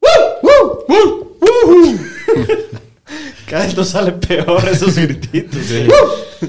¡Uh, 0.00 0.06
uh, 0.42 0.84
uh, 0.88 1.34
uh! 1.40 1.98
Cada 3.48 3.64
vez 3.64 3.76
nos 3.76 3.88
sale 3.88 4.12
peor 4.12 4.68
esos 4.68 4.96
grititos. 4.96 5.62
¡Uh! 5.70 6.46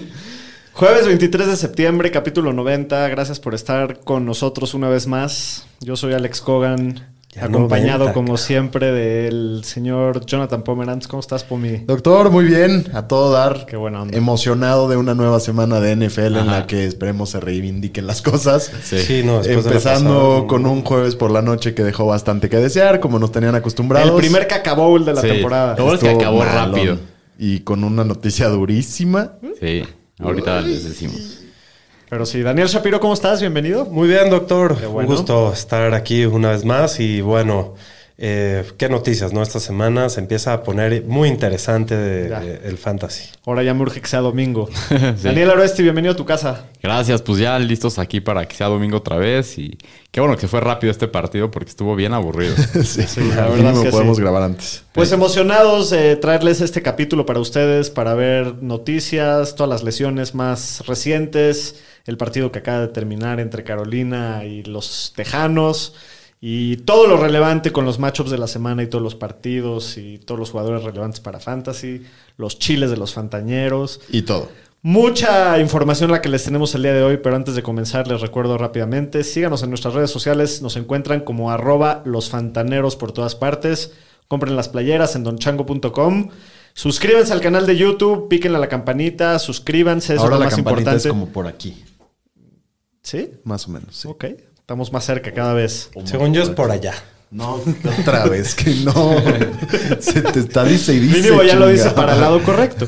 Jueves 0.73 1.07
23 1.07 1.47
de 1.47 1.55
septiembre, 1.55 2.11
capítulo 2.11 2.51
90. 2.51 3.07
Gracias 3.07 3.39
por 3.39 3.53
estar 3.53 4.01
con 4.01 4.25
nosotros 4.25 4.73
una 4.73 4.89
vez 4.89 5.07
más. 5.07 5.67
Yo 5.79 5.95
soy 5.95 6.13
Alex 6.13 6.41
Cogan, 6.41 7.14
Ya 7.35 7.45
acompañado 7.45 7.99
90, 8.05 8.13
como 8.13 8.37
siempre 8.37 8.91
del 8.93 9.63
señor 9.65 10.25
Jonathan 10.25 10.63
Pomeranz. 10.63 11.07
¿Cómo 11.07 11.19
estás, 11.19 11.43
Pomi? 11.43 11.79
Doctor, 11.85 12.31
muy 12.31 12.45
bien, 12.45 12.87
a 12.93 13.07
todo 13.07 13.31
dar. 13.33 13.65
Qué 13.65 13.75
buena 13.75 14.03
onda. 14.03 14.17
Emocionado 14.17 14.87
de 14.87 14.95
una 14.95 15.13
nueva 15.15 15.39
semana 15.41 15.79
de 15.81 15.95
NFL 15.97 16.37
en 16.37 16.47
la 16.47 16.65
que 16.65 16.85
esperemos 16.85 17.31
se 17.31 17.39
reivindiquen 17.41 18.07
las 18.07 18.21
cosas. 18.21 18.71
Sí. 18.83 19.21
no, 19.25 19.39
después 19.39 19.63
de 19.65 19.69
la 19.71 19.75
Empezando 19.77 20.13
pasada, 20.29 20.47
con 20.47 20.65
un 20.65 20.81
jueves 20.83 21.15
por 21.15 21.29
la 21.31 21.41
noche 21.41 21.73
que 21.73 21.83
dejó 21.83 22.05
bastante 22.05 22.47
que 22.49 22.57
desear, 22.57 22.99
como 23.01 23.19
nos 23.19 23.31
tenían 23.31 23.55
acostumbrados. 23.55 24.09
El 24.09 24.15
primer 24.15 24.47
cacabowl 24.47 25.03
de 25.03 25.13
la 25.13 25.21
Sí. 25.21 25.27
temporada. 25.27 25.75
Bueno 25.75 25.93
es 25.95 25.99
que 25.99 26.09
acabó 26.09 26.39
malón. 26.39 26.73
rápido. 26.73 26.97
Y 27.37 27.59
con 27.59 27.83
una 27.83 28.05
noticia 28.05 28.47
durísima. 28.47 29.33
Sí, 29.59 29.83
ahorita 30.19 30.61
les 30.61 30.85
decimos. 30.85 31.41
Pero 32.09 32.25
sí, 32.25 32.43
Daniel 32.43 32.67
Shapiro, 32.67 32.99
¿cómo 32.99 33.15
estás? 33.15 33.41
Bienvenido. 33.41 33.85
Muy 33.85 34.07
bien, 34.07 34.29
doctor. 34.29 34.75
Bueno. 34.89 35.09
Un 35.09 35.15
gusto 35.15 35.51
estar 35.51 35.93
aquí 35.95 36.25
una 36.25 36.51
vez 36.51 36.63
más. 36.63 36.99
Y 36.99 37.21
bueno, 37.21 37.73
eh, 38.17 38.63
qué 38.77 38.87
noticias, 38.87 39.33
¿no? 39.33 39.41
Esta 39.43 39.59
semana 39.59 40.07
se 40.09 40.21
empieza 40.21 40.53
a 40.53 40.63
poner 40.63 41.03
muy 41.03 41.27
interesante 41.27 41.95
de- 41.97 42.29
Ya. 42.29 42.39
de- 42.39 42.61
el 42.69 42.77
fantasy. 42.77 43.29
Ahora 43.45 43.61
ya 43.63 43.73
me 43.73 43.81
urge 43.81 43.99
que 44.01 44.07
sea 44.07 44.21
domingo. 44.21 44.69
Daniel 45.23 45.51
Aroesti, 45.51 45.83
bienvenido 45.83 46.13
a 46.13 46.15
tu 46.15 46.25
casa. 46.25 46.67
Gracias, 46.81 47.21
pues 47.21 47.39
ya 47.39 47.59
listos 47.59 47.99
aquí 47.99 48.21
para 48.21 48.47
que 48.47 48.55
sea 48.55 48.67
domingo 48.67 48.97
otra 48.97 49.17
vez. 49.17 49.57
Y 49.57 49.77
qué 50.11 50.21
bueno 50.21 50.35
que 50.35 50.41
se 50.41 50.47
fue 50.47 50.61
rápido 50.61 50.91
este 50.91 51.07
partido 51.09 51.51
porque 51.51 51.69
estuvo 51.69 51.95
bien 51.95 52.13
aburrido. 52.13 52.55
sí, 52.83 53.01
la 53.35 53.45
al 53.45 53.51
verdad 53.51 53.73
es 53.73 53.79
que 53.79 53.89
podemos 53.89 54.15
sí. 54.15 54.21
grabar 54.23 54.43
antes. 54.43 54.83
Pues 54.93 55.11
emocionados 55.11 55.93
traerles 56.21 56.61
este 56.61 56.81
capítulo 56.81 57.25
para 57.25 57.39
ustedes, 57.41 57.89
para 57.89 58.13
ver 58.13 58.55
noticias, 58.63 59.55
todas 59.55 59.69
las 59.69 59.83
lesiones 59.83 60.33
más 60.35 60.83
recientes, 60.87 61.81
el 62.05 62.17
partido 62.17 62.51
que 62.51 62.59
acaba 62.59 62.79
de 62.81 62.87
terminar 62.87 63.39
entre 63.41 63.63
Carolina 63.63 64.45
y 64.45 64.63
los 64.63 65.11
Tejanos, 65.15 65.95
y 66.47 66.77
todo 66.77 67.07
lo 67.07 67.17
relevante 67.17 67.71
con 67.71 67.85
los 67.85 67.97
matchups 67.97 68.29
de 68.29 68.37
la 68.37 68.45
semana 68.45 68.83
y 68.83 68.87
todos 68.87 69.03
los 69.03 69.15
partidos 69.15 69.97
y 69.97 70.19
todos 70.19 70.37
los 70.39 70.51
jugadores 70.51 70.83
relevantes 70.83 71.19
para 71.19 71.39
Fantasy, 71.39 72.03
los 72.37 72.59
chiles 72.59 72.91
de 72.91 72.97
los 72.97 73.15
fantañeros. 73.15 73.99
Y 74.09 74.21
todo. 74.21 74.49
Mucha 74.83 75.57
información 75.59 76.11
la 76.11 76.21
que 76.21 76.29
les 76.29 76.43
tenemos 76.43 76.75
el 76.75 76.83
día 76.83 76.93
de 76.93 77.01
hoy, 77.01 77.17
pero 77.17 77.35
antes 77.35 77.55
de 77.55 77.63
comenzar 77.63 78.07
les 78.07 78.21
recuerdo 78.21 78.59
rápidamente, 78.59 79.23
síganos 79.23 79.63
en 79.63 79.69
nuestras 79.69 79.95
redes 79.95 80.11
sociales, 80.11 80.61
nos 80.61 80.75
encuentran 80.77 81.21
como 81.21 81.49
arroba 81.49 82.03
los 82.05 82.29
fantaneros 82.29 82.95
por 82.95 83.11
todas 83.11 83.33
partes, 83.33 83.93
compren 84.27 84.55
las 84.55 84.69
playeras 84.69 85.15
en 85.15 85.23
donchango.com, 85.23 86.29
suscríbanse 86.75 87.33
al 87.33 87.41
canal 87.41 87.65
de 87.65 87.75
YouTube, 87.75 88.27
píquenle 88.29 88.59
a 88.59 88.61
la 88.61 88.69
campanita, 88.69 89.39
suscríbanse, 89.39 90.13
eso 90.13 90.21
Ahora 90.21 90.35
es 90.35 90.37
lo 90.37 90.43
la 90.43 90.45
más 90.45 90.55
campanita 90.57 90.81
importante. 90.91 91.07
es 91.07 91.11
como 91.11 91.29
por 91.29 91.47
aquí, 91.47 91.83
¿Sí? 93.01 93.31
más 93.45 93.67
o 93.67 93.71
menos. 93.71 93.95
sí. 93.95 94.07
Ok, 94.07 94.25
estamos 94.65 94.91
más 94.91 95.05
cerca 95.05 95.31
cada 95.31 95.53
vez. 95.53 95.91
Según 96.05 96.33
yo 96.33 96.41
es 96.41 96.49
por 96.49 96.71
allá. 96.71 96.95
No, 97.29 97.61
otra 97.99 98.25
vez 98.25 98.55
que 98.55 98.73
no. 98.83 98.93
Se 99.99 100.23
te 100.23 100.39
está 100.39 100.63
dice 100.63 100.95
y 100.95 101.01
dice. 101.01 101.21
Mínimo 101.21 101.43
ya 101.43 101.55
lo 101.55 101.67
dice 101.67 101.91
para 101.91 102.15
el 102.15 102.21
lado 102.21 102.41
correcto. 102.41 102.87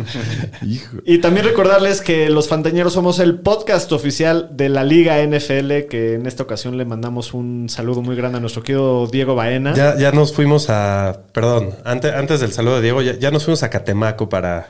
Hijo. 0.62 0.98
Y 1.06 1.16
también 1.22 1.46
recordarles 1.46 2.02
que 2.02 2.28
los 2.28 2.48
Fantañeros 2.48 2.92
somos 2.92 3.18
el 3.18 3.38
podcast 3.40 3.90
oficial 3.92 4.50
de 4.52 4.68
la 4.68 4.84
Liga 4.84 5.16
NFL, 5.26 5.86
que 5.88 6.16
en 6.16 6.26
esta 6.26 6.42
ocasión 6.42 6.76
le 6.76 6.84
mandamos 6.84 7.32
un 7.32 7.70
saludo 7.70 8.02
muy 8.02 8.14
grande 8.14 8.36
a 8.36 8.40
nuestro 8.42 8.62
querido 8.62 9.06
Diego 9.06 9.34
Baena. 9.34 9.72
Ya, 9.72 9.96
ya 9.96 10.12
nos 10.12 10.34
fuimos 10.34 10.68
a. 10.68 11.22
Perdón, 11.32 11.70
antes, 11.84 12.12
antes 12.12 12.40
del 12.40 12.52
saludo 12.52 12.76
de 12.76 12.82
Diego, 12.82 13.00
ya, 13.00 13.18
ya 13.18 13.30
nos 13.30 13.42
fuimos 13.42 13.62
a 13.62 13.70
Catemaco 13.70 14.28
para, 14.28 14.68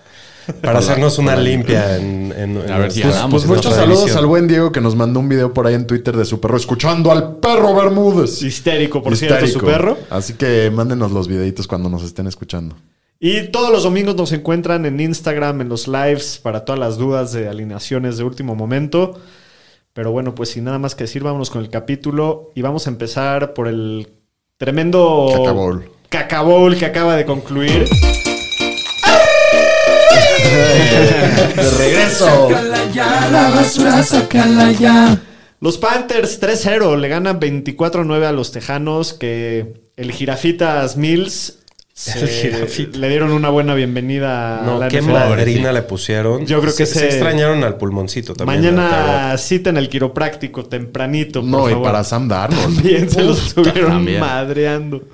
para 0.62 0.79
hacernos 0.79 1.19
una 1.19 1.37
limpia 1.37 1.97
en. 1.97 2.33
en- 2.37 2.57
en 2.57 2.71
A 2.71 2.79
ver 2.79 2.93
si. 2.93 3.03
Pues 3.03 3.17
en 3.45 3.49
muchos 3.49 3.75
saludos 3.75 4.15
al 4.17 4.27
buen 4.27 4.47
Diego 4.49 4.73
que 4.73 4.81
nos 4.81 4.95
mandó 4.97 5.21
un 5.21 5.29
video 5.29 5.53
por 5.53 5.67
ahí 5.67 5.75
en 5.75 5.87
Twitter 5.87 6.17
de 6.17 6.25
su 6.25 6.41
perro 6.41 6.57
escuchando 6.57 7.11
al 7.11 7.37
perro 7.37 7.75
Bermúdez. 7.75 8.43
Histérico, 8.43 9.03
por 9.03 9.17
cierto, 9.17 9.37
Histérico. 9.45 9.61
su 9.61 9.67
perro. 9.67 9.99
Así 10.11 10.35
que 10.35 10.71
mándenos 10.73 11.12
los 11.12 11.29
videitos 11.29 11.67
cuando 11.67 11.89
nos 11.89 12.03
estén 12.03 12.27
escuchando. 12.27 12.77
Y 13.19 13.49
todos 13.51 13.71
los 13.73 13.83
domingos 13.85 14.15
nos 14.15 14.31
encuentran 14.33 14.85
en 14.85 15.01
Instagram, 15.01 15.62
en 15.62 15.69
los 15.71 15.89
lives, 15.89 16.39
para 16.43 16.65
todas 16.67 16.79
las 16.79 16.99
dudas 16.99 17.33
de 17.33 17.49
alineaciones 17.49 18.19
de 18.19 18.25
último 18.25 18.55
momento. 18.55 19.19
Pero 19.95 20.12
bueno, 20.12 20.35
pues 20.35 20.51
sin 20.51 20.65
nada 20.65 20.79
más 20.79 20.95
que 20.95 21.05
decir, 21.05 21.23
vámonos 21.23 21.49
con 21.49 21.62
el 21.62 21.71
capítulo 21.71 22.51
y 22.55 22.61
vamos 22.61 22.87
a 22.87 22.91
empezar 22.91 23.55
por 23.55 23.69
el 23.69 24.09
tremendo 24.59 25.29
Cacabowl. 25.35 25.91
Cacabowl 26.11 26.77
que 26.77 26.85
acaba 26.85 27.17
de 27.17 27.25
concluir. 27.25 27.87
De 31.57 31.71
regreso. 31.79 32.49
Los 35.61 35.79
Panthers 35.79 36.41
3-0 36.41 36.99
le 36.99 37.09
ganan 37.09 37.41
24-9 37.41 38.25
a 38.25 38.33
los 38.33 38.53
Tejanos 38.53 39.15
que 39.15 39.75
el 39.97 40.12
Jirafitas 40.12 40.97
Mills 40.97 41.61
se- 41.95 42.91
le 42.93 43.09
dieron 43.09 43.33
una 43.33 43.49
buena 43.49 43.75
bienvenida 43.75 44.62
a 44.62 44.79
la 44.79 44.89
qué 44.89 45.01
madrina 45.01 45.73
le 45.73 45.81
pusieron. 45.83 46.45
Yo 46.45 46.61
creo 46.61 46.77
que 46.77 46.85
se, 46.85 47.06
extrañaron 47.06 47.65
al 47.65 47.79
pulmoncito 47.79 48.35
también. 48.35 48.75
Mañana 48.77 49.37
cita 49.39 49.71
en 49.71 49.79
el 49.79 49.89
quiropráctico 49.89 50.67
tempranito. 50.67 51.41
por 51.41 51.49
No, 51.49 51.71
y 51.71 51.75
para 51.83 52.05
Sam 52.05 52.29
Darnold. 52.29 52.62
También 52.77 53.09
se 53.11 53.23
los 53.23 53.47
estuvieron 53.47 54.21
madreando. 54.21 55.05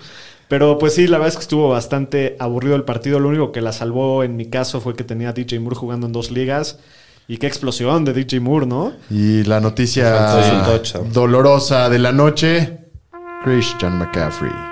Pero 0.52 0.76
pues 0.76 0.94
sí, 0.94 1.06
la 1.06 1.16
verdad 1.16 1.28
es 1.28 1.36
que 1.36 1.44
estuvo 1.44 1.70
bastante 1.70 2.36
aburrido 2.38 2.76
el 2.76 2.84
partido. 2.84 3.18
Lo 3.18 3.30
único 3.30 3.52
que 3.52 3.62
la 3.62 3.72
salvó 3.72 4.22
en 4.22 4.36
mi 4.36 4.50
caso 4.50 4.82
fue 4.82 4.94
que 4.94 5.02
tenía 5.02 5.30
a 5.30 5.32
DJ 5.32 5.60
Moore 5.60 5.76
jugando 5.76 6.06
en 6.06 6.12
dos 6.12 6.30
ligas. 6.30 6.78
Y 7.26 7.38
qué 7.38 7.46
explosión 7.46 8.04
de 8.04 8.12
DJ 8.12 8.40
Moore, 8.40 8.66
¿no? 8.66 8.92
Y 9.08 9.44
la 9.44 9.60
noticia 9.60 10.36
dolorosa 11.10 11.88
de 11.88 11.98
la 11.98 12.12
noche. 12.12 12.80
Christian 13.42 13.96
McCaffrey. 13.96 14.72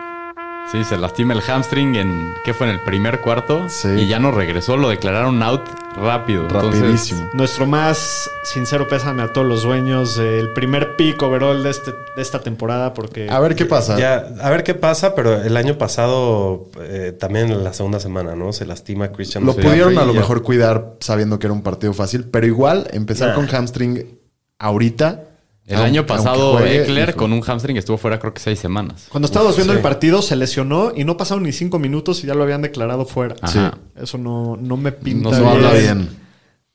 Sí, 0.70 0.84
se 0.84 0.96
lastima 0.96 1.34
el 1.34 1.40
hamstring 1.42 1.96
en. 1.96 2.34
¿Qué 2.44 2.54
fue? 2.54 2.68
En 2.68 2.74
el 2.74 2.80
primer 2.80 3.20
cuarto. 3.20 3.68
Sí. 3.68 3.88
Y 3.88 4.06
ya 4.06 4.20
no 4.20 4.30
regresó, 4.30 4.76
lo 4.76 4.88
declararon 4.88 5.42
out 5.42 5.62
rápido. 5.96 6.42
Entonces, 6.42 6.80
Rapidísimo. 6.80 7.28
Nuestro 7.32 7.66
más 7.66 8.30
sincero 8.44 8.86
pésame 8.86 9.22
a 9.24 9.32
todos 9.32 9.48
los 9.48 9.64
dueños 9.64 10.16
del 10.16 10.52
primer 10.52 10.94
pick 10.94 11.20
overall 11.22 11.60
de, 11.64 11.70
este, 11.70 11.90
de 12.14 12.22
esta 12.22 12.38
temporada 12.40 12.94
porque... 12.94 13.28
A 13.28 13.40
ver 13.40 13.56
qué 13.56 13.66
pasa. 13.66 13.98
Ya, 13.98 14.28
a 14.40 14.50
ver 14.50 14.62
qué 14.62 14.74
pasa, 14.74 15.16
pero 15.16 15.42
el 15.42 15.56
año 15.56 15.76
pasado, 15.76 16.68
eh, 16.82 17.16
también 17.18 17.50
en 17.50 17.64
la 17.64 17.72
segunda 17.72 17.98
semana, 17.98 18.36
¿no? 18.36 18.52
Se 18.52 18.64
lastima 18.64 19.10
Christian 19.10 19.44
Lo 19.44 19.56
pudieron 19.56 19.98
a 19.98 20.04
lo 20.04 20.12
ya. 20.14 20.20
mejor 20.20 20.44
cuidar 20.44 20.94
sabiendo 21.00 21.40
que 21.40 21.48
era 21.48 21.54
un 21.54 21.62
partido 21.62 21.92
fácil, 21.94 22.26
pero 22.30 22.46
igual 22.46 22.86
empezar 22.92 23.30
Nah. 23.30 23.34
con 23.34 23.48
hamstring 23.48 24.20
ahorita. 24.60 25.24
El 25.70 25.76
aunque- 25.76 25.88
año 25.88 26.06
pasado, 26.06 26.52
juegue, 26.58 26.82
Eckler 26.82 27.14
con 27.14 27.32
un 27.32 27.40
hamstring 27.42 27.76
estuvo 27.76 27.96
fuera 27.96 28.18
creo 28.18 28.34
que 28.34 28.40
seis 28.40 28.58
semanas. 28.58 29.06
Cuando 29.08 29.26
estábamos 29.26 29.56
viendo 29.56 29.72
sí. 29.72 29.78
el 29.78 29.82
partido 29.82 30.20
se 30.22 30.36
lesionó 30.36 30.92
y 30.94 31.04
no 31.04 31.16
pasaron 31.16 31.44
ni 31.44 31.52
cinco 31.52 31.78
minutos 31.78 32.22
y 32.22 32.26
ya 32.26 32.34
lo 32.34 32.42
habían 32.42 32.62
declarado 32.62 33.06
fuera. 33.06 33.36
Ajá. 33.40 33.78
Eso 34.00 34.18
no, 34.18 34.56
no 34.60 34.76
me 34.76 34.92
pinta 34.92 35.30
No 35.30 35.38
No 35.38 35.50
habla 35.50 35.72
bien. 35.72 35.98
bien. 35.98 36.20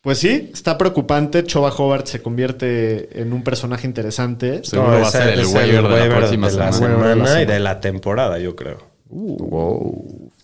Pues 0.02 0.20
sí, 0.20 0.50
está 0.54 0.78
preocupante. 0.78 1.44
Choba 1.44 1.70
Hobart 1.76 2.06
se 2.08 2.22
convierte 2.22 3.20
en 3.22 3.34
un 3.34 3.44
personaje 3.44 3.88
interesante. 3.88 4.64
Seguro 4.64 4.92
No, 4.92 5.00
va 5.02 5.08
a 5.08 5.12
ser 5.12 5.30
el 5.30 5.46
waiver 5.48 5.76
de 5.78 5.82
la 5.82 5.90
waiver 5.90 6.18
próxima 6.20 6.50
de 6.50 6.56
la 6.58 6.72
semana. 6.72 6.94
Waiver 6.96 7.10
de 7.10 7.16
la 7.16 7.26
semana 7.28 7.42
y 7.42 7.46
de 7.48 7.60
la 7.60 7.82
temporada, 7.82 8.38
yo 8.40 8.56
creo. 8.56 8.78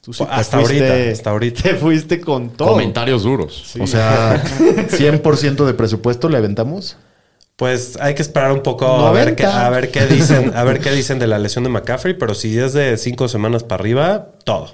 Tú 0.01 0.13
sí 0.13 0.23
te 0.25 0.31
Hasta 0.31 0.57
fuiste- 0.59 0.87
ahorita, 0.89 1.11
hasta 1.11 1.29
ahorita. 1.29 1.61
Te 1.63 1.75
fuiste 1.75 2.19
con 2.21 2.49
todo. 2.49 2.69
Comentarios 2.69 3.23
duros. 3.23 3.63
Sí. 3.71 3.79
O 3.81 3.87
sea, 3.87 4.41
100% 4.89 5.65
de 5.65 5.73
presupuesto 5.73 6.27
le 6.29 6.37
aventamos. 6.37 6.97
Pues 7.61 7.95
hay 8.01 8.15
que 8.15 8.23
esperar 8.23 8.51
un 8.53 8.63
poco 8.63 8.87
a 8.87 9.11
ver, 9.11 9.35
qué, 9.35 9.43
90. 9.43 9.67
a 9.67 9.69
ver 9.69 9.91
qué 9.91 10.07
dicen, 10.07 10.51
a 10.55 10.63
ver 10.63 10.79
qué 10.81 10.89
dicen 10.89 11.19
de 11.19 11.27
la 11.27 11.37
lesión 11.37 11.63
de 11.63 11.69
McCaffrey, 11.69 12.15
pero 12.15 12.33
si 12.33 12.57
es 12.57 12.73
de 12.73 12.97
cinco 12.97 13.27
semanas 13.27 13.63
para 13.63 13.81
arriba, 13.81 14.29
todo. 14.45 14.71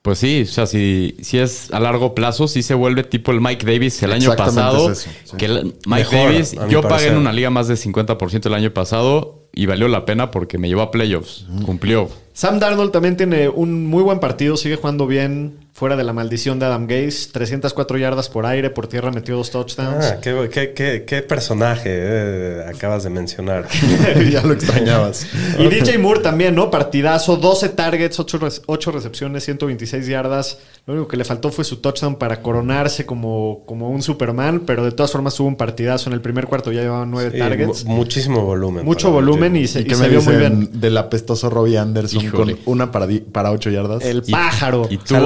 Pues 0.00 0.20
sí, 0.20 0.44
o 0.44 0.50
sea, 0.50 0.64
si, 0.64 1.18
si 1.20 1.36
es 1.36 1.70
a 1.70 1.78
largo 1.80 2.14
plazo, 2.14 2.48
sí 2.48 2.62
se 2.62 2.72
vuelve 2.72 3.04
tipo 3.04 3.30
el 3.30 3.42
Mike 3.42 3.70
Davis 3.70 4.02
el 4.02 4.14
año 4.14 4.34
pasado. 4.36 4.90
es 4.90 5.00
eso, 5.00 5.10
sí. 5.24 5.36
Que 5.36 5.44
el 5.44 5.64
Mike 5.84 6.08
Mejor, 6.12 6.32
Davis, 6.32 6.52
yo 6.70 6.80
pagué 6.80 6.88
parecer. 6.88 7.12
en 7.12 7.18
una 7.18 7.32
liga 7.34 7.50
más 7.50 7.68
de 7.68 7.74
50% 7.74 8.46
el 8.46 8.54
año 8.54 8.72
pasado 8.72 9.44
y 9.52 9.66
valió 9.66 9.86
la 9.88 10.06
pena 10.06 10.30
porque 10.30 10.56
me 10.56 10.68
llevó 10.68 10.80
a 10.80 10.90
playoffs. 10.90 11.44
Cumplió. 11.66 12.08
Sam 12.32 12.58
Darnold 12.58 12.90
también 12.90 13.18
tiene 13.18 13.50
un 13.50 13.84
muy 13.84 14.02
buen 14.02 14.18
partido, 14.18 14.56
sigue 14.56 14.76
jugando 14.76 15.06
bien 15.06 15.59
fuera 15.80 15.96
de 15.96 16.04
la 16.04 16.12
maldición 16.12 16.58
de 16.58 16.66
Adam 16.66 16.86
Gase. 16.86 17.30
304 17.32 17.96
yardas 17.96 18.28
por 18.28 18.44
aire, 18.44 18.68
por 18.68 18.86
tierra 18.86 19.10
metió 19.10 19.34
dos 19.34 19.50
touchdowns. 19.50 20.04
Ah, 20.04 20.18
qué, 20.20 20.48
qué- 20.52 20.72
qué- 20.74 21.04
qué 21.06 21.22
personaje 21.22 21.84
eh, 21.90 22.64
acabas 22.68 23.02
de 23.04 23.08
mencionar. 23.08 23.66
ya 24.30 24.42
lo 24.42 24.52
extrañabas. 24.52 25.26
Y 25.58 25.68
DJ 25.68 25.96
Moore 25.96 26.20
también, 26.20 26.54
¿no? 26.54 26.70
Partidazo, 26.70 27.36
12 27.38 27.70
targets, 27.70 28.20
8, 28.20 28.92
recepciones, 28.92 29.42
126 29.44 30.06
yardas. 30.06 30.58
Lo 30.86 30.92
único 30.94 31.08
que 31.08 31.16
le 31.16 31.24
faltó 31.24 31.50
fue 31.50 31.64
su 31.64 31.76
touchdown 31.78 32.16
para 32.16 32.42
coronarse 32.42 33.06
como, 33.06 33.62
como 33.66 33.88
un 33.90 34.02
Superman, 34.02 34.60
pero 34.66 34.84
de 34.84 34.92
todas 34.92 35.10
formas 35.12 35.38
hubo 35.40 35.48
un 35.48 35.56
partidazo. 35.56 36.10
En 36.10 36.14
el 36.14 36.20
primer 36.20 36.46
cuarto 36.46 36.72
ya 36.72 36.82
llevaban 36.82 37.10
9 37.10 37.30
Sí, 37.32 37.38
targets. 37.38 37.84
mu- 37.86 37.96
muchísimo 37.96 38.44
volumen. 38.44 38.84
Mucho 38.84 39.10
volumen 39.10 39.56
y 39.56 39.66
se, 39.66 39.80
¿Y 39.80 39.86
y 39.86 39.94
se 39.94 40.02
me 40.02 40.08
vio 40.10 40.20
muy 40.20 40.36
bien. 40.36 40.68
del 40.80 40.98
apestoso 40.98 41.48
Robbie 41.48 41.78
Anderson 41.78 42.22
Híjole. 42.22 42.56
con 42.56 42.62
una 42.74 42.90
para, 42.92 43.06
para 43.32 43.50
ocho 43.50 43.70
yardas? 43.70 44.02
El 44.04 44.22
Y- 44.26 44.32
pájaro. 44.32 44.86
Y 44.90 44.98
tuvo 44.98 45.18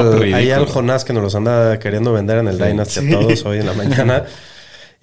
al- 0.00 0.12
ridículo. 0.14 0.36
ahí 0.36 0.50
al 0.50 0.66
Jonás 0.66 1.04
que 1.04 1.12
nos 1.12 1.22
los 1.22 1.34
anda 1.34 1.78
queriendo 1.78 2.12
vender 2.12 2.38
en 2.38 2.48
el 2.48 2.58
Dynasty 2.58 3.06
a 3.06 3.18
todos 3.20 3.44
hoy 3.46 3.58
en 3.58 3.66
la 3.66 3.72
mañana. 3.74 4.24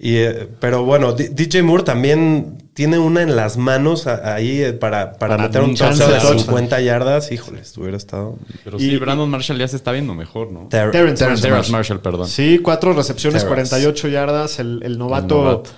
Y, 0.00 0.14
eh, 0.18 0.46
pero 0.60 0.84
bueno, 0.84 1.12
D- 1.12 1.30
DJ 1.30 1.64
Moore 1.64 1.82
también 1.82 2.62
tiene 2.72 3.00
una 3.00 3.20
en 3.22 3.34
las 3.34 3.56
manos 3.56 4.06
a- 4.06 4.32
ahí 4.36 4.62
eh, 4.62 4.72
para, 4.72 5.14
para, 5.14 5.36
Para 5.36 5.48
meter 5.48 5.60
un 5.62 5.74
touchdown 5.74 5.98
de 5.98 6.04
de 6.14 6.20
touchdown. 6.20 6.38
50 6.38 6.80
yardas. 6.82 7.32
Híjole, 7.32 7.62
hubiera 7.78 7.96
estado. 7.96 8.36
Pero 8.62 8.76
Y- 8.78 8.90
sí, 8.90 8.96
Brandon 8.96 9.28
Marshall 9.28 9.58
ya 9.58 9.66
se 9.66 9.74
está 9.74 9.90
viendo 9.90 10.14
mejor, 10.14 10.52
¿no? 10.52 10.68
Ter- 10.68 10.92
Terrence 10.92 11.24
Terrence 11.24 11.50
Marshall. 11.50 11.72
Marshall. 11.72 12.00
perdón. 12.00 12.28
Sí, 12.28 12.60
cuatro 12.62 12.92
recepciones, 12.92 13.42
Terrence. 13.42 13.70
48 13.70 14.06
yardas. 14.06 14.60
El, 14.60 14.80
el 14.84 14.98
novato, 14.98 15.34
El 15.38 15.44
novato. 15.46 15.70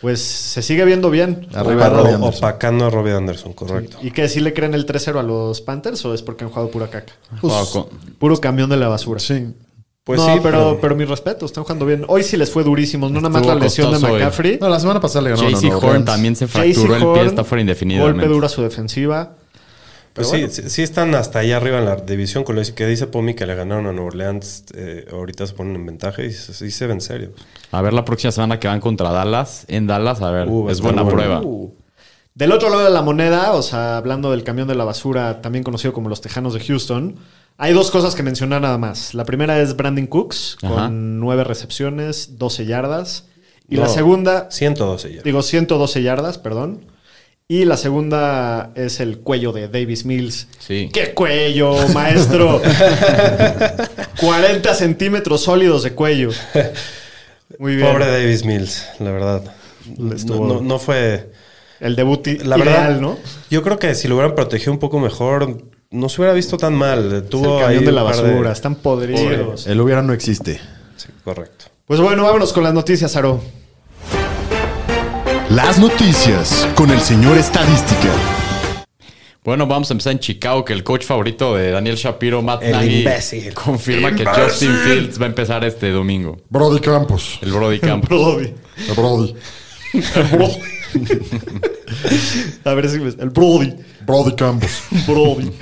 Pues 0.00 0.20
se 0.20 0.62
sigue 0.62 0.84
viendo 0.84 1.10
bien. 1.10 1.46
Arriba 1.54 1.88
Opacando- 1.88 1.96
Robbie 2.02 2.14
Anderson. 2.14 2.38
opacando 2.44 2.84
a 2.86 2.90
Robbie 2.90 3.12
Anderson, 3.12 3.52
correcto. 3.52 3.98
¿Y 4.02 4.10
qué? 4.10 4.28
¿Sí 4.28 4.40
le 4.40 4.52
creen 4.52 4.74
el 4.74 4.86
3-0 4.86 5.18
a 5.18 5.22
los 5.22 5.60
Panthers 5.60 6.04
o 6.04 6.14
es 6.14 6.22
porque 6.22 6.44
han 6.44 6.50
jugado 6.50 6.70
pura 6.70 6.88
caca? 6.88 7.12
Jugaba 7.40 7.64
con- 7.70 7.86
Puro 8.18 8.36
camión 8.38 8.70
de 8.70 8.76
la 8.76 8.88
basura. 8.88 9.18
Sí. 9.20 9.46
Pues 10.04 10.20
no, 10.20 10.32
sí, 10.34 10.40
pero, 10.40 10.78
pero, 10.80 10.94
mi 10.94 11.04
respeto, 11.04 11.46
están 11.46 11.64
jugando 11.64 11.84
bien. 11.84 12.04
Hoy 12.06 12.22
sí 12.22 12.36
les 12.36 12.48
fue 12.48 12.62
durísimo, 12.62 13.08
no 13.08 13.14
nada 13.20 13.28
más 13.28 13.44
la 13.44 13.56
lesión 13.56 13.90
de 13.90 13.96
hoy. 14.06 14.12
McCaffrey. 14.20 14.56
No, 14.60 14.68
la 14.68 14.78
semana 14.78 15.00
pasada 15.00 15.22
le 15.22 15.30
ganó 15.30 15.50
JC 15.50 15.74
Horn 15.74 16.04
también 16.04 16.36
se 16.36 16.46
fracturó 16.46 16.94
el 16.94 17.02
pie, 17.14 17.26
está 17.26 17.42
fuera 17.42 17.60
indefinidamente. 17.62 18.12
Golpe 18.20 18.32
duro 18.32 18.46
a 18.46 18.48
su 18.48 18.62
defensiva. 18.62 19.34
Pues 20.16 20.28
sí, 20.30 20.46
sí, 20.50 20.68
sí 20.70 20.82
están 20.82 21.14
hasta 21.14 21.38
ahí 21.40 21.52
arriba 21.52 21.78
en 21.78 21.84
la 21.84 21.96
división 21.96 22.42
con 22.42 22.56
lo 22.56 22.62
que 22.74 22.86
dice 22.86 23.06
Pomi 23.06 23.34
que 23.34 23.46
le 23.46 23.54
ganaron 23.54 23.86
a 23.86 23.92
Nueva 23.92 24.08
Orleans. 24.08 24.64
eh, 24.74 25.06
ahorita 25.12 25.46
se 25.46 25.52
ponen 25.54 25.76
en 25.76 25.86
ventaja 25.86 26.22
y 26.22 26.32
se- 26.32 26.54
sí 26.54 26.70
se 26.70 26.86
ven 26.86 27.00
serios. 27.00 27.32
A 27.70 27.82
ver 27.82 27.92
la 27.92 28.04
próxima 28.04 28.32
semana 28.32 28.58
que 28.58 28.66
van 28.66 28.80
contra 28.80 29.10
Dallas. 29.12 29.64
En 29.68 29.86
Dallas, 29.86 30.20
a 30.22 30.30
ver, 30.30 30.48
Uh, 30.48 30.70
es 30.70 30.80
buena 30.80 31.02
bueno. 31.02 31.16
prueba. 31.18 31.40
Uh. 31.42 31.72
Del 32.34 32.52
otro 32.52 32.68
lado 32.68 32.84
de 32.84 32.90
la 32.90 33.02
moneda, 33.02 33.52
o 33.52 33.62
sea, 33.62 33.96
hablando 33.96 34.30
del 34.30 34.42
camión 34.44 34.68
de 34.68 34.74
la 34.74 34.84
basura, 34.84 35.40
también 35.40 35.62
conocido 35.64 35.92
como 35.92 36.08
los 36.08 36.20
Tejanos 36.20 36.52
de 36.54 36.60
Houston, 36.60 37.16
hay 37.58 37.72
dos 37.72 37.90
cosas 37.90 38.14
que 38.14 38.22
mencionar 38.22 38.60
nada 38.60 38.76
más. 38.76 39.14
La 39.14 39.24
primera 39.24 39.58
es 39.60 39.74
Brandon 39.76 40.06
Cooks, 40.06 40.58
Ajá. 40.62 40.74
con 40.74 41.18
nueve 41.20 41.44
recepciones, 41.44 42.38
12 42.38 42.66
yardas. 42.66 43.24
Y 43.68 43.76
No. 43.76 43.82
la 43.82 43.88
segunda, 43.88 44.50
112 44.50 45.14
ya. 45.14 45.22
digo 45.22 45.42
112 45.42 46.02
yardas, 46.02 46.38
perdón. 46.38 46.84
Y 47.48 47.64
la 47.64 47.76
segunda 47.76 48.72
es 48.74 48.98
el 48.98 49.18
cuello 49.18 49.52
de 49.52 49.68
Davis 49.68 50.04
Mills. 50.04 50.48
Sí. 50.58 50.90
¡Qué 50.92 51.14
cuello, 51.14 51.76
maestro! 51.94 52.60
40 54.20 54.74
centímetros 54.74 55.42
sólidos 55.44 55.84
de 55.84 55.92
cuello. 55.92 56.30
Muy 57.58 57.76
bien. 57.76 57.88
Pobre 57.88 58.06
Davis 58.10 58.44
Mills, 58.44 58.84
la 58.98 59.10
verdad. 59.12 59.42
No, 59.96 60.12
estuvo- 60.14 60.46
no- 60.46 60.60
no 60.60 60.78
fue. 60.80 61.30
El 61.78 61.94
debut 61.94 62.26
La 62.26 62.56
ideal, 62.58 62.64
verdad, 62.64 63.00
¿no? 63.00 63.18
Yo 63.50 63.62
creo 63.62 63.78
que 63.78 63.94
si 63.94 64.08
lo 64.08 64.16
hubieran 64.16 64.34
protegido 64.34 64.72
un 64.72 64.78
poco 64.78 64.98
mejor, 64.98 65.62
no 65.90 66.08
se 66.08 66.20
hubiera 66.20 66.34
visto 66.34 66.56
tan 66.56 66.74
mal. 66.74 67.12
Es 67.12 67.28
Tuvo 67.28 67.58
el 67.58 67.62
camión 67.64 67.80
ahí 67.80 67.86
de 67.86 67.92
la 67.92 68.02
basura. 68.02 68.50
Están 68.50 68.74
podridos. 68.76 69.66
El 69.68 69.80
hubiera 69.80 70.02
no 70.02 70.12
existe. 70.12 70.58
Sí, 70.96 71.08
correcto. 71.22 71.66
Pues 71.86 72.00
bueno, 72.00 72.24
vámonos 72.24 72.52
con 72.52 72.64
las 72.64 72.74
noticias, 72.74 73.14
Aro. 73.14 73.40
Las 75.50 75.78
noticias 75.78 76.66
con 76.74 76.90
el 76.90 77.00
señor 77.00 77.38
Estadística. 77.38 78.10
Bueno, 79.44 79.66
vamos 79.66 79.90
a 79.90 79.94
empezar 79.94 80.12
en 80.12 80.18
Chicago, 80.18 80.64
que 80.64 80.72
el 80.72 80.82
coach 80.82 81.04
favorito 81.04 81.54
de 81.54 81.70
Daniel 81.70 81.94
Shapiro, 81.96 82.42
Matt 82.42 82.64
El 82.64 82.72
Nagy, 82.72 82.98
imbécil. 82.98 83.54
confirma 83.54 84.12
que. 84.14 84.24
Justin 84.26 84.74
Fields 84.74 85.20
va 85.20 85.26
a 85.26 85.28
empezar 85.28 85.64
este 85.64 85.90
domingo. 85.92 86.38
Brody 86.50 86.80
Campos. 86.80 87.38
El 87.42 87.52
Brody 87.52 87.78
Camp. 87.78 88.04
Brody. 88.08 88.52
El 88.88 88.94
Brody. 88.96 89.34
A 92.64 92.74
ver 92.74 92.88
si 92.90 92.98
me... 92.98 93.08
El 93.10 93.30
Brody. 93.30 93.72
Brody 94.04 94.34
Campos. 94.34 94.82
Brody. 95.06 95.52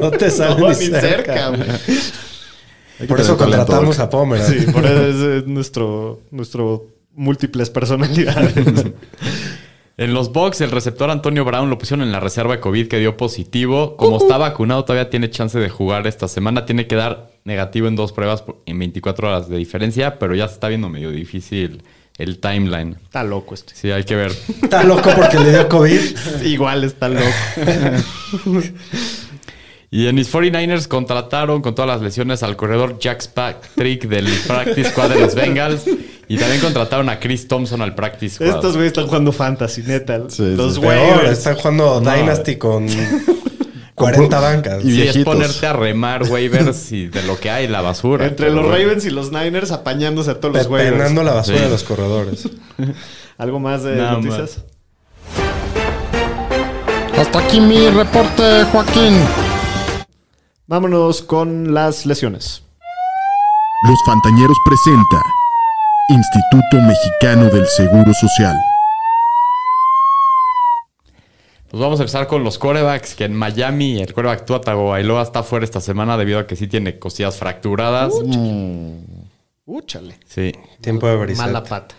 No 0.00 0.10
te 0.10 0.30
sale 0.30 0.60
No, 0.60 0.68
ni 0.70 0.74
ni 0.76 0.86
cerca. 0.86 1.52
cerca, 1.52 1.78
Por 3.06 3.20
eso 3.20 3.36
contratamos 3.36 3.98
a 4.00 4.10
Pomer. 4.10 4.42
Sí, 4.42 4.66
por 4.72 4.84
eso 4.84 5.34
es 5.36 5.46
nuestro, 5.46 6.20
nuestro 6.32 6.86
múltiples 7.14 7.70
personalidades. 7.70 8.54
En 9.96 10.12
los 10.12 10.32
Bucks, 10.32 10.60
el 10.60 10.72
receptor 10.72 11.08
Antonio 11.08 11.44
Brown 11.44 11.70
lo 11.70 11.78
pusieron 11.78 12.04
en 12.04 12.10
la 12.10 12.18
reserva 12.18 12.54
de 12.54 12.60
COVID 12.60 12.88
que 12.88 12.98
dio 12.98 13.16
positivo. 13.16 13.96
Como 13.96 14.16
está 14.16 14.38
vacunado, 14.38 14.84
todavía 14.84 15.08
tiene 15.08 15.30
chance 15.30 15.56
de 15.56 15.68
jugar 15.68 16.08
esta 16.08 16.26
semana. 16.26 16.66
Tiene 16.66 16.88
que 16.88 16.96
dar 16.96 17.30
negativo 17.44 17.86
en 17.86 17.94
dos 17.94 18.12
pruebas 18.12 18.42
en 18.66 18.76
24 18.80 19.28
horas 19.28 19.48
de 19.48 19.56
diferencia, 19.56 20.18
pero 20.18 20.34
ya 20.34 20.48
se 20.48 20.54
está 20.54 20.66
viendo 20.66 20.88
medio 20.88 21.12
difícil 21.12 21.84
el 22.18 22.40
timeline. 22.40 22.96
Está 23.04 23.22
loco 23.22 23.54
este. 23.54 23.72
Sí, 23.76 23.92
hay 23.92 24.02
que 24.02 24.16
ver. 24.16 24.32
Está 24.62 24.82
loco 24.82 25.10
porque 25.14 25.38
le 25.38 25.50
dio 25.50 25.68
COVID. 25.68 26.00
Igual 26.44 26.82
está 26.82 27.08
loco. 27.08 27.30
Y 29.90 30.08
en 30.08 30.16
mis 30.16 30.28
49ers 30.34 30.88
contrataron 30.88 31.62
con 31.62 31.76
todas 31.76 31.88
las 31.88 32.02
lesiones 32.02 32.42
al 32.42 32.56
corredor 32.56 32.98
Jack 32.98 33.28
Patrick 33.28 34.08
del 34.08 34.26
Practice 34.44 34.90
Squad 34.90 35.10
de 35.10 35.20
los 35.20 35.36
Bengals. 35.36 35.84
Y 36.34 36.38
también 36.38 36.60
contrataron 36.60 37.08
a 37.08 37.20
Chris 37.20 37.46
Thompson 37.46 37.80
al 37.82 37.94
Practice 37.94 38.36
Squad. 38.36 38.48
Estos 38.48 38.74
güeyes 38.74 38.88
están 38.92 39.06
jugando 39.06 39.30
fantasy, 39.32 39.82
neta. 39.82 40.20
Sí, 40.28 40.54
Los 40.56 40.78
waivers. 40.78 41.30
están 41.38 41.54
jugando 41.56 42.00
No. 42.00 42.10
Dynasty 42.12 42.56
con 42.56 42.86
40 43.94 44.40
bancas. 44.40 44.84
Y 44.84 44.90
Sí, 44.96 45.02
es 45.02 45.18
ponerte 45.24 45.66
a 45.66 45.72
remar 45.72 46.24
waivers 46.24 46.90
y 46.92 47.06
de 47.06 47.22
lo 47.22 47.38
que 47.38 47.50
hay, 47.50 47.68
la 47.68 47.80
basura. 47.80 48.26
Entre 48.26 48.50
los 48.50 48.64
bueno. 48.64 48.76
Ravens 48.76 49.04
y 49.04 49.10
los 49.10 49.30
Niners 49.30 49.70
apañándose 49.70 50.32
a 50.32 50.40
todos 50.40 50.54
los 50.56 50.66
waivers. 50.66 50.96
Penando 50.96 51.22
la 51.22 51.34
basura 51.34 51.58
Sí. 51.58 51.64
de 51.64 51.70
los 51.70 51.84
corredores. 51.84 52.48
¿Algo 53.38 53.60
más 53.60 53.82
de 53.84 53.96
Nada 53.96 54.12
noticias? 54.12 54.58
Hasta 57.16 57.38
aquí 57.38 57.60
mi 57.60 57.88
reporte, 57.90 58.64
Joaquín. 58.72 59.14
Vámonos 60.66 61.22
con 61.22 61.72
las 61.74 62.06
lesiones. 62.06 62.62
Los 63.86 63.98
Fantañeros 64.06 64.56
presenta 64.64 65.22
Instituto 66.10 66.82
Mexicano 66.82 67.48
del 67.48 67.66
Seguro 67.66 68.12
Social. 68.12 68.54
Pues 71.70 71.80
vamos 71.80 71.98
a 71.98 72.02
empezar 72.02 72.26
con 72.26 72.44
los 72.44 72.58
corebacks, 72.58 73.14
que 73.14 73.24
en 73.24 73.34
Miami 73.34 74.02
el 74.02 74.12
coreback 74.12 74.44
Tua 74.44 74.60
Tagovailoa 74.60 75.22
está 75.22 75.42
fuera 75.42 75.64
esta 75.64 75.80
semana 75.80 76.18
debido 76.18 76.38
a 76.40 76.46
que 76.46 76.56
sí 76.56 76.66
tiene 76.66 76.98
costillas 76.98 77.38
fracturadas. 77.38 78.12
Úchale. 79.64 80.18
Sí, 80.28 80.52
Tiempo 80.82 81.06
de 81.08 81.16
brisket. 81.16 81.46
Mala 81.46 81.64
pata. 81.64 81.94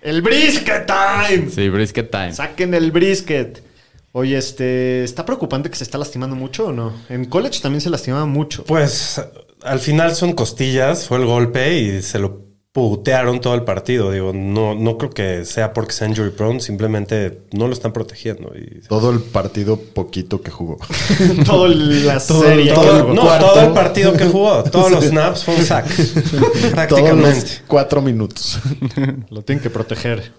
El 0.00 0.22
brisket 0.22 0.86
time. 0.86 1.50
sí, 1.50 1.68
brisket 1.70 2.12
time. 2.12 2.32
Saquen 2.32 2.72
el 2.72 2.92
brisket. 2.92 3.64
Oye, 4.12 4.38
este, 4.38 5.02
¿está 5.02 5.26
preocupante 5.26 5.68
que 5.70 5.76
se 5.76 5.82
está 5.82 5.98
lastimando 5.98 6.36
mucho 6.36 6.68
o 6.68 6.72
no? 6.72 6.92
En 7.08 7.24
college 7.24 7.60
también 7.60 7.80
se 7.80 7.90
lastimaba 7.90 8.26
mucho. 8.26 8.62
Pues 8.62 9.20
al 9.64 9.80
final 9.80 10.14
son 10.14 10.34
costillas, 10.34 11.08
fue 11.08 11.18
el 11.18 11.26
golpe 11.26 11.78
y 11.78 12.00
se 12.02 12.20
lo 12.20 12.47
putearon 12.72 13.40
todo 13.40 13.54
el 13.54 13.62
partido. 13.62 14.10
Digo, 14.12 14.32
no, 14.34 14.74
no 14.74 14.98
creo 14.98 15.10
que 15.10 15.44
sea 15.44 15.72
porque 15.72 15.92
sea 15.92 16.06
injury 16.08 16.30
prone, 16.30 16.60
simplemente 16.60 17.40
no 17.52 17.66
lo 17.66 17.72
están 17.72 17.92
protegiendo. 17.92 18.52
Y... 18.54 18.80
Todo 18.86 19.10
el 19.10 19.20
partido 19.20 19.78
poquito 19.80 20.42
que 20.42 20.50
jugó. 20.50 20.76
Toda 21.44 21.68
la 21.68 22.20
Todo- 22.20 22.42
serie. 22.42 22.72
todo 22.74 23.08
el 23.08 23.14
no, 23.14 23.22
cuarto. 23.22 23.46
todo 23.52 23.60
el 23.62 23.72
partido 23.72 24.12
que 24.12 24.24
jugó, 24.26 24.62
todos 24.70 24.90
los 24.90 25.04
snaps 25.04 25.44
fue 25.44 25.56
un 25.56 25.64
sack. 25.64 25.86
Todos 25.96 26.70
Prácticamente. 26.72 27.24
los 27.40 27.62
cuatro 27.66 28.02
minutos. 28.02 28.60
Lo 29.30 29.42
tienen 29.42 29.62
que 29.62 29.70
proteger. 29.70 30.32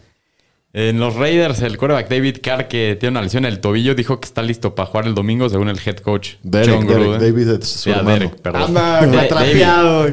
En 0.72 1.00
los 1.00 1.16
Raiders, 1.16 1.64
el 1.64 1.78
coreback 1.78 2.10
David 2.10 2.38
Carr, 2.44 2.68
que 2.68 2.96
tiene 3.00 3.12
una 3.14 3.24
lesión 3.24 3.44
en 3.46 3.52
el 3.54 3.60
tobillo, 3.60 3.96
dijo 3.96 4.20
que 4.20 4.28
está 4.28 4.44
listo 4.44 4.76
para 4.76 4.86
jugar 4.88 5.08
el 5.08 5.16
domingo, 5.16 5.50
según 5.50 5.68
el 5.68 5.80
head 5.84 5.98
coach 5.98 6.34
Derek, 6.44 6.76
John 6.76 6.86
Derek, 6.86 7.02
Gruden. 7.04 7.20
David 7.22 7.50
es 7.60 7.68
su 7.68 7.80
Sí, 7.80 7.90
a 7.90 7.96
hermano. 7.98 8.20
Derek, 8.20 8.36
perdón. 8.36 8.62
Anda, 8.78 9.06
Da- 9.08 9.22
atrapeado. 9.24 10.06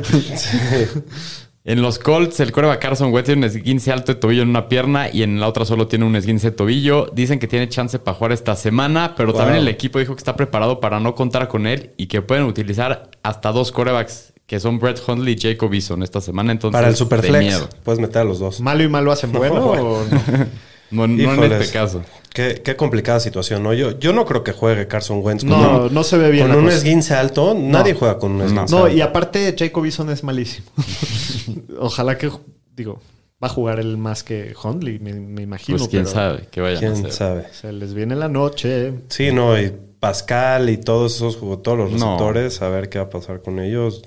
En 1.69 1.83
los 1.83 1.99
Colts, 1.99 2.39
el 2.39 2.53
coreback 2.53 2.81
Carson 2.81 3.13
Wentz 3.13 3.27
tiene 3.27 3.41
un 3.41 3.45
esguince 3.53 3.91
alto 3.91 4.15
de 4.15 4.21
tobillo 4.21 4.43
en 4.43 4.51
una 4.51 4.69
pierna 4.69 5.09
y 5.13 5.25
en 5.25 5.41
la 5.41 5.49
otra 5.49 5.65
solo 5.65 5.89
tiene 5.89 6.05
un 6.05 6.15
esguince 6.15 6.51
de 6.53 6.57
tobillo. 6.57 7.11
Dicen 7.13 7.41
que 7.41 7.49
tiene 7.49 7.69
chance 7.69 7.99
para 7.99 8.17
jugar 8.17 8.31
esta 8.31 8.55
semana, 8.55 9.15
pero 9.17 9.33
Wow. 9.33 9.41
también 9.41 9.59
el 9.63 9.67
equipo 9.69 9.99
dijo 9.99 10.15
que 10.15 10.21
está 10.21 10.37
preparado 10.37 10.79
para 10.79 11.01
no 11.01 11.17
contar 11.17 11.49
con 11.49 11.67
él 11.67 11.91
y 11.97 12.07
que 12.07 12.23
pueden 12.23 12.45
utilizar 12.45 13.11
hasta 13.25 13.51
dos 13.51 13.73
corebacks, 13.73 14.33
que 14.47 14.61
son 14.61 14.79
Brett 14.79 15.03
Hundley 15.09 15.35
y 15.35 15.41
Jacob 15.41 15.75
Eason 15.75 16.05
esta 16.05 16.21
semana. 16.21 16.53
Entonces, 16.53 16.73
Para 16.73 16.87
el 16.87 16.93
de 16.93 16.99
Superflex. 16.99 17.69
Puedes 17.83 18.01
meter 18.01 18.23
a 18.23 18.25
los 18.25 18.39
dos. 18.39 18.61
¿Malo 18.61 18.85
y 18.85 18.89
malo 18.89 19.11
hacen 19.11 19.33
bueno 19.33 19.57
o 19.67 20.05
no? 20.05 20.17
No, 20.91 21.07
no 21.07 21.45
en 21.45 21.53
este 21.53 21.73
caso. 21.73 22.03
Qué, 22.33 22.61
qué 22.63 22.77
complicada 22.77 23.19
situación, 23.19 23.63
¿no? 23.63 23.73
Yo, 23.73 23.99
yo 23.99 24.13
no 24.13 24.25
creo 24.27 24.45
que 24.45 24.53
juegue 24.53 24.87
Carson 24.87 25.21
Wentz 25.23 25.43
con 25.45 25.51
No, 25.61 25.85
un, 25.87 25.95
no 25.95 26.05
se 26.05 26.19
ve 26.19 26.31
bien 26.31 26.47
con 26.49 26.57
un 26.59 26.65
cosa. 26.67 26.77
esguince 26.77 27.15
alto. 27.15 27.55
Nadie 27.59 27.95
juega 27.95 28.19
con 28.19 28.33
un 28.33 28.43
esguince 28.43 28.75
No, 28.75 28.85
alto. 28.85 28.97
y 28.97 29.01
aparte 29.01 29.55
Jacob 29.59 29.85
Eason 29.87 30.11
es 30.11 30.23
malísimo. 30.23 30.67
Ojalá 31.79 32.19
que, 32.19 32.31
digo, 32.75 33.01
va 33.43 33.49
a 33.49 33.51
jugar 33.51 33.81
él 33.81 33.97
más 33.97 34.23
que 34.23 34.55
Hundley, 34.63 34.99
me, 34.99 35.15
me 35.15 35.43
imagino. 35.43 35.79
Pues 35.79 35.89
quién 35.89 36.05
pero 36.05 36.15
sabe 36.15 36.49
qué 36.51 36.61
vayan 36.61 36.77
a 36.77 36.81
¿Quién 36.81 36.93
hacer. 36.93 37.13
sabe? 37.13 37.47
Se 37.53 37.73
les 37.73 37.95
viene 37.95 38.15
la 38.17 38.29
noche. 38.29 38.93
Sí, 39.09 39.33
no, 39.33 39.59
y 39.59 39.73
Pascal 39.99 40.69
y 40.69 40.77
todos 40.77 41.17
esos 41.17 41.37
jugó 41.37 41.59
todos 41.61 41.79
los 41.79 41.93
No. 41.93 41.97
receptores, 42.19 42.61
a 42.63 42.69
ver 42.69 42.91
qué 42.91 42.99
va 42.99 43.07
a 43.07 43.11
pasar 43.11 43.41
con 43.43 43.59
ellos. 43.61 44.03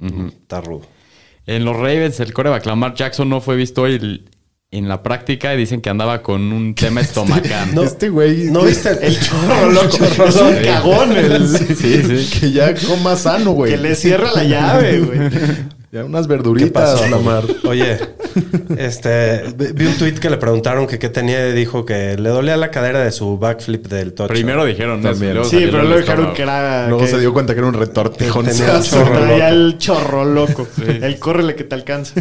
Está 0.00 0.60
rudo. 0.60 0.82
En 1.46 1.64
los 1.64 1.76
Ravens, 1.76 2.20
el 2.20 2.32
coreback 2.32 2.66
Lamar 2.66 2.94
Jackson 2.94 3.28
no 3.28 3.40
fue 3.40 3.56
visto 3.56 3.82
hoy 3.82 3.94
el- 3.96 4.30
en 4.70 4.86
la 4.86 5.02
práctica 5.02 5.52
dicen 5.52 5.80
que 5.80 5.88
andaba 5.88 6.22
con 6.22 6.52
un 6.52 6.74
tema 6.74 7.00
estomacal. 7.00 7.68
No, 7.74 7.82
este 7.84 8.10
güey. 8.10 8.50
¿No 8.50 8.62
viste 8.64 8.90
el, 8.90 8.98
El 9.02 9.20
chorro 9.20 9.70
loco. 9.72 9.98
es 10.26 10.36
un 10.36 10.54
cagón. 10.62 11.16
el- 11.16 11.48
Sí, 11.76 12.02
sí. 12.02 12.38
Que 12.40 12.52
ya 12.52 12.74
coma 12.74 13.16
sano, 13.16 13.52
güey. 13.52 13.72
que 13.72 13.78
le 13.78 13.94
cierra 13.94 14.30
la 14.34 14.44
llave, 14.44 15.00
güey. 15.00 15.18
Ya 15.90 16.04
unas 16.04 16.26
¿Qué 16.26 16.34
verduritas, 16.34 17.00
pasó, 17.00 17.08
Lamar. 17.08 17.44
Oye, 17.66 17.96
este, 18.76 19.42
vi 19.72 19.86
un 19.86 19.94
tweet 19.96 20.16
que 20.16 20.28
le 20.28 20.36
preguntaron 20.36 20.86
que 20.86 20.98
qué 20.98 21.08
tenía 21.08 21.48
y 21.48 21.52
dijo 21.54 21.86
que 21.86 22.18
le 22.18 22.28
dolía 22.28 22.58
la 22.58 22.70
cadera 22.70 23.02
de 23.02 23.10
su 23.10 23.38
backflip 23.38 23.86
del 23.86 24.12
touchdown. 24.12 24.28
Primero 24.34 24.66
dijeron 24.66 25.00
También. 25.00 25.32
luego 25.32 25.48
Sí, 25.48 25.56
pero 25.64 25.80
el 25.80 25.88
luego 25.88 26.00
dijeron 26.02 26.34
que 26.34 26.42
era. 26.42 26.88
Luego 26.90 27.04
que 27.04 27.08
se 27.10 27.18
dio 27.18 27.32
cuenta 27.32 27.54
que 27.54 27.60
era 27.60 27.68
un 27.68 27.72
retortijón. 27.74 28.44
Tenía 28.44 28.76
un 28.76 28.82
Se 28.82 28.90
chorro 28.90 29.12
traía 29.18 29.48
el 29.48 29.78
chorro 29.78 30.26
loco. 30.26 30.68
El 30.86 31.18
córrele 31.18 31.54
que 31.54 31.64
te 31.64 31.74
alcanza. 31.74 32.12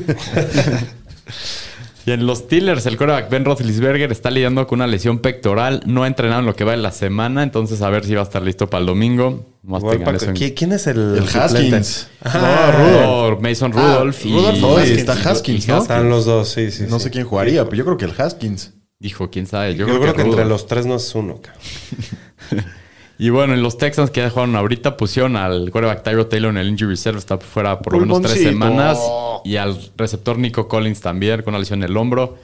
Y 2.07 2.11
en 2.13 2.25
los 2.25 2.37
Steelers, 2.39 2.85
el 2.85 2.95
coreback 2.95 3.29
Ben 3.29 3.43
Roethlisberger 3.43 4.09
está 4.13 4.31
lidiando 4.31 4.65
con 4.65 4.77
una 4.77 4.87
lesión 4.87 5.19
pectoral. 5.19 5.81
No 5.85 6.03
ha 6.03 6.07
entrenado 6.07 6.39
en 6.39 6.45
lo 6.45 6.55
que 6.55 6.63
va 6.63 6.71
de 6.71 6.77
la 6.77 6.91
semana, 6.93 7.43
entonces 7.43 7.81
a 7.81 7.89
ver 7.89 8.05
si 8.05 8.15
va 8.15 8.21
a 8.21 8.23
estar 8.23 8.41
listo 8.41 8.69
para 8.69 8.79
el 8.79 8.85
domingo. 8.85 9.45
Más 9.63 9.81
Igual, 9.81 9.97
tengan 9.97 10.13
Paco, 10.13 10.23
eso 10.23 10.29
en- 10.31 10.35
¿qui- 10.37 10.53
¿Quién 10.55 10.71
es 10.71 10.87
el? 10.87 11.21
Haskins. 11.35 12.07
Ah, 12.23 12.71
No, 13.03 13.37
Mason 13.41 13.73
Rudolph 13.73 14.25
y... 14.25 14.31
Rudolph 14.31 14.63
o 14.63 14.67
Oye, 14.69 14.83
Haskins. 14.83 14.99
está 14.99 15.13
Haskins, 15.29 15.67
y 15.67 15.71
¿no? 15.71 15.77
Están 15.79 16.09
los 16.09 16.23
dos, 16.23 16.47
sí, 16.47 16.71
sí. 16.71 16.85
No 16.87 16.97
sí. 16.97 17.03
sé 17.03 17.11
quién 17.11 17.25
jugaría, 17.25 17.65
pero 17.65 17.75
yo 17.75 17.83
creo 17.83 17.97
que 17.97 18.05
el 18.05 18.13
Haskins. 18.17 18.73
Dijo, 18.99 19.29
quién 19.29 19.45
sabe. 19.45 19.75
Yo, 19.75 19.85
Yo, 19.85 19.99
creo, 19.99 20.13
que, 20.15 20.21
entre 20.21 20.23
Rudolph. 20.43 20.47
los 20.49 20.65
tres 20.65 20.85
no 20.85 20.95
es 20.95 21.13
uno, 21.13 21.41
cabrón. 21.41 22.65
Y 23.19 23.29
bueno, 23.29 23.53
en 23.53 23.63
los 23.63 23.77
Texans 23.77 24.12
que 24.12 24.21
ya 24.21 24.29
jugaron 24.29 24.55
ahorita, 24.55 24.95
pusieron 24.95 25.36
al 25.36 25.71
quarterback 25.71 26.03
Tyro 26.03 26.27
Taylor 26.27 26.51
en 26.51 26.57
el 26.57 26.67
injury 26.67 26.91
reserve, 26.91 27.17
está 27.17 27.38
fuera 27.38 27.79
por 27.79 27.93
lo 27.93 28.00
menos 28.01 28.21
tres 28.21 28.43
semanas. 28.43 29.00
Y 29.43 29.55
al 29.55 29.77
receptor 29.97 30.38
Nico 30.38 30.67
Collins 30.67 31.01
también, 31.01 31.41
con 31.41 31.53
una 31.53 31.59
lesión 31.59 31.83
en 31.83 31.89
el 31.89 31.97
hombro. 31.97 32.38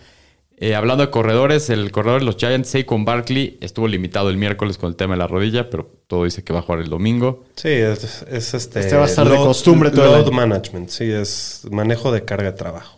Eh, 0.58 0.76
hablando 0.76 1.06
de 1.06 1.12
corredores, 1.12 1.70
el 1.70 1.92
corredor 1.92 2.22
de 2.22 2.26
los 2.26 2.38
Giants, 2.38 2.70
Saquon 2.70 3.06
Barkley, 3.06 3.58
estuvo 3.60 3.88
limitado 3.88 4.30
el 4.30 4.38
miércoles 4.38 4.78
con 4.78 4.90
el 4.90 4.96
tema 4.96 5.16
de 5.16 5.18
la 5.18 5.28
rodilla, 5.28 5.70
pero 5.70 5.92
todo 6.08 6.24
dice 6.24 6.44
que 6.44 6.54
va 6.54 6.60
a 6.60 6.62
jugar 6.62 6.80
el 6.80 6.90
domingo. 6.90 7.44
Sí, 7.56 7.70
es, 7.70 8.24
es 8.30 8.54
este... 8.54 8.80
Este 8.80 8.96
va 8.96 9.04
a 9.04 9.08
estar 9.08 9.28
de 9.28 9.36
costumbre 9.36 9.90
todo 9.90 10.06
Load 10.06 10.32
management, 10.32 10.90
sí, 10.90 11.12
es 11.12 11.68
manejo 11.70 12.12
de 12.12 12.24
carga 12.24 12.52
de 12.52 12.58
trabajo. 12.58 12.98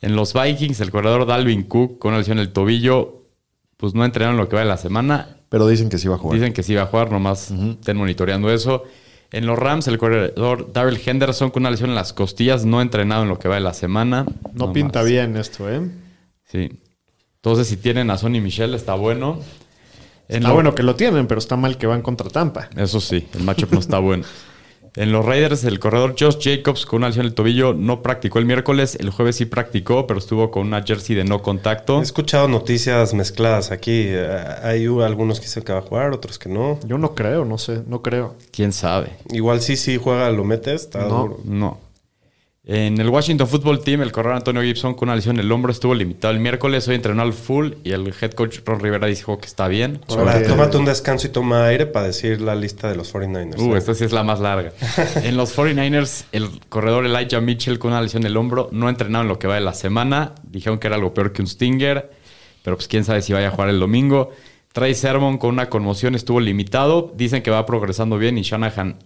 En 0.00 0.16
los 0.16 0.34
Vikings, 0.34 0.80
el 0.80 0.90
corredor 0.90 1.24
Dalvin 1.24 1.62
Cook, 1.62 1.98
con 1.98 2.10
una 2.10 2.18
lesión 2.18 2.38
en 2.38 2.42
el 2.42 2.52
tobillo, 2.52 3.22
pues 3.76 3.94
no 3.94 4.04
entrenaron 4.04 4.36
lo 4.36 4.48
que 4.48 4.56
va 4.56 4.62
de 4.62 4.68
la 4.68 4.76
semana. 4.76 5.37
Pero 5.48 5.66
dicen 5.66 5.88
que 5.88 5.98
sí 5.98 6.08
va 6.08 6.16
a 6.16 6.18
jugar. 6.18 6.38
Dicen 6.38 6.52
que 6.52 6.62
sí 6.62 6.74
va 6.74 6.82
a 6.82 6.86
jugar, 6.86 7.10
nomás 7.10 7.50
estén 7.50 7.96
monitoreando 7.96 8.50
eso. 8.50 8.84
En 9.30 9.46
los 9.46 9.58
Rams, 9.58 9.86
el 9.88 9.98
corredor 9.98 10.72
Daryl 10.72 11.00
Henderson 11.04 11.50
con 11.50 11.62
una 11.62 11.70
lesión 11.70 11.90
en 11.90 11.96
las 11.96 12.12
costillas, 12.12 12.64
no 12.64 12.80
entrenado 12.80 13.22
en 13.22 13.28
lo 13.28 13.38
que 13.38 13.48
va 13.48 13.56
de 13.56 13.60
la 13.60 13.74
semana. 13.74 14.24
No 14.24 14.66
Nomás. 14.66 14.74
pinta 14.74 15.02
bien 15.02 15.36
esto, 15.36 15.70
¿eh? 15.70 15.82
Sí. 16.50 16.70
Entonces, 17.36 17.66
si 17.68 17.76
tienen 17.76 18.10
a 18.10 18.18
Sonny 18.18 18.40
Michel, 18.40 18.74
está 18.74 18.94
bueno. 18.94 19.40
En 20.28 20.36
Está 20.36 20.48
lo- 20.48 20.54
bueno 20.54 20.74
que 20.74 20.82
lo 20.82 20.96
tienen, 20.96 21.26
pero 21.26 21.38
está 21.38 21.56
mal 21.56 21.78
que 21.78 21.86
van 21.86 22.02
contra 22.02 22.28
Tampa. 22.30 22.68
Eso 22.76 23.00
sí, 23.00 23.26
el 23.34 23.42
matchup 23.44 23.72
no 23.72 23.78
está 23.80 23.98
bueno. 23.98 24.24
En 24.96 25.12
los 25.12 25.24
Raiders, 25.24 25.64
el 25.64 25.78
corredor 25.78 26.14
Josh 26.18 26.38
Jacobs 26.40 26.86
con 26.86 26.98
una 26.98 27.08
lesión 27.08 27.26
en 27.26 27.30
el 27.30 27.34
tobillo 27.34 27.74
no 27.74 28.02
practicó 28.02 28.38
el 28.38 28.44
miércoles. 28.46 28.96
El 29.00 29.10
jueves 29.10 29.36
sí 29.36 29.44
practicó, 29.46 30.06
pero 30.06 30.18
estuvo 30.18 30.50
con 30.50 30.66
una 30.66 30.82
jersey 30.82 31.14
de 31.16 31.24
no 31.24 31.42
contacto. 31.42 32.00
He 32.00 32.02
escuchado 32.02 32.48
noticias 32.48 33.14
mezcladas 33.14 33.70
aquí. 33.70 34.04
Eh, 34.06 34.28
Hay 34.62 34.86
algunos 34.86 35.40
que 35.40 35.46
dicen 35.46 35.62
que 35.62 35.72
va 35.72 35.78
a 35.78 35.82
jugar, 35.82 36.12
otros 36.12 36.38
que 36.38 36.48
no. 36.48 36.78
Yo 36.86 36.98
no 36.98 37.14
creo, 37.14 37.44
no 37.44 37.58
sé, 37.58 37.82
no 37.86 38.02
creo. 38.02 38.34
¿Quién 38.50 38.72
sabe? 38.72 39.10
Igual 39.30 39.60
sí, 39.60 39.76
sí 39.76 39.96
juega, 39.96 40.30
lo 40.30 40.44
metes, 40.44 40.82
está 40.82 41.00
No. 41.00 41.08
duro. 41.22 41.40
No. 41.44 41.78
En 42.70 43.00
el 43.00 43.08
Washington 43.08 43.48
Football 43.48 43.82
Team, 43.82 44.02
el 44.02 44.12
corredor 44.12 44.36
Antonio 44.36 44.60
Gibson 44.60 44.92
con 44.92 45.08
una 45.08 45.16
lesión 45.16 45.36
en 45.36 45.40
el 45.46 45.50
hombro 45.50 45.72
estuvo 45.72 45.94
limitado 45.94 46.34
el 46.34 46.38
miércoles. 46.38 46.86
Hoy 46.86 46.96
entrenó 46.96 47.22
al 47.22 47.32
full 47.32 47.72
y 47.82 47.92
el 47.92 48.06
head 48.08 48.32
coach 48.32 48.58
Ron 48.62 48.80
Rivera 48.80 49.06
dijo 49.06 49.38
que 49.38 49.46
está 49.46 49.68
bien. 49.68 50.02
Ahora, 50.06 50.42
tómate 50.46 50.76
un 50.76 50.84
descanso 50.84 51.28
y 51.28 51.30
toma 51.30 51.64
aire 51.64 51.86
para 51.86 52.08
decir 52.08 52.42
la 52.42 52.54
lista 52.54 52.90
de 52.90 52.96
los 52.96 53.14
49ers. 53.14 53.58
Uh, 53.58 53.74
¿eh? 53.74 53.78
esta 53.78 53.94
sí 53.94 54.04
es 54.04 54.12
la 54.12 54.22
más 54.22 54.40
larga. 54.40 54.74
en 55.24 55.38
los 55.38 55.56
49ers, 55.56 56.26
el 56.32 56.60
corredor 56.68 57.06
Elijah 57.06 57.40
Mitchell 57.40 57.78
con 57.78 57.92
una 57.92 58.02
lesión 58.02 58.24
en 58.24 58.26
el 58.26 58.36
hombro 58.36 58.68
no 58.70 58.88
ha 58.88 58.90
entrenado 58.90 59.22
en 59.22 59.28
lo 59.28 59.38
que 59.38 59.46
va 59.46 59.54
de 59.54 59.62
la 59.62 59.72
semana. 59.72 60.34
Dijeron 60.42 60.78
que 60.78 60.88
era 60.88 60.96
algo 60.96 61.14
peor 61.14 61.32
que 61.32 61.40
un 61.40 61.48
Stinger, 61.48 62.10
pero 62.62 62.76
pues 62.76 62.86
quién 62.86 63.02
sabe 63.02 63.22
si 63.22 63.32
vaya 63.32 63.48
a 63.48 63.50
jugar 63.50 63.70
el 63.70 63.80
domingo. 63.80 64.32
Trey 64.74 64.94
Sermon 64.94 65.38
con 65.38 65.54
una 65.54 65.70
conmoción 65.70 66.14
estuvo 66.14 66.38
limitado. 66.38 67.14
Dicen 67.16 67.42
que 67.42 67.50
va 67.50 67.64
progresando 67.64 68.18
bien 68.18 68.36
y 68.36 68.42
Shanahan 68.42 68.98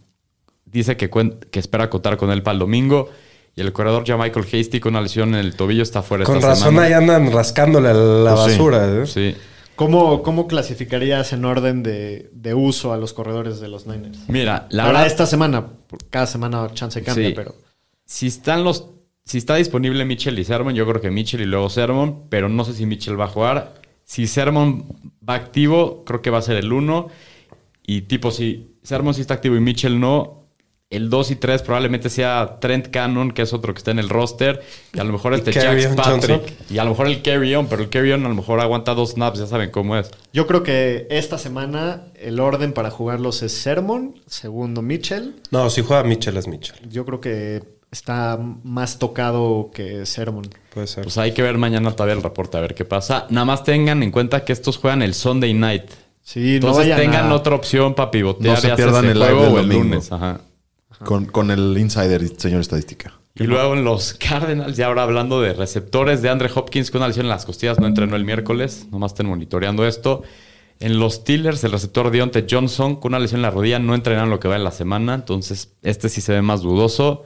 dice 0.65 0.97
que, 0.97 1.09
que 1.09 1.61
espera 1.61 1.89
contar 1.89 2.17
con 2.17 2.33
él 2.33 2.43
para 2.43 2.55
el 2.55 2.59
domingo. 2.59 3.09
Y 3.55 3.61
el 3.61 3.73
corredor 3.73 4.05
ya 4.05 4.17
Michael 4.17 4.47
Hasty 4.47 4.81
con 4.81 4.95
una 4.95 5.03
lesión 5.03 5.31
en 5.35 5.41
el 5.41 5.55
tobillo 5.57 5.83
está 5.83 6.03
fuera 6.03 6.25
Con 6.25 6.37
esta 6.37 6.49
razón 6.49 6.69
semana. 6.69 6.87
ahí 6.87 6.93
andan 6.95 7.31
rascándole 7.33 7.89
a 7.89 7.95
la 7.95 8.35
Pues 8.35 8.45
sí. 8.47 8.51
basura. 8.59 9.03
¿eh? 9.03 9.07
Sí. 9.07 9.35
¿Cómo, 9.77 10.23
cómo 10.23 10.47
clasificarías 10.47 11.33
en 11.33 11.45
orden 11.45 11.83
de, 11.83 12.31
de 12.33 12.55
uso 12.55 12.93
a 12.93 12.97
los 12.97 13.13
corredores 13.13 13.61
de 13.61 13.69
los 13.69 13.87
Niners? 13.87 14.21
Mira, 14.29 14.67
la 14.71 14.85
Ahora 14.85 15.01
verdad, 15.01 15.07
esta 15.13 15.27
semana, 15.27 15.67
cada 16.11 16.27
semana 16.27 16.69
chance 16.73 17.03
cambia, 17.03 17.29
Sí. 17.29 17.35
pero 17.35 17.55
si 18.07 18.27
están 18.29 18.65
los 18.65 18.87
si 19.25 19.39
está 19.39 19.55
disponible 19.55 20.05
Mitchell 20.05 20.37
y 20.39 20.45
Sermon, 20.45 20.75
yo 20.75 20.85
creo 20.87 21.01
que 21.01 21.11
Mitchell 21.11 21.41
y 21.43 21.45
luego 21.47 21.71
Sermon, 21.71 22.25
pero 22.29 22.49
no 22.49 22.65
sé 22.65 22.73
si 22.75 22.87
Mitchell 22.87 23.19
va 23.21 23.27
a 23.27 23.29
jugar. 23.29 23.75
Si 24.05 24.27
Sermon 24.27 24.85
va 25.29 25.35
activo, 25.35 26.03
creo 26.05 26.21
que 26.23 26.31
va 26.31 26.39
a 26.39 26.43
ser 26.43 26.57
el 26.57 26.73
1 26.73 27.09
y 27.87 28.03
tipo 28.03 28.31
si 28.33 28.77
Sermon 28.83 29.15
sí 29.15 29.21
está 29.21 29.35
activo 29.35 29.55
y 29.57 29.61
Mitchell 29.61 30.01
no, 30.01 30.42
el 30.93 31.11
2 31.11 31.31
y 31.33 31.37
3 31.37 31.63
probablemente 31.63 32.09
sea 32.11 32.59
Trent 32.61 32.89
Cannon, 32.89 33.33
que 33.33 33.43
es 33.43 33.53
otro 33.53 33.73
que 33.75 33.79
está 33.79 33.91
en 33.91 33.99
el 33.99 34.09
roster, 34.09 34.63
y 34.93 34.99
a 35.01 35.05
lo 35.05 35.13
mejor 35.13 35.33
¿Y 35.33 35.37
este 35.37 35.53
Jax 35.53 35.87
Patrick, 35.97 36.43
y 36.71 36.79
a 36.79 36.85
lo 36.85 36.91
mejor 36.91 37.07
el 37.09 37.23
Carry 37.23 37.55
On, 37.55 37.67
pero 37.67 37.83
el 37.83 37.89
Carry 37.89 38.13
On 38.13 38.25
a 38.25 38.29
lo 38.29 38.35
mejor 38.35 38.61
aguanta 38.61 38.95
dos 38.95 39.11
snaps, 39.13 39.39
ya 39.41 39.47
saben 39.47 39.71
cómo 39.71 39.97
es. 39.97 40.11
yo 40.33 40.47
creo 40.47 40.63
que 40.63 41.07
esta 41.11 41.39
semana 41.39 42.05
el 42.21 42.39
orden 42.41 42.73
para 42.73 42.91
jugarlos 42.91 43.43
es 43.43 43.53
Sermon, 43.53 44.15
segundo 44.27 44.83
Mitchell. 44.83 45.35
No, 45.51 45.69
si 45.71 45.83
juega 45.83 46.03
Mitchell 46.05 46.37
es 46.37 46.47
Mitchell. 46.47 46.77
Yo 46.89 47.05
creo 47.05 47.21
que 47.21 47.63
está 47.91 48.39
más 48.65 48.99
tocado 48.99 49.71
que 49.75 50.07
Sermon. 50.07 50.49
Puede 50.73 50.87
ser. 50.87 51.03
Pues 51.05 51.19
hay 51.19 51.33
que 51.33 51.43
ver 51.43 51.59
mañana 51.59 51.91
todavía 51.93 52.15
el 52.15 52.23
reporte 52.23 52.57
a 52.57 52.61
ver 52.61 52.75
qué 52.75 52.85
pasa. 52.87 53.27
Nada 53.29 53.45
más 53.45 53.65
tengan 53.65 54.03
en 54.03 54.11
cuenta 54.11 54.45
que 54.45 54.53
estos 54.55 54.79
juegan 54.79 55.03
el 55.03 55.13
Sunday 55.15 55.53
night. 55.53 55.91
Sí, 56.23 56.41
no 56.41 56.55
Entonces 56.69 56.85
vayan 56.85 56.99
tengan 56.99 57.27
a- 57.31 57.35
otra 57.35 57.55
opción 57.55 57.95
para 57.95 58.11
pivotear. 58.11 58.55
No 58.55 58.61
se 58.61 58.75
pierdan 58.77 59.05
el 59.07 59.19
live 59.19 59.33
juego 59.33 59.43
del 59.45 59.55
o 59.55 59.59
el 59.61 59.69
domingo. 59.69 59.85
lunes. 59.85 60.11
Ajá. 60.13 60.41
Con, 61.05 61.27
con 61.27 61.51
el 61.51 61.77
insider, 61.79 62.27
señor 62.39 62.61
estadística. 62.61 63.19
Y 63.35 63.45
luego 63.45 63.75
en 63.75 63.85
los 63.85 64.13
Cardinals, 64.15 64.77
ya 64.77 64.87
ahora 64.89 65.05
hablando 65.05 65.41
de 65.41 65.55
receptores 65.55 66.21
de 66.21 66.29
Andre 66.29 66.51
Hopkins 66.55 66.91
con 66.91 67.01
una 67.01 67.09
lesión 67.09 67.27
en 67.27 67.31
las 67.31 67.47
costillas, 67.47 67.81
no 67.81 67.87
entrenó 67.87 68.15
el 68.17 68.25
miércoles. 68.25 68.89
Nomás 68.91 69.13
estén 69.13 69.27
monitoreando 69.27 69.87
esto. 69.87 70.23
En 70.81 70.99
los 70.99 71.15
Steelers, 71.15 71.65
el 71.65 71.73
receptor 71.73 72.11
Deontay 72.11 72.45
Johnson 72.51 72.97
con 72.97 73.13
una 73.13 73.21
lesión 73.21 73.39
en 73.39 73.43
la 73.43 73.51
rodilla 73.51 73.79
no 73.79 73.95
entrenaron 73.95 74.31
lo 74.31 74.39
que 74.39 74.49
va 74.49 74.57
en 74.57 74.65
la 74.65 74.71
semana. 74.71 75.15
Entonces, 75.15 75.73
este 75.83 76.09
sí 76.09 76.21
se 76.21 76.33
ve 76.33 76.43
más 76.43 76.61
dudoso. 76.61 77.25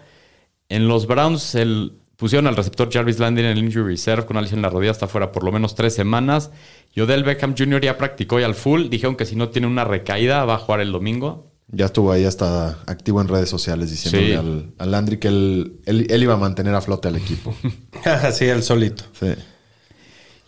En 0.68 0.86
los 0.86 1.06
Browns, 1.06 1.54
el, 1.56 1.94
pusieron 2.16 2.46
al 2.46 2.56
receptor 2.56 2.88
Jarvis 2.92 3.18
Landry 3.18 3.44
en 3.44 3.50
el 3.50 3.58
injury 3.58 3.92
reserve 3.92 4.26
con 4.26 4.36
una 4.36 4.42
lesión 4.42 4.58
en 4.58 4.62
la 4.62 4.70
rodilla 4.70 4.92
hasta 4.92 5.08
fuera 5.08 5.32
por 5.32 5.42
lo 5.42 5.50
menos 5.50 5.74
tres 5.74 5.94
semanas. 5.94 6.52
Y 6.94 7.00
Odell 7.00 7.24
Beckham 7.24 7.54
Jr. 7.56 7.80
ya 7.80 7.98
practicó 7.98 8.38
y 8.38 8.44
al 8.44 8.54
full. 8.54 8.88
Dijeron 8.90 9.16
que 9.16 9.24
si 9.24 9.34
no 9.34 9.48
tiene 9.48 9.66
una 9.66 9.84
recaída 9.84 10.44
va 10.44 10.54
a 10.54 10.58
jugar 10.58 10.80
el 10.80 10.92
domingo. 10.92 11.50
Ya 11.68 11.86
estuvo 11.86 12.12
ahí 12.12 12.24
hasta 12.24 12.78
activo 12.86 13.20
en 13.20 13.28
redes 13.28 13.48
sociales 13.50 13.90
diciéndole 13.90 14.26
Sí. 14.28 14.32
al, 14.34 14.70
al 14.78 14.90
Landry 14.92 15.18
que 15.18 15.28
él, 15.28 15.80
él, 15.84 16.06
él 16.10 16.22
iba 16.22 16.34
a 16.34 16.38
mantener 16.38 16.74
a 16.74 16.80
flote 16.80 17.08
al 17.08 17.16
equipo. 17.16 17.54
sí, 18.32 18.44
él 18.44 18.62
solito. 18.62 19.04
Sí. 19.18 19.28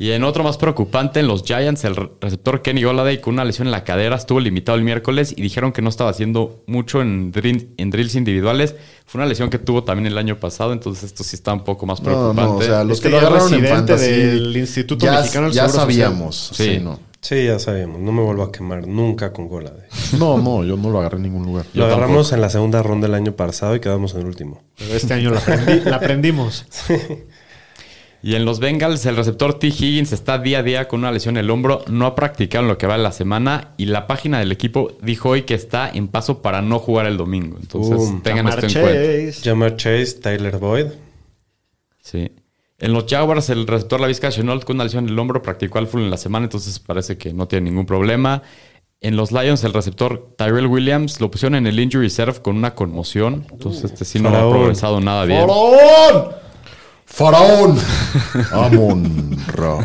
Y 0.01 0.13
en 0.13 0.23
otro 0.23 0.45
más 0.45 0.57
preocupante, 0.59 1.19
en 1.19 1.27
los 1.27 1.43
Giants, 1.43 1.83
el 1.83 1.97
re- 1.97 2.09
receptor 2.21 2.63
Kenny 2.63 2.85
Golladay 2.85 3.21
con 3.21 3.35
una 3.35 3.45
lesión 3.45 3.67
en 3.67 3.73
la 3.73 3.83
cadera 3.83 4.15
estuvo 4.15 4.39
limitado 4.39 4.79
el 4.79 4.85
miércoles 4.85 5.35
y 5.37 5.43
dijeron 5.43 5.73
que 5.73 5.83
no 5.83 5.89
estaba 5.89 6.11
haciendo 6.11 6.63
mucho 6.69 7.03
en, 7.03 7.33
drill- 7.33 7.71
en 7.79 7.91
drills 7.91 8.15
individuales. 8.15 8.77
Fue 9.05 9.19
una 9.19 9.27
lesión 9.27 9.51
que 9.51 9.59
tuvo 9.59 9.83
también 9.83 10.07
el 10.07 10.17
año 10.17 10.39
pasado, 10.39 10.73
entonces 10.73 11.03
esto 11.03 11.25
sí 11.25 11.35
está 11.35 11.53
un 11.53 11.65
poco 11.65 11.85
más 11.85 12.01
preocupante. 12.01 12.43
no, 12.43 12.57
o 12.59 12.63
sea, 12.63 12.85
los 12.85 12.99
Este 12.99 13.09
que 13.09 13.13
lo 13.13 13.19
agarraron 13.19 13.53
en 13.55 13.67
fantasy 13.67 14.05
del 14.13 14.57
Instituto 14.57 15.05
ya, 15.05 15.19
Mexicano 15.21 15.47
del 15.47 15.55
ya 15.57 15.63
Seguro 15.69 15.83
Social. 15.83 16.03
sabíamos. 16.07 16.51
Sí. 16.55 16.65
Sí, 16.65 16.79
no. 16.79 17.08
Sí, 17.21 17.47
ya 17.47 17.59
sabíamos. 17.59 18.01
No 18.01 18.13
me 18.13 18.23
vuelvo 18.23 18.45
a 18.45 18.53
quemar 18.53 18.87
nunca 18.87 19.33
con 19.33 19.49
Gola. 19.49 19.73
No, 20.19 20.39
no, 20.39 20.65
yo 20.65 20.77
no 20.77 20.89
lo 20.91 21.01
agarré 21.01 21.17
en 21.17 21.25
ningún 21.25 21.45
lugar. 21.47 21.67
Lo 21.75 21.85
agarramos 21.87 22.33
en 22.33 22.41
la 22.41 22.49
segunda 22.49 22.83
ronda 22.83 23.07
del 23.09 23.15
año 23.15 23.33
pasado 23.33 23.75
y 23.75 23.81
quedamos 23.81 24.15
en 24.15 24.21
el 24.21 24.27
último. 24.27 24.63
Pero 24.79 24.95
este 24.95 25.15
año 25.15 25.31
la, 25.31 25.41
aprendi- 25.41 25.83
la 25.85 25.97
aprendimos. 25.97 26.65
Y 28.21 28.35
en 28.35 28.45
los 28.45 28.59
Bengals, 28.59 29.07
el 29.07 29.15
receptor 29.17 29.61
T. 29.61 29.69
Higgins 29.69 30.11
está 30.11 30.41
día 30.41 30.59
a 30.59 30.63
día 30.65 30.89
con 30.89 30.99
una 31.01 31.13
lesión 31.13 31.37
en 31.37 31.45
el 31.45 31.51
hombro. 31.53 31.85
No 31.89 32.05
ha 32.05 32.17
practicado 32.17 32.65
en 32.65 32.69
lo 32.69 32.77
que 32.77 32.89
va 32.89 32.97
de 32.97 33.03
la 33.05 33.13
semana. 33.13 33.75
Y 33.77 33.87
la 33.87 34.09
página 34.09 34.41
del 34.41 34.51
equipo 34.51 34.91
dijo 35.01 35.29
hoy 35.29 35.43
que 35.43 35.55
está 35.55 35.89
en 35.89 36.09
paso 36.09 36.43
para 36.43 36.61
no 36.61 36.81
jugar 36.81 37.07
el 37.07 37.17
domingo. 37.17 37.57
Entonces, 37.61 37.95
Boom. 37.95 38.21
tengan 38.23 38.47
Jamar 38.47 38.65
esto 38.65 38.79
en 38.81 38.85
cuenta. 38.85 39.03
Chase. 39.33 39.49
Jamar 39.49 39.77
Chase, 39.77 40.13
Tyler 40.21 40.59
Boyd. 40.59 40.87
Sí. 42.03 42.33
En 42.80 42.92
los 42.92 43.06
Jaguars, 43.08 43.50
el 43.50 43.66
receptor 43.66 44.00
Lavisca 44.00 44.30
Chenault 44.30 44.62
con 44.64 44.76
una 44.76 44.85
lesión 44.85 45.04
en 45.04 45.11
el 45.11 45.18
hombro 45.18 45.42
practicó 45.42 45.78
al 45.78 45.88
full 45.88 46.00
en 46.02 46.11
la 46.11 46.16
semana, 46.16 46.44
entonces 46.44 46.78
parece 46.78 47.18
que 47.18 47.32
no 47.32 47.49
tiene 47.49 47.70
ningún 47.70 47.87
problema. 47.87 48.42
En 49.00 49.16
los 49.16 49.32
Lions, 49.32 49.62
el 49.64 49.73
receptor 49.73 50.35
Tyrell 50.38 50.66
Williams 50.66 51.20
lo 51.20 51.30
pusieron 51.30 51.54
en 51.56 51.66
el 51.66 51.78
injury 51.78 52.04
reserve 52.06 52.40
con 52.40 52.56
una 52.56 52.75
conmoción. 52.75 53.47
Entonces, 53.50 53.85
este 53.85 54.04
sí 54.04 54.20
no 54.20 54.28
ha 54.30 54.49
progresado 54.50 55.00
nada 55.00 55.25
bien. 55.25 55.40
¡Faraón! 55.40 56.32
¡Faraón! 57.04 57.78
Amon 58.52 59.37
Ra. 59.49 59.78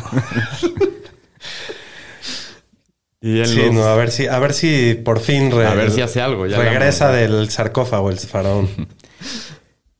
Y 3.21 3.39
en 3.39 3.47
Sí, 3.47 3.55
los- 3.57 3.73
no, 3.73 3.83
a 3.85 3.95
ver 3.95 4.11
si, 4.11 4.27
a 4.27 4.37
ver 4.39 4.53
si 4.53 4.95
por 4.95 5.19
fin 5.19 5.49
re- 5.51 5.65
A 5.65 5.73
ver 5.73 5.91
si 5.91 6.01
hace 6.01 6.19
algo, 6.21 6.45
ya 6.45 6.57
regresa 6.57 7.11
del 7.11 7.49
sarcófago 7.49 8.09
el 8.09 8.17
faraón. 8.17 8.67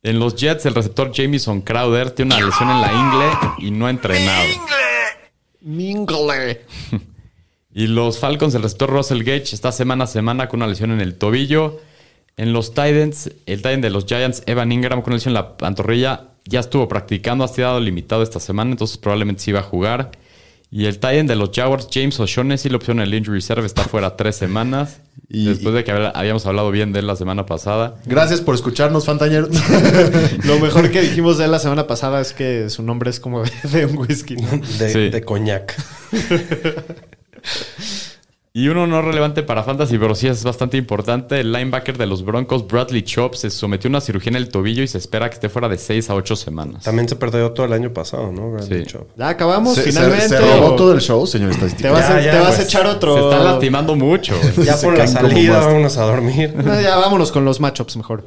En 0.04 0.20
los 0.20 0.36
Jets, 0.36 0.66
el 0.66 0.76
receptor 0.76 1.12
Jamison 1.16 1.62
Crowder 1.62 2.12
tiene 2.12 2.36
una 2.36 2.46
lesión 2.46 2.70
en 2.70 2.82
la 2.82 2.92
ingle 2.92 3.68
y 3.68 3.72
no 3.72 3.88
ha 3.88 3.90
entrenado. 3.90 4.50
Mingle. 5.62 6.66
Y 7.76 7.88
los 7.88 8.20
Falcons, 8.20 8.54
el 8.54 8.62
receptor 8.62 8.88
Russell 8.92 9.24
Gage 9.24 9.56
está 9.56 9.72
semana 9.72 10.04
a 10.04 10.08
semana 10.08 10.48
con 10.48 10.60
una 10.60 10.68
lesión 10.68 10.92
en 10.92 11.02
el 11.02 11.16
tobillo. 11.16 11.80
En 12.38 12.54
los 12.54 12.70
Titans, 12.70 13.32
el 13.48 13.64
Titan 13.64 13.82
de 13.82 13.90
los 13.90 14.06
Giants, 14.06 14.44
Evan 14.46 14.72
Ingram, 14.72 15.02
con 15.02 15.12
una 15.12 15.16
lesión 15.16 15.32
en 15.32 15.42
la 15.42 15.58
pantorrilla, 15.58 16.28
ya 16.46 16.60
estuvo 16.60 16.88
practicando, 16.88 17.44
ha 17.44 17.48
estado 17.48 17.80
limitado 17.80 18.22
esta 18.22 18.40
semana, 18.40 18.70
entonces 18.70 19.00
probablemente 19.00 19.42
sí 19.42 19.52
va 19.52 19.62
a 19.62 19.64
jugar. 19.64 20.12
Y 20.76 20.88
el 20.88 20.96
Titan 20.96 21.28
de 21.28 21.36
los 21.36 21.52
Jaguars, 21.54 21.88
James 21.94 22.20
O'Shaughnessy, 22.20 22.68
la 22.68 22.78
opción 22.78 22.98
en 23.00 23.04
el 23.06 23.14
injury 23.14 23.36
reserve, 23.38 23.64
está 23.68 23.84
fuera 23.84 24.16
tres 24.18 24.36
semanas. 24.38 25.02
Y- 25.30 25.46
después 25.46 25.76
de 25.76 25.84
que 25.84 25.92
habíamos 25.92 26.48
hablado 26.48 26.72
bien 26.72 26.92
de 26.94 27.00
él 27.00 27.06
la 27.08 27.16
semana 27.16 27.46
pasada. 27.46 27.98
Gracias 28.08 28.42
por 28.42 28.56
escucharnos, 28.56 29.06
Fantañeros. 29.06 29.50
Lo 30.46 30.58
mejor 30.60 30.90
que 30.90 31.02
dijimos 31.02 31.38
de 31.38 31.46
él 31.46 31.52
la 31.52 31.60
semana 31.60 31.86
pasada 31.86 32.20
es 32.22 32.34
que 32.34 32.72
su 32.72 32.82
nombre 32.82 33.12
es 33.12 33.20
como 33.20 33.44
de 33.72 33.86
un 33.86 34.00
whisky. 34.00 34.36
¿no? 34.36 34.50
De, 34.80 34.90
Sí. 34.92 35.10
de 35.12 35.22
coñac. 35.24 35.76
Y 38.56 38.68
uno 38.68 38.86
no 38.86 39.02
relevante 39.02 39.42
para 39.42 39.64
Fantasy, 39.64 39.98
pero 39.98 40.14
sí 40.14 40.28
es 40.28 40.44
bastante 40.44 40.78
importante. 40.78 41.40
El 41.40 41.52
linebacker 41.52 41.98
de 41.98 42.06
los 42.06 42.24
Broncos, 42.24 42.68
Bradley 42.68 43.02
Chop, 43.02 43.34
se 43.34 43.50
sometió 43.50 43.88
a 43.88 43.90
una 43.90 44.00
cirugía 44.00 44.30
en 44.30 44.36
el 44.36 44.50
tobillo 44.50 44.84
y 44.84 44.88
se 44.88 45.00
espera 45.00 45.28
que 45.28 45.34
esté 45.34 45.50
fuera 45.50 45.68
de 45.68 45.80
6 45.80 46.12
a 46.12 46.14
8 46.14 46.36
semanas. 46.36 46.84
También 46.84 47.10
se 47.10 47.16
perdió 47.16 47.52
todo 47.52 47.66
el 47.66 47.74
año 47.74 47.92
pasado, 47.94 48.32
¿no? 48.32 48.52
Bradley 48.52 48.82
Sí. 48.84 48.92
Chop. 48.92 49.08
Ya 49.18 49.30
acabamos, 49.30 49.74
Se, 49.74 49.82
finalmente. 49.82 50.28
se 50.30 50.40
robó 50.40 50.76
todo 50.76 50.94
el 50.94 51.02
show, 51.02 51.26
señor 51.26 51.50
Te 51.50 51.56
estadístico. 51.56 51.92
vas, 51.94 52.08
a, 52.12 52.20
Ya, 52.20 52.26
ya, 52.26 52.32
te 52.34 52.40
vas 52.42 52.54
a 52.54 52.56
pues, 52.58 52.68
echar 52.68 52.86
otro. 52.86 53.16
Se 53.16 53.22
está 53.24 53.44
lastimando 53.44 53.96
mucho. 53.96 54.36
Ya 54.64 54.78
por 54.78 54.96
la 55.00 55.08
salida, 55.08 55.60
vámonos 55.60 55.98
a 55.98 56.04
dormir. 56.04 56.54
No, 56.64 56.80
ya 56.80 56.96
vámonos 56.98 57.32
con 57.32 57.46
los 57.46 57.60
matchups 57.60 57.98
mejor. 57.98 58.24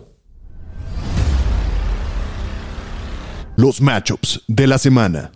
Los 3.55 3.81
matchups 3.81 4.43
de 4.49 4.67
la 4.67 4.79
semana. 4.79 5.31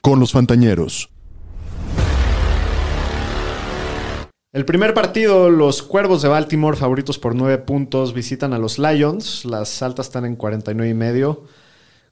Con 0.00 0.20
los 0.20 0.30
Fantañeros. 0.30 1.10
El 4.56 4.64
primer 4.64 4.94
partido, 4.94 5.50
los 5.50 5.82
Cuervos 5.82 6.22
de 6.22 6.28
Baltimore, 6.28 6.78
favoritos 6.78 7.18
por 7.18 7.34
9 7.34 7.58
puntos, 7.58 8.14
visitan 8.14 8.54
a 8.54 8.58
los 8.58 8.78
Lions. 8.78 9.44
Las 9.44 9.82
altas 9.82 10.06
están 10.06 10.24
en 10.24 10.34
49 10.34 10.88
y 10.88 10.94
medio. 10.94 11.44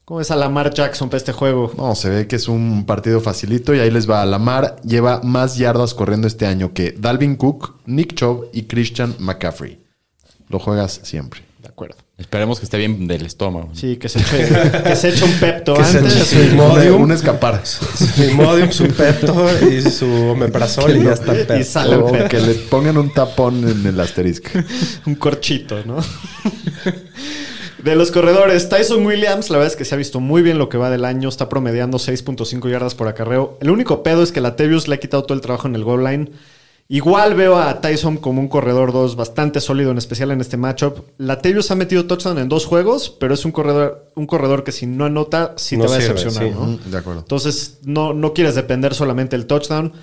¿Cómo 0.05 0.21
es 0.21 0.29
a 0.29 0.35
Lamar 0.35 0.71
Jackson 0.71 1.09
para 1.09 1.17
este 1.17 1.31
juego? 1.31 1.71
No, 1.75 1.95
se 1.95 2.07
ve 2.07 2.27
que 2.27 2.35
es 2.35 2.47
un 2.47 2.85
partido 2.85 3.19
facilito 3.19 3.73
y 3.73 3.79
ahí 3.79 3.89
les 3.89 4.07
va. 4.07 4.23
Lamar 4.27 4.79
lleva 4.83 5.21
más 5.23 5.57
yardas 5.57 5.95
corriendo 5.95 6.27
este 6.27 6.45
año 6.45 6.71
que 6.71 6.91
Dalvin 6.91 7.35
Cook, 7.35 7.77
Nick 7.87 8.13
Chubb 8.13 8.49
y 8.53 8.65
Christian 8.65 9.15
McCaffrey. 9.17 9.83
Lo 10.47 10.59
juegas 10.59 10.99
siempre. 11.01 11.41
De 11.63 11.69
acuerdo. 11.69 12.04
Esperemos 12.17 12.59
que 12.59 12.65
esté 12.65 12.77
bien 12.77 13.07
del 13.07 13.25
estómago. 13.25 13.69
Sí, 13.73 13.97
que 13.97 14.07
se 14.07 14.19
eche, 14.19 14.47
que 14.85 14.95
se 14.95 15.09
eche 15.09 15.25
un 15.25 15.33
pepto 15.33 15.73
Que 15.73 15.83
se 15.83 15.97
antes. 15.97 16.15
eche 16.15 16.25
su 16.25 16.39
y- 16.43 16.53
Imodium. 16.53 17.01
Un 17.01 17.11
escapar. 17.11 17.61
Su 17.65 18.23
Imodium, 18.23 18.71
su 18.71 18.87
Pepto 18.87 19.45
y 19.69 19.81
su 19.81 20.05
omeprazol 20.29 20.95
y 20.95 21.03
ya 21.03 21.11
está 21.11 21.33
Y 21.33 21.43
Pepto. 21.43 21.63
sale 21.65 21.95
O 21.97 22.09
pepto. 22.09 22.29
que 22.29 22.39
le 22.39 22.53
pongan 22.53 22.97
un 22.97 23.13
tapón 23.13 23.67
en 23.67 23.85
el 23.85 23.99
asterisco. 23.99 24.47
un 25.05 25.15
corchito, 25.15 25.83
¿no? 25.85 25.97
De 27.83 27.95
los 27.97 28.11
corredores, 28.11 28.69
Tyson 28.69 29.05
Williams, 29.05 29.49
la 29.49 29.57
verdad 29.57 29.73
es 29.73 29.77
que 29.77 29.83
se 29.85 29.93
ha 29.93 29.97
visto 29.97 30.21
muy 30.21 30.41
bien 30.41 30.57
lo 30.57 30.69
que 30.69 30.77
va 30.77 30.89
del 30.89 31.03
año, 31.05 31.27
está 31.29 31.49
promediando 31.49 31.97
6.5 31.99 32.69
yardas 32.69 32.95
por 32.95 33.07
acarreo. 33.09 33.57
El 33.61 33.69
único 33.69 34.03
pedo 34.03 34.23
es 34.23 34.31
que 34.31 34.39
la 34.41 34.55
Tevius 34.55 34.87
le 34.87 34.95
ha 34.95 34.99
quitado 34.99 35.23
todo 35.23 35.33
el 35.35 35.41
trabajo 35.41 35.67
en 35.67 35.75
el 35.75 35.83
goal 35.83 36.03
line. 36.05 36.31
Igual 36.87 37.33
veo 37.33 37.57
a 37.57 37.81
Tyson 37.81 38.17
como 38.17 38.39
un 38.39 38.47
corredor 38.47 38.93
2 38.93 39.15
bastante 39.15 39.59
sólido, 39.59 39.89
en 39.89 39.97
especial 39.97 40.29
en 40.29 40.39
este 40.39 40.55
matchup. 40.55 40.99
La 41.17 41.39
Tevius 41.39 41.71
ha 41.71 41.75
metido 41.75 42.05
touchdown 42.05 42.37
en 42.37 42.47
dos 42.47 42.67
juegos, 42.67 43.09
pero 43.09 43.33
es 43.33 43.43
un 43.43 43.51
corredor, 43.51 44.11
un 44.15 44.27
corredor 44.27 44.63
que 44.63 44.71
si 44.71 44.85
no 44.85 45.05
anota, 45.05 45.53
sí 45.57 45.77
No 45.77 45.85
te 45.85 45.89
va 45.89 45.95
a 45.95 45.97
decepcionar, 45.99 46.43
sí. 46.43 46.49
¿no? 46.51 46.65
Mm, 46.67 46.91
De 46.91 46.97
acuerdo. 46.97 47.21
Entonces, 47.21 47.79
no, 47.83 48.13
no 48.13 48.33
quieres 48.33 48.53
depender 48.53 48.93
solamente 48.93 49.35
del 49.35 49.47
touchdown. 49.47 49.93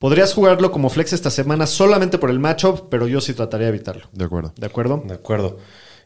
Podrías 0.00 0.34
jugarlo 0.34 0.72
como 0.72 0.90
flex 0.90 1.12
esta 1.12 1.30
semana 1.30 1.68
solamente 1.68 2.18
por 2.18 2.28
el 2.30 2.40
matchup, 2.40 2.88
pero 2.90 3.06
yo 3.06 3.20
sí 3.20 3.34
trataría 3.34 3.66
de 3.68 3.74
evitarlo. 3.76 4.08
De 4.12 4.24
acuerdo. 4.24 4.52
¿De 4.56 4.66
acuerdo? 4.66 5.00
De 5.06 5.14
acuerdo. 5.14 5.58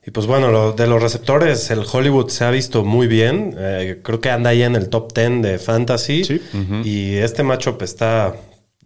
Y 0.06 0.10
pues 0.10 0.26
bueno, 0.26 0.52
lo- 0.52 0.72
de 0.72 0.86
los 0.86 1.02
receptores, 1.02 1.70
el 1.70 1.80
Hollywood 1.90 2.28
se 2.28 2.44
ha 2.44 2.50
visto 2.50 2.84
muy 2.84 3.06
bien. 3.06 3.54
Eh, 3.58 4.00
creo 4.04 4.20
que 4.20 4.28
anda 4.30 4.50
ahí 4.50 4.62
en 4.62 4.76
el 4.76 4.90
top 4.90 5.14
10 5.14 5.40
de 5.42 5.58
fantasy. 5.58 6.24
Sí. 6.24 6.42
Y 6.84 7.14
este 7.16 7.42
matchup 7.42 7.80
está 7.80 8.36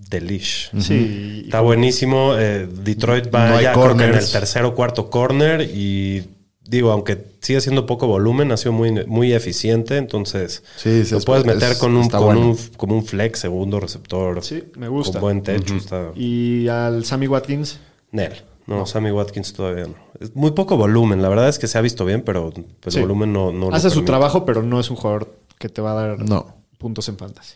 delish. 0.08 0.70
Sí. 0.78 1.42
Está 1.44 1.60
buenísimo. 1.60 2.34
Eh, 2.38 2.66
Detroit 2.70 3.32
va 3.34 3.50
No 3.50 3.60
ya 3.60 3.72
creo 3.72 3.96
que 3.96 4.04
en 4.04 4.14
el 4.14 4.30
tercer 4.30 4.64
o 4.64 4.74
cuarto 4.74 5.10
corner. 5.10 5.62
Y 5.62 6.24
digo, 6.62 6.90
aunque 6.92 7.32
sigue 7.40 7.60
siendo 7.60 7.86
poco 7.86 8.06
volumen, 8.06 8.50
ha 8.52 8.56
sido 8.56 8.72
muy, 8.72 9.04
muy 9.06 9.32
eficiente. 9.32 9.96
Entonces, 9.96 10.62
Sí, 10.76 11.04
sí, 11.04 11.12
lo 11.12 11.18
es- 11.18 11.24
puedes 11.24 11.44
meter 11.44 11.72
es- 11.72 11.78
con 11.78 11.96
un, 11.96 12.08
con 12.08 12.24
bueno. 12.24 12.40
un 12.50 12.58
como 12.76 12.94
un 12.96 13.04
flex, 13.04 13.38
segundo 13.40 13.78
receptor. 13.80 14.42
Sí, 14.42 14.64
me 14.76 14.88
gusta. 14.88 15.12
Con 15.14 15.20
buen 15.22 15.42
techo. 15.42 15.74
Está 15.76 16.10
Y 16.16 16.68
al 16.68 17.04
Sammy 17.04 17.26
Watkins. 17.28 17.78
Nel. 18.12 18.32
No, 18.66 18.86
Sammy 18.86 19.10
Watkins 19.10 19.52
todavía 19.52 19.84
no. 19.84 19.94
Es 20.20 20.36
muy 20.36 20.52
poco 20.52 20.76
volumen. 20.76 21.22
La 21.22 21.28
verdad 21.28 21.48
es 21.48 21.58
que 21.58 21.66
se 21.66 21.76
ha 21.76 21.80
visto 21.80 22.04
bien, 22.04 22.22
pero 22.22 22.52
pues, 22.80 22.94
Sí. 22.94 23.00
el 23.00 23.06
volumen 23.06 23.32
no, 23.32 23.50
no 23.52 23.70
lo 23.70 23.74
Hace 23.74 23.88
su 23.88 23.94
permite. 23.96 24.06
trabajo, 24.06 24.44
pero 24.44 24.62
no 24.62 24.78
es 24.78 24.90
un 24.90 24.96
jugador 24.96 25.34
que 25.58 25.68
te 25.68 25.80
va 25.82 25.92
a 25.92 25.94
dar 25.94 26.18
No. 26.28 26.54
puntos 26.78 27.08
en 27.08 27.16
fantasy. 27.16 27.54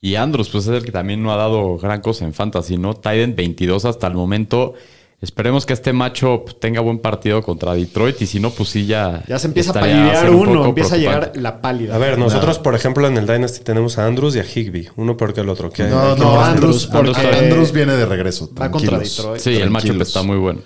Y 0.00 0.14
Andrews, 0.14 0.48
pues 0.48 0.66
es 0.66 0.70
el 0.70 0.84
que 0.84 0.92
también 0.92 1.22
no 1.22 1.32
ha 1.32 1.36
dado 1.36 1.76
gran 1.78 2.00
cosa 2.00 2.24
en 2.24 2.32
Fantasy, 2.32 2.76
¿no? 2.76 2.94
Tiden 2.94 3.34
22 3.34 3.84
hasta 3.84 4.06
el 4.06 4.14
momento. 4.14 4.74
Esperemos 5.20 5.66
que 5.66 5.72
este 5.72 5.92
macho 5.92 6.44
tenga 6.60 6.80
buen 6.80 7.00
partido 7.00 7.42
contra 7.42 7.74
Detroit 7.74 8.22
y 8.22 8.26
si 8.26 8.38
no, 8.38 8.50
pues 8.50 8.68
sí 8.68 8.86
ya. 8.86 9.24
Ya 9.26 9.40
se 9.40 9.48
empieza 9.48 9.72
a 9.72 9.74
palidear 9.74 10.30
uno, 10.30 10.64
empieza 10.66 10.94
a 10.94 10.98
llegar 10.98 11.32
la 11.34 11.60
pálida. 11.60 11.96
A 11.96 11.98
ver, 11.98 12.16
nosotros, 12.18 12.60
por 12.60 12.76
ejemplo, 12.76 13.04
en 13.08 13.16
el 13.16 13.26
Dynasty 13.26 13.64
tenemos 13.64 13.98
a 13.98 14.06
Andrews 14.06 14.36
y 14.36 14.38
a 14.38 14.44
Higby. 14.44 14.88
Uno 14.94 15.16
peor 15.16 15.34
que 15.34 15.40
el 15.40 15.48
otro. 15.48 15.66
No, 15.66 15.72
que 15.72 15.82
no, 15.88 16.40
Andrews, 16.40 16.86
porque- 16.86 17.08
Andrews, 17.10 17.18
Andrews 17.42 17.72
viene 17.72 17.94
de 17.94 18.06
regreso. 18.06 18.48
Va 18.54 18.70
contra. 18.70 19.00
Detroit. 19.00 19.40
Sí, 19.40 19.56
el 19.56 19.70
macho 19.70 19.92
está 20.00 20.22
muy 20.22 20.36
bueno. 20.36 20.60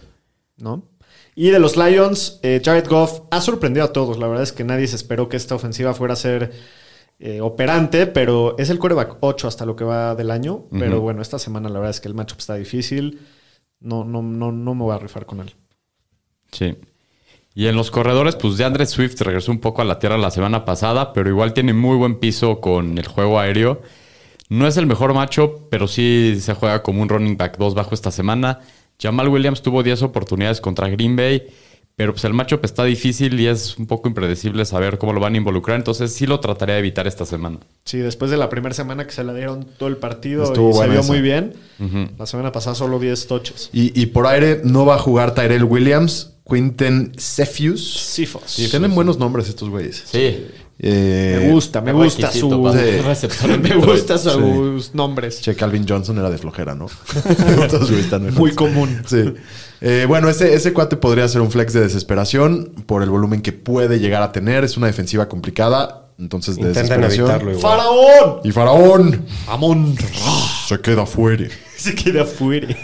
¿no? 0.58 0.84
Y 1.34 1.48
de 1.48 1.58
los 1.58 1.78
Lions, 1.78 2.38
eh, 2.42 2.60
Jared 2.62 2.86
Goff 2.86 3.20
ha 3.30 3.40
sorprendido 3.40 3.86
a 3.86 3.92
todos. 3.94 4.18
La 4.18 4.26
verdad 4.26 4.42
es 4.42 4.52
que 4.52 4.64
nadie 4.64 4.86
se 4.86 4.96
esperó 4.96 5.30
que 5.30 5.38
esta 5.38 5.54
ofensiva 5.54 5.94
fuera 5.94 6.12
a 6.12 6.16
ser 6.16 6.52
eh, 7.24 7.40
operante, 7.40 8.08
pero 8.08 8.56
es 8.58 8.68
el 8.68 8.80
quarterback 8.80 9.18
8 9.20 9.46
hasta 9.46 9.64
lo 9.64 9.76
que 9.76 9.84
va 9.84 10.16
del 10.16 10.32
año. 10.32 10.64
Pero 10.72 11.00
bueno, 11.00 11.22
esta 11.22 11.38
semana 11.38 11.68
la 11.68 11.78
verdad 11.78 11.90
es 11.90 12.00
que 12.00 12.08
el 12.08 12.14
matchup 12.14 12.40
está 12.40 12.56
difícil. 12.56 13.20
No, 13.78 14.02
no, 14.02 14.22
no, 14.22 14.50
no 14.50 14.74
me 14.74 14.82
voy 14.82 14.92
a 14.92 14.98
rifar 14.98 15.24
con 15.24 15.38
él. 15.38 15.54
Sí. 16.50 16.76
Y 17.54 17.68
en 17.68 17.76
los 17.76 17.92
corredores, 17.92 18.34
pues 18.34 18.56
de 18.56 18.64
Andre 18.64 18.86
Swift 18.86 19.20
regresó 19.20 19.52
un 19.52 19.60
poco 19.60 19.82
a 19.82 19.84
la 19.84 20.00
tierra 20.00 20.18
la 20.18 20.32
semana 20.32 20.64
pasada, 20.64 21.12
pero 21.12 21.28
igual 21.28 21.54
tiene 21.54 21.72
muy 21.72 21.96
buen 21.96 22.16
piso 22.16 22.60
con 22.60 22.98
el 22.98 23.06
juego 23.06 23.38
aéreo. 23.38 23.82
No 24.48 24.66
es 24.66 24.76
el 24.76 24.86
mejor 24.86 25.14
macho, 25.14 25.68
pero 25.70 25.86
sí 25.86 26.36
se 26.40 26.54
juega 26.54 26.82
como 26.82 27.02
un 27.02 27.08
running 27.08 27.36
back 27.36 27.56
2 27.56 27.74
bajo 27.74 27.94
esta 27.94 28.10
semana. 28.10 28.58
Jamal 29.00 29.28
Williams 29.28 29.62
tuvo 29.62 29.84
10 29.84 30.02
oportunidades 30.02 30.60
contra 30.60 30.88
Green 30.88 31.14
Bay, 31.14 31.46
Pero 31.94 32.12
pues 32.12 32.24
el 32.24 32.32
matchup 32.32 32.64
está 32.64 32.84
difícil 32.84 33.38
y 33.38 33.46
es 33.48 33.76
un 33.76 33.86
poco 33.86 34.08
impredecible 34.08 34.64
saber 34.64 34.96
cómo 34.98 35.12
lo 35.12 35.20
van 35.20 35.34
a 35.34 35.36
involucrar. 35.36 35.76
Entonces 35.76 36.12
sí 36.12 36.26
lo 36.26 36.40
trataré 36.40 36.72
de 36.72 36.78
evitar 36.78 37.06
esta 37.06 37.26
semana. 37.26 37.58
Sí, 37.84 37.98
después 37.98 38.30
de 38.30 38.38
la 38.38 38.48
primera 38.48 38.74
semana 38.74 39.06
que 39.06 39.12
se 39.12 39.22
la 39.22 39.34
dieron 39.34 39.66
todo 39.78 39.88
el 39.88 39.98
partido 39.98 40.44
Estuvo 40.44 40.70
y 40.70 40.74
se 40.74 40.88
vio 40.88 41.00
esa. 41.00 41.12
muy 41.12 41.20
bien. 41.20 41.52
La 42.18 42.26
semana 42.26 42.50
pasada 42.50 42.74
solo 42.74 42.98
10 42.98 43.26
toches. 43.26 43.68
Y, 43.72 44.00
y 44.00 44.06
por 44.06 44.26
aire 44.26 44.62
no 44.64 44.86
va 44.86 44.94
a 44.94 44.98
jugar 44.98 45.34
Tyrell 45.34 45.64
Williams, 45.64 46.32
Quinten 46.48 47.12
Cephus. 47.18 47.94
Sifos. 48.00 48.56
Tienen 48.70 48.94
buenos 48.94 49.18
nombres 49.18 49.48
estos 49.48 49.68
güeyes. 49.68 50.02
Sí. 50.06 50.46
Eh, 50.78 51.38
Me 51.42 51.52
gusta, 51.52 51.80
me 51.80 51.92
gusta 51.92 52.32
su... 52.32 52.46
en 52.50 53.62
Me 53.62 53.76
gustan 53.76 54.18
sus 54.18 54.94
nombres. 54.94 55.40
Che, 55.40 55.54
Calvin 55.54 55.86
Johnson 55.86 56.18
era 56.18 56.30
de 56.30 56.38
flojera, 56.38 56.74
¿no? 56.74 56.86
Muy 58.32 58.52
común. 58.52 59.02
Sí. 59.06 59.34
Eh, 59.82 60.04
bueno, 60.06 60.28
ese, 60.28 60.54
ese 60.54 60.72
cuate 60.72 60.96
podría 60.96 61.26
ser 61.28 61.40
un 61.40 61.50
flex 61.50 61.72
de 61.72 61.80
desesperación 61.80 62.72
por 62.86 63.02
el 63.02 63.10
volumen 63.10 63.42
que 63.42 63.52
puede 63.52 63.98
llegar 63.98 64.22
a 64.22 64.30
tener. 64.32 64.62
Es 64.64 64.76
una 64.76 64.86
defensiva 64.86 65.28
complicada. 65.28 65.98
Entonces, 66.18 66.54
de 66.56 66.62
Intenten 66.68 67.00
desesperación. 67.00 67.26
evitarlo 67.30 67.50
igual. 67.52 67.62
¡Faraón! 67.78 68.40
Y 68.44 68.52
Faraón 68.52 69.26
Amon 69.48 69.96
se 70.68 70.78
queda 70.80 71.04
fuera. 71.04 71.46
se 71.76 71.94
queda 71.94 72.24
fuera. 72.24 72.68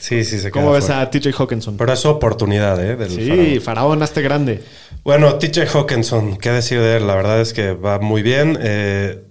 Sí, 0.00 0.24
sí, 0.24 0.38
se 0.38 0.50
¿Cómo 0.50 0.66
queda 0.66 0.74
ves 0.74 0.84
fuera. 0.86 1.00
a 1.02 1.10
TJ 1.10 1.28
Hawkinson? 1.38 1.76
Pero 1.76 1.92
es 1.92 2.00
su 2.00 2.08
oportunidad, 2.08 2.82
¿eh? 2.84 2.96
Del 2.96 3.10
Sí, 3.10 3.26
Faraón. 3.28 3.60
Faraón, 3.62 4.02
hazte 4.02 4.22
grande. 4.22 4.62
Bueno, 5.04 5.34
TJ 5.36 5.66
Hawkinson, 5.74 6.36
¿qué 6.36 6.50
decir 6.50 6.80
de 6.80 6.96
él? 6.98 7.06
La 7.06 7.14
verdad 7.14 7.40
es 7.40 7.52
que 7.52 7.72
va 7.72 7.98
muy 7.98 8.22
bien. 8.22 8.58
Eh, 8.60 9.24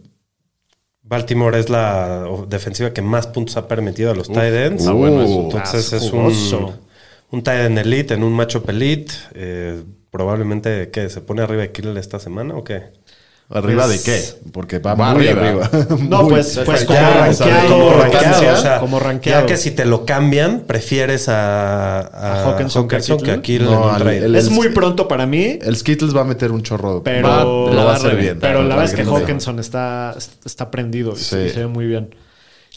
Baltimore 1.08 1.58
es 1.60 1.70
la 1.70 2.26
defensiva 2.48 2.92
que 2.94 3.02
más 3.02 3.28
puntos 3.28 3.56
ha 3.58 3.68
permitido 3.68 4.12
a 4.12 4.16
los 4.16 4.28
tight 4.28 4.54
ends. 4.54 4.82
está 4.82 4.92
bueno 4.94 5.22
eso. 5.24 5.42
Entonces 5.44 5.94
Ah, 5.94 5.98
es 5.98 6.12
un, 6.12 6.72
un 7.32 7.44
tight 7.44 7.62
end 7.66 7.78
elite 7.80 8.14
en 8.14 8.24
un 8.24 8.34
matchup 8.34 8.70
elite. 8.70 9.14
Eh, 9.34 9.84
probablemente, 10.12 10.90
¿qué? 10.92 11.10
¿Se 11.10 11.22
pone 11.22 11.42
arriba 11.42 11.62
de 11.62 11.72
Kittle 11.72 12.00
esta 12.00 12.20
semana 12.20 12.56
o 12.56 12.64
qué? 12.64 12.84
¿Arriba 13.50 13.86
Pues- 13.86 14.04
de 14.04 14.12
qué? 14.12 14.50
Porque 14.52 14.80
va, 14.80 14.94
Va 14.96 15.14
muy 15.14 15.26
arriba. 15.26 15.68
arriba. 15.70 15.98
No, 16.10 16.24
Muy- 16.24 16.32
pues, 16.32 16.60
pues 16.66 16.84
como 16.84 17.00
Ya, 17.00 17.10
rankeado, 17.22 17.70
como 17.70 17.80
como 17.86 18.02
rankeado, 18.02 18.24
rankeado, 18.34 18.58
o 18.58 18.62
sea, 18.62 18.80
como 18.82 19.00
rankeado. 19.00 19.42
Ya 19.42 19.46
que 19.48 19.56
si 19.58 19.72
te 19.72 19.86
lo 19.86 20.06
cambian, 20.06 20.64
prefieres 20.68 21.30
a, 21.30 22.00
a, 22.00 22.42
¿A 22.42 22.44
Hawkinson 22.44 22.90
que 22.90 22.98
a 22.98 23.00
que 23.00 23.14
a 23.14 23.16
Kittle? 23.18 23.42
Kittle 23.42 23.66
No, 23.68 23.72
en 23.72 23.80
un 23.84 23.90
al- 23.96 24.02
trade. 24.02 24.26
el- 24.26 24.36
Es 24.36 24.50
muy 24.50 24.70
pronto 24.70 25.08
para 25.08 25.26
mí, 25.26 25.60
El 25.62 25.78
Skittles 25.78 26.14
va 26.14 26.22
a 26.22 26.26
meter 26.26 26.52
un 26.52 26.62
chorro. 26.62 27.02
pero, 27.04 27.28
Va- 27.30 27.44
lo 27.46 27.74
va 27.76 27.84
va 27.86 27.94
a 27.94 27.96
hacer 27.96 28.18
bien. 28.18 28.38
pero 28.42 28.64
la 28.64 28.76
verdad 28.76 28.86
es 28.94 28.94
que 28.94 29.04
Hawkinson 29.10 29.60
está, 29.60 30.14
está 30.44 30.70
prendido 30.70 31.14
y 31.14 31.18
Sí. 31.18 31.50
se 31.50 31.60
ve 31.60 31.68
muy 31.68 31.86
bien. 31.86 32.14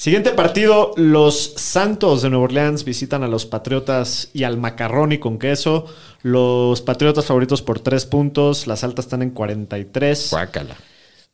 Siguiente 0.00 0.30
partido, 0.30 0.94
los 0.96 1.52
Santos 1.56 2.22
de 2.22 2.30
Nueva 2.30 2.46
Orleans 2.46 2.84
visitan 2.84 3.22
a 3.22 3.28
los 3.28 3.44
Patriotas 3.44 4.30
y 4.32 4.44
al 4.44 4.56
macarrón 4.56 5.12
y 5.12 5.18
con 5.18 5.38
queso. 5.38 5.84
Los 6.22 6.80
Patriotas 6.80 7.26
favoritos 7.26 7.60
por 7.60 7.80
3 7.80 8.06
puntos, 8.06 8.66
las 8.66 8.82
altas 8.82 9.04
están 9.04 9.20
en 9.20 9.28
43. 9.28 10.28
Guácala. 10.30 10.74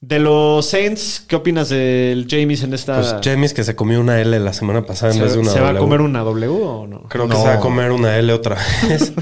De 0.03 0.19
los 0.19 0.67
Saints, 0.67 1.25
¿qué 1.27 1.37
opinas 1.37 1.71
del 1.71 2.27
James 2.29 2.63
en 2.63 2.75
esta? 2.75 2.97
Pues 3.01 3.17
James 3.25 3.55
que 3.55 3.65
se 3.65 3.75
comió 3.75 3.99
una 3.99 4.21
L 4.21 4.39
la 4.41 4.53
semana 4.53 4.85
pasada 4.85 5.15
en 5.15 5.21
vez 5.21 5.31
de 5.31 5.35
¿Se, 5.37 5.41
una 5.41 5.51
se 5.51 5.61
va 5.61 5.69
a 5.71 5.73
W. 5.73 5.81
comer 5.81 6.01
una 6.03 6.21
W 6.21 6.49
o 6.49 6.87
no? 6.87 7.05
Creo 7.09 7.27
que 7.29 7.35
se 7.37 7.43
va 7.43 7.55
a 7.55 7.61
comer 7.61 7.91
una 7.93 8.17
L 8.19 8.31
otra 8.33 8.57
vez. 8.89 9.15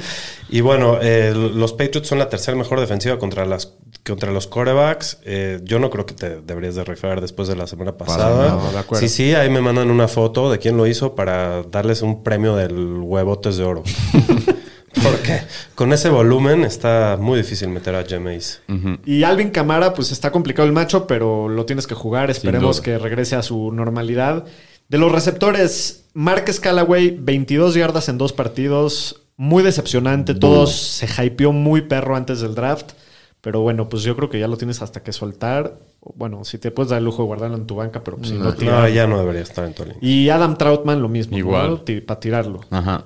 y 0.51 0.61
bueno, 0.63 0.99
eh, 1.01 1.33
los 1.33 1.73
Patriots 1.75 2.09
son 2.09 2.19
la 2.19 2.29
tercera 2.29 2.57
mejor 2.57 2.81
defensiva 2.81 3.21
contra 3.21 3.47
las 3.47 3.75
contra 4.05 4.33
los 4.33 4.49
corebacks. 4.49 5.19
Eh, 5.25 5.61
yo 5.63 5.79
no 5.79 5.91
creo 5.91 6.07
que 6.07 6.15
te 6.15 6.41
deberías 6.41 6.75
de 6.75 6.83
rifar 6.83 7.21
después 7.21 7.47
de 7.47 7.55
la 7.55 7.69
semana 7.69 7.97
pasada. 7.97 8.49
nada, 8.57 8.73
de 8.73 8.79
acuerdo. 8.79 9.01
sí, 9.01 9.09
sí, 9.09 9.35
ahí 9.35 9.49
me 9.51 9.61
mandan 9.61 9.91
una 9.93 10.09
foto 10.09 10.51
de 10.51 10.59
quién 10.59 10.77
lo 10.77 10.89
hizo 10.89 11.15
para 11.15 11.63
darles 11.63 12.03
un 12.03 12.25
premio 12.25 12.57
del 12.57 12.99
huevotes 13.01 13.57
de 13.57 13.65
oro. 13.65 13.85
Porque 15.05 15.43
con 15.75 15.93
ese 15.93 16.09
volumen 16.09 16.65
está 16.65 17.17
muy 17.21 17.39
difícil 17.39 17.69
meter 17.69 17.95
a 17.95 18.05
Jameis. 18.05 18.63
Y 19.05 19.23
Alvin 19.23 19.51
Camara, 19.51 19.95
pues 19.95 20.11
está 20.13 20.33
complicado 20.33 20.67
el 20.67 20.75
macho, 20.75 21.07
pero 21.07 21.49
lo 21.49 21.67
tienes 21.67 21.87
que 21.87 21.95
jugar. 21.95 22.31
Esperemos 22.31 22.81
que 22.81 22.99
regrese 22.99 23.37
a 23.37 23.43
su 23.43 23.71
normalidad. 23.73 24.45
De 24.89 24.99
los 24.99 25.11
receptores, 25.13 26.05
Marques 26.15 26.61
Callaway, 26.61 27.17
22 27.19 27.75
yardas 27.75 28.09
en 28.09 28.19
dos 28.19 28.33
partidos. 28.33 29.23
Muy 29.37 29.63
decepcionante. 29.63 30.35
Todos 30.35 30.73
se 30.73 31.07
hypeó 31.25 31.53
muy 31.53 31.83
perro 31.83 32.17
antes 32.17 32.41
del 32.41 32.55
draft. 32.55 32.93
Pero 33.41 33.61
bueno, 33.61 33.91
pues 33.91 34.05
yo 34.05 34.17
creo 34.17 34.31
que 34.31 34.41
ya 34.41 34.49
lo 34.49 34.57
tienes 34.57 34.81
hasta 34.81 35.03
que 35.03 35.13
soltar. 35.13 35.79
Bueno, 36.15 36.45
si 36.45 36.57
te 36.57 36.71
puedes 36.71 36.89
dar 36.89 36.99
el 36.99 37.05
lujo 37.05 37.23
de 37.23 37.27
guardarlo 37.27 37.57
en 37.57 37.67
tu 37.67 37.75
banca, 37.75 38.03
pero 38.03 38.17
pues 38.17 38.31
si 38.31 38.39
no, 38.39 38.55
No, 38.55 38.89
ya 38.89 39.07
no 39.07 39.19
debería 39.19 39.43
estar 39.43 39.67
en 39.67 39.75
tu 39.75 39.85
línea. 39.85 39.99
Y 40.01 40.31
Adam 40.31 40.57
Troutman 40.57 41.03
lo 41.03 41.11
mismo. 41.11 41.37
Igual. 41.37 41.83
Para 42.07 42.21
tirarlo. 42.21 42.61
Ajá. 42.71 43.05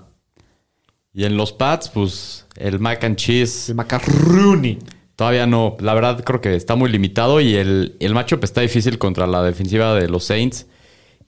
Y 1.14 1.24
en 1.24 1.36
los 1.36 1.52
Pats, 1.52 1.88
pues 1.88 2.46
el 2.56 2.78
mac 2.80 3.02
and 3.04 3.16
cheese 3.16 3.70
El 3.70 3.76
Macaroni. 3.76 4.78
todavía 5.16 5.46
no. 5.46 5.76
La 5.80 5.94
verdad 5.94 6.22
creo 6.24 6.40
que 6.40 6.54
está 6.54 6.76
muy 6.76 6.90
limitado 6.90 7.40
y 7.40 7.54
el, 7.56 7.96
el 8.00 8.14
matchup 8.14 8.44
está 8.44 8.60
difícil 8.60 8.98
contra 8.98 9.26
la 9.26 9.42
defensiva 9.42 9.94
de 9.94 10.08
los 10.08 10.24
Saints. 10.24 10.66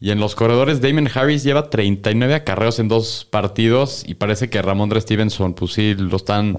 Y 0.03 0.11
en 0.13 0.21
los 0.21 0.35
corredores, 0.35 0.81
Damon 0.81 1.09
Harris 1.13 1.43
lleva 1.45 1.69
39 1.69 2.35
acarreos 2.35 2.79
en 2.79 2.89
dos 2.89 3.27
partidos 3.31 4.03
y 4.07 4.15
parece 4.15 4.49
que 4.49 4.63
Ramondre 4.63 5.01
Stevenson, 5.01 5.53
pues 5.55 5.73
sí, 5.75 5.95
lo 5.95 6.17
están 6.17 6.57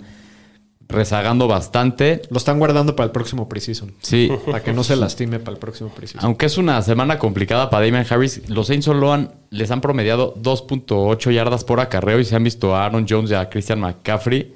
rezagando 0.91 1.47
bastante. 1.47 2.21
Lo 2.29 2.37
están 2.37 2.59
guardando 2.59 2.95
para 2.95 3.05
el 3.05 3.11
próximo 3.11 3.47
preseason. 3.49 3.93
Sí, 4.01 4.29
Para 4.45 4.61
que 4.63 4.73
no 4.73 4.83
se 4.83 4.95
lastime 4.95 5.39
para 5.39 5.53
el 5.55 5.59
próximo 5.59 5.89
preseason. 5.89 6.23
aunque 6.25 6.45
es 6.45 6.57
una 6.57 6.81
semana 6.81 7.17
complicada 7.17 7.69
para 7.69 7.85
Damon 7.85 8.05
Harris, 8.09 8.47
los 8.49 8.67
Saints 8.67 8.85
solo 8.85 9.13
han, 9.13 9.31
les 9.49 9.71
han 9.71 9.81
promediado 9.81 10.35
2.8 10.35 11.31
yardas 11.31 11.63
por 11.63 11.79
acarreo 11.79 12.19
y 12.19 12.25
se 12.25 12.35
han 12.35 12.43
visto 12.43 12.75
a 12.75 12.85
Aaron 12.85 13.05
Jones 13.09 13.31
y 13.31 13.33
a 13.35 13.49
Christian 13.49 13.79
McCaffrey. 13.79 14.53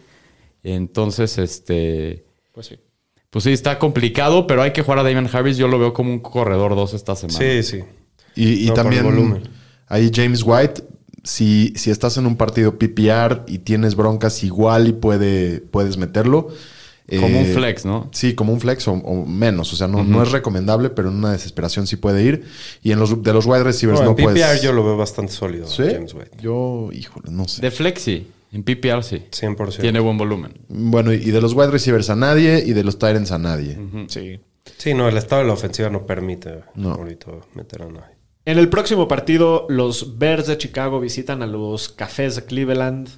Entonces, 0.64 1.38
este... 1.38 2.26
Pues 2.52 2.68
sí. 2.68 2.76
Pues 3.30 3.44
sí, 3.44 3.52
está 3.52 3.78
complicado, 3.80 4.48
pero 4.48 4.62
hay 4.62 4.72
que 4.72 4.82
jugar 4.82 5.00
a 5.00 5.04
Damon 5.04 5.30
Harris. 5.32 5.58
Yo 5.58 5.68
lo 5.68 5.78
veo 5.78 5.94
como 5.94 6.10
un 6.12 6.20
corredor 6.20 6.76
2 6.76 6.94
esta 6.94 7.16
semana. 7.16 7.38
Sí, 7.38 7.64
sí. 7.64 7.84
Y, 8.36 8.66
y 8.66 8.68
No, 8.68 8.74
también 8.74 9.04
volumen. 9.04 9.44
ahí 9.88 10.10
James 10.14 10.42
White, 10.44 10.84
si, 11.26 11.74
si 11.76 11.92
estás 11.92 12.16
en 12.18 12.26
un 12.26 12.38
partido 12.38 12.78
PPR 12.80 13.44
y 13.48 13.58
tienes 13.60 13.96
broncas 13.96 14.42
igual 14.46 14.88
y 14.88 14.94
puede, 14.94 15.60
puedes 15.60 15.98
meterlo. 15.98 16.48
Como 17.08 17.28
un 17.40 17.46
Eh, 17.46 17.54
flex, 17.54 17.86
¿no? 17.86 18.10
Sí, 18.14 18.34
como 18.34 18.52
un 18.54 18.60
flex 18.60 18.88
o, 18.88 18.94
o 18.94 19.26
menos. 19.28 19.72
O 19.74 19.76
sea, 19.76 19.88
no, 19.88 20.04
no 20.04 20.24
es 20.24 20.32
recomendable, 20.32 20.90
pero 20.90 21.10
en 21.10 21.16
una 21.18 21.34
desesperación 21.34 21.86
sí 21.86 21.98
puede 21.98 22.24
ir. 22.24 22.46
Y 22.82 22.94
en 22.94 23.00
los 23.00 23.22
de 23.22 23.32
los 23.34 23.46
wide 23.46 23.64
receivers 23.64 24.00
No, 24.00 24.06
no, 24.06 24.12
en 24.12 24.16
PPR 24.16 24.24
puedes. 24.34 24.62
yo 24.64 24.72
lo 24.74 24.84
veo 24.84 24.98
bastante 24.98 25.32
sólido, 25.32 25.68
¿Sí? 25.68 25.84
James 25.92 26.14
White. 26.16 26.38
Yo, 26.42 26.90
híjole, 26.94 27.30
no 27.32 27.48
sé. 27.48 27.62
De 27.62 27.70
flex 27.70 28.02
sí. 28.02 28.28
En 28.52 28.64
PPR 28.64 29.04
sí. 29.04 29.22
100%. 29.32 29.82
Tiene 29.82 30.00
buen 30.00 30.18
volumen. 30.18 30.54
Bueno, 30.70 31.12
y 31.14 31.30
de 31.30 31.42
los 31.42 31.54
wide 31.54 31.70
receivers 31.72 32.10
a 32.10 32.16
nadie 32.16 32.64
y 32.66 32.74
de 32.74 32.84
los 32.84 32.98
Tyrants 32.98 33.32
a 33.32 33.38
nadie. 33.38 33.78
Sí. 34.08 34.40
Sí, 34.78 34.94
no, 34.96 35.08
el 35.08 35.18
estado 35.18 35.42
de 35.44 35.48
la 35.48 35.54
ofensiva 35.54 35.90
no 35.92 36.08
permite 36.08 36.62
No. 36.74 36.94
ahorita 36.94 37.28
meter 37.54 37.84
a 37.84 37.86
nadie. 37.86 38.15
En 38.48 38.60
el 38.60 38.70
próximo 38.70 39.08
partido, 39.08 39.66
los 39.70 40.20
Bears 40.20 40.46
de 40.46 40.60
Chicago 40.60 41.00
visitan 41.00 41.42
a 41.42 41.48
los 41.48 41.90
Cafés 41.90 42.36
de 42.36 42.46
Cleveland. 42.46 43.10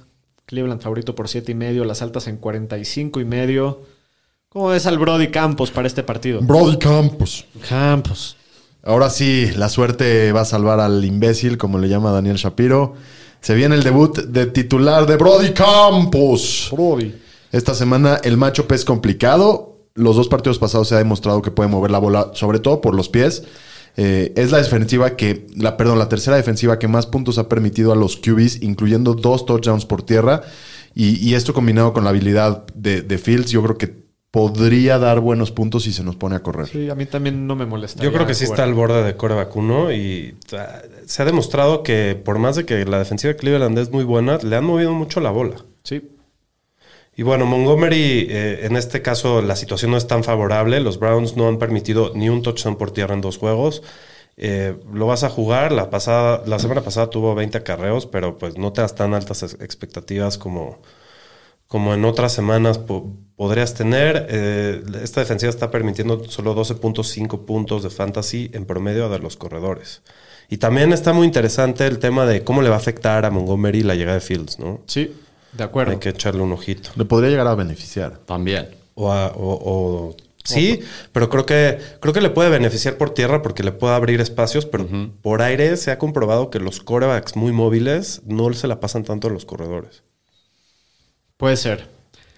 Cleveland 0.46 0.80
favorito 0.80 1.14
por 1.14 1.28
7 1.28 1.52
y 1.52 1.54
medio, 1.54 1.84
las 1.84 2.00
altas 2.00 2.28
en 2.28 2.38
45 2.38 3.20
y 3.20 3.26
medio. 3.26 3.82
¿Cómo 4.48 4.68
ves 4.68 4.86
al 4.86 4.96
Brody 4.96 5.28
Campos 5.28 5.70
para 5.70 5.86
este 5.86 6.02
partido? 6.02 6.40
Brody 6.40 6.78
Campos. 6.78 7.44
Campos. 7.68 8.38
Ahora 8.82 9.10
sí, 9.10 9.50
la 9.54 9.68
suerte 9.68 10.32
va 10.32 10.40
a 10.40 10.46
salvar 10.46 10.80
al 10.80 11.04
imbécil, 11.04 11.58
como 11.58 11.78
le 11.78 11.90
llama 11.90 12.10
Daniel 12.10 12.36
Shapiro. 12.36 12.94
Se 13.42 13.54
viene 13.54 13.74
el 13.74 13.82
debut 13.82 14.18
de 14.18 14.46
titular 14.46 15.04
de 15.04 15.18
Brody 15.18 15.52
Campos. 15.52 16.70
Brody. 16.72 17.14
Esta 17.52 17.74
semana 17.74 18.18
el 18.24 18.38
matchup 18.38 18.72
es 18.72 18.82
complicado. 18.86 19.76
Los 19.92 20.16
dos 20.16 20.28
partidos 20.28 20.58
pasados 20.58 20.88
se 20.88 20.94
ha 20.94 20.98
demostrado 20.98 21.42
que 21.42 21.50
puede 21.50 21.68
mover 21.68 21.90
la 21.90 21.98
bola, 21.98 22.30
sobre 22.32 22.60
todo 22.60 22.80
por 22.80 22.94
los 22.94 23.10
pies. 23.10 23.42
Eh, 24.00 24.32
es 24.36 24.52
la 24.52 24.58
defensiva 24.58 25.16
que, 25.16 25.48
la, 25.56 25.76
perdón, 25.76 25.98
la 25.98 26.08
tercera 26.08 26.36
defensiva 26.36 26.78
que 26.78 26.86
más 26.86 27.06
puntos 27.06 27.36
ha 27.36 27.48
permitido 27.48 27.92
a 27.92 27.96
los 27.96 28.16
QBs, 28.16 28.62
incluyendo 28.62 29.14
dos 29.14 29.44
touchdowns 29.44 29.86
por 29.86 30.04
tierra. 30.04 30.42
Y, 30.94 31.16
y 31.18 31.34
esto 31.34 31.52
combinado 31.52 31.92
con 31.92 32.04
la 32.04 32.10
habilidad 32.10 32.64
de, 32.74 33.02
de 33.02 33.18
Fields, 33.18 33.50
yo 33.50 33.60
creo 33.64 33.76
que 33.76 34.08
podría 34.30 35.00
dar 35.00 35.18
buenos 35.18 35.50
puntos 35.50 35.82
si 35.82 35.92
se 35.92 36.04
nos 36.04 36.14
pone 36.14 36.36
a 36.36 36.44
correr. 36.44 36.68
Sí, 36.68 36.88
a 36.88 36.94
mí 36.94 37.06
también 37.06 37.48
no 37.48 37.56
me 37.56 37.66
molesta. 37.66 38.00
Yo 38.00 38.12
creo 38.12 38.24
que 38.24 38.34
sí 38.34 38.44
está 38.44 38.62
al 38.62 38.72
borde 38.72 39.02
de 39.02 39.16
coreback 39.16 39.56
1 39.56 39.92
y 39.92 40.36
se 41.06 41.22
ha 41.22 41.24
demostrado 41.24 41.82
que 41.82 42.20
por 42.24 42.38
más 42.38 42.54
de 42.54 42.64
que 42.64 42.84
la 42.84 43.00
defensiva 43.00 43.32
de 43.32 43.36
Cleveland 43.36 43.76
es 43.78 43.90
muy 43.90 44.04
buena, 44.04 44.38
le 44.38 44.54
han 44.54 44.64
movido 44.64 44.92
mucho 44.92 45.18
la 45.20 45.30
bola. 45.30 45.56
Sí. 45.82 46.08
Y 47.18 47.24
bueno, 47.24 47.46
Montgomery, 47.46 48.28
eh, 48.30 48.60
en 48.66 48.76
este 48.76 49.02
caso 49.02 49.42
la 49.42 49.56
situación 49.56 49.90
no 49.90 49.96
es 49.96 50.06
tan 50.06 50.22
favorable. 50.22 50.78
Los 50.78 50.98
Browns 51.00 51.36
no 51.36 51.48
han 51.48 51.58
permitido 51.58 52.12
ni 52.14 52.28
un 52.28 52.42
touchdown 52.42 52.76
por 52.76 52.92
tierra 52.92 53.12
en 53.14 53.20
dos 53.20 53.38
juegos. 53.38 53.82
Eh, 54.36 54.76
lo 54.92 55.06
vas 55.06 55.24
a 55.24 55.28
jugar. 55.28 55.72
La, 55.72 55.90
pasada, 55.90 56.42
la 56.46 56.60
semana 56.60 56.82
pasada 56.82 57.10
tuvo 57.10 57.34
20 57.34 57.60
carreos, 57.64 58.06
pero 58.06 58.38
pues 58.38 58.56
no 58.56 58.72
te 58.72 58.82
das 58.82 58.94
tan 58.94 59.14
altas 59.14 59.42
ex- 59.42 59.56
expectativas 59.60 60.38
como, 60.38 60.80
como 61.66 61.92
en 61.92 62.04
otras 62.04 62.32
semanas 62.32 62.78
po- 62.78 63.12
podrías 63.34 63.74
tener. 63.74 64.28
Eh, 64.30 64.82
esta 65.02 65.20
defensiva 65.20 65.50
está 65.50 65.72
permitiendo 65.72 66.22
solo 66.28 66.54
12.5 66.54 67.44
puntos 67.44 67.82
de 67.82 67.90
fantasy 67.90 68.50
en 68.54 68.64
promedio 68.64 69.08
de 69.08 69.18
los 69.18 69.36
corredores. 69.36 70.02
Y 70.48 70.58
también 70.58 70.92
está 70.92 71.12
muy 71.12 71.26
interesante 71.26 71.84
el 71.86 71.98
tema 71.98 72.26
de 72.26 72.44
cómo 72.44 72.62
le 72.62 72.68
va 72.68 72.76
a 72.76 72.78
afectar 72.78 73.24
a 73.24 73.30
Montgomery 73.30 73.82
la 73.82 73.96
llegada 73.96 74.14
de 74.14 74.20
Fields, 74.24 74.60
¿no? 74.60 74.80
Sí. 74.86 75.12
De 75.52 75.64
acuerdo. 75.64 75.92
Hay 75.92 75.98
que 75.98 76.10
echarle 76.10 76.42
un 76.42 76.52
ojito. 76.52 76.90
Le 76.96 77.04
podría 77.04 77.30
llegar 77.30 77.46
a 77.46 77.54
beneficiar. 77.54 78.18
También. 78.26 78.68
O, 78.94 79.12
a- 79.12 79.28
o- 79.28 80.10
o- 80.10 80.16
sí, 80.44 80.80
pero 81.12 81.28
creo 81.28 81.44
que 81.46 81.78
creo 82.00 82.12
que 82.14 82.20
le 82.20 82.30
puede 82.30 82.48
beneficiar 82.50 82.96
por 82.96 83.10
tierra 83.10 83.42
porque 83.42 83.62
le 83.62 83.72
puede 83.72 83.94
abrir 83.94 84.20
espacios, 84.20 84.66
pero 84.66 84.86
por 85.22 85.42
aire 85.42 85.76
se 85.76 85.90
ha 85.90 85.98
comprobado 85.98 86.50
que 86.50 86.58
los 86.58 86.80
corebacks 86.80 87.36
muy 87.36 87.52
móviles 87.52 88.22
no 88.26 88.52
se 88.54 88.66
la 88.68 88.80
pasan 88.80 89.04
tanto 89.04 89.28
a 89.28 89.30
los 89.30 89.44
corredores. 89.44 90.02
Puede 91.36 91.56
ser. 91.56 91.86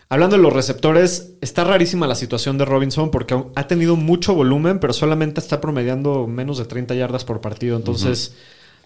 Hablando 0.08 0.36
de 0.36 0.42
los 0.42 0.52
receptores, 0.52 1.34
está 1.40 1.62
rarísima 1.62 2.08
la 2.08 2.16
situación 2.16 2.58
de 2.58 2.64
Robinson 2.64 3.10
porque 3.12 3.40
ha 3.54 3.66
tenido 3.68 3.94
mucho 3.94 4.34
volumen, 4.34 4.80
pero 4.80 4.92
solamente 4.92 5.38
está 5.40 5.60
promediando 5.60 6.26
menos 6.26 6.58
de 6.58 6.64
30 6.64 6.94
yardas 6.96 7.24
por 7.24 7.40
partido. 7.40 7.76
Entonces, 7.76 8.34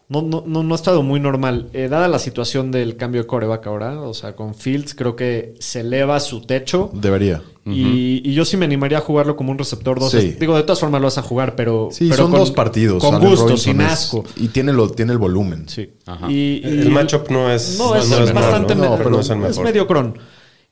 no, 0.09 0.23
no, 0.23 0.45
no, 0.47 0.63
no 0.63 0.75
ha 0.75 0.77
estado 0.77 1.03
muy 1.03 1.19
normal. 1.21 1.69
Eh, 1.73 1.89
dada 1.89 2.09
la 2.09 2.19
situación 2.19 2.71
del 2.71 2.97
cambio 2.97 3.23
de 3.23 3.27
coreback 3.27 3.67
ahora, 3.67 4.01
o 4.03 4.13
sea, 4.15 4.37
con 4.37 4.55
Fields, 4.55 4.95
creo 4.95 5.17
que 5.17 5.55
se 5.61 5.81
eleva 5.81 6.21
su 6.21 6.43
techo. 6.43 6.91
Debería. 6.93 7.43
y, 7.67 8.21
y 8.23 8.35
yo 8.35 8.45
sí 8.45 8.59
me 8.59 8.67
animaría 8.67 8.99
a 8.99 9.01
jugarlo 9.01 9.35
como 9.37 9.51
un 9.51 9.57
receptor 9.59 9.99
2. 9.99 10.11
Sí. 10.11 10.37
Digo, 10.39 10.55
de 10.57 10.63
todas 10.65 10.79
formas 10.81 11.01
lo 11.01 11.07
vas 11.07 11.17
a 11.19 11.23
jugar, 11.23 11.57
pero. 11.57 11.89
Sí, 11.91 12.07
pero 12.11 12.23
son 12.25 12.31
con- 12.33 12.41
dos 12.41 12.51
partidos. 12.51 13.03
Con 13.03 13.15
Allen 13.15 13.29
gusto, 13.31 13.47
Robinson 13.47 13.73
sin 13.75 13.81
es- 13.81 13.93
asco. 13.93 14.25
y 14.37 14.49
tiene, 14.49 14.73
lo, 14.75 14.91
tiene 14.91 15.13
el 15.13 15.19
volumen. 15.19 15.69
Sí. 15.69 15.91
Ajá. 16.07 16.31
Y, 16.31 16.61
y- 16.63 16.81
El 16.81 16.91
matchup 16.91 17.31
no 17.31 17.51
es 17.51 17.79
No, 17.79 17.97
es, 17.97 18.09
no 18.11 18.19
es 18.25 18.33
bastante 18.35 18.75
¿no? 18.75 18.83
me- 18.83 18.89
No, 18.91 18.97
pero 18.99 19.11
no 19.11 19.21
es 19.21 19.31
el 19.31 19.39
es 19.39 19.43
mejor. 19.49 19.65
medio 19.65 19.87
cron. 19.87 20.19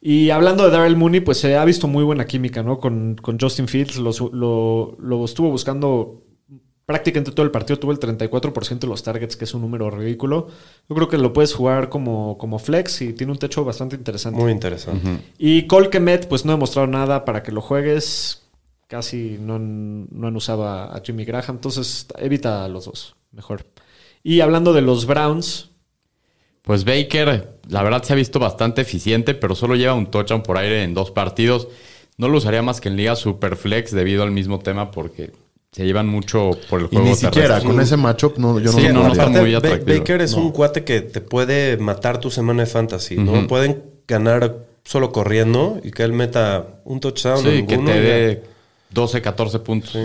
Y 0.05 0.31
hablando 0.31 0.65
de 0.65 0.71
Daryl 0.77 0.97
Mooney, 0.97 1.21
pues 1.21 1.39
se 1.39 1.57
ha 1.57 1.65
visto 1.65 1.87
muy 1.89 2.05
buena 2.05 2.27
química, 2.27 2.63
¿no? 2.63 2.79
Con, 2.79 3.17
con 3.23 3.39
Justin 3.41 3.69
Fields. 3.69 3.97
Lo- 3.97 4.97
lo 5.01 5.25
estuvo 5.25 5.49
buscando 5.49 6.23
prácticamente 6.87 7.33
todo 7.33 7.45
el 7.45 7.51
partido. 7.53 7.79
Tuvo 7.79 7.93
el 7.93 8.01
34% 8.01 8.79
de 8.81 8.87
los 8.87 9.03
targets, 9.03 9.37
que 9.37 9.45
es 9.45 9.55
un 9.55 9.63
número 9.63 9.91
ridículo. 9.91 10.49
Yo 10.89 10.95
creo 10.97 11.09
que 11.09 11.19
lo 11.19 11.33
puedes 11.33 11.55
jugar 11.55 11.89
como, 11.89 12.37
como 12.39 12.59
flex 12.59 13.03
y 13.03 13.13
tiene 13.13 13.33
un 13.33 13.39
techo 13.39 13.65
bastante 13.65 13.97
interesante. 13.97 14.41
Muy 14.41 14.53
interesante. 14.53 15.21
Y 15.39 15.67
Cole 15.67 15.91
Kemet, 15.91 16.29
pues 16.29 16.45
no 16.45 16.53
ha 16.53 16.57
demostrado 16.57 16.87
nada 16.89 17.25
para 17.25 17.43
que 17.43 17.53
lo 17.53 17.61
juegues. 17.61 18.43
Casi 18.89 19.39
no 19.41 19.55
han, 19.55 20.07
no 20.11 20.29
han 20.29 20.37
usado 20.37 20.65
a, 20.67 20.95
a 20.95 21.01
Jimmy 21.03 21.25
Graham. 21.25 21.57
Entonces, 21.57 22.07
evita 22.19 22.65
a 22.65 22.69
los 22.69 22.85
dos. 22.85 23.17
Mejor. 23.31 23.65
Y 24.23 24.41
hablando 24.41 24.73
de 24.73 24.83
los 24.83 25.07
Browns, 25.07 25.71
Pues 26.63 26.85
Baker, 26.85 27.59
la 27.69 27.83
verdad 27.83 28.03
se 28.05 28.13
ha 28.13 28.17
visto 28.17 28.39
bastante 28.39 28.83
eficiente, 28.83 29.35
pero 29.35 29.55
solo 29.55 29.75
lleva 29.75 29.95
un 29.95 30.11
touchdown 30.11 30.43
por 30.43 30.59
aire 30.59 30.83
en 30.85 30.95
dos 30.95 31.11
partidos. 31.11 31.69
No 32.19 32.29
lo 32.29 32.39
usaría 32.39 32.63
más 32.63 32.81
que 32.81 32.89
en 32.89 32.97
Liga 32.97 33.17
Superflex 33.17 33.91
debido 33.93 34.23
al 34.23 34.31
mismo 34.31 34.59
tema 34.61 34.91
porque 34.91 35.33
se 35.73 35.85
llevan 35.87 36.07
mucho 36.07 36.51
por 36.69 36.81
el 36.81 36.87
Y 36.87 36.89
juego 36.91 37.05
ni 37.09 37.15
siquiera, 37.15 37.49
terrestre. 37.49 37.71
con 37.73 37.81
ese 37.81 37.97
matchup, 37.97 38.37
no, 38.39 38.59
yo 38.61 38.73
no 38.73 38.79
Sí, 38.79 38.89
no, 38.93 39.05
no 39.05 39.13
está 39.13 39.29
muy 39.29 39.55
atractivo. 39.55 39.99
Baker 39.99 40.21
es 40.23 40.35
un 40.35 40.53
cuate 40.53 40.85
que 40.85 41.01
te 41.01 41.21
puede 41.23 41.79
matar 41.79 42.19
tu 42.19 42.31
semana 42.31 42.63
de 42.65 42.67
fantasy, 42.67 43.17
¿no? 43.17 43.47
Pueden 43.47 43.83
ganar 44.07 44.57
solo 44.85 45.13
corriendo 45.13 45.81
y 45.83 45.91
que 45.91 46.03
él 46.03 46.13
meta 46.13 46.81
un 46.85 47.01
touchdown. 47.01 47.39
o 47.39 47.41
Sí, 47.41 47.45
que 47.67 47.77
ninguno 47.77 47.91
te 47.91 47.99
y 47.99 48.03
ya. 48.03 48.09
dé 48.11 48.43
12, 48.91 49.23
14 49.23 49.59
puntos. 49.61 49.97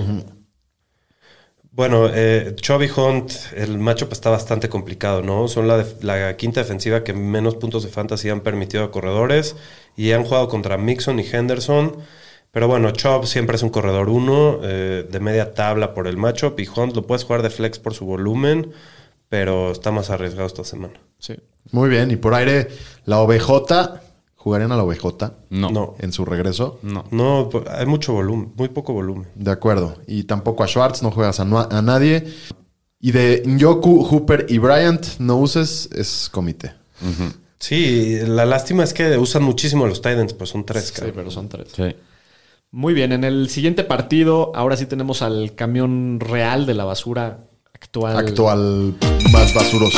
Bueno, 1.72 2.10
eh, 2.12 2.56
Chubby 2.56 2.90
Hunt, 2.96 3.32
el 3.56 3.78
matchup 3.78 4.12
está 4.12 4.32
bastante 4.32 4.68
complicado, 4.68 5.22
¿no? 5.22 5.48
Son 5.48 5.68
la, 5.68 5.78
def- 5.78 6.02
la 6.04 6.36
quinta 6.36 6.62
defensiva 6.62 7.04
que 7.04 7.14
menos 7.14 7.56
puntos 7.56 7.84
de 7.84 7.90
fantasy 7.90 8.30
han 8.30 8.42
permitido 8.42 8.84
a 8.84 8.92
corredores 8.92 9.56
y 9.96 10.12
han 10.12 10.24
jugado 10.24 10.48
contra 10.48 10.78
Mixon 10.78 11.20
y 11.20 11.26
Henderson. 11.32 11.98
Pero 12.58 12.68
bueno, 12.68 12.90
Chubb 12.90 13.28
siempre 13.28 13.56
es 13.56 13.62
un 13.62 13.70
corredor 13.70 14.10
uno 14.10 14.62
eh, 14.64 15.08
de 15.08 15.20
media 15.20 15.54
tabla 15.54 15.94
por 15.94 16.08
el 16.08 16.18
matchup 16.18 16.60
y 16.60 16.68
Hunt 16.68 16.96
lo 16.96 17.06
puedes 17.06 17.24
jugar 17.24 17.44
de 17.44 17.52
flex 17.52 17.78
por 17.78 17.94
su 17.94 18.04
volumen, 18.04 18.72
pero 19.30 19.72
está 19.72 19.92
más 19.92 20.10
arriesgado 20.10 20.48
esta 20.48 20.64
semana. 20.64 20.96
sí. 21.20 21.36
Muy 21.72 21.88
bien. 21.88 22.10
Y 22.10 22.16
por 22.16 22.34
aire, 22.34 22.70
la 23.06 23.20
OBJ. 23.20 24.00
¿Jugarían 24.38 24.72
a 24.72 24.76
la 24.76 24.84
OBJ 24.86 25.06
No. 25.52 25.70
No. 25.70 25.96
en 26.00 26.12
su 26.12 26.26
regreso? 26.26 26.80
No. 26.82 27.06
No, 27.12 27.48
po- 27.52 27.64
hay 27.70 27.86
mucho 27.86 28.14
volumen, 28.14 28.54
muy 28.56 28.70
poco 28.70 28.92
volumen. 28.94 29.28
De 29.36 29.52
acuerdo. 29.52 29.94
Y 30.08 30.24
tampoco 30.24 30.64
a 30.64 30.68
Schwartz, 30.68 31.04
no 31.04 31.12
juegas 31.12 31.40
a, 31.40 31.46
no- 31.46 31.60
a 31.60 31.82
nadie. 31.84 32.26
Y 33.00 33.12
de 33.12 33.44
Njoku, 33.46 34.04
Hooper 34.04 34.48
y 34.50 34.58
Bryant, 34.58 35.06
no 35.20 35.38
uses, 35.38 35.90
es 35.94 36.28
comité. 36.32 36.74
Sí, 37.60 38.18
la 38.26 38.46
lástima 38.46 38.84
es 38.84 38.94
que 38.94 39.16
usan 39.18 39.44
muchísimo 39.44 39.86
los 39.86 40.02
Titans, 40.02 40.34
pues 40.34 40.50
son 40.50 40.66
tres, 40.66 40.86
Sí, 40.88 40.94
cabrón. 40.96 41.14
pero 41.16 41.30
son 41.32 41.50
tres. 41.50 41.68
Sí. 41.76 41.96
Muy 42.72 42.94
bien, 42.94 43.12
en 43.14 43.24
el 43.24 43.50
siguiente 43.50 43.84
partido, 43.84 44.52
ahora 44.56 44.76
sí 44.76 44.86
tenemos 44.86 45.22
al 45.22 45.56
camión 45.56 46.20
real 46.20 46.66
de 46.66 46.74
la 46.74 46.84
basura 46.84 47.46
actual. 47.74 48.18
Actual 48.18 48.94
más 49.32 49.54
basuroso. 49.54 49.98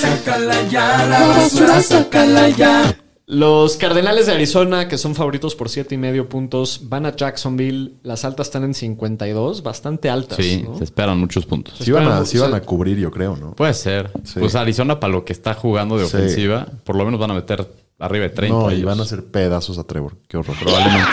Sácala 0.00 0.62
ya, 0.68 1.06
la 1.06 1.26
basura, 1.26 1.82
sácala 1.82 2.48
ya. 2.50 2.96
Los 3.26 3.76
Cardenales 3.76 4.26
de 4.26 4.32
Arizona, 4.32 4.88
que 4.88 4.98
son 4.98 5.14
favoritos 5.14 5.54
por 5.54 5.68
siete 5.68 5.94
y 5.94 5.98
medio 5.98 6.28
puntos, 6.28 6.82
van 6.88 7.06
a 7.06 7.14
Jacksonville. 7.14 7.94
Las 8.02 8.24
altas 8.24 8.48
están 8.48 8.64
en 8.64 8.74
52, 8.74 9.62
bastante 9.62 10.08
altas. 10.10 10.38
Sí, 10.38 10.64
¿no? 10.64 10.76
se 10.78 10.84
esperan 10.84 11.18
muchos 11.18 11.46
puntos. 11.46 11.74
Sí 11.78 11.92
van, 11.92 12.08
a, 12.08 12.24
sí 12.24 12.38
van 12.38 12.54
a 12.54 12.60
cubrir, 12.60 12.98
yo 12.98 13.10
creo, 13.12 13.36
¿no? 13.36 13.52
Puede 13.54 13.74
ser. 13.74 14.10
Sí. 14.24 14.40
Pues 14.40 14.54
Arizona, 14.56 14.98
para 14.98 15.12
lo 15.12 15.24
que 15.24 15.32
está 15.32 15.54
jugando 15.54 15.96
de 15.96 16.06
Sí. 16.06 16.16
ofensiva, 16.16 16.66
por 16.84 16.96
lo 16.96 17.04
menos 17.04 17.20
van 17.20 17.30
a 17.30 17.34
meter 17.34 17.68
arriba 18.00 18.24
de 18.24 18.30
30. 18.30 18.56
no, 18.56 18.72
y 18.72 18.82
van 18.82 18.98
a 18.98 19.02
hacer 19.02 19.24
pedazos 19.24 19.78
a 19.78 19.84
Trevor. 19.84 20.16
Qué 20.26 20.36
horror. 20.36 20.56
Probablemente. 20.58 21.08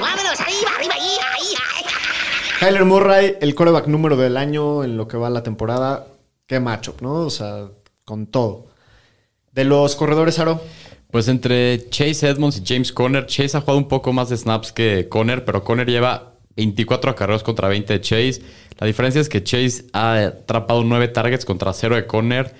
Vámonos, 0.00 0.40
arriba, 0.40 0.70
arriba, 0.76 0.94
ahí, 0.94 1.10
ahí, 1.34 1.54
ahí. 1.76 1.84
Kyler 2.60 2.84
Murray, 2.84 3.36
el 3.40 3.54
coreback 3.54 3.86
número 3.86 4.16
del 4.16 4.36
año 4.36 4.84
en 4.84 4.96
lo 4.96 5.08
que 5.08 5.16
va 5.16 5.30
la 5.30 5.42
temporada. 5.42 6.06
Qué 6.46 6.60
matchup, 6.60 7.00
¿no? 7.00 7.14
O 7.14 7.30
sea, 7.30 7.68
con 8.04 8.26
todo. 8.26 8.66
De 9.52 9.64
los 9.64 9.96
corredores, 9.96 10.38
Aro. 10.38 10.60
Pues 11.10 11.26
entre 11.26 11.88
Chase 11.90 12.28
Edmonds 12.28 12.58
y 12.58 12.62
James 12.64 12.92
Conner, 12.92 13.26
Chase 13.26 13.56
ha 13.56 13.60
jugado 13.60 13.78
un 13.78 13.88
poco 13.88 14.12
más 14.12 14.28
de 14.28 14.36
snaps 14.36 14.72
que 14.72 15.08
Conner, 15.08 15.44
pero 15.44 15.64
Conner 15.64 15.88
lleva 15.88 16.34
24 16.54 17.10
acarreos 17.10 17.42
contra 17.42 17.68
20 17.68 17.92
de 17.94 18.00
Chase. 18.00 18.42
La 18.78 18.86
diferencia 18.86 19.20
es 19.20 19.28
que 19.28 19.42
Chase 19.42 19.86
ha 19.92 20.18
atrapado 20.18 20.84
9 20.84 21.08
targets 21.08 21.44
contra 21.44 21.72
0 21.72 21.96
de 21.96 22.06
Conner. 22.06 22.54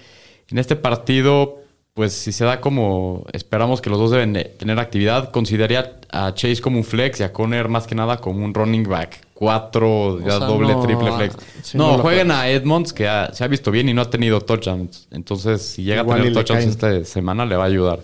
En 0.49 0.59
este 0.59 0.75
partido, 0.75 1.61
pues 1.95 2.13
si 2.13 2.33
se 2.33 2.45
da 2.45 2.61
como 2.61 3.27
esperamos 3.33 3.81
que 3.81 3.91
los 3.91 3.99
dos 3.99 4.11
deben 4.11 4.33
de 4.33 4.45
tener 4.45 4.79
actividad, 4.79 5.31
consideraría 5.31 5.99
a 6.11 6.33
Chase 6.35 6.61
como 6.61 6.79
un 6.79 6.85
flex 6.85 7.21
y 7.21 7.23
a 7.25 7.33
Conner 7.33 7.69
más 7.69 7.87
que 7.87 7.95
nada 7.95 8.19
como 8.19 8.45
un 8.45 8.55
running 8.55 8.85
back. 8.89 9.27
4, 9.35 10.21
ya 10.21 10.27
sea, 10.39 10.47
doble, 10.47 10.75
no, 10.75 10.83
triple 10.83 11.11
flex. 11.13 11.37
sí, 11.63 11.79
no, 11.79 11.97
jueguen 11.99 12.31
a 12.31 12.49
Edmonds, 12.51 12.93
que 12.93 13.09
ha- 13.09 13.33
se 13.33 13.43
ha 13.43 13.47
visto 13.49 13.71
bien 13.71 13.89
y 13.89 13.95
no 13.95 14.03
ha 14.03 14.11
tenido 14.11 14.41
touchdowns. 14.43 15.09
Entonces, 15.11 15.63
si 15.63 15.83
llega 15.83 16.03
Igual 16.03 16.19
a 16.21 16.23
tener 16.23 16.35
touchdowns 16.35 16.67
esta 16.67 17.05
semana, 17.05 17.47
le 17.47 17.57
va 17.57 17.65
a 17.65 17.67
ayudar. 17.67 18.01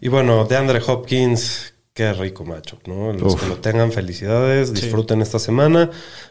Y 0.00 0.08
bueno, 0.08 0.44
de 0.44 0.56
Andre 0.56 0.80
Hopkins, 0.86 1.74
qué 1.92 2.12
rico 2.12 2.44
matchup, 2.44 2.86
¿no? 2.86 3.12
Los 3.12 3.34
Uf. 3.34 3.42
que 3.42 3.48
lo 3.48 3.56
tengan, 3.56 3.90
felicidades, 3.90 4.72
disfruten 4.72 5.20
esta 5.20 5.40
semana. 5.40 5.90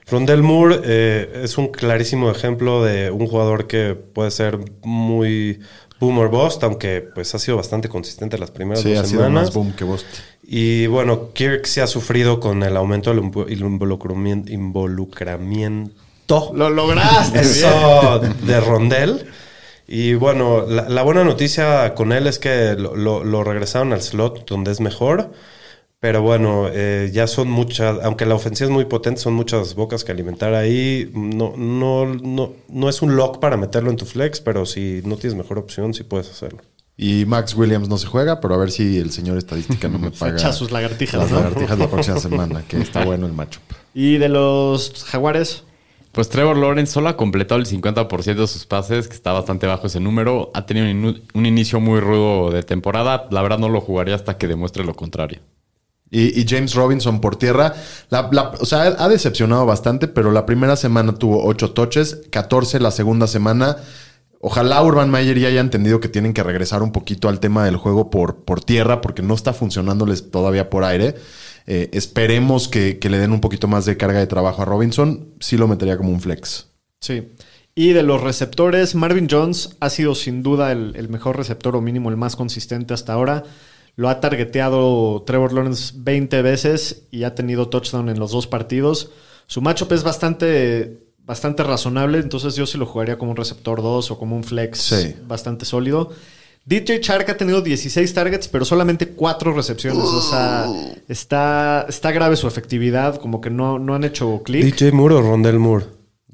Rondell 0.09 0.43
Moore 0.43 0.79
eh, 0.85 1.41
es 1.43 1.57
un 1.57 1.67
clarísimo 1.67 2.31
ejemplo 2.31 2.83
de 2.85 3.11
un 3.11 3.27
jugador 3.27 3.67
que 3.67 3.95
puede 3.95 4.31
ser 4.31 4.59
muy 4.83 5.59
boomer 5.99 6.27
bust, 6.27 6.63
aunque 6.63 7.01
pues 7.13 7.33
ha 7.35 7.39
sido 7.39 7.57
bastante 7.57 7.87
consistente 7.89 8.37
las 8.37 8.51
primeras 8.51 8.83
Sí, 8.83 8.93
dos 8.93 9.03
ha 9.03 9.07
sido 9.07 9.21
semanas. 9.23 9.45
más 9.47 9.53
boom 9.53 9.73
que 9.73 9.83
Bost. 9.85 10.05
Y 10.47 10.87
bueno, 10.87 11.31
Kirk 11.33 11.65
se 11.65 11.81
ha 11.81 11.87
sufrido 11.87 12.39
con 12.39 12.61
el 12.63 12.75
aumento 12.77 13.09
del 13.11 13.21
invo- 13.23 13.45
el 13.47 13.59
involucramiento. 13.61 14.51
involucramiento 14.51 16.51
Lo 16.53 16.69
lograste. 16.69 17.39
eso 17.39 18.19
de 18.19 18.59
Rondel. 18.59 19.25
Y 19.87 20.15
bueno, 20.15 20.65
la, 20.67 20.89
la 20.89 21.03
buena 21.03 21.23
noticia 21.23 21.93
con 21.93 22.11
él 22.11 22.25
es 22.27 22.39
que 22.39 22.75
lo, 22.77 22.95
lo- 22.95 23.23
lo 23.23 23.43
regresaron 23.43 23.93
al 23.93 24.01
slot 24.01 24.47
donde 24.49 24.71
es 24.71 24.79
mejor. 24.79 25.31
Pero 26.05 26.21
bueno, 26.21 26.67
eh, 26.71 27.09
ya 27.11 27.25
son 27.25 27.49
muchas, 27.49 27.97
aunque 28.03 28.27
la 28.27 28.35
ofensiva 28.35 28.67
es 28.67 28.71
muy 28.71 28.85
potente, 28.85 29.19
son 29.19 29.33
muchas 29.33 29.73
bocas 29.73 30.03
que 30.03 30.11
alimentar 30.11 30.53
ahí. 30.53 31.09
No, 31.15 31.55
no, 31.57 32.05
no, 32.05 32.53
no 32.69 32.89
es 32.89 33.01
un 33.01 33.15
lock 33.15 33.39
para 33.39 33.57
meterlo 33.57 33.89
en 33.89 33.95
tu 33.95 34.05
flex, 34.05 34.39
pero 34.39 34.67
si 34.67 35.01
no 35.03 35.17
tienes 35.17 35.35
mejor 35.35 35.57
opción, 35.57 35.95
sí 35.95 36.03
puedes 36.03 36.29
hacerlo. 36.29 36.59
Y 36.95 37.25
Max 37.25 37.55
Williams 37.55 37.89
no 37.89 37.97
se 37.97 38.05
juega, 38.05 38.39
pero 38.39 38.53
a 38.53 38.57
ver 38.57 38.69
si 38.69 38.99
el 38.99 39.09
señor 39.09 39.39
estadística 39.39 39.87
no 39.87 39.97
me 39.97 40.11
paga 40.19 40.35
echa 40.35 40.53
sus 40.53 40.69
lagartijas, 40.69 41.21
las 41.21 41.31
¿no? 41.31 41.37
lagartijas 41.37 41.79
la 41.79 41.87
próxima 41.89 42.19
semana, 42.19 42.63
que 42.67 42.77
está 42.77 43.03
bueno 43.03 43.25
el 43.25 43.33
matchup. 43.33 43.63
Y 43.95 44.19
de 44.19 44.29
los 44.29 45.05
Jaguares. 45.05 45.63
Pues 46.11 46.29
Trevor 46.29 46.55
Lawrence 46.55 46.93
solo 46.93 47.09
ha 47.09 47.17
completado 47.17 47.59
el 47.59 47.65
50% 47.65 48.35
de 48.35 48.47
sus 48.47 48.67
pases, 48.67 49.07
que 49.07 49.15
está 49.15 49.33
bastante 49.33 49.65
bajo 49.65 49.87
ese 49.87 49.99
número. 49.99 50.51
Ha 50.53 50.67
tenido 50.67 50.85
un, 50.85 51.23
un 51.33 51.45
inicio 51.47 51.79
muy 51.79 51.99
rudo 51.99 52.51
de 52.51 52.61
temporada. 52.61 53.27
La 53.31 53.41
verdad 53.41 53.57
no 53.57 53.69
lo 53.69 53.81
jugaría 53.81 54.13
hasta 54.13 54.37
que 54.37 54.47
demuestre 54.47 54.83
lo 54.83 54.93
contrario. 54.93 55.39
Y, 56.11 56.45
James 56.47 56.75
Robinson 56.75 57.19
por 57.19 57.35
tierra, 57.35 57.73
la- 58.09 58.29
o 58.59 58.65
sea, 58.65 58.83
ha 58.83 59.09
decepcionado 59.09 59.65
bastante, 59.65 60.07
pero 60.07 60.31
la 60.31 60.45
primera 60.45 60.75
semana 60.75 61.15
tuvo 61.15 61.43
8 61.45 61.71
toches, 61.71 62.21
14 62.31 62.79
la 62.79 62.91
segunda 62.91 63.27
semana. 63.27 63.77
Ojalá 64.39 64.81
Urban 64.83 65.09
Meyer 65.09 65.39
ya 65.39 65.47
haya 65.47 65.59
entendido 65.59 65.99
que 65.99 66.07
tienen 66.07 66.33
que 66.33 66.43
regresar 66.43 66.83
un 66.83 66.91
poquito 66.91 67.27
al 67.29 67.39
tema 67.39 67.65
del 67.65 67.77
juego 67.77 68.11
por, 68.11 68.43
por 68.45 68.63
tierra, 68.63 69.01
porque 69.01 69.23
no 69.23 69.33
está 69.33 69.53
funcionándoles 69.53 70.29
todavía 70.29 70.69
por 70.69 70.83
aire. 70.83 71.15
Eh, 71.65 71.89
esperemos 71.93 72.67
que, 72.67 72.99
que 72.99 73.09
le 73.09 73.17
den 73.17 73.31
un 73.31 73.41
poquito 73.41 73.67
más 73.67 73.85
de 73.85 73.97
carga 73.97 74.19
de 74.19 74.27
trabajo 74.27 74.61
a 74.61 74.65
Robinson. 74.65 75.29
Sí 75.39 75.57
lo 75.57 75.67
metería 75.67 75.97
como 75.97 76.11
un 76.11 76.21
flex. 76.21 76.67
Sí. 77.01 77.29
Y 77.73 77.93
de 77.93 78.03
los 78.03 78.21
receptores, 78.21 78.93
Marvin 78.93 79.27
Jones 79.29 79.75
ha 79.79 79.89
sido 79.89 80.13
sin 80.13 80.43
duda 80.43 80.71
el, 80.71 80.93
el 80.95 81.09
mejor 81.09 81.35
receptor 81.37 81.75
o 81.75 81.81
mínimo 81.81 82.09
el 82.09 82.15
más 82.17 82.35
consistente 82.35 82.93
hasta 82.93 83.13
ahora. 83.13 83.43
Lo 83.95 84.09
ha 84.09 84.19
targeteado 84.19 85.23
Trevor 85.25 85.53
Lawrence 85.53 85.93
20 85.97 86.41
veces 86.41 87.03
y 87.11 87.23
ha 87.23 87.33
tenido 87.35 87.69
touchdown 87.69 88.09
en 88.09 88.19
los 88.19 88.31
dos 88.31 88.45
partidos. 88.47 89.11
Su 89.47 89.61
matchup 89.61 89.91
es 89.93 90.03
bastante, 90.03 90.99
bastante 91.25 91.63
razonable, 91.63 92.17
entonces 92.19 92.55
yo 92.55 92.65
sí 92.65 92.77
lo 92.77 92.85
jugaría 92.85 93.17
como 93.17 93.31
un 93.31 93.37
receptor 93.37 93.81
2 93.81 94.11
o 94.11 94.17
como 94.17 94.35
un 94.35 94.43
flex 94.43 94.79
Sí. 94.79 95.15
bastante 95.27 95.65
sólido. 95.65 96.09
DJ 96.65 96.99
Chark 96.99 97.29
ha 97.29 97.37
tenido 97.37 97.61
16 97.61 98.11
targets, 98.13 98.47
pero 98.47 98.65
solamente 98.65 99.09
4 99.09 99.53
recepciones. 99.53 100.03
O 100.03 100.21
sea, 100.21 100.65
está, 101.07 101.85
está 101.87 102.11
grave 102.11 102.35
su 102.35 102.47
efectividad, 102.47 103.17
como 103.17 103.39
que 103.39 103.51
no, 103.51 103.77
no 103.77 103.93
han 103.93 104.03
hecho 104.03 104.41
clic. 104.43 104.63
DJ 104.63 104.91
Moore 104.91 105.15
o 105.15 105.21
Rondell 105.21 105.59
Moore. 105.59 105.85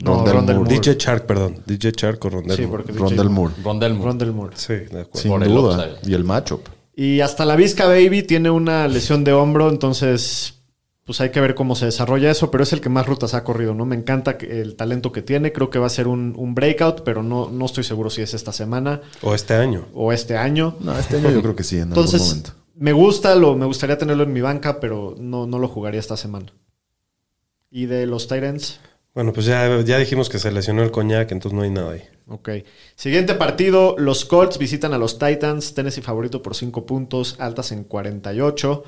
No, 0.02 0.16
Rondell 0.16 0.34
Rondell 0.36 0.56
Moore. 0.56 0.70
Moore. 0.72 0.80
DJ 0.90 0.98
Chark, 0.98 1.26
perdón. 1.26 1.58
DJ 1.68 1.92
Chark 1.92 2.24
o 2.26 2.30
Rondell 2.30 2.56
Sí, 2.58 2.66
Moore. 2.66 2.84
porque 2.86 2.94
DJ 2.94 3.04
Rondell 3.04 3.30
Moore. 3.30 3.54
Rondell 3.64 3.94
Moore. 3.94 4.06
Rondell 4.10 4.32
Moore. 4.32 4.56
Sí, 4.58 4.74
de 4.74 4.86
acuerdo. 5.02 5.10
Sin 5.20 5.32
Por 5.32 5.46
duda. 5.48 5.90
Y 6.04 6.14
el 6.14 6.24
matchup. 6.24 6.62
Y 7.02 7.22
hasta 7.22 7.46
la 7.46 7.56
Vizca 7.56 7.88
Baby 7.88 8.22
tiene 8.22 8.52
una 8.52 8.88
lesión 8.88 9.24
de 9.24 9.34
hombro, 9.34 9.70
entonces 9.70 10.56
pues 11.04 11.20
hay 11.20 11.32
que 11.32 11.42
ver 11.42 11.56
cómo 11.56 11.76
se 11.76 11.86
desarrolla 11.86 12.30
eso, 12.30 12.52
pero 12.52 12.64
es 12.64 12.74
el 12.74 12.80
que 12.80 12.90
más 12.90 13.08
rutas 13.08 13.34
ha 13.34 13.44
corrido, 13.44 13.74
¿no? 13.74 13.86
Me 13.86 13.96
encanta 13.96 14.38
que- 14.38 14.62
el 14.62 14.76
talento 14.76 15.12
que 15.12 15.24
tiene, 15.24 15.52
creo 15.52 15.72
que 15.72 15.80
va 15.80 15.88
a 15.88 15.90
ser 15.90 16.08
un, 16.08 16.36
un 16.38 16.54
breakout, 16.54 17.02
pero 17.04 17.24
no, 17.24 17.50
no 17.50 17.66
estoy 17.66 17.84
seguro 17.84 18.10
si 18.12 18.22
es 18.22 18.34
esta 18.36 18.54
semana 18.54 19.02
O 19.24 19.34
este 19.34 19.56
año. 19.56 19.88
o 19.96 20.14
este 20.14 20.38
año. 20.38 20.76
No, 20.80 20.96
este 20.98 21.18
año 21.18 21.32
yo 21.32 21.42
creo 21.42 21.56
que 21.56 21.64
sí, 21.64 21.78
en 21.78 21.82
algún 21.92 21.98
Entonces, 21.98 22.22
momento. 22.28 22.52
me 22.76 22.94
gusta, 22.94 23.34
lo, 23.36 23.56
me 23.56 23.66
gustaría 23.66 23.98
tenerlo 23.98 24.22
en 24.24 24.32
mi 24.34 24.42
banca, 24.42 24.80
pero 24.80 25.16
no, 25.18 25.48
no 25.48 25.58
lo 25.58 25.68
jugaría 25.68 26.00
esta 26.00 26.16
semana. 26.18 26.54
Y 27.72 27.88
de 27.88 28.06
los 28.06 28.28
Titans, 28.28 28.80
Bueno, 29.14 29.34
pues 29.34 29.46
ya, 29.46 29.82
ya 29.82 29.98
dijimos 29.98 30.30
que 30.30 30.40
se 30.40 30.52
lesionó 30.52 30.84
el 30.84 30.92
coñac, 30.92 31.32
entonces 31.32 31.54
no 31.54 31.64
hay 31.64 31.70
nada 31.70 31.92
ahí. 31.94 32.04
ok. 32.28 32.50
Siguiente 32.96 33.36
partido, 33.36 33.96
los 33.98 34.24
Colts 34.24 34.58
visitan 34.58 34.94
a 34.94 34.98
los 34.98 35.20
Titans, 35.20 35.74
Tennessee 35.74 36.02
favorito 36.02 36.42
por 36.42 36.56
5 36.56 36.86
puntos, 36.86 37.36
altas 37.40 37.74
en 37.74 37.84
48. 37.84 38.84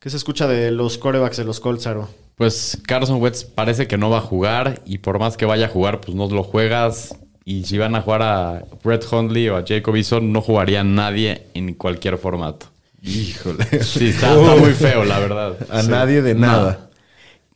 ¿Qué 0.00 0.10
se 0.10 0.16
escucha 0.16 0.48
de 0.48 0.72
los 0.72 0.98
corebacks 0.98 1.36
de 1.36 1.44
los 1.44 1.60
Colts, 1.60 1.86
Aro? 1.86 2.08
Pues 2.34 2.78
Carson 2.84 3.22
Wentz 3.22 3.44
parece 3.44 3.86
que 3.86 3.96
no 3.96 4.10
va 4.10 4.18
a 4.18 4.22
jugar 4.22 4.82
y 4.84 4.98
por 4.98 5.20
más 5.20 5.36
que 5.36 5.46
vaya 5.46 5.66
a 5.66 5.68
jugar, 5.68 6.00
pues 6.00 6.16
no 6.16 6.28
lo 6.28 6.42
juegas. 6.42 7.14
Y 7.44 7.64
si 7.64 7.78
van 7.78 7.94
a 7.94 8.02
jugar 8.02 8.22
a 8.22 8.64
Brett 8.82 9.06
Hundley 9.10 9.48
o 9.50 9.56
a 9.56 9.64
Jacob 9.64 9.94
Eason, 9.94 10.32
no 10.32 10.40
jugaría 10.40 10.82
nadie 10.82 11.46
en 11.54 11.74
cualquier 11.74 12.18
formato. 12.18 12.66
Híjole. 13.02 13.64
Sí, 13.84 14.08
está, 14.08 14.34
está 14.34 14.56
muy 14.56 14.72
feo, 14.72 15.04
la 15.04 15.20
verdad. 15.20 15.56
A 15.70 15.82
nadie 15.84 16.22
de 16.22 16.34
nada. 16.34 16.56
Nada 16.56 16.90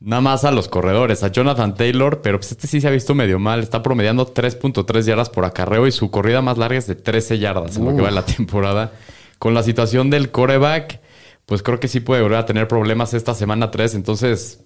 más 0.01 0.45
a 0.45 0.51
los 0.51 0.69
corredores, 0.69 1.23
a 1.23 1.29
Jonathan 1.29 1.75
Taylor, 1.75 2.21
pero 2.23 2.39
pues 2.39 2.53
este 2.53 2.67
sí 2.67 2.81
se 2.81 2.89
ha 2.89 2.91
visto 2.91 3.15
medio 3.15 3.39
mal. 3.39 3.61
Está 3.61 3.83
promediando 3.83 4.33
3.3 4.33 5.03
yardas 5.03 5.31
por 5.31 5.45
acarreo 5.45 5.87
y 5.87 5.93
su 5.93 6.11
corrida 6.11 6.41
más 6.43 6.59
larga 6.59 6.79
es 6.79 6.87
de 6.87 6.95
13 6.95 7.39
yardas 7.39 7.77
en 7.77 7.85
lo 7.85 7.95
que 7.95 8.03
va 8.03 8.09
de 8.09 8.15
la 8.15 8.25
temporada. 8.25 8.93
Con 9.39 9.55
la 9.55 9.63
situación 9.63 10.11
del 10.11 10.31
coreback, 10.31 11.01
pues 11.47 11.63
creo 11.63 11.81
que 11.81 11.89
sí 11.89 12.01
puede 12.01 12.23
volver 12.23 12.39
a 12.39 12.47
tener 12.47 12.69
problemas 12.69 13.15
esta 13.15 13.35
semana 13.35 13.71
3. 13.71 13.95
Entonces, 13.95 14.61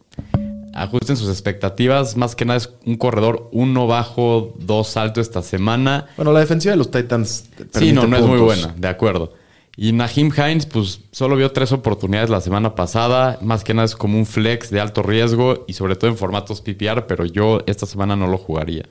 ajusten 0.75 1.17
sus 1.17 1.29
expectativas. 1.31 2.17
Más 2.17 2.35
que 2.35 2.45
nada 2.45 2.59
es 2.59 2.71
un 2.85 2.97
corredor 2.97 3.49
uno 3.53 3.87
bajo, 3.87 4.55
dos 4.59 4.97
alto 4.97 5.21
esta 5.21 5.43
semana. 5.43 6.07
Bueno, 6.17 6.33
la 6.33 6.41
defensiva 6.41 6.73
de 6.73 6.79
los 6.79 6.91
Titans. 6.91 7.47
Sí, 7.73 7.93
no, 7.93 8.07
no 8.07 8.17
es 8.17 8.25
muy 8.25 8.39
buena, 8.39 8.75
de 8.77 8.89
acuerdo. 8.89 9.35
Y 9.77 9.93
Nahim 9.93 10.31
Hines, 10.37 10.67
pues 10.67 11.01
solo 11.13 11.37
vio 11.37 11.51
tres 11.53 11.73
oportunidades 11.73 12.29
la 12.29 12.41
semana 12.41 12.75
pasada. 12.75 13.39
Más 13.41 13.65
que 13.65 13.73
nada 13.73 13.87
es 13.87 13.97
como 13.97 14.19
un 14.19 14.27
flex 14.27 14.71
de 14.71 14.81
alto 14.81 15.03
riesgo 15.03 15.65
y 15.67 15.73
sobre 15.73 15.97
todo 15.97 16.11
en 16.11 16.17
formatos 16.17 16.61
PPR, 16.61 17.07
pero 17.07 17.25
yo 17.25 17.61
esta 17.67 17.87
semana 17.87 18.15
no 18.15 18.27
lo 18.27 18.37
jugaría. 18.37 18.85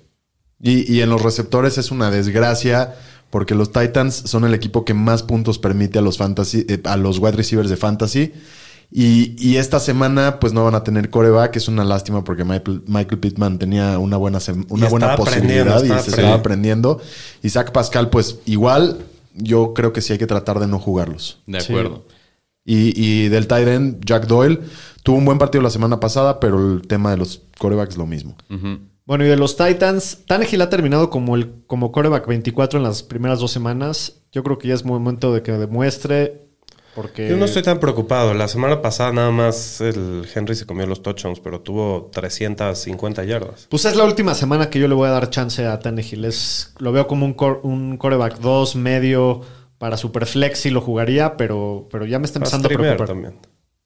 Y, 0.60 0.92
y 0.92 1.02
en 1.02 1.10
los 1.10 1.22
receptores 1.22 1.78
es 1.78 1.92
una 1.92 2.10
desgracia 2.10 2.96
porque 3.30 3.56
los 3.56 3.72
Titans 3.72 4.24
son 4.26 4.44
el 4.44 4.54
equipo 4.54 4.84
que 4.84 4.94
más 4.94 5.24
puntos 5.24 5.60
permite 5.60 6.00
a 6.00 6.02
los 6.02 6.18
fantasy, 6.18 6.66
eh, 6.68 6.82
a 6.84 6.98
los 6.98 7.20
wide 7.20 7.32
receivers 7.34 7.70
de 7.70 7.78
fantasy. 7.78 8.34
Y, 8.92 9.36
y 9.38 9.56
esta 9.56 9.80
semana 9.80 10.40
pues 10.40 10.52
no 10.52 10.66
van 10.66 10.76
a 10.76 10.84
tener 10.84 11.10
coreback, 11.10 11.56
es 11.56 11.70
una 11.70 11.86
lástima 11.86 12.26
porque 12.26 12.44
Michael, 12.44 12.84
Michael 12.88 13.20
Pittman 13.20 13.58
tenía 13.58 13.98
una 13.98 14.18
buena, 14.18 14.40
una 14.68 14.88
Y 14.88 14.90
buena 14.90 15.16
posibilidad 15.16 15.82
y 15.82 15.88
se 15.88 16.10
estaba 16.10 16.34
aprendiendo. 16.34 17.00
Y 17.42 17.50
Zach 17.50 17.72
Pascal 17.72 18.10
pues 18.10 18.40
igual 18.46 19.06
yo 19.36 19.74
creo 19.74 19.94
que 19.94 20.02
sí 20.02 20.14
hay 20.14 20.20
que 20.20 20.28
tratar 20.28 20.60
de 20.60 20.68
no 20.68 20.80
jugarlos. 20.80 21.42
De 21.48 21.62
Sí. 21.62 21.72
acuerdo. 21.74 22.06
Y, 22.64 22.94
y 22.96 23.28
del 23.30 23.48
tight 23.48 23.68
end, 23.68 24.06
Jack 24.06 24.28
Doyle, 24.28 24.60
tuvo 25.04 25.18
un 25.18 25.26
buen 25.26 25.38
partido 25.40 25.64
la 25.64 25.70
semana 25.72 26.00
pasada, 26.00 26.40
pero 26.40 26.58
el 26.74 26.84
tema 26.88 27.10
de 27.12 27.18
los 27.18 27.42
corebacks 27.58 27.98
lo 27.98 28.06
mismo. 28.06 28.36
Bueno, 29.06 29.26
y 29.26 29.28
de 29.28 29.36
los 29.36 29.58
Titans, 29.58 30.20
Tannehill 30.28 30.62
ha 30.62 30.70
terminado 30.70 31.10
como 31.10 31.36
el 31.36 31.64
como 31.66 31.92
coreback 31.92 32.28
24 32.28 32.78
en 32.78 32.84
las 32.84 33.02
primeras 33.02 33.40
dos 33.40 33.52
semanas. 33.52 34.22
Yo 34.32 34.44
creo 34.44 34.58
que 34.60 34.68
ya 34.68 34.76
es 34.76 34.86
momento 34.86 35.34
de 35.34 35.42
que 35.42 35.52
demuestre, 35.54 36.50
porque... 36.96 37.28
Yo 37.30 37.38
no 37.38 37.46
estoy 37.46 37.62
tan 37.64 37.80
preocupado. 37.80 38.34
La 38.34 38.48
semana 38.48 38.82
pasada 38.82 39.12
nada 39.12 39.32
más 39.32 39.80
el 39.82 40.28
Henry 40.34 40.56
se 40.56 40.66
comió 40.66 40.86
los 40.88 41.02
touchdowns, 41.02 41.40
pero 41.40 41.62
tuvo 41.62 42.10
350 42.14 43.24
yardas. 43.24 43.68
Pues 43.70 43.86
es 43.86 43.96
la 43.96 44.04
última 44.04 44.34
semana 44.36 44.70
que 44.70 44.80
yo 44.80 44.88
le 44.88 44.96
voy 44.96 45.08
a 45.08 45.12
dar 45.12 45.30
chance 45.30 45.66
a 45.66 45.80
Tannehill. 45.80 46.26
Es, 46.26 46.74
lo 46.80 46.92
veo 46.92 47.08
como 47.08 47.26
un, 47.26 47.34
cor- 47.34 47.62
un 47.64 47.98
coreback 47.98 48.40
2, 48.40 48.76
medio, 48.76 49.42
para 49.78 49.98
Superflex 49.98 50.60
sí 50.60 50.70
lo 50.70 50.82
jugaría, 50.82 51.38
pero, 51.38 51.88
pero 51.92 52.06
ya 52.06 52.20
me 52.20 52.26
está 52.26 52.40
empezando 52.40 52.68
a 52.68 52.72
preocupar. 52.72 53.08
también. 53.08 53.36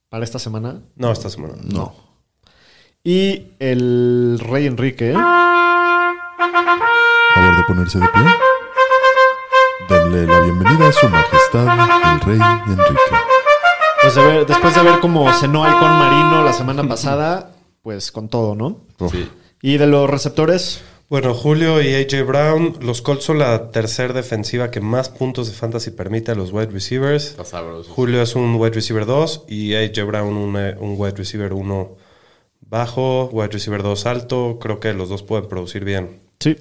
Para 0.10 0.24
esta 0.24 0.39
semana. 0.39 0.82
No, 0.96 1.12
esta 1.12 1.30
semana. 1.30 1.56
No. 1.63 1.94
Y 3.04 3.52
el 3.60 4.39
Rey 4.41 4.65
Enrique. 4.65 5.13
Favor 7.36 7.58
de 7.58 7.63
ponerse 7.68 8.00
de 8.00 8.08
pie. 8.08 8.24
Denle 9.89 10.26
la 10.26 10.39
bienvenida 10.41 10.88
a 10.88 10.91
su 10.91 11.08
majestad, 11.10 12.13
el 12.15 12.21
rey 12.21 12.39
Enrique. 12.67 13.02
Pues 14.02 14.15
de 14.15 14.21
ver- 14.24 14.45
después 14.45 14.76
de 14.76 14.82
ver 14.84 15.00
cómo 15.00 15.32
cenó 15.34 15.63
halcón 15.63 15.89
marino 15.91 16.43
la 16.43 16.54
semana 16.54 16.88
pasada, 16.88 17.52
pues 17.82 18.12
con 18.12 18.30
todo, 18.30 18.56
¿no? 18.56 18.82
Sí. 19.12 19.30
Y 19.62 19.78
de 19.78 19.88
los 19.88 20.10
receptores, 20.10 20.82
Bueno, 21.08 21.36
Julio 21.36 21.84
y 21.84 21.93
AJ 21.93 22.24
Brown, 22.26 22.78
los 22.82 23.04
Colts 23.04 23.26
son 23.26 23.38
la 23.38 23.69
tercera 23.69 24.12
defensiva 24.12 24.71
que 24.71 24.82
más 24.82 25.10
puntos 25.10 25.48
de 25.48 25.54
fantasy 25.54 25.91
permite 25.91 26.32
a 26.32 26.36
los 26.36 26.52
wide 26.52 26.71
receivers. 26.71 27.36
Julio 27.88 28.24
es 28.24 28.36
un 28.36 28.56
wide 28.56 28.74
receiver 28.74 29.06
2 29.06 29.43
y 29.48 29.76
AJ 29.76 30.04
Brown 30.08 30.36
un, 30.36 30.56
un 30.56 30.95
wide 30.98 31.15
receiver 31.15 31.54
1 31.54 31.95
bajo, 32.62 33.26
wide 33.32 33.50
receiver 33.50 33.84
2 33.84 34.06
alto. 34.08 34.58
Creo 34.60 34.80
que 34.80 34.93
los 34.93 35.10
dos 35.10 35.21
pueden 35.21 35.48
producir 35.48 35.86
bien. 35.86 36.21
sí. 36.39 36.58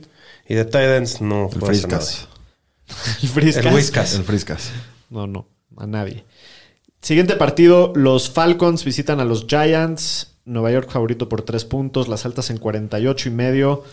Y 0.46 0.56
de 0.56 0.66
Titans 0.66 1.22
no 1.22 1.48
El 1.50 1.58
puede 1.58 1.78
hacer. 1.94 2.28
El 3.22 3.28
Friscas. 3.28 3.66
El 3.66 3.74
Whiskas. 3.74 4.14
El 4.14 4.24
Friscas. 4.24 4.70
No, 5.10 5.26
no, 5.26 5.48
a 5.76 5.86
nadie. 5.86 6.24
Siguiente 7.00 7.36
partido, 7.36 7.92
los 7.94 8.30
Falcons 8.30 8.84
visitan 8.84 9.20
a 9.20 9.24
los 9.24 9.46
Giants. 9.46 10.30
Nueva 10.46 10.70
York 10.72 10.90
favorito 10.90 11.28
por 11.28 11.42
tres 11.42 11.64
puntos, 11.64 12.08
las 12.08 12.26
altas 12.26 12.50
en 12.50 12.58
48 12.58 13.28
y 13.28 13.32
medio. 13.32 13.84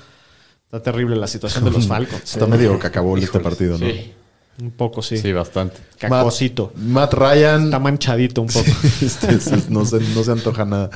Está 0.66 0.82
terrible 0.82 1.16
la 1.16 1.28
situación 1.28 1.66
de 1.66 1.72
los 1.72 1.88
Falcons. 1.90 2.24
Está 2.24 2.46
eh. 2.46 2.48
medio 2.48 2.78
cacabol 2.80 3.22
este 3.22 3.40
partido, 3.40 3.78
¿no? 3.78 3.86
Sí. 3.86 4.14
Un 4.62 4.72
poco, 4.72 5.02
sí. 5.02 5.18
Sí, 5.18 5.34
bastante. 5.34 5.78
Cacosito. 5.98 6.72
Matt, 6.76 7.14
Matt 7.14 7.14
Ryan. 7.14 7.66
Está 7.66 7.80
manchadito 7.80 8.42
un 8.42 8.48
poco. 8.48 8.70
Este, 9.02 9.34
este, 9.34 9.64
no, 9.70 9.86
se, 9.86 10.00
no 10.00 10.24
se 10.24 10.32
antoja 10.32 10.66
nada. 10.66 10.90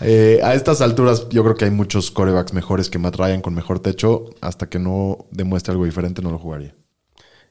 Eh, 0.00 0.40
a 0.42 0.54
estas 0.54 0.80
alturas, 0.80 1.28
yo 1.28 1.44
creo 1.44 1.54
que 1.54 1.66
hay 1.66 1.70
muchos 1.70 2.10
corebacks 2.10 2.52
mejores 2.52 2.90
que 2.90 2.98
Matt 2.98 3.16
Ryan 3.16 3.40
con 3.40 3.54
mejor 3.54 3.78
techo. 3.80 4.30
Hasta 4.40 4.68
que 4.68 4.78
no 4.78 5.26
demuestre 5.30 5.72
algo 5.72 5.84
diferente, 5.84 6.22
no 6.22 6.30
lo 6.30 6.38
jugaría. 6.38 6.74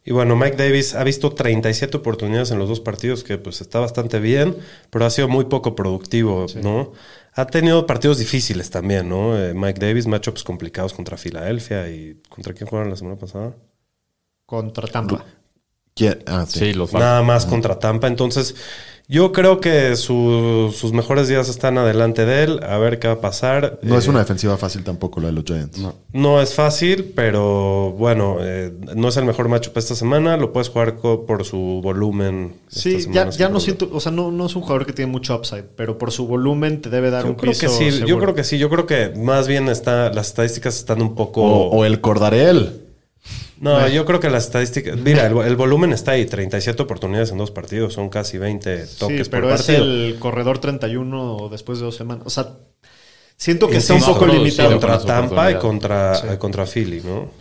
Y 0.05 0.11
bueno, 0.11 0.35
Mike 0.35 0.57
Davis 0.57 0.95
ha 0.95 1.03
visto 1.03 1.31
37 1.31 1.95
oportunidades 1.95 2.51
en 2.51 2.59
los 2.59 2.67
dos 2.67 2.81
partidos, 2.81 3.23
que 3.23 3.37
pues 3.37 3.61
está 3.61 3.79
bastante 3.79 4.19
bien, 4.19 4.57
pero 4.89 5.05
ha 5.05 5.09
sido 5.09 5.29
muy 5.29 5.45
poco 5.45 5.75
productivo, 5.75 6.45
¿no? 6.61 6.91
Ha 7.33 7.47
tenido 7.47 7.87
partidos 7.87 8.17
difíciles 8.17 8.69
también, 8.69 9.07
¿no? 9.07 9.37
Eh, 9.39 9.53
Mike 9.53 9.79
Davis, 9.79 10.05
matchups 10.07 10.43
complicados 10.43 10.93
contra 10.93 11.17
Filadelfia 11.17 11.89
y 11.89 12.21
¿contra 12.29 12.53
quién 12.53 12.67
jugaron 12.67 12.89
la 12.89 12.97
semana 12.97 13.17
pasada? 13.17 13.55
Contra 14.45 14.87
Tampa. 14.87 15.25
¿Quién? 15.95 16.19
Ah, 16.25 16.45
sí. 16.47 16.59
Sí, 16.59 16.73
los 16.73 16.89
Falcons. 16.91 17.09
Nada 17.09 17.21
más 17.23 17.45
contra 17.45 17.77
Tampa. 17.79 18.07
Entonces, 18.07 18.55
yo 19.07 19.31
creo 19.33 19.59
que 19.59 19.95
su- 19.97 20.73
sus 20.75 20.91
mejores 20.93 21.27
días 21.27 21.49
están 21.49 21.77
adelante 21.77 22.25
de 22.25 22.43
él. 22.43 22.59
A 22.63 22.77
ver 22.77 22.97
qué 22.99 23.07
va 23.09 23.15
a 23.15 23.21
pasar. 23.21 23.77
No 23.83 23.97
es 23.97 24.07
Eh, 24.07 24.09
una 24.09 24.19
defensiva 24.19 24.57
fácil 24.57 24.83
tampoco 24.83 25.19
la 25.19 25.27
de 25.27 25.33
los 25.33 25.43
Giants. 25.43 25.79
No 26.13 26.41
es 26.41 26.55
fácil, 26.55 27.11
pero 27.15 27.91
bueno, 27.91 28.37
eh, 28.39 28.71
no 28.95 29.09
es 29.09 29.17
el 29.17 29.25
mejor 29.25 29.49
matchup 29.49 29.77
esta 29.77 29.93
semana. 29.93 30.35
Lo 30.37 30.51
puedes 30.53 30.69
jugar 30.69 30.95
por 30.95 31.43
su 31.45 31.81
volumen. 31.83 32.55
Sí, 32.69 33.05
ya, 33.11 33.29
ya 33.29 33.49
no 33.49 33.59
siento, 33.59 33.89
o 33.91 33.99
sea, 33.99 34.11
no, 34.11 34.31
no 34.31 34.45
es 34.47 34.55
un 34.55 34.61
jugador 34.63 34.85
que 34.87 34.93
tiene 34.93 35.11
mucho 35.11 35.35
upside, 35.35 35.65
pero 35.75 35.97
por 35.99 36.11
su 36.11 36.25
volumen 36.25 36.81
te 36.81 36.89
debe 36.89 37.11
dar 37.11 37.23
Yo 37.23 37.29
un 37.31 37.35
creo 37.35 37.51
piso 37.51 37.67
que 37.67 37.91
sí, 37.91 38.03
yo 38.07 38.17
creo 38.17 38.33
que 38.33 38.43
sí, 38.43 38.57
yo 38.57 38.69
creo 38.69 38.87
que 38.87 39.13
más 39.15 39.47
bien 39.47 39.67
está, 39.67 40.11
las 40.11 40.27
estadísticas 40.27 40.75
están 40.77 41.01
un 41.03 41.13
poco. 41.13 41.43
O, 41.43 41.69
o 41.77 41.85
el 41.85 42.01
Cordarel. 42.01 42.79
No, 43.59 43.87
yo 43.87 44.05
creo 44.05 44.19
que 44.19 44.29
las 44.29 44.45
estadísticas. 44.45 44.97
Mira, 44.97 45.25
el, 45.27 45.37
el 45.37 45.55
volumen 45.55 45.93
está 45.93 46.11
ahí, 46.11 46.25
37 46.25 46.81
oportunidades 46.83 47.31
en 47.31 47.37
dos 47.37 47.51
partidos, 47.51 47.93
son 47.93 48.09
casi 48.09 48.37
20 48.37 48.85
toques 48.99 49.27
Sí, 49.27 49.31
pero 49.31 49.43
por 49.47 49.53
es 49.53 49.61
partido. 49.61 49.83
el 49.83 50.15
corredor 50.19 50.59
31 50.59 51.49
después 51.49 51.79
de 51.79 51.85
dos 51.85 51.95
semanas. 51.95 52.23
O 52.25 52.29
sea, 52.29 52.57
Siento 53.35 53.67
que 53.67 53.77
está 53.77 53.95
un 53.95 54.01
poco 54.01 54.27
no, 54.27 54.33
limitado. 54.33 54.69
sí, 54.69 54.73
Contra 54.79 54.99
Tampa 54.99 55.51
y 55.51 55.55
contra, 55.55 56.33
eh, 56.33 56.37
contra 56.37 56.65
Philly, 56.65 57.01
¿no? 57.01 57.31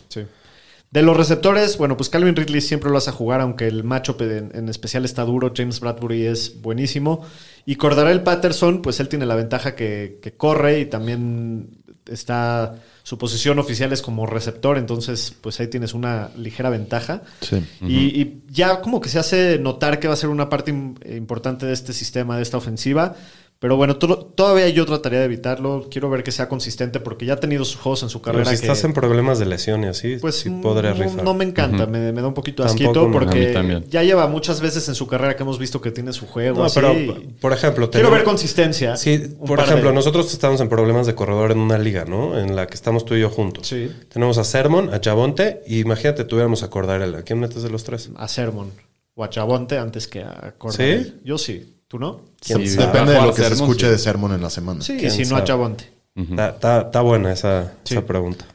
De 0.91 1.03
los 1.03 1.17
receptores, 1.17 1.79
bueno, 1.79 1.97
pues 1.97 2.09
Calvin 2.11 2.37
Ridley 2.37 2.61
siempre 2.61 2.89
lo 2.91 2.95
vas 2.95 3.09
a 3.09 3.13
jugar, 3.13 3.41
aunque 3.41 3.67
el 3.67 3.83
matchup 3.83 4.21
en, 4.23 4.51
en 4.55 4.69
especial 4.69 5.05
está 5.07 5.25
duro. 5.25 5.53
James 5.57 5.81
Bradbury 5.81 6.27
es 6.27 6.61
buenísimo. 6.61 7.25
Y 7.65 7.77
Cordarel 7.77 8.23
Patterson, 8.23 8.83
pues 8.83 9.01
él 9.01 9.09
tiene 9.09 9.25
la 9.27 9.35
ventaja 9.35 9.75
que, 9.75 10.19
que 10.23 10.33
corre 10.37 10.81
y 10.81 10.87
también 10.87 11.82
está. 12.07 12.77
Su 13.05 13.19
posición 13.19 13.59
oficial 13.59 13.93
es 13.93 14.01
como 14.01 14.27
receptor, 14.27 14.79
entonces, 14.79 15.35
pues 15.41 15.59
ahí 15.59 15.67
tienes 15.67 15.93
una 15.93 16.31
ligera 16.37 16.71
ventaja. 16.71 17.23
Sí. 17.41 17.63
y, 17.83 17.95
y 18.21 18.43
ya 18.49 18.81
como 18.81 19.01
que 19.01 19.09
se 19.09 19.19
hace 19.19 19.59
notar 19.59 19.99
que 19.99 20.07
va 20.09 20.15
a 20.15 20.17
ser 20.17 20.29
una 20.31 20.49
parte 20.49 20.73
im- 20.73 20.95
importante 21.17 21.67
de 21.67 21.73
este 21.73 21.93
sistema, 21.93 22.37
de 22.37 22.43
esta 22.43 22.59
ofensiva. 22.59 23.17
Pero 23.63 23.77
bueno, 23.77 23.97
to- 23.97 24.19
todavía 24.35 24.69
yo 24.71 24.85
trataría 24.85 25.21
de 25.21 25.25
evitarlo. 25.27 25.87
Quiero 25.89 26.11
ver 26.11 26.25
que 26.25 26.33
sea 26.33 26.49
consistente 26.49 26.99
porque 26.99 27.25
ya 27.27 27.35
ha 27.35 27.37
tenido 27.37 27.65
sus 27.65 27.77
juegos 27.81 28.03
en 28.03 28.09
su 28.09 28.21
Pero 28.21 28.33
carrera. 28.35 28.51
si 28.51 28.57
que- 28.61 28.67
estás 28.67 28.83
en 28.83 28.93
problemas 28.93 29.39
de 29.39 29.47
lesión 29.47 29.85
y 29.85 29.87
así, 29.87 30.17
pues 30.21 30.35
sí 30.35 30.51
podría 30.51 30.91
no, 30.95 31.03
rifar. 31.05 31.23
no 31.23 31.33
me 31.33 31.45
encanta, 31.45 31.87
me, 31.87 32.13
me 32.13 32.21
da 32.21 32.27
un 32.27 32.35
poquito 32.35 32.65
Tampoco 32.65 32.85
asquito 32.91 33.09
me- 33.09 33.13
porque 33.19 33.85
ya 33.89 34.03
lleva 34.03 34.27
muchas 34.27 34.61
veces 34.61 34.89
en 34.89 34.97
su 34.97 35.07
carrera 35.07 35.37
que 35.37 35.45
hemos 35.45 35.61
visto 35.61 35.81
que 35.81 35.93
tiene 35.93 36.13
su 36.13 36.27
juego. 36.27 36.59
No, 36.59 36.65
así, 36.65 36.75
pero, 36.81 36.93
y 36.93 37.35
por 37.41 37.53
ejemplo, 37.53 37.89
quiero 37.89 38.11
ver 38.11 38.25
consistencia. 38.25 38.97
Sí, 38.97 39.19
por 39.47 39.61
ejemplo, 39.61 39.91
de- 39.91 39.95
nosotros 39.95 40.33
estamos 40.33 40.61
en 40.61 40.69
problemas 40.69 41.07
de 41.07 41.15
corredor 41.15 41.53
en 41.53 41.59
una 41.61 41.79
liga, 41.79 42.05
¿no? 42.05 42.37
En 42.37 42.57
la 42.57 42.67
que 42.67 42.75
estamos 42.75 43.05
tú 43.05 43.15
y 43.15 43.21
yo 43.21 43.31
juntos. 43.31 43.69
Sí. 43.69 43.89
Tenemos 44.13 44.39
a 44.39 44.45
Sermon, 44.45 44.93
a 44.93 45.01
Chabonte, 45.01 45.63
y 45.69 45.79
imagínate, 45.79 46.25
tuviéramos 46.25 46.65
a 46.65 46.69
Cordarel. 46.69 47.15
¿A 47.15 47.23
quién 47.23 47.39
metes 47.39 47.63
de 47.63 47.71
los 47.71 47.85
tres? 47.85 48.11
a 48.17 48.27
Sermon 48.27 48.73
o 49.15 49.23
a 49.23 49.31
Chabonte 49.31 49.79
antes 49.79 50.09
que 50.09 50.25
a 50.25 50.55
Cordero. 50.59 51.05
¿Sí? 51.05 51.15
Yo 51.25 51.39
sí. 51.39 51.77
¿Tú 51.93 51.99
no? 51.99 52.23
Depende 52.49 53.13
de 53.13 53.21
lo 53.21 53.35
que 53.35 53.43
se 53.43 53.49
Sermon, 53.51 53.69
escuche 53.69 53.85
sí. 53.87 53.93
de 53.93 53.99
Sermon 53.99 54.33
en 54.33 54.41
la 54.41 54.49
semana. 54.49 54.81
Sí, 54.81 54.97
¿Quién 54.99 55.11
si 55.11 55.19
no 55.25 55.27
a 55.27 55.29
sabe? 55.41 55.45
Chabonte. 55.45 55.93
Está, 56.17 56.81
está- 56.81 57.01
buena 57.03 57.31
esa, 57.31 57.75
Sí. 57.85 57.93
esa 57.95 58.07
pregunta. 58.07 58.47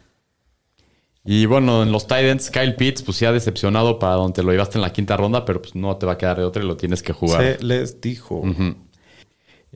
Y 1.24 1.46
bueno, 1.46 1.84
en 1.84 1.92
los 1.92 2.08
Titans, 2.08 2.50
Kyle 2.50 2.74
Pitts, 2.76 3.04
pues 3.04 3.18
sí 3.18 3.26
ha 3.26 3.32
decepcionado 3.32 4.00
para 4.00 4.16
donde 4.16 4.42
lo 4.42 4.52
llevaste 4.52 4.80
en 4.80 4.82
la 4.82 4.92
quinta 4.92 5.16
ronda, 5.18 5.46
pero 5.46 5.62
pues 5.62 5.76
no 5.76 5.96
te 5.98 6.08
va 6.08 6.14
a 6.14 6.18
quedar 6.18 6.38
de 6.38 6.46
otra 6.46 6.64
y 6.64 6.66
lo 6.66 6.78
tienes 6.78 7.04
que 7.04 7.14
jugar. 7.14 7.42
Se 7.60 7.64
les 7.64 8.02
dijo. 8.02 8.42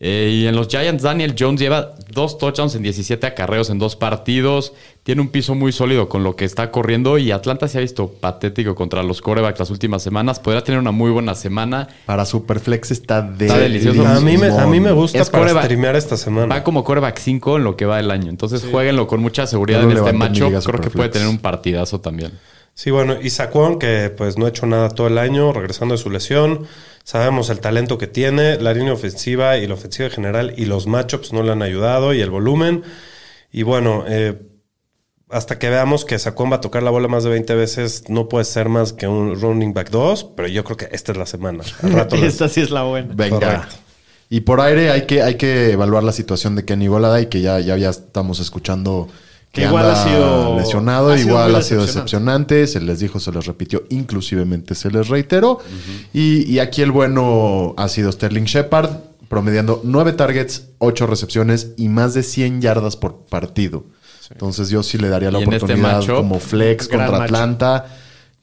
Eh, 0.04 0.32
y 0.34 0.48
en 0.48 0.56
los 0.56 0.68
Giants, 0.68 1.04
Daniel 1.04 1.36
Jones 1.38 1.62
lleva 1.62 1.94
dos 2.12 2.40
touchdowns 2.40 2.74
en 2.74 2.82
17 2.82 3.28
acarreos 3.28 3.70
en 3.70 3.78
dos 3.78 3.96
partidos. 3.96 4.74
Tiene 5.04 5.22
un 5.22 5.30
piso 5.30 5.54
muy 5.54 5.72
sólido 5.72 6.10
con 6.10 6.24
lo 6.24 6.36
que 6.36 6.44
está 6.44 6.72
corriendo. 6.72 7.20
Y 7.20 7.30
Atlanta 7.32 7.68
se 7.68 7.78
ha 7.78 7.82
visto 7.82 8.08
patético 8.08 8.74
contra 8.74 9.04
los 9.04 9.22
corebacks 9.22 9.60
las 9.60 9.70
últimas 9.70 10.02
semanas. 10.02 10.40
Podría 10.40 10.64
tener 10.64 10.80
una 10.80 10.90
muy 10.90 11.12
buena 11.12 11.36
semana. 11.36 11.88
Para 12.08 12.26
Superflex 12.26 12.90
está, 12.90 13.22
de 13.22 13.46
Está 13.46 13.60
delicioso. 13.60 14.08
A 14.08 14.20
mí, 14.22 14.40
me, 14.40 14.48
a 14.48 14.66
mí 14.66 14.80
me 14.80 14.92
gusta 14.92 15.20
Es 15.20 15.30
para 15.30 15.44
coreback. 15.44 15.66
streamear 15.66 15.96
esta 15.96 16.18
semana. 16.18 16.56
Va 16.56 16.64
como 16.64 16.84
coreback 16.84 17.20
5 17.20 17.58
en 17.58 17.64
lo 17.64 17.78
que 17.78 17.86
va 17.86 18.00
el 18.00 18.10
año. 18.10 18.32
Entonces 18.32 18.66
jueguenlo 18.72 19.06
con 19.06 19.22
mucha 19.22 19.46
seguridad 19.46 19.84
No 19.84 19.92
en 19.92 19.98
este 19.98 20.12
diga 20.30 20.62
Creo 20.62 20.82
que 20.82 20.90
puede 20.90 21.10
tener 21.10 21.28
un 21.28 21.38
partidazo 21.38 22.02
también. 22.02 22.32
Sí, 22.74 22.90
bueno, 22.90 23.18
y 23.22 23.30
Saquon, 23.30 23.78
que 23.80 24.10
pues 24.16 24.38
no 24.38 24.46
ha 24.46 24.50
hecho 24.50 24.66
nada 24.66 24.90
todo 24.90 25.08
el 25.08 25.18
año, 25.18 25.52
regresando 25.54 25.94
de 25.96 25.98
su 26.02 26.10
lesión. 26.10 26.66
Sabemos 27.04 27.50
el 27.50 27.60
talento 27.60 27.98
que 27.98 28.08
tiene, 28.08 28.58
la 28.60 28.74
línea 28.74 28.94
ofensiva 28.94 29.58
y 29.58 29.68
la 29.68 29.74
ofensiva 29.76 30.08
en 30.08 30.12
general, 30.14 30.54
y 30.58 30.66
los 30.66 30.88
matchups 30.88 31.34
no 31.34 31.44
le 31.44 31.52
han 31.52 31.62
ayudado, 31.62 32.14
y 32.14 32.22
el 32.22 32.30
volumen. 32.30 32.84
Y 33.52 33.64
bueno, 33.64 34.06
eh, 34.08 34.40
hasta 35.30 35.60
que 35.60 35.70
veamos 35.70 36.06
que 36.06 36.18
Saquon 36.18 36.52
va 36.52 36.56
a 36.58 36.62
tocar 36.62 36.82
la 36.84 36.90
bola 36.92 37.08
más 37.08 37.24
de 37.24 37.30
20 37.30 37.54
veces, 37.56 38.06
no 38.10 38.28
puede 38.30 38.46
ser 38.46 38.70
más 38.70 38.94
que 38.94 39.08
un 39.08 39.40
running 39.40 39.74
back 39.74 39.90
2, 39.90 40.32
pero 40.36 40.48
yo 40.48 40.64
creo 40.64 40.78
que 40.78 40.90
esta 40.92 41.12
es 41.12 41.18
la 41.18 41.26
semana. 41.26 41.64
Al 41.84 41.92
rato 41.94 42.16
les- 42.16 42.34
Esta 42.34 42.50
sí 42.50 42.62
es 42.62 42.72
la 42.72 42.84
buena. 42.84 43.14
Venga. 43.14 43.40
Correcto. 43.40 43.76
Y 44.30 44.42
por 44.42 44.62
aire 44.62 44.92
hay 44.92 45.06
que, 45.08 45.22
hay 45.22 45.36
que 45.36 45.72
evaluar 45.72 46.04
la 46.04 46.14
situación 46.14 46.56
de 46.56 46.64
Kenny 46.64 46.88
Golada 46.88 47.20
y 47.20 47.26
que 47.26 47.42
ya, 47.42 47.60
ya, 47.60 47.76
ya 47.78 47.90
estamos 47.90 48.40
escuchando 48.40 49.10
que 49.52 49.64
igual 49.64 49.86
anda 49.86 50.02
ha 50.02 50.08
sido- 50.08 50.56
lesionado, 50.58 51.12
ha 51.12 51.18
sido 51.18 51.28
igual 51.30 51.56
ha 51.56 51.62
sido 51.62 51.82
decepcionante. 51.82 52.56
decepcionante, 52.56 52.68
se 52.68 52.80
les 52.82 53.00
dijo, 53.00 53.20
se 53.20 53.32
les 53.32 53.46
repitió, 53.46 53.84
inclusivemente 53.90 54.76
se 54.76 54.90
les 54.92 55.08
reiteró. 55.10 55.60
y, 56.14 56.50
y 56.52 56.60
aquí 56.60 56.82
el 56.82 56.92
bueno 56.92 57.74
ha 57.78 57.88
sido 57.90 58.12
Sterling 58.12 58.44
Shepard, 58.46 58.90
promediando 59.28 59.82
9 59.84 60.14
targets, 60.14 60.68
8 60.80 61.06
recepciones 61.08 61.72
y 61.78 61.90
más 61.90 62.14
de 62.14 62.24
100 62.24 62.62
yardas 62.62 62.96
por 62.98 63.26
partido. 63.26 63.84
Entonces 64.32 64.70
yo 64.70 64.82
sí 64.84 64.98
le 64.98 65.10
daría 65.10 65.30
la 65.32 65.40
este 65.40 65.56
oportunidad 65.58 66.06
como 66.06 66.40
flex 66.40 66.88
contra. 66.88 67.24
Atlanta. 67.24 67.86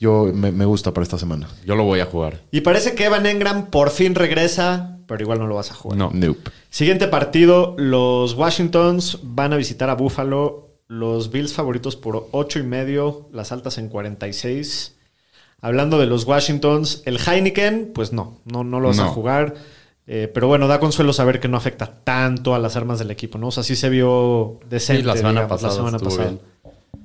Yo 0.01 0.31
me, 0.33 0.53
me 0.53 0.65
gusta 0.65 0.93
para 0.95 1.03
esta 1.03 1.19
semana. 1.19 1.49
Yo 1.67 1.75
lo 1.75 1.85
voy 1.85 2.01
a 2.01 2.05
jugar. 2.07 2.43
Y 2.53 2.61
parece 2.61 2.95
que 2.95 3.07
Evan 3.07 3.27
Engram 3.27 3.67
por 3.71 3.91
fin 3.91 4.15
regresa, 4.15 4.99
pero 5.07 5.23
igual 5.23 5.39
no 5.41 5.47
lo 5.47 5.55
vas 5.57 5.71
a 5.71 5.75
jugar. 5.75 5.99
No. 5.99 6.11
Nope. 6.13 6.51
Siguiente 6.71 7.09
partido, 7.09 7.75
los 7.79 8.35
Washingtons 8.35 9.19
van 9.23 9.53
a 9.55 9.57
visitar 9.57 9.91
a 9.91 9.95
Buffalo. 9.95 10.68
Los 10.89 11.31
Bills 11.31 11.53
favoritos 11.53 11.97
por 11.97 12.29
8 12.33 12.59
y 12.61 12.63
medio, 12.63 13.29
las 13.33 13.53
altas 13.53 13.79
en 13.79 13.89
46. 13.89 14.95
Hablando 15.61 15.99
de 15.99 16.07
los 16.07 16.25
Washingtons, 16.25 17.03
el 17.05 17.19
Heineken, 17.19 17.91
pues 17.95 18.13
no, 18.13 18.39
no, 18.45 18.65
no 18.65 18.81
lo 18.81 18.89
vas 18.89 18.99
a 19.01 19.07
jugar. 19.09 19.55
Eh, 20.07 20.31
pero 20.33 20.49
bueno, 20.49 20.69
da 20.69 20.81
consuelo 20.81 21.13
saber 21.13 21.41
que 21.41 21.49
no 21.49 21.57
afecta 21.59 22.01
tanto 22.05 22.55
a 22.55 22.59
las 22.59 22.77
armas 22.77 22.99
del 22.99 23.11
equipo, 23.11 23.37
¿no? 23.37 23.49
O 23.49 23.51
sea, 23.51 23.63
sí 23.63 23.77
se 23.77 23.91
vio 23.91 24.59
decente 24.71 25.03
Sí, 25.03 25.07
la 25.07 25.17
semana 25.17 25.41
digamos, 25.43 25.61
pasada 25.61 25.73
la 25.83 25.91
semana 25.91 25.99
pasada. 25.99 26.33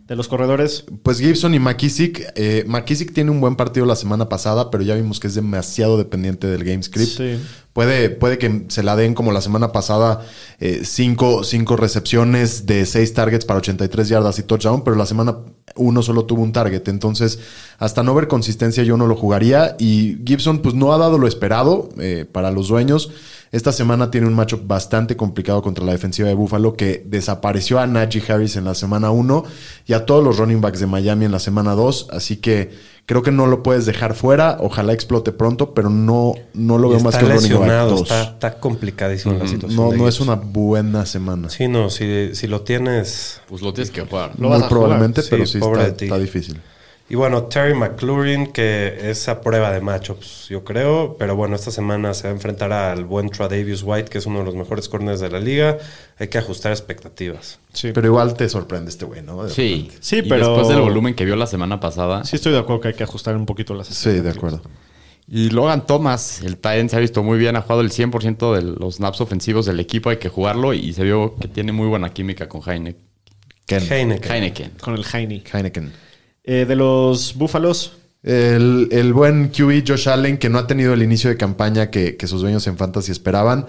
De 0.07 0.15
los 0.15 0.27
corredores, 0.27 0.85
Pues 1.01 1.19
Gibson 1.19 1.53
y 1.53 1.59
McKissick. 1.59 2.31
eh, 2.35 2.63
McKissick 2.67 3.11
tiene 3.13 3.31
un 3.31 3.41
buen 3.41 3.55
partido 3.55 3.85
la 3.85 3.95
semana 3.97 4.29
pasada, 4.29 4.69
pero 4.71 4.83
ya 4.83 4.95
vimos 4.95 5.19
que 5.19 5.27
es 5.27 5.35
demasiado 5.35 5.97
dependiente 5.97 6.47
del 6.47 6.63
game 6.63 6.83
script. 6.83 7.09
Sí. 7.17 7.39
Puede, 7.73 8.11
puede 8.11 8.37
que 8.37 8.65
se 8.67 8.83
la 8.83 8.95
den 8.95 9.15
como 9.15 9.31
la 9.31 9.41
semana 9.41 9.71
pasada, 9.71 10.21
eh, 10.59 10.81
cinco, 10.83 11.43
cinco 11.43 11.75
recepciones 11.75 12.67
de 12.67 12.85
seis 12.85 13.15
targets 13.15 13.45
para 13.45 13.57
83 13.57 14.09
yardas 14.09 14.37
y 14.37 14.43
touchdown, 14.43 14.83
pero 14.83 14.95
la 14.95 15.07
semana 15.07 15.37
uno 15.75 16.03
solo 16.03 16.25
tuvo 16.25 16.43
un 16.43 16.53
target. 16.53 16.87
Entonces, 16.87 17.39
hasta 17.79 18.03
no 18.03 18.13
ver 18.13 18.27
consistencia, 18.27 18.83
yo 18.83 18.95
no 18.95 19.07
lo 19.07 19.15
jugaría. 19.15 19.75
Y 19.79 20.17
Gibson, 20.23 20.59
pues 20.59 20.75
no 20.75 20.93
ha 20.93 20.99
dado 20.99 21.17
lo 21.17 21.27
esperado 21.27 21.89
eh, 21.97 22.25
para 22.31 22.51
los 22.51 22.67
dueños. 22.67 23.11
Esta 23.51 23.71
semana 23.71 24.09
tiene 24.09 24.27
un 24.27 24.33
matchup 24.33 24.65
bastante 24.65 25.15
complicado 25.15 25.61
contra 25.61 25.85
la 25.85 25.91
defensiva 25.91 26.27
de 26.27 26.33
Buffalo 26.33 26.75
que 26.75 27.03
desapareció 27.05 27.79
a 27.79 27.85
Najee 27.85 28.23
Harris 28.27 28.55
en 28.55 28.65
la 28.65 28.73
semana 28.73 29.11
1 29.11 29.43
y 29.85 29.93
a 29.93 30.05
todos 30.05 30.23
los 30.23 30.37
running 30.37 30.59
backs 30.59 30.79
de 30.79 30.87
Miami 30.87 31.25
en 31.25 31.31
la 31.31 31.39
semana 31.39 31.73
2. 31.73 32.07
Así 32.11 32.37
que 32.37 32.71
creo 33.05 33.21
que 33.21 33.31
no 33.31 33.47
lo 33.47 33.63
puedes 33.63 33.85
dejar 33.85 34.13
fuera. 34.15 34.57
Ojalá 34.59 34.93
explote 34.93 35.31
pronto, 35.31 35.73
pero 35.73 35.89
no, 35.89 36.33
no 36.53 36.77
lo 36.77 36.89
veo 36.89 36.99
más 36.99 37.13
está 37.15 37.19
que 37.19 37.25
un 37.25 37.31
running 37.37 37.51
back 37.51 37.59
lesionado, 37.61 37.89
2. 37.91 38.01
está, 38.01 38.21
está 38.23 38.59
complicadísima 38.59 39.35
la 39.35 39.47
situación. 39.47 39.75
No, 39.89 39.95
no 39.95 40.07
es 40.07 40.19
una 40.19 40.35
buena 40.35 41.05
semana. 41.05 41.49
Sí, 41.49 41.67
no, 41.67 41.89
si, 41.89 42.33
si 42.35 42.47
lo 42.47 42.61
tienes. 42.61 43.41
Pues 43.47 43.61
lo 43.61 43.73
tienes 43.73 43.91
que 43.91 44.01
jugar. 44.01 44.31
Lo 44.37 44.47
Muy 44.49 44.57
vas 44.57 44.63
a 44.63 44.69
probablemente, 44.69 45.21
jugar. 45.21 45.29
pero 45.31 45.45
Sí, 45.45 45.53
sí 45.53 45.59
pobre 45.59 45.81
está, 45.81 45.91
de 45.91 45.97
ti. 45.97 46.05
está 46.05 46.17
difícil. 46.19 46.61
Y 47.09 47.15
bueno, 47.15 47.43
Terry 47.43 47.75
McLaurin, 47.75 48.47
que 48.47 48.97
es 49.11 49.27
a 49.27 49.41
prueba 49.41 49.71
de 49.71 49.81
matchups, 49.81 50.47
yo 50.49 50.63
creo. 50.63 51.15
Pero 51.19 51.35
bueno, 51.35 51.55
esta 51.55 51.69
semana 51.69 52.13
se 52.13 52.23
va 52.23 52.29
a 52.29 52.33
enfrentar 52.33 52.71
al 52.71 53.05
buen 53.05 53.29
Tradavius 53.29 53.83
White, 53.83 54.09
que 54.09 54.17
es 54.17 54.25
uno 54.25 54.39
de 54.39 54.45
los 54.45 54.55
mejores 54.55 54.87
corners 54.89 55.19
de 55.19 55.29
la 55.29 55.39
liga. 55.39 55.77
Hay 56.17 56.29
que 56.29 56.37
ajustar 56.39 56.71
expectativas. 56.71 57.59
sí. 57.73 57.91
Pero 57.93 58.07
igual 58.07 58.33
te 58.35 58.47
sorprende 58.49 58.89
este 58.89 59.05
güey, 59.05 59.21
¿no? 59.21 59.43
De 59.43 59.51
Sí. 59.53 59.75
repente. 59.83 59.97
Sí, 59.99 60.17
Y 60.19 60.21
pero- 60.23 60.47
después 60.49 60.67
del 60.69 60.81
volumen 60.81 61.13
que 61.13 61.25
vio 61.25 61.35
la 61.35 61.45
semana 61.45 61.79
pasada. 61.79 62.23
sí 62.23 62.35
estoy 62.37 62.53
de 62.53 62.59
acuerdo 62.59 62.81
que 62.81 62.87
hay 62.89 62.93
que 62.95 63.03
ajustar 63.03 63.35
un 63.35 63.45
poquito 63.45 63.73
las 63.75 63.87
Sí, 63.87 64.09
de 64.09 64.29
acuerdo. 64.29 64.61
Y 65.27 65.49
Logan 65.51 65.85
Thomas, 65.85 66.41
el 66.41 66.55
Titan 66.55 66.89
se 66.89 66.95
ha 66.95 66.99
visto 66.99 67.21
muy 67.23 67.37
bien, 67.37 67.55
ha 67.55 67.61
jugado 67.61 67.81
el 67.81 67.91
100% 67.91 68.53
de 68.55 68.61
los 68.61 68.95
snaps 68.95 69.21
ofensivos 69.21 69.65
del 69.65 69.79
equipo, 69.79 70.09
hay 70.09 70.17
que 70.17 70.29
jugarlo 70.29 70.73
y 70.73 70.93
se 70.93 71.03
vio 71.03 71.35
que 71.35 71.47
tiene 71.47 71.71
muy 71.73 71.87
buena 71.87 72.09
química 72.13 72.47
con 72.49 72.61
Heine- 72.61 72.95
Ken. 73.65 73.81
Heineken. 73.89 74.31
Heineken. 74.31 74.71
con 74.81 74.95
el 74.95 75.05
Heine. 75.13 75.43
Heineken. 75.51 75.93
Eh, 76.43 76.65
de 76.67 76.75
los 76.75 77.35
Búfalos, 77.35 77.93
El, 78.21 78.89
el 78.91 79.13
buen 79.13 79.49
QB 79.49 79.83
Josh 79.87 80.09
Allen, 80.09 80.37
que 80.37 80.49
no 80.49 80.57
ha 80.59 80.67
tenido 80.67 80.93
el 80.93 81.01
inicio 81.03 81.29
de 81.29 81.37
campaña 81.37 81.89
que, 81.89 82.15
que 82.17 82.27
sus 82.27 82.41
dueños 82.41 82.65
en 82.67 82.77
Fantasy 82.77 83.11
esperaban, 83.11 83.65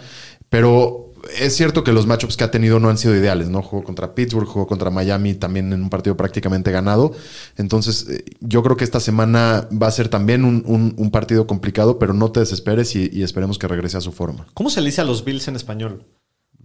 pero 0.49 1.13
es 1.41 1.57
cierto 1.57 1.83
que 1.85 1.93
los 1.93 2.07
matchups 2.07 2.37
que 2.37 2.45
ha 2.45 2.51
tenido 2.51 2.79
no 2.79 2.89
han 2.91 2.99
sido 2.99 3.17
ideales, 3.17 3.49
¿no? 3.49 3.63
Jugó 3.63 3.83
contra 3.83 4.15
Pittsburgh, 4.15 4.47
jugó 4.47 4.67
contra 4.67 4.91
Miami 4.91 5.35
también 5.35 5.73
en 5.73 5.83
un 5.83 5.89
partido 5.91 6.17
prácticamente 6.17 6.71
ganado. 6.71 7.13
Entonces, 7.57 8.07
eh, 8.11 8.25
yo 8.41 8.63
creo 8.63 8.77
que 8.77 8.85
esta 8.85 9.01
semana 9.01 9.67
va 9.73 9.87
a 9.87 9.91
ser 9.91 10.09
también 10.09 10.45
un, 10.45 10.63
un- 10.67 10.95
un 10.99 11.11
partido 11.11 11.47
complicado, 11.47 11.99
pero 11.99 12.13
no 12.13 12.31
te 12.31 12.41
desesperes 12.41 12.95
y, 12.95 13.09
y 13.13 13.23
esperemos 13.23 13.59
que 13.59 13.67
regrese 13.69 13.97
a 13.97 14.01
su 14.03 14.13
forma. 14.13 14.47
¿cómo 14.55 14.69
se 14.71 14.81
le 14.81 14.87
dice 14.87 15.01
a 15.01 15.05
los 15.05 15.25
Bills 15.25 15.49
en 15.49 15.57
español? 15.57 16.05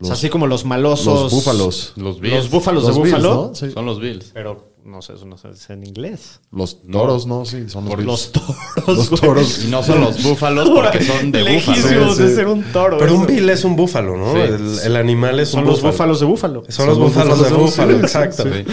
O 0.02 0.06
sea, 0.06 0.10
Los- 0.10 0.12
así 0.20 0.30
como 0.30 0.46
los 0.48 0.66
malosos. 0.66 1.06
Los 1.24 1.32
Búfalos. 1.32 1.94
Los 1.96 2.20
Bills. 2.20 2.36
Los 2.36 2.50
Búfalos 2.50 2.84
Los 2.84 2.96
de 2.96 3.02
Bills, 3.02 3.16
Búfalo. 3.18 3.48
¿no? 3.50 3.56
Sí. 3.56 3.72
Son 3.72 3.86
los 3.86 4.00
Bills. 4.00 4.32
Pero 4.34 4.69
no 4.90 5.02
sé, 5.02 5.14
eso 5.14 5.26
no 5.26 5.38
se 5.38 5.50
dice 5.50 5.74
en 5.74 5.86
inglés. 5.86 6.40
Los 6.52 6.82
toros, 6.82 7.26
¿no? 7.28 7.46
Sí, 7.46 7.70
son 7.70 7.86
los. 7.88 8.04
Los 8.04 8.32
toros. 8.32 8.58
Los 8.88 9.10
güey. 9.10 9.22
toros. 9.22 9.66
Y 9.66 9.68
no 9.70 9.84
son 9.84 10.02
los 10.02 10.22
búfalos 10.24 10.70
porque 10.70 11.04
son 11.04 11.32
de 11.32 11.42
búfalo. 11.44 11.78
Lejísimos 11.78 12.18
Sí, 12.18 12.24
de 12.24 12.36
ser 12.36 12.48
un 12.48 12.64
toro. 12.74 12.98
Pero 12.98 13.16
un 13.16 13.26
bill 13.26 13.50
es 13.50 13.64
un 13.64 13.76
búfalo, 13.76 14.18
¿no? 14.18 14.34
Sí. 14.34 14.40
El, 14.40 14.80
el 14.86 14.96
animal 14.98 15.40
es 15.40 15.50
Son 15.50 15.62
un 15.62 15.68
los 15.68 15.78
búfalo. 15.78 15.92
búfalos 15.94 16.20
de 16.20 16.26
búfalo. 16.26 16.64
Son 16.70 16.88
los 16.88 16.98
búfalos 17.00 17.42
de 17.50 17.56
búfalo, 17.56 17.98
exacto. 18.00 18.44
Sí. 18.44 18.66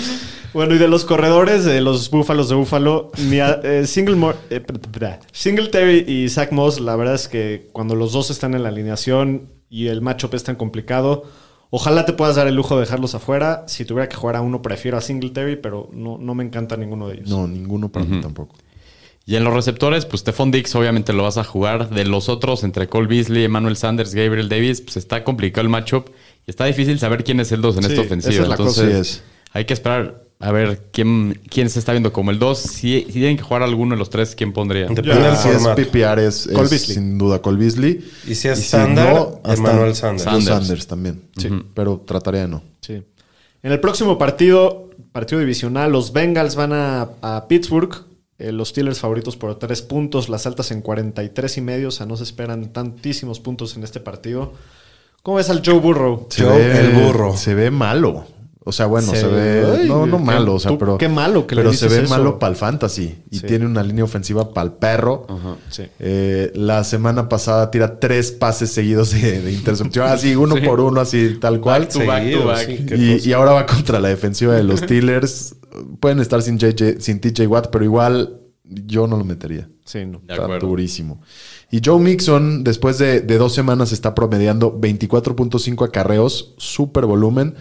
Bueno, 0.54 0.74
y 0.74 0.78
de 0.78 0.88
los 0.88 1.04
corredores 1.04 1.64
de 1.66 1.82
los 1.82 2.08
búfalos 2.10 2.48
de 2.48 2.54
búfalo, 2.54 3.10
ni 3.18 3.40
a- 3.40 3.60
eh, 3.62 3.82
Singlemore- 3.84 4.36
eh, 4.48 4.64
Singletary 5.32 6.04
y 6.08 6.28
Zach 6.30 6.50
Moss, 6.52 6.80
la 6.80 6.96
verdad 6.96 7.14
es 7.14 7.28
que 7.28 7.68
cuando 7.72 7.94
los 7.94 8.12
dos 8.12 8.30
están 8.30 8.54
en 8.54 8.62
la 8.62 8.70
alineación 8.70 9.50
y 9.68 9.88
el 9.88 10.00
matchup 10.00 10.32
es 10.34 10.44
tan 10.44 10.56
complicado, 10.56 11.24
Ojalá 11.70 12.06
te 12.06 12.12
puedas 12.12 12.36
dar 12.36 12.46
el 12.46 12.54
lujo 12.54 12.74
de 12.76 12.82
dejarlos 12.82 13.14
afuera. 13.14 13.64
Si 13.66 13.84
tuviera 13.84 14.08
que 14.08 14.16
jugar 14.16 14.36
a 14.36 14.40
uno, 14.40 14.62
prefiero 14.62 14.96
a 14.96 15.00
Singletary, 15.00 15.56
pero 15.56 15.88
no, 15.92 16.16
no 16.18 16.34
me 16.34 16.44
encanta 16.44 16.76
ninguno 16.76 17.08
de 17.08 17.14
ellos. 17.16 17.28
No, 17.28 17.46
ninguno 17.48 17.88
para 17.90 18.04
mí 18.06 18.20
tampoco. 18.20 18.54
Y 19.28 19.34
en 19.34 19.42
los 19.42 19.52
receptores, 19.52 20.06
pues 20.06 20.20
Stephon 20.20 20.52
Dix 20.52 20.72
obviamente 20.76 21.12
lo 21.12 21.24
vas 21.24 21.36
a 21.36 21.42
jugar. 21.42 21.90
De 21.90 22.04
los 22.04 22.28
otros, 22.28 22.62
entre 22.62 22.88
Cole 22.88 23.08
Beasley, 23.08 23.42
Emmanuel 23.44 23.76
Sanders, 23.76 24.14
Gabriel 24.14 24.48
Davis, 24.48 24.80
pues 24.80 24.96
está 24.96 25.24
complicado 25.24 25.62
el 25.62 25.68
matchup. 25.68 26.10
Y 26.46 26.50
está 26.50 26.64
difícil 26.66 27.00
saber 27.00 27.24
quién 27.24 27.40
es 27.40 27.50
el 27.50 27.60
2 27.60 27.78
en 27.78 27.82
Sí, 27.82 27.88
esta 27.88 27.94
esa 27.94 28.06
ofensiva. 28.06 28.42
es 28.44 28.48
la 28.48 28.54
Entonces, 28.54 28.84
cosa. 28.84 28.94
Sí 28.94 29.00
es. 29.00 29.22
hay 29.52 29.64
que 29.64 29.74
esperar 29.74 30.25
a 30.38 30.52
ver 30.52 30.88
quién, 30.92 31.40
quién 31.48 31.70
se 31.70 31.78
está 31.78 31.92
viendo 31.92 32.12
como 32.12 32.30
el 32.30 32.38
2. 32.38 32.58
Si, 32.58 33.04
si 33.04 33.12
tienen 33.12 33.36
que 33.36 33.42
jugar 33.42 33.62
alguno 33.62 33.94
de 33.94 33.98
los 33.98 34.10
tres, 34.10 34.34
¿quién 34.34 34.52
pondría? 34.52 34.86
Depende 34.86 35.14
del 35.14 35.36
si 35.36 35.48
es. 35.48 35.66
PPR 35.66 36.30
sin 36.78 37.16
duda 37.16 37.40
Cole 37.40 37.58
Beasley. 37.58 38.04
Y 38.26 38.34
si 38.34 38.48
es 38.48 38.66
Sander, 38.66 39.16
hasta 39.42 39.54
Emmanuel 39.54 39.94
Sanders. 39.94 40.24
Sanders. 40.24 40.44
Sanders 40.46 40.86
también. 40.86 41.22
Sí. 41.36 41.48
Pero 41.74 42.02
trataría 42.06 42.42
de 42.42 42.48
no. 42.48 42.62
Sí. 42.80 43.02
En 43.62 43.72
el 43.72 43.80
próximo 43.80 44.18
partido, 44.18 44.90
partido 45.12 45.40
divisional, 45.40 45.90
los 45.90 46.12
Bengals 46.12 46.54
van 46.54 46.72
a, 46.72 47.08
a 47.22 47.48
Pittsburgh. 47.48 48.04
Eh, 48.38 48.52
los 48.52 48.68
Steelers 48.68 49.00
favoritos 49.00 49.38
por 49.38 49.58
tres 49.58 49.80
puntos, 49.80 50.28
las 50.28 50.46
altas 50.46 50.70
en 50.70 50.82
43 50.82 51.56
y 51.56 51.60
medio. 51.62 51.88
O 51.88 51.90
sea, 51.90 52.04
no 52.04 52.18
se 52.18 52.24
esperan 52.24 52.74
tantísimos 52.74 53.40
puntos 53.40 53.74
en 53.76 53.84
este 53.84 54.00
partido. 54.00 54.52
¿Cómo 55.22 55.38
ves 55.38 55.48
al 55.48 55.62
Joe 55.64 55.80
Burrow? 55.80 56.26
Se 56.28 56.44
Joe 56.44 56.56
ve, 56.56 56.78
el 56.78 56.90
burro. 56.92 57.36
Se 57.36 57.54
ve 57.54 57.70
malo. 57.70 58.26
O 58.68 58.72
sea, 58.72 58.86
bueno, 58.86 59.12
se, 59.12 59.20
Se- 59.20 59.26
ve. 59.28 59.64
Ay, 59.82 59.88
no, 59.88 60.06
no 60.06 60.18
malo, 60.18 60.54
o 60.54 60.58
sea, 60.58 60.72
tú- 60.72 60.78
pero. 60.78 60.98
qué 60.98 61.08
malo 61.08 61.46
que 61.46 61.54
le 61.54 61.62
Pero 61.62 61.72
se 61.72 61.86
ve 61.88 62.00
eso. 62.02 62.08
malo 62.12 62.36
para 62.40 62.50
el 62.50 62.56
fantasy. 62.56 63.14
Y 63.30 63.38
Sí. 63.38 63.46
tiene 63.46 63.64
una 63.64 63.80
línea 63.84 64.02
ofensiva 64.02 64.52
para 64.52 64.66
el 64.66 64.72
perro. 64.72 65.24
Sí. 65.70 65.84
Eh, 66.00 66.50
la 66.56 66.82
semana 66.82 67.28
pasada 67.28 67.70
tira 67.70 68.00
tres 68.00 68.32
pases 68.32 68.72
seguidos 68.72 69.12
de, 69.12 69.40
de 69.40 69.52
intercepción. 69.52 70.08
Así, 70.08 70.34
uno 70.34 70.56
por 70.64 70.80
uno, 70.80 71.00
así, 71.00 71.36
tal 71.40 71.60
cual. 71.60 71.82
Back 71.82 71.92
to 71.92 71.98
back 72.00 72.08
to 72.08 72.22
Seguido, 72.24 72.46
back. 72.46 72.66
sí, 72.66 72.86
qué 72.86 73.20
Y, 73.24 73.32
ahora 73.32 73.52
va 73.52 73.66
contra 73.66 74.00
la 74.00 74.08
defensiva 74.08 74.54
de 74.54 74.64
los 74.64 74.80
Steelers. 74.86 75.54
Pueden 76.00 76.18
estar 76.18 76.42
sin, 76.42 76.58
JJ, 76.58 77.00
sin 77.00 77.20
TJ 77.20 77.46
Watt, 77.46 77.68
pero 77.70 77.84
igual 77.84 78.40
yo 78.64 79.06
no 79.06 79.16
lo 79.16 79.24
metería. 79.24 79.68
Sí, 79.84 80.04
no. 80.04 80.20
De 80.26 80.34
Está 80.34 80.58
durísimo. 80.58 81.20
Y 81.70 81.80
Joe 81.84 82.00
Mixon, 82.00 82.64
después 82.64 82.98
de, 82.98 83.20
de 83.20 83.38
dos 83.38 83.54
semanas, 83.54 83.92
está 83.92 84.12
promediando 84.14 84.72
24.5 84.80 85.84
acarreos, 85.84 86.54
super 86.58 87.06
volumen, 87.06 87.54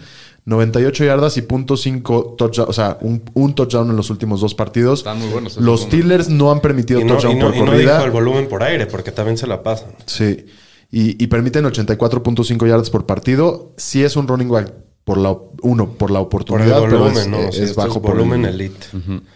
98 0.46 1.04
yardas 1.04 1.36
y 1.36 1.42
.5 1.42 2.36
touchdown, 2.36 2.68
o 2.70 2.72
sea, 2.72 2.98
un, 3.00 3.22
un 3.34 3.54
touchdown 3.54 3.90
en 3.90 3.96
los 3.96 4.10
últimos 4.10 4.40
dos 4.40 4.54
partidos. 4.54 5.00
Están 5.00 5.18
muy 5.18 5.28
buenos 5.28 5.56
Los. 5.58 5.82
Steelers 5.82 6.28
no 6.28 6.50
han 6.52 6.60
permitido 6.60 7.00
Y 7.00 7.04
no, 7.04 7.14
touchdown 7.14 7.36
y 7.36 7.40
no- 7.40 7.46
por 7.48 7.56
y 7.56 7.60
no 7.60 7.66
corrida. 7.66 7.92
dijo 7.94 8.04
el 8.06 8.12
volumen 8.12 8.48
por 8.48 8.62
aire, 8.62 8.86
porque 8.86 9.10
también 9.12 9.36
se 9.36 9.46
la 9.46 9.62
pasan. 9.62 9.90
Sí. 10.06 10.46
Y, 10.90 11.22
y 11.22 11.26
permiten 11.26 11.64
84.5 11.64 12.66
yardas 12.68 12.90
por 12.90 13.06
partido. 13.06 13.72
Sí 13.76 14.04
es 14.04 14.16
un 14.16 14.28
running 14.28 14.48
back 14.48 14.72
por 15.04 15.18
la 15.18 15.36
uno 15.62 15.88
por 15.90 16.10
la 16.12 16.20
Por 16.20 16.20
el 16.20 16.26
oportunidad, 16.26 16.80
pero 16.82 16.98
volumen, 17.00 17.18
es, 17.18 17.28
¿no? 17.28 17.38
Sí, 17.52 17.58
es 17.62 17.70
esto 17.70 17.80
bajo 17.82 17.94
es 17.94 17.98
por 17.98 18.12
volumen 18.12 18.44
el, 18.44 18.54
elite. 18.54 18.86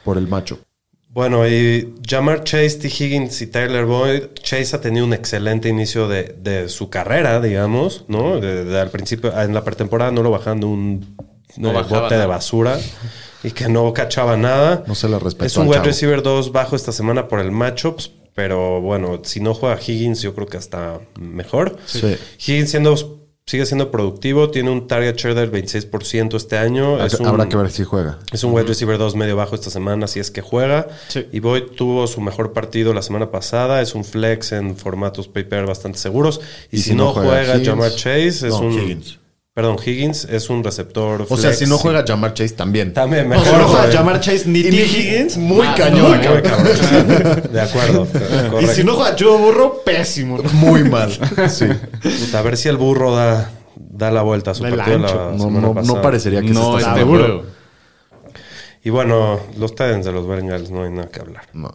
por 0.04 0.16
el 0.16 0.28
macho. 0.28 0.58
Bueno, 1.12 1.46
y 1.48 1.92
Jamar 2.08 2.44
Chase, 2.44 2.78
T. 2.78 2.86
Higgins 2.88 3.42
y 3.42 3.48
Tyler 3.48 3.84
Boyd. 3.84 4.22
Chase 4.34 4.76
ha 4.76 4.80
tenido 4.80 5.04
un 5.04 5.12
excelente 5.12 5.68
inicio 5.68 6.06
de, 6.06 6.36
de 6.40 6.68
su 6.68 6.88
carrera, 6.88 7.40
digamos, 7.40 8.04
¿no? 8.06 8.38
De- 8.40 8.64
de 8.64 8.80
al 8.80 8.90
principio, 8.90 9.36
en 9.38 9.52
la 9.52 9.64
pretemporada 9.64 10.12
no 10.12 10.22
lo 10.22 10.30
bajan 10.30 10.60
de 10.60 10.66
un 10.66 11.16
No 11.56 11.70
eh, 11.70 11.74
bajaba 11.74 12.02
bote 12.02 12.16
de 12.16 12.26
basura 12.26 12.78
y 13.42 13.50
que 13.50 13.68
no 13.68 13.92
cachaba 13.92 14.36
nada. 14.36 14.84
No 14.86 14.94
se 14.94 15.08
le 15.08 15.18
respetó 15.18 15.46
Es 15.46 15.56
un 15.56 15.66
wide 15.66 15.82
receiver 15.82 16.22
2 16.22 16.52
bajo 16.52 16.76
esta 16.76 16.92
semana 16.92 17.26
por 17.26 17.40
el 17.40 17.50
matchups, 17.50 18.12
pero 18.36 18.80
bueno, 18.80 19.20
si 19.24 19.40
no 19.40 19.52
juega 19.52 19.78
Higgins, 19.84 20.22
yo 20.22 20.32
creo 20.34 20.46
que 20.46 20.58
hasta 20.58 21.00
mejor. 21.18 21.76
Sí. 21.86 22.16
Higgins 22.46 22.70
siendo, 22.70 23.19
sigue 23.50 23.66
siendo 23.66 23.90
productivo, 23.90 24.50
tiene 24.50 24.70
un 24.70 24.86
target 24.86 25.16
share 25.16 25.34
del 25.34 25.50
26% 25.50 26.36
este 26.36 26.56
año. 26.56 27.04
Es 27.04 27.14
un- 27.14 27.26
Habrá 27.26 27.48
que 27.48 27.56
ver 27.56 27.70
si 27.72 27.82
juega. 27.84 28.18
es 28.32 28.44
un 28.44 28.52
wide 28.52 28.66
receiver 28.66 28.96
2 28.96 29.16
medio 29.16 29.34
bajo 29.34 29.54
esta 29.56 29.70
semana, 29.70 30.06
si 30.06 30.20
es 30.20 30.30
que 30.30 30.40
juega. 30.40 30.86
Sí. 31.08 31.26
Y 31.32 31.40
Boyd 31.40 31.64
tuvo 31.76 32.06
su 32.06 32.20
mejor 32.20 32.52
partido 32.52 32.94
la 32.94 33.02
semana 33.02 33.30
pasada. 33.32 33.80
Es 33.82 33.94
un 33.96 34.04
flex 34.04 34.52
en 34.52 34.76
formatos 34.76 35.26
paper 35.28 35.66
bastante 35.66 35.98
seguros. 35.98 36.40
Y, 36.70 36.78
si, 36.78 36.94
no, 36.94 37.12
juega, 37.12 37.56
Higgins- 37.56 37.66
Jamar 37.66 37.90
Chase, 37.90 38.28
es 38.28 38.42
No, 38.44 38.58
un. 38.60 38.72
Higgins. 38.72 39.18
Perdón, 39.52 39.78
Higgins 39.84 40.24
es 40.26 40.48
un 40.48 40.62
receptor. 40.62 41.26
O 41.28 41.36
sea, 41.36 41.52
si 41.52 41.66
no 41.66 41.76
juega 41.76 42.04
Jamar 42.06 42.34
Chase 42.34 42.54
también. 42.54 42.92
También 42.94 43.28
mejor. 43.28 43.44
si 43.46 43.52
no 43.52 43.66
juega. 43.68 43.92
Jamar 43.92 44.20
Chase 44.20 44.44
ni 44.48 44.62
T. 44.62 44.68
Higgins. 44.68 45.36
Muy 45.38 45.66
más, 45.66 45.76
cañón. 45.76 46.02
muy 46.02 46.10
Muy 46.18 46.20
cabrón. 46.20 46.42
cabrón. 46.42 47.42
De 47.52 47.60
acuerdo. 47.60 48.06
Y 48.62 48.66
si 48.68 48.84
no 48.84 48.94
juega 48.94 49.16
Joe 49.18 49.36
Burrow, 49.38 49.82
pésimo. 49.84 50.38
Muy 50.54 50.84
mal. 50.84 51.10
Sí. 51.48 51.66
Puta, 52.00 52.38
a 52.38 52.42
ver 52.42 52.56
si 52.56 52.68
el 52.68 52.76
burro 52.76 53.14
da, 53.14 53.50
da 53.74 54.10
la 54.12 54.22
vuelta 54.22 54.52
a 54.52 54.54
su 54.54 54.62
partido 54.62 54.98
la. 54.98 55.32
No, 55.36 55.50
no, 55.50 55.74
pasada. 55.74 55.94
no 55.96 56.02
parecería 56.02 56.40
que 56.42 56.50
No, 56.50 56.72
se 56.74 56.78
está 56.78 56.90
este 56.90 57.00
seguro. 57.00 57.24
juego. 57.24 57.42
Y 58.84 58.90
bueno, 58.90 59.40
los 59.58 59.72
Titans 59.72 60.06
de 60.06 60.12
los 60.12 60.26
Bengals 60.28 60.70
no 60.70 60.84
hay 60.84 60.90
nada 60.90 61.08
que 61.08 61.20
hablar. 61.20 61.44
No. 61.52 61.74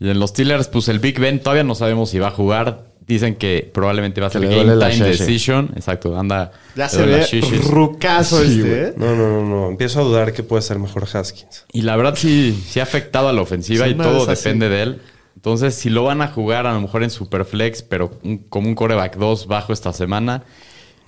Y 0.00 0.08
en 0.10 0.18
los 0.18 0.30
Steelers, 0.30 0.66
pues 0.68 0.88
el 0.88 0.98
Big 0.98 1.20
Ben 1.20 1.40
todavía 1.40 1.62
no 1.62 1.74
sabemos 1.74 2.08
si 2.10 2.18
va 2.18 2.28
a 2.28 2.32
jugar. 2.32 2.86
Dicen 3.06 3.34
que 3.34 3.68
probablemente 3.74 4.20
va 4.20 4.28
a 4.28 4.30
ser 4.30 4.42
Game 4.42 4.64
Time. 4.64 5.06
Decision. 5.08 5.70
Exacto, 5.76 6.16
anda. 6.18 6.52
Ya 6.76 6.88
se 6.88 7.04
ve 7.04 7.26
rucazo 7.68 8.42
Sí, 8.44 8.60
este. 8.60 8.82
¿eh? 8.88 8.94
No, 8.96 9.14
no, 9.16 9.28
no, 9.28 9.42
no. 9.48 9.68
Empiezo 9.70 10.00
a 10.00 10.04
dudar 10.04 10.32
que 10.32 10.42
puede 10.42 10.62
ser 10.62 10.78
mejor 10.78 11.06
Haskins. 11.12 11.64
Y 11.72 11.82
la 11.82 11.96
verdad 11.96 12.14
sí, 12.16 12.62
sí 12.66 12.80
ha 12.80 12.84
afectado 12.84 13.28
a 13.28 13.32
la 13.32 13.42
ofensiva 13.42 13.86
Sí, 13.86 13.92
y 13.92 13.94
todo 13.94 14.30
así. 14.30 14.42
depende 14.44 14.68
de 14.68 14.82
él. 14.82 15.00
Entonces, 15.34 15.74
si 15.74 15.90
lo 15.90 16.04
van 16.04 16.22
a 16.22 16.28
jugar 16.28 16.66
a 16.66 16.72
lo 16.72 16.80
mejor 16.80 17.02
en 17.02 17.10
Superflex, 17.10 17.82
pero 17.82 18.12
un- 18.22 18.38
como 18.38 18.68
un 18.68 18.74
coreback 18.76 19.16
2 19.16 19.46
bajo 19.48 19.72
esta 19.72 19.92
semana, 19.92 20.44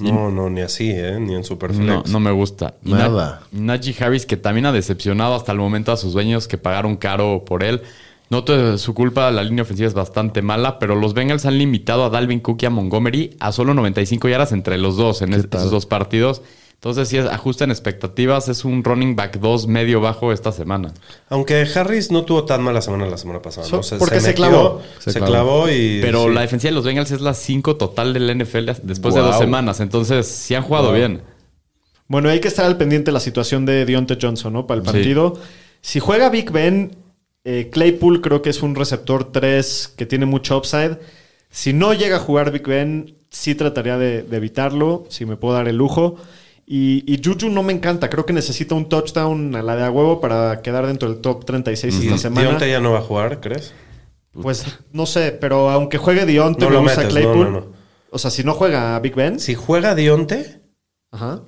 No, 0.01 0.29
no, 0.33 0.51
ni 0.51 0.61
así, 0.63 0.91
¿eh? 0.91 1.19
Ni 1.21 1.37
en 1.37 1.45
Superflex. 1.45 1.85
no, 1.87 2.03
no 2.09 2.19
me 2.19 2.33
gusta. 2.33 2.75
Nada. 2.83 3.43
Na- 3.53 3.77
Najee 3.77 3.95
Harris, 4.05 4.27
que 4.27 4.37
también 4.37 4.67
ha 4.67 4.73
decepcionado 4.73 5.37
hasta 5.37 5.53
el 5.53 5.59
momento 5.59 5.93
a 5.93 5.97
sus 5.97 6.13
dueños 6.15 6.49
que 6.49 6.59
pagaron 6.59 6.97
caro 6.97 7.45
por 7.45 7.63
él. 7.63 7.81
No 8.31 8.45
es 8.47 8.81
su 8.81 8.95
culpa, 8.95 9.31
la 9.31 9.43
línea 9.45 9.63
ofensiva 9.63 9.87
es 9.87 9.95
bastante 9.95 10.43
mala, 10.43 10.79
pero 10.79 10.95
los 10.97 11.15
Bengals 11.15 11.45
han 11.47 11.59
limitado 11.59 12.05
a 12.05 12.11
Dalvin 12.11 12.41
Cook 12.41 12.63
y 12.63 12.67
a 12.67 12.71
Montgomery 12.71 13.37
a 13.39 13.53
solo 13.53 13.75
95 13.75 14.29
yardas 14.29 14.53
entre 14.53 14.79
los 14.79 14.97
dos 14.97 15.23
en 15.23 15.35
es- 15.35 15.49
tal? 15.49 15.61
esos 15.61 15.71
dos 15.71 15.87
partidos. 15.87 16.43
Entonces, 16.75 17.09
si 17.09 17.17
es- 17.17 17.27
ajustan 17.27 17.71
expectativas, 17.71 18.49
es 18.49 18.65
un 18.65 18.83
running 18.85 19.15
back 19.17 19.39
2 19.39 19.67
medio 19.69 20.01
bajo 20.01 20.33
esta 20.33 20.53
semana. 20.53 20.93
Aunque 21.31 21.67
Harris 21.75 22.11
no 22.11 22.25
tuvo 22.25 22.45
tan 22.45 22.63
mala 22.63 22.83
semana 22.83 23.07
la 23.07 23.17
semana 23.17 23.41
pasada, 23.41 23.67
¿no? 23.71 23.81
Porque 23.99 24.21
se 24.21 24.35
clavó. 24.35 24.83
Se, 24.99 25.13
Se 25.13 25.21
clavó 25.21 25.69
y. 25.71 26.01
Pero 26.03 26.25
sí. 26.25 26.31
la 26.35 26.41
defensiva 26.43 26.71
de 26.71 26.75
los 26.75 26.85
Bengals 26.85 27.11
es 27.11 27.21
la 27.21 27.33
5 27.35 27.77
total 27.77 28.13
del 28.13 28.29
NFL 28.29 28.71
después 28.83 29.15
de 29.15 29.21
dos 29.21 29.39
semanas. 29.39 29.81
Entonces, 29.81 30.27
sí 30.27 30.55
han 30.55 30.63
jugado 30.63 30.89
Wow. 30.89 30.97
bien. 30.97 31.23
Bueno, 32.09 32.29
hay 32.29 32.41
que 32.41 32.49
estar 32.49 32.67
al 32.67 32.77
pendiente 32.77 33.07
de 33.07 33.13
la 33.13 33.21
situación 33.21 33.65
de 33.65 33.87
Deontay 33.87 34.19
Johnson, 34.21 34.53
¿no? 34.53 34.67
Para 34.67 34.81
el 34.81 34.87
Sí. 34.87 34.93
partido. 34.93 35.39
Si 35.81 36.01
juega 36.01 36.29
Big 36.29 36.51
Ben, 36.51 36.97
eh, 37.45 37.71
Claypool 37.71 38.21
creo 38.21 38.43
que 38.43 38.51
es 38.51 38.63
un 38.63 38.75
receptor 38.75 39.31
3 39.33 39.95
que 39.97 40.07
tiene 40.07 40.27
mucho 40.27 40.57
upside. 40.59 40.99
Si 41.51 41.73
no 41.73 41.93
llega 41.95 42.17
a 42.17 42.21
jugar 42.21 42.51
Big 42.51 42.67
Ben, 42.67 43.17
sí 43.31 43.55
trataría 43.55 43.97
de, 43.99 44.23
de 44.23 44.37
evitarlo, 44.37 45.05
si 45.09 45.25
me 45.27 45.37
puedo 45.37 45.55
dar 45.55 45.69
el 45.69 45.77
lujo. 45.77 46.17
Y, 46.67 47.05
y 47.07 47.21
Juju 47.23 47.51
no 47.51 47.63
me 47.63 47.73
encanta. 47.75 48.09
Creo 48.09 48.25
que 48.25 48.33
necesita 48.33 48.75
un 48.75 48.89
touchdown 48.89 49.55
a 49.55 49.63
la 49.63 49.77
de 49.77 49.85
a 49.85 49.91
huevo 49.91 50.21
para 50.21 50.63
quedar 50.63 50.87
dentro 50.87 51.11
del 51.11 51.21
top 51.21 51.45
36 51.45 51.95
Y 52.03 52.07
esta 52.07 52.19
semana. 52.19 52.49
Deontay 52.49 52.71
ya 52.71 52.81
no 52.81 52.93
va 52.93 52.99
a 53.01 53.03
jugar, 53.03 53.41
¿crees? 53.41 53.73
Pues 54.33 54.65
no 54.93 55.07
sé, 55.07 55.31
pero 55.33 55.71
aunque 55.71 55.99
juegue 55.99 56.25
Deontay, 56.25 56.69
No 56.69 56.75
lo 56.75 56.83
metes, 56.83 57.07
Claypool. 57.07 57.37
no, 57.39 57.51
no, 57.51 57.61
no. 57.61 57.73
O 58.11 58.19
sea, 58.19 58.31
si 58.31 58.43
no 58.45 58.55
juega 58.55 58.99
Big 59.01 59.15
Ben. 59.15 59.39
Si 59.39 59.55
juega 59.55 59.95
Dionte 59.95 60.61
Ajá. 61.11 61.43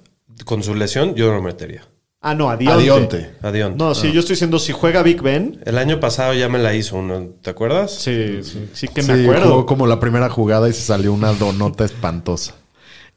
con 0.45 0.63
su 0.63 0.75
lesión, 0.75 1.15
yo 1.15 1.29
no 1.29 1.37
lo 1.37 1.43
metería. 1.43 1.83
Ah, 2.29 2.35
no, 2.35 2.51
a 2.51 2.55
A 2.55 2.57
Deontay. 2.57 2.83
Dionte. 2.85 3.31
A 3.41 3.53
Dionte. 3.53 3.79
No, 3.79 3.95
sí, 3.95 4.11
yo 4.13 4.19
estoy 4.21 4.35
diciendo 4.35 4.59
si 4.59 4.73
juega 4.73 5.03
Big 5.05 5.23
Ben. 5.23 5.61
El 5.65 5.79
año 5.79 6.01
pasado 6.01 6.35
ya 6.35 6.49
me 6.49 6.59
la 6.59 6.75
hizo 6.75 6.97
uno, 6.97 7.29
¿te 7.41 7.51
acuerdas? 7.51 7.93
Sí, 7.95 8.41
sí, 8.43 8.69
sí 8.73 8.89
que 8.89 9.03
Sí, 9.03 9.13
me 9.13 9.23
acuerdo. 9.23 9.51
jugó 9.51 9.67
como 9.67 9.87
la 9.87 10.01
primera 10.01 10.29
jugada 10.29 10.69
y 10.69 10.73
se 10.73 10.81
salió 10.83 11.13
una 11.13 11.33
donota 11.33 11.85
espantosa. 11.85 12.55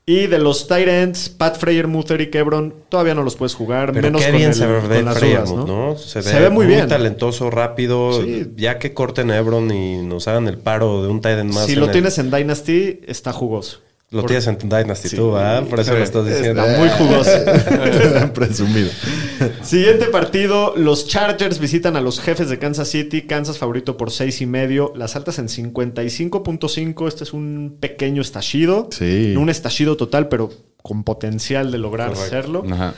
Y 0.06 0.28
de 0.28 0.40
los 0.40 0.68
tight 0.68 0.88
ends, 0.88 1.30
Pat 1.30 1.58
Freyermuth, 1.58 2.10
Eric 2.12 2.34
Ebron, 2.36 2.74
todavía 2.90 3.14
no 3.16 3.22
los 3.24 3.36
puedes 3.36 3.54
jugar. 3.54 3.92
Pero 3.94 4.08
menos 4.08 4.22
qué 4.22 4.28
con 4.30 4.38
bien 4.38 4.50
el- 4.50 4.56
se 4.56 4.66
ve 4.68 4.80
con 4.80 5.06
las 5.06 5.20
dudas, 5.22 5.52
¿no? 5.54 5.96
Se, 5.98 6.22
Se 6.24 6.40
ve 6.40 6.50
muy 6.50 6.66
bien. 6.66 6.88
talentoso, 6.88 7.50
rápido. 7.52 8.24
Sí. 8.24 8.48
Ya 8.58 8.80
que 8.80 8.94
corten 8.96 9.30
a 9.32 9.38
Ebron 9.38 9.70
y 9.72 10.02
nos 10.04 10.28
hagan 10.28 10.48
el 10.48 10.58
paro 10.58 11.04
de 11.04 11.10
un 11.10 11.22
tight 11.22 11.38
end 11.40 11.54
más. 11.54 11.66
Si 11.66 11.76
lo 11.76 11.86
el- 11.86 11.92
tienes 11.92 12.18
en 12.18 12.32
Dynasty, 12.32 13.02
está 13.08 13.34
jugoso. 13.34 13.82
Lo 14.12 14.22
Por- 14.22 14.30
tienes 14.30 14.48
en 14.48 14.58
Dynasty 14.58 15.10
Sí. 15.10 15.16
tú, 15.16 15.34
¿verdad? 15.34 15.66
Por 15.68 15.80
eso 15.80 15.94
lo 15.94 16.04
estás 16.04 16.26
diciendo. 16.26 16.64
Está 16.66 16.80
muy 16.80 16.90
jugoso. 16.90 17.30
Presumido. 18.34 18.90
Siguiente 19.62 20.06
partido, 20.06 20.74
los 20.76 21.08
Chargers 21.08 21.60
visitan 21.60 21.96
a 21.96 22.02
los 22.02 22.20
jefes 22.20 22.50
de 22.50 22.58
Kansas 22.58 22.88
City. 22.90 23.22
Kansas 23.24 23.60
favorito 23.60 23.98
por 23.98 24.10
seis 24.10 24.42
y 24.42 24.48
medio. 24.48 24.94
Las 24.96 25.16
altas 25.16 25.38
en 25.38 25.48
55.5. 25.48 27.08
Este 27.08 27.24
es 27.24 27.34
un 27.34 27.78
pequeño 27.80 28.22
estallido. 28.24 28.88
Sí. 28.92 29.32
No 29.36 29.42
un 29.42 29.50
estallido 29.50 29.96
total, 29.96 30.28
pero 30.28 30.50
con 30.82 31.04
potencial 31.04 31.72
de 31.72 31.78
lograr 31.78 32.10
Correcto. 32.14 32.36
hacerlo. 32.36 32.64
Ajá. 32.72 32.94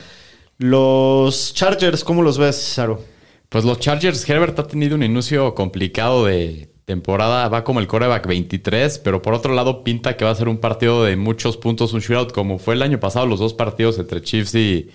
Los 0.58 1.52
Chargers, 1.54 2.04
¿cómo 2.04 2.22
los 2.22 2.38
ves, 2.38 2.56
Saro? 2.56 3.02
Pues 3.48 3.64
los 3.64 3.78
Chargers, 3.80 4.26
Herbert 4.28 4.58
ha 4.60 4.66
tenido 4.66 4.94
un 4.94 5.02
inicio 5.02 5.54
complicado 5.54 6.24
de 6.24 6.70
temporada 6.84 7.48
va 7.48 7.64
como 7.64 7.80
el 7.80 7.86
coreback 7.86 8.26
23, 8.26 8.98
pero 8.98 9.22
por 9.22 9.34
otro 9.34 9.54
lado 9.54 9.84
pinta 9.84 10.16
que 10.16 10.24
va 10.24 10.30
a 10.30 10.34
ser 10.34 10.48
un 10.48 10.58
partido 10.58 11.04
de 11.04 11.16
muchos 11.16 11.56
puntos, 11.56 11.92
un 11.92 12.00
shootout, 12.00 12.32
como 12.32 12.58
fue 12.58 12.74
el 12.74 12.82
año 12.82 12.98
pasado, 13.00 13.26
los 13.26 13.38
dos 13.38 13.54
partidos 13.54 13.98
entre 13.98 14.20
Chiefs 14.22 14.54
y, 14.54 14.90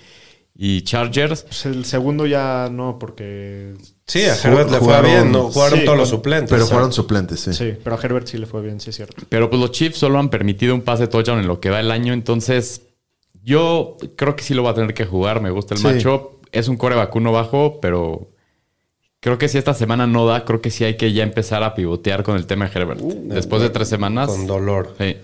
y 0.55 0.81
Chargers. 0.81 1.43
Pues 1.43 1.65
el 1.65 1.85
segundo 1.85 2.25
ya 2.25 2.69
no, 2.71 2.97
porque. 2.99 3.73
Sí, 4.05 4.21
a 4.23 4.35
Herbert 4.35 4.69
le 4.71 4.77
fue 4.79 4.87
Jugaron- 4.87 5.03
bien, 5.05 5.31
¿no? 5.31 5.51
Jugaron 5.51 5.79
sí, 5.79 5.85
todos 5.85 5.97
los 5.97 6.09
suplentes. 6.09 6.49
Pero 6.49 6.63
O 6.63 6.67
sea, 6.67 6.75
fueron 6.75 6.93
suplentes, 6.93 7.39
sí. 7.41 7.53
Sí, 7.53 7.73
pero 7.83 7.95
a 7.95 7.99
Herbert 8.01 8.27
sí 8.27 8.37
le 8.37 8.45
fue 8.45 8.61
bien, 8.61 8.79
sí 8.79 8.89
es 8.89 8.95
cierto. 8.95 9.23
Pero 9.29 9.49
pues 9.49 9.61
los 9.61 9.71
Chiefs 9.71 9.97
solo 9.97 10.17
han 10.19 10.29
permitido 10.29 10.73
un 10.75 10.81
pase 10.81 11.07
touchdown 11.07 11.39
en 11.39 11.47
lo 11.47 11.59
que 11.59 11.69
va 11.69 11.79
el 11.79 11.91
año, 11.91 12.13
entonces 12.13 12.81
yo 13.43 13.97
creo 14.15 14.35
que 14.35 14.43
sí 14.43 14.53
lo 14.53 14.63
va 14.63 14.71
a 14.71 14.73
tener 14.73 14.93
que 14.93 15.05
jugar, 15.05 15.41
me 15.41 15.51
gusta 15.51 15.73
el 15.75 15.79
Sí. 15.81 15.87
matchup. 15.87 16.45
Es 16.51 16.67
un 16.69 16.77
coreback 16.77 17.13
uno 17.15 17.31
bajo, 17.31 17.79
pero 17.81 18.29
creo 19.19 19.37
que 19.37 19.47
si 19.49 19.57
esta 19.57 19.73
semana 19.73 20.07
no 20.07 20.25
da, 20.25 20.45
creo 20.45 20.61
que 20.61 20.69
sí 20.71 20.83
hay 20.83 20.97
que 20.97 21.13
ya 21.13 21.23
empezar 21.23 21.63
a 21.63 21.73
pivotear 21.75 22.23
con 22.23 22.35
el 22.35 22.45
tema 22.47 22.67
de 22.67 22.79
Herbert. 22.79 22.99
Después 23.01 23.61
de 23.61 23.69
tres 23.69 23.87
semanas. 23.89 24.27
Con 24.29 24.47
dolor. 24.47 24.95
sí. 24.97 25.17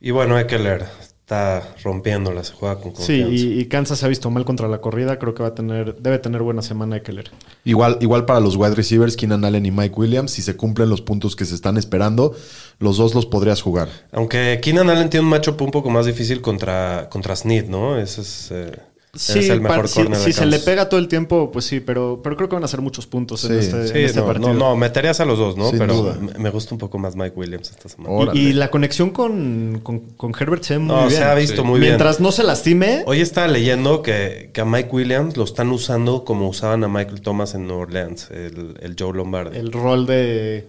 Y 0.00 0.12
bueno, 0.12 0.38
Eckler 0.38 0.84
está 1.00 1.74
rompiéndola, 1.82 2.44
se 2.44 2.52
juega 2.54 2.76
con 2.76 2.92
Sí, 2.94 3.20
confianza. 3.20 3.34
y, 3.34 3.60
y 3.60 3.64
Kansas 3.66 3.98
se 3.98 4.06
ha 4.06 4.08
visto 4.08 4.30
mal 4.30 4.44
contra 4.44 4.68
la 4.68 4.80
corrida. 4.80 5.18
Creo 5.18 5.34
que 5.34 5.42
va 5.42 5.48
a 5.48 5.54
tener, 5.56 5.96
debe 5.96 6.18
tener 6.20 6.40
buena 6.42 6.62
semana 6.62 6.96
Eckler. 6.98 7.30
Igual, 7.64 7.98
igual 8.00 8.24
para 8.24 8.38
los 8.38 8.54
wide 8.54 8.76
receivers, 8.76 9.16
Keenan 9.16 9.44
Allen 9.44 9.66
y 9.66 9.72
Mike 9.72 9.96
Williams, 9.96 10.30
si 10.30 10.40
se 10.42 10.56
cumplen 10.56 10.88
los 10.88 11.00
puntos 11.02 11.34
que 11.34 11.44
se 11.44 11.56
están 11.56 11.76
esperando, 11.78 12.34
los 12.78 12.96
dos 12.96 13.14
los 13.16 13.26
podrías 13.26 13.60
jugar. 13.60 13.88
Aunque 14.12 14.60
Keenan 14.62 14.88
Allen 14.88 15.10
tiene 15.10 15.24
un 15.24 15.30
matchup 15.30 15.60
un 15.62 15.72
poco 15.72 15.90
más 15.90 16.06
difícil 16.06 16.40
contra, 16.40 17.08
contra 17.10 17.34
Snead, 17.34 17.66
¿no? 17.66 17.98
Ese 17.98 18.20
es, 18.20 18.50
eh, 18.52 18.70
Sí, 19.18 19.38
es 19.40 19.48
el 19.50 19.60
mejor 19.60 19.78
par- 19.78 19.88
si, 19.88 20.02
corner 20.02 20.18
si 20.20 20.32
se 20.32 20.46
le 20.46 20.58
pega 20.60 20.88
todo 20.88 21.00
el 21.00 21.08
tiempo, 21.08 21.50
pues 21.52 21.64
sí, 21.64 21.80
pero, 21.80 22.20
pero 22.22 22.36
creo 22.36 22.48
que 22.48 22.54
van 22.54 22.64
a 22.64 22.68
ser 22.68 22.80
muchos 22.80 23.06
puntos 23.06 23.44
en 23.44 23.58
este, 23.58 23.88
Sí, 23.88 23.98
en 23.98 24.04
este 24.04 24.20
no, 24.20 24.26
partido. 24.26 24.52
no, 24.52 24.58
no, 24.70 24.76
meterías 24.76 25.20
a 25.20 25.24
los 25.24 25.38
dos, 25.38 25.56
¿no? 25.56 25.70
Sin 25.70 25.78
Pero 25.78 25.94
duda. 25.94 26.16
me- 26.38 26.50
gusta 26.50 26.74
un 26.74 26.78
poco 26.78 26.98
más 26.98 27.16
Mike 27.16 27.34
Williams 27.36 27.70
esta 27.70 27.88
semana. 27.88 28.32
Y, 28.34 28.38
y 28.48 28.52
la 28.52 28.70
conexión 28.70 29.10
con, 29.10 29.80
con, 29.82 30.00
con 30.16 30.32
Herbert 30.38 30.62
se 30.62 30.74
ve 30.74 30.78
muy 30.80 30.88
No, 30.94 30.98
bien. 31.06 31.10
se 31.10 31.24
ha 31.24 31.34
visto 31.34 31.64
muy 31.64 31.80
Mientras 31.80 32.18
bien. 32.18 32.24
no 32.24 32.32
se 32.32 32.42
lastime, 32.44 33.02
Hoy 33.06 33.20
estaba 33.20 33.48
leyendo 33.48 34.02
que, 34.02 34.50
que 34.52 34.60
a 34.60 34.64
Mike 34.64 34.88
Williams 34.92 35.36
lo 35.36 35.44
están 35.44 35.70
usando 35.70 36.24
como 36.24 36.48
usaban 36.48 36.84
a 36.84 36.88
Michael 36.88 37.20
Thomas 37.20 37.54
en 37.54 37.66
New 37.66 37.76
Orleans, 37.76 38.30
el, 38.30 38.76
el 38.80 38.96
Joe 38.98 39.12
Lombardi. 39.16 39.58
el 39.58 39.72
rol 39.72 40.06
de 40.06 40.66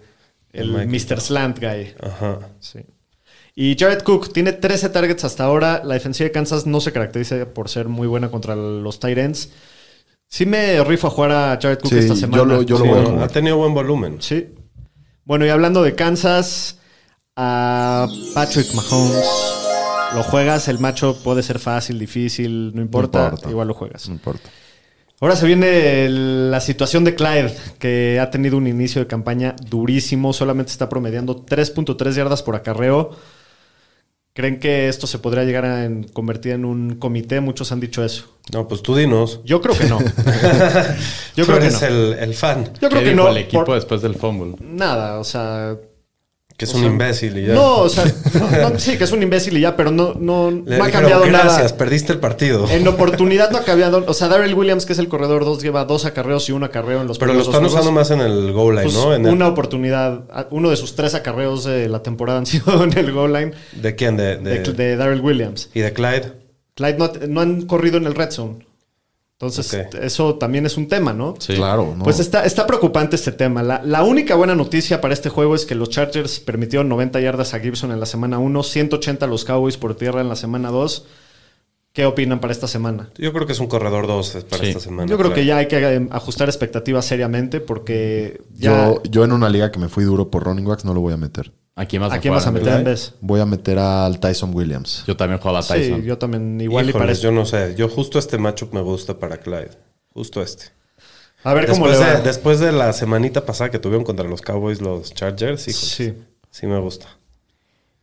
el 0.52 0.70
Michael 0.72 0.90
Mr. 0.90 1.22
Slant 1.22 1.60
Guy. 1.60 1.94
Ajá. 2.02 2.40
Sí. 2.60 2.80
Y 3.62 3.76
Jared 3.78 4.04
Cook 4.04 4.32
tiene 4.32 4.54
13 4.54 4.88
targets 4.88 5.26
hasta 5.26 5.44
ahora. 5.44 5.82
La 5.84 5.96
defensiva 5.96 6.24
de 6.30 6.32
Kansas 6.32 6.66
no 6.66 6.80
se 6.80 6.94
caracteriza 6.94 7.46
por 7.54 7.68
ser 7.68 7.90
muy 7.90 8.08
buena 8.08 8.32
contra 8.32 8.56
los 8.56 9.02
Tyrants. 9.02 9.50
Sí 10.30 10.46
me 10.46 10.82
rifo 10.86 11.08
a 11.08 11.10
jugar 11.10 11.32
a 11.32 11.60
Jared 11.62 11.80
Cook 11.80 11.90
Sí, 11.92 11.98
esta 11.98 12.14
yo 12.14 12.20
semana. 12.22 12.44
lo- 12.46 12.62
yo 12.62 12.78
lo 12.80 12.86
voy 12.86 13.00
a 13.00 13.04
jugar. 13.06 13.24
ha 13.24 13.28
tenido 13.28 13.58
buen 13.58 13.74
volumen. 13.74 14.22
Sí. 14.22 14.48
Bueno, 15.26 15.46
y 15.46 15.50
hablando 15.50 15.84
de 15.84 15.94
Kansas, 15.94 16.78
a 17.36 18.08
Patrick 18.34 18.74
Mahomes. 18.76 19.26
Lo 20.16 20.24
juegas, 20.24 20.70
el 20.70 20.80
macho 20.80 21.22
puede 21.22 21.44
ser 21.44 21.60
fácil, 21.60 22.00
difícil, 22.00 22.74
no 22.74 22.82
importa, 22.82 23.26
importa. 23.26 23.50
igual 23.50 23.68
lo 23.68 23.74
juegas. 23.74 24.08
No 24.08 24.16
importa. 24.16 24.50
Ahora 25.20 25.36
se 25.36 25.46
viene 25.46 26.06
el- 26.06 26.50
la 26.50 26.62
situación 26.62 27.04
de 27.04 27.14
Clyde, 27.14 27.54
que 27.78 28.20
ha 28.22 28.32
tenido 28.32 28.56
un 28.56 28.68
inicio 28.68 29.02
de 29.02 29.08
campaña 29.08 29.54
durísimo, 29.70 30.32
solamente 30.32 30.72
está 30.72 30.88
promediando 30.88 31.36
3.3 31.36 32.16
yardas 32.16 32.42
por 32.42 32.56
acarreo. 32.56 33.12
¿Creen 34.40 34.58
que 34.58 34.88
esto 34.88 35.06
se 35.06 35.20
podría 35.20 35.44
llegar 35.44 35.66
a 35.66 35.84
en- 35.84 36.04
convertir 36.04 36.54
en 36.54 36.64
un 36.64 36.96
comité? 36.96 37.42
Muchos 37.42 37.74
han 37.74 37.82
dicho 37.82 38.06
eso. 38.06 38.24
No, 38.54 38.70
pues 38.70 38.82
tú 38.82 38.96
dinos. 38.96 39.42
Yo 39.44 39.60
creo 39.60 39.78
que 39.78 39.84
no. 39.90 40.00
Yo 41.36 41.44
tú 41.44 41.52
creo 41.52 41.60
que 41.60 41.66
eres 41.66 41.82
no. 41.82 41.88
el, 41.90 42.14
el 42.20 42.34
fan, 42.34 42.64
Yo 42.82 42.88
creo 42.88 42.90
¿Qué 42.90 43.00
que 43.00 43.10
dijo 43.12 43.24
no. 43.24 43.28
el 43.28 43.38
equipo 43.38 43.66
por- 43.66 43.76
después 43.76 44.02
del 44.02 44.16
fumble? 44.16 44.56
Nada, 44.62 45.20
o 45.20 45.26
sea, 45.26 45.76
que 46.60 46.66
es 46.66 46.74
O 46.74 46.76
un 46.78 46.84
sea, 46.84 46.92
imbécil 46.92 47.38
y 47.38 47.46
ya. 47.48 47.54
No, 47.54 47.78
o 47.78 47.90
sea, 47.90 48.04
no, 48.62 48.70
no, 48.72 48.80
sí, 48.80 48.98
que 48.98 49.06
es 49.06 49.12
un 49.14 49.24
imbécil 49.24 49.56
y 49.58 49.62
ya, 49.62 49.78
pero 49.78 49.92
no, 49.92 50.14
no, 50.20 50.52
Le 50.52 50.78
no 50.78 50.84
ha 50.84 50.92
cambiado 50.92 51.24
gracias, 51.24 51.56
nada. 51.64 51.78
perdiste 51.78 52.12
el 52.12 52.20
partido. 52.20 52.70
En 52.70 52.86
oportunidad 52.90 53.50
no 53.50 53.60
ha 53.60 53.64
cambiado. 53.64 54.04
O 54.06 54.14
sea, 54.14 54.28
Darrell 54.28 54.54
Williams, 54.54 54.86
que 54.86 54.92
es 54.92 55.00
el 55.00 55.08
corredor 55.08 55.46
2, 55.46 55.64
lleva 55.64 55.86
dos 55.86 56.04
acarreos 56.04 56.50
y 56.50 56.52
un 56.52 56.66
acarreo 56.66 57.00
en 57.00 57.08
los 57.08 57.18
Pero 57.18 57.32
lo 57.32 57.40
dos 57.40 57.48
están 57.48 57.64
usando 57.66 57.94
más 57.94 58.12
en 58.12 58.20
el 58.20 58.52
goal 58.52 58.76
line, 58.76 58.84
Pues, 58.84 58.96
¿no? 58.96 59.14
En 59.16 59.26
el- 59.26 59.34
una 59.34 59.48
oportunidad. 59.48 60.26
Uno 60.52 60.70
de 60.70 60.76
sus 60.76 60.96
tres 60.96 61.16
acarreos 61.16 61.64
de 61.64 61.88
la 61.88 62.04
temporada 62.04 62.40
han 62.40 62.46
sido 62.46 62.84
en 62.84 62.98
el 62.98 63.12
goal 63.14 63.32
line 63.32 63.52
¿De 63.82 63.96
quién? 63.96 64.18
De, 64.18 64.36
de, 64.36 64.60
de- 64.60 64.74
de 64.74 64.96
Darrell 64.98 65.22
Williams. 65.22 65.70
¿Y 65.74 65.80
de 65.80 65.94
Clyde? 65.94 66.34
Clyde 66.76 66.98
no, 66.98 67.12
no 67.30 67.40
han 67.42 67.62
corrido 67.62 67.98
en 67.98 68.06
el 68.06 68.16
red 68.16 68.32
zone. 68.32 68.68
Entonces, 69.42 69.88
eso 70.02 70.36
también 70.36 70.66
es 70.66 70.76
un 70.76 70.90
tema, 70.90 71.14
¿no? 71.14 71.36
Sí. 71.40 71.54
Claro, 71.56 71.96
¿no? 71.98 72.04
Pues 72.04 72.20
está, 72.20 72.44
está 72.44 72.68
preocupante 72.68 73.16
este 73.16 73.32
tema. 73.32 73.64
La, 73.64 73.82
la 73.86 74.04
única 74.04 74.36
buena 74.36 74.54
noticia 74.54 75.00
para 75.00 75.14
este 75.14 75.30
juego 75.30 75.56
es 75.56 75.66
que 75.66 75.76
los 75.76 75.90
Chargers 75.90 76.42
permitieron 76.42 76.90
90 76.90 77.22
yardas 77.22 77.54
a 77.54 77.60
Gibson 77.62 77.94
en 77.94 78.02
la 78.02 78.06
semana 78.06 78.38
1, 78.38 78.64
180 78.64 79.26
a 79.26 79.30
los 79.30 79.46
Cowboys 79.46 79.78
por 79.78 79.96
tierra 79.96 80.20
en 80.20 80.28
la 80.28 80.36
semana 80.36 80.72
2. 80.72 81.06
¿Qué 81.94 82.06
opinan 82.06 82.42
para 82.42 82.52
esta 82.52 82.68
semana? 82.68 83.12
Yo 83.18 83.32
creo 83.32 83.48
que 83.48 83.54
es 83.54 83.60
un 83.62 83.68
corredor 83.68 84.08
2 84.08 84.46
para 84.50 84.62
Sí. 84.62 84.70
esta 84.72 84.82
semana. 84.82 85.10
Yo 85.10 85.18
creo 85.18 85.34
que 85.34 85.46
ya 85.46 85.56
hay 85.56 85.70
que 85.70 85.78
eh, 85.78 86.08
ajustar 86.12 86.50
expectativas 86.50 87.06
seriamente 87.06 87.62
porque 87.62 88.42
ya... 88.54 88.90
Yo, 88.92 89.04
yo 89.04 89.24
en 89.24 89.32
una 89.32 89.48
liga 89.50 89.72
que 89.72 89.80
me 89.80 89.88
fui 89.88 90.04
duro 90.04 90.30
por 90.30 90.44
running 90.44 90.66
backs 90.66 90.84
no 90.84 90.94
lo 90.94 91.00
voy 91.00 91.14
a 91.14 91.18
meter. 91.18 91.54
¿A 91.82 91.86
quién 91.86 92.02
vas 92.02 92.12
a, 92.12 92.16
¿A 92.16 92.20
quién 92.20 92.34
vas 92.34 92.46
a 92.46 92.50
jugar? 92.50 92.64
meter 92.66 92.80
en. 92.82 93.14
Voy 93.22 93.40
a 93.40 93.46
meter 93.46 93.80
al 93.80 94.20
Tyson 94.20 94.54
Williams. 94.54 95.04
Yo 95.08 95.16
también 95.16 95.40
juego 95.40 95.58
a 95.58 95.62
Sí, 95.64 95.74
Tyson. 95.74 96.04
yo 96.04 96.18
también 96.18 96.60
igual 96.60 96.86
y 96.88 96.92
esto. 97.14 97.24
yo 97.24 97.32
no 97.32 97.46
sé. 97.46 97.74
Yo 97.78 97.88
justo 97.88 98.20
este 98.20 98.38
matchup 98.38 98.74
me 98.74 98.82
gusta 98.82 99.18
para 99.18 99.38
Clyde. 99.38 99.72
Justo 100.14 100.42
este. 100.42 100.66
A 101.44 101.54
ver 101.54 101.68
cómo 101.68 101.88
Después 101.88 102.00
le 102.06 102.14
va. 102.14 102.20
de, 102.20 102.24
después 102.28 102.60
de 102.60 102.72
la 102.74 102.92
semanita 102.92 103.46
pasada 103.46 103.72
que 103.72 103.80
tuvieron 103.80 104.04
contra 104.04 104.28
los 104.28 104.42
Cowboys 104.42 104.82
los 104.82 105.14
Chargers, 105.14 105.70
híjoles, 105.70 105.88
Sí. 105.90 106.14
sí. 106.52 106.68
me 106.68 106.80
gusta. 106.80 107.06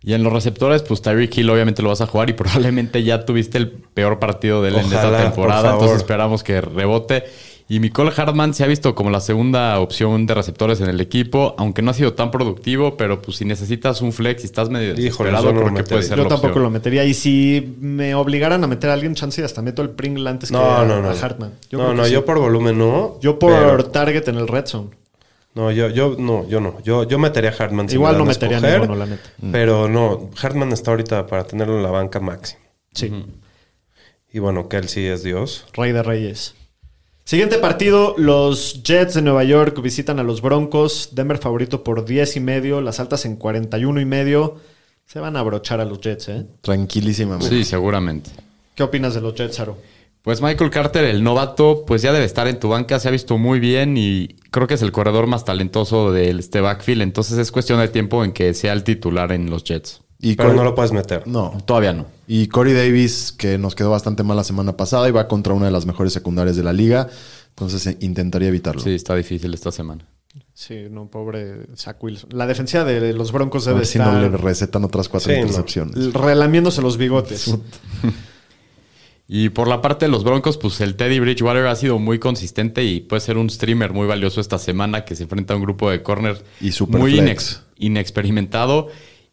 Y 0.00 0.14
en 0.14 0.22
los 0.22 0.32
receptores, 0.32 0.82
pues 0.82 1.02
Tyreek 1.02 1.36
Hill 1.36 1.50
obviamente 1.50 1.82
lo 1.82 1.88
vas 1.90 2.00
a 2.00 2.06
jugar 2.06 2.30
y 2.30 2.32
probablemente 2.32 3.02
ya 3.02 3.24
tuviste 3.26 3.58
el 3.58 3.70
peor 3.70 4.18
partido 4.18 4.62
de 4.62 4.68
él 4.70 4.76
en 4.76 4.84
esta 4.86 5.10
por 5.10 5.20
temporada. 5.20 5.72
Entonces 5.74 5.98
esperamos 5.98 6.42
que 6.42 6.60
rebote. 6.62 7.24
Y 7.68 7.80
Nicole 7.80 8.12
Hartman 8.16 8.54
se 8.54 8.62
ha 8.62 8.68
visto 8.68 8.94
como 8.94 9.10
la 9.10 9.18
segunda 9.18 9.80
opción 9.80 10.24
de 10.26 10.34
receptores 10.34 10.80
en 10.80 10.88
el 10.88 11.00
equipo, 11.00 11.56
aunque 11.58 11.82
no 11.82 11.90
ha 11.90 11.94
sido 11.94 12.14
tan 12.14 12.30
productivo, 12.30 12.96
pero 12.96 13.20
pues 13.20 13.38
si 13.38 13.44
necesitas 13.44 14.02
un 14.02 14.12
flex 14.12 14.42
y 14.44 14.46
estás 14.46 14.70
medio 14.70 14.90
Híjole, 14.92 15.02
desesperado, 15.30 15.52
lo 15.52 15.60
creo 15.64 15.74
que 15.74 15.82
puede 15.82 16.02
ser 16.04 16.16
Yo 16.16 16.22
la 16.22 16.28
tampoco 16.28 16.46
opción. 16.50 16.62
lo 16.62 16.70
metería. 16.70 17.04
Y 17.04 17.12
si 17.12 17.74
me 17.80 18.14
obligaran 18.14 18.62
a 18.62 18.68
meter 18.68 18.90
a 18.90 18.92
alguien, 18.92 19.16
chance 19.16 19.40
y 19.40 19.44
hasta 19.44 19.62
meto 19.62 19.82
el 19.82 19.90
Pringle 19.90 20.30
antes 20.30 20.50
que 20.50 20.56
No, 20.56 20.76
a, 20.76 20.84
no, 20.84 21.02
no. 21.02 21.10
a 21.10 21.12
Hartman. 21.12 21.54
Yo 21.68 21.78
no, 21.78 21.92
no, 21.92 22.04
sí. 22.04 22.12
yo 22.12 22.24
por 22.24 22.38
volumen 22.38 22.78
no. 22.78 23.18
Yo 23.20 23.36
por 23.40 23.50
pero- 23.52 23.84
target 23.86 24.28
en 24.28 24.36
el 24.36 24.46
red 24.46 24.66
zone. 24.66 24.90
no, 25.54 25.72
yo, 25.72 25.88
yo 25.88 26.14
no, 26.16 26.46
yo 26.48 26.60
no. 26.60 26.80
Yo, 26.84 27.02
yo 27.02 27.18
metería 27.18 27.50
a 27.50 27.54
Hartman. 27.64 27.88
si 27.88 27.96
Igual 27.96 28.12
me 28.12 28.18
no 28.20 28.24
metería 28.26 28.58
a 28.58 28.60
escoger, 28.60 28.80
ninguno, 28.82 28.96
la 29.00 29.06
neta. 29.06 29.28
Pero 29.50 29.88
no, 29.88 30.30
Hartman 30.40 30.70
está 30.70 30.92
ahorita 30.92 31.26
para 31.26 31.42
tenerlo 31.44 31.76
en 31.78 31.82
la 31.82 31.90
banca 31.90 32.20
máximo. 32.20 32.60
Sí. 32.94 33.12
Y 34.32 34.38
bueno, 34.38 34.68
Kelsey 34.68 35.06
es 35.06 35.24
Dios. 35.24 35.66
Rey 35.72 35.90
de 35.90 36.04
Reyes. 36.04 36.54
Siguiente 37.26 37.58
partido, 37.58 38.14
los 38.16 38.84
Jets 38.84 39.14
de 39.14 39.22
Nueva 39.22 39.42
York 39.42 39.82
visitan 39.82 40.20
a 40.20 40.22
los 40.22 40.40
Broncos. 40.40 41.08
Denver 41.10 41.38
favorito 41.38 41.82
por 41.82 42.04
10 42.04 42.36
y 42.36 42.38
medio, 42.38 42.80
las 42.80 43.00
altas 43.00 43.24
en 43.24 43.34
41 43.34 44.00
y 44.00 44.04
medio. 44.04 44.58
Se 45.06 45.18
van 45.18 45.36
a 45.36 45.40
abrochar 45.40 45.80
a 45.80 45.84
los 45.84 46.00
Jets, 46.00 46.28
¿eh? 46.28 46.46
Tranquilísimamente. 46.60 47.48
Sí, 47.48 47.64
seguramente. 47.64 48.30
¿Qué 48.76 48.84
opinas 48.84 49.12
de 49.14 49.22
los 49.22 49.34
Jets, 49.34 49.58
Aro? 49.58 49.76
Pues 50.22 50.40
Michael 50.40 50.70
Carter, 50.70 51.02
el 51.02 51.24
novato, 51.24 51.82
pues 51.84 52.00
ya 52.00 52.12
debe 52.12 52.24
estar 52.24 52.46
en 52.46 52.60
tu 52.60 52.68
banca, 52.68 53.00
se 53.00 53.08
ha 53.08 53.10
visto 53.10 53.36
muy 53.38 53.58
bien 53.58 53.96
y 53.96 54.36
creo 54.52 54.68
que 54.68 54.74
es 54.74 54.82
el 54.82 54.92
corredor 54.92 55.26
más 55.26 55.44
talentoso 55.44 56.12
de 56.12 56.30
este 56.30 56.60
backfield, 56.60 57.02
entonces 57.02 57.38
es 57.38 57.50
cuestión 57.50 57.80
de 57.80 57.88
tiempo 57.88 58.22
en 58.22 58.32
que 58.32 58.54
sea 58.54 58.72
el 58.72 58.84
titular 58.84 59.32
en 59.32 59.50
los 59.50 59.64
Jets. 59.64 60.00
Y 60.20 60.36
Pero 60.36 60.52
no 60.52 60.62
lo 60.62 60.76
puedes 60.76 60.92
meter. 60.92 61.26
No. 61.26 61.60
Todavía 61.64 61.92
no. 61.92 62.06
Y 62.28 62.48
Corey 62.48 62.72
Davis, 62.74 63.32
que 63.36 63.56
nos 63.58 63.74
quedó 63.74 63.90
bastante 63.90 64.22
mal 64.22 64.36
la 64.36 64.44
semana 64.44 64.76
pasada 64.76 65.08
y 65.08 65.12
va 65.12 65.28
contra 65.28 65.52
una 65.54 65.66
de 65.66 65.72
las 65.72 65.86
mejores 65.86 66.12
secundarias 66.12 66.56
de 66.56 66.62
la 66.64 66.72
liga. 66.72 67.08
Entonces 67.50 67.86
eh, 67.86 67.96
intentaría 68.00 68.48
evitarlo. 68.48 68.80
Sí, 68.82 68.90
está 68.94 69.14
difícil 69.14 69.54
esta 69.54 69.70
semana. 69.72 70.04
Sí, 70.52 70.86
no, 70.90 71.08
pobre 71.08 71.66
Zach 71.76 72.02
Wilson. 72.02 72.30
La 72.32 72.46
defensiva 72.46 72.84
de 72.84 73.12
los 73.12 73.30
Broncos 73.32 73.64
debe 73.64 73.84
si 73.84 73.98
estar 73.98 74.12
no 74.12 74.20
le 74.20 74.36
recetan 74.36 74.84
otras 74.84 75.08
cuatro 75.08 75.30
Sí, 75.32 75.36
no. 75.38 75.46
intercepciones. 75.46 76.12
relamiéndose 76.12 76.82
los 76.82 76.96
bigotes. 76.96 77.54
Y 79.28 79.48
por 79.48 79.66
la 79.66 79.82
parte 79.82 80.04
de 80.04 80.10
los 80.12 80.22
Broncos, 80.22 80.56
pues 80.56 80.80
el 80.80 80.94
Teddy 80.94 81.18
Bridgewater 81.18 81.66
ha 81.66 81.74
sido 81.74 81.98
muy 81.98 82.20
consistente 82.20 82.84
y 82.84 83.00
puede 83.00 83.18
ser 83.20 83.38
un 83.38 83.50
streamer 83.50 83.92
muy 83.92 84.06
valioso 84.06 84.40
esta 84.40 84.56
semana 84.56 85.04
que 85.04 85.16
se 85.16 85.24
enfrenta 85.24 85.52
a 85.52 85.56
un 85.56 85.64
grupo 85.64 85.90
de 85.90 86.00
corners 86.02 86.44
Y 86.60 86.70
super 86.70 87.00
muy 87.00 87.14
inex- 87.18 87.60
inexperimentado. 87.76 88.86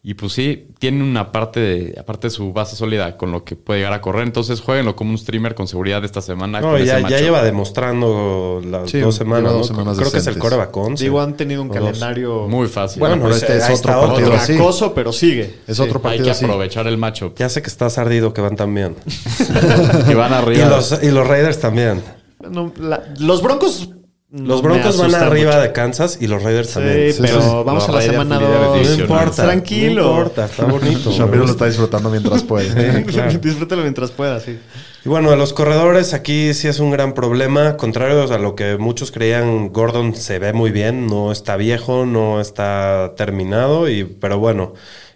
Y 0.06 0.12
pues 0.14 0.34
sí, 0.34 0.66
tiene 0.78 1.02
una 1.02 1.32
parte 1.32 1.60
de, 1.60 1.94
aparte 1.98 2.26
de 2.26 2.30
su 2.30 2.52
base 2.52 2.76
sólida 2.76 3.16
con 3.16 3.32
lo 3.32 3.42
que 3.42 3.56
puede 3.56 3.80
llegar 3.80 3.94
a 3.94 4.02
correr. 4.02 4.24
Entonces 4.24 4.60
jueguenlo 4.60 4.94
como 4.96 5.12
un 5.12 5.16
streamer 5.16 5.54
con 5.54 5.66
seguridad 5.66 6.04
esta 6.04 6.20
semana. 6.20 6.60
No, 6.60 6.76
ya, 6.76 7.00
ya 7.08 7.20
lleva 7.20 7.42
demostrando 7.42 8.60
las 8.68 8.90
Sí, 8.90 9.00
dos 9.00 9.14
semanas. 9.14 9.52
¿no? 9.52 9.58
dos 9.58 9.66
semanas 9.68 9.96
Creo 9.98 10.12
que 10.12 10.18
es 10.18 10.26
el 10.26 10.36
coreback 10.38 10.76
11. 10.76 11.02
Digo, 11.04 11.22
han 11.22 11.36
tenido 11.38 11.62
un 11.62 11.68
dos. 11.68 11.78
calendario 11.78 12.46
Muy 12.48 12.68
fácil. 12.68 13.00
Bueno, 13.00 13.14
pero 13.16 13.28
pues, 13.30 13.42
este 13.42 13.56
es 13.56 13.64
otro 13.80 13.98
otro. 13.98 14.08
partido 14.14 14.32
así. 14.34 14.54
acoso, 14.56 14.92
pero 14.94 15.10
sigue. 15.10 15.54
Es 15.66 15.76
Sí. 15.78 15.82
otro 15.82 15.96
Hay 16.00 16.02
partido 16.02 16.24
que 16.26 16.30
así. 16.32 16.44
aprovechar 16.44 16.86
el 16.86 16.98
matchup. 16.98 17.38
Ya 17.38 17.48
sé 17.48 17.62
que 17.62 17.68
estás 17.68 17.96
ardido 17.96 18.34
que 18.34 18.42
van 18.42 18.56
tan 18.56 18.74
bien. 18.74 18.96
que 20.06 20.14
van 20.14 20.32
y, 20.32 20.34
arriba. 20.34 20.68
los, 20.68 20.98
y 21.02 21.10
los 21.10 21.26
Raiders 21.26 21.60
también. 21.60 22.02
No, 22.50 22.72
la- 22.78 23.04
los 23.20 23.42
Broncos 23.42 23.88
Los 24.30 24.62
me 24.64 24.68
Broncos 24.70 24.98
van 24.98 25.14
arriba 25.14 25.52
mucho. 25.52 25.62
de 25.62 25.72
Kansas 25.72 26.18
y 26.20 26.26
los 26.26 26.42
Raiders 26.42 26.68
Sí, 26.68 26.74
también. 26.74 27.12
Sí, 27.12 27.18
pero 27.22 27.40
sí. 27.40 27.48
vamos 27.64 27.74
Los 27.74 27.88
a 27.88 27.92
la 27.92 27.98
Raiders 27.98 28.12
semana 28.18 28.38
líderes 28.40 28.88
2. 28.88 28.96
No 28.98 29.02
importa. 29.04 29.42
Tranquilo. 29.44 30.02
No 30.02 30.10
importa, 30.10 30.44
está 30.46 30.64
bonito. 30.64 31.10
Shapiro 31.12 31.44
lo 31.44 31.50
está 31.52 31.66
disfrutando 31.66 32.10
mientras 32.10 32.42
puede. 32.42 32.68
Sí, 32.70 33.04
claro. 33.12 33.38
Disfrútalo 33.38 33.82
mientras 33.82 34.10
pueda, 34.10 34.40
sí. 34.40 34.58
Y 35.04 35.08
bueno, 35.08 35.30
de 35.30 35.36
los 35.36 35.52
corredores 35.52 36.14
aquí 36.14 36.52
sí 36.52 36.66
es 36.66 36.80
un 36.80 36.90
gran 36.90 37.12
problema. 37.14 37.76
Contrario 37.76 38.22
a 38.32 38.38
lo 38.38 38.56
que 38.56 38.76
muchos 38.76 39.12
creían, 39.12 39.72
Gordon 39.72 40.16
se 40.16 40.40
ve 40.40 40.52
muy 40.52 40.72
bien, 40.72 41.06
no 41.06 41.30
está 41.30 41.56
viejo, 41.56 42.04
no 42.04 42.40
está 42.40 43.12
terminado, 43.16 43.88
y, 43.88 44.02
pero 44.04 44.38
bueno, 44.38 44.72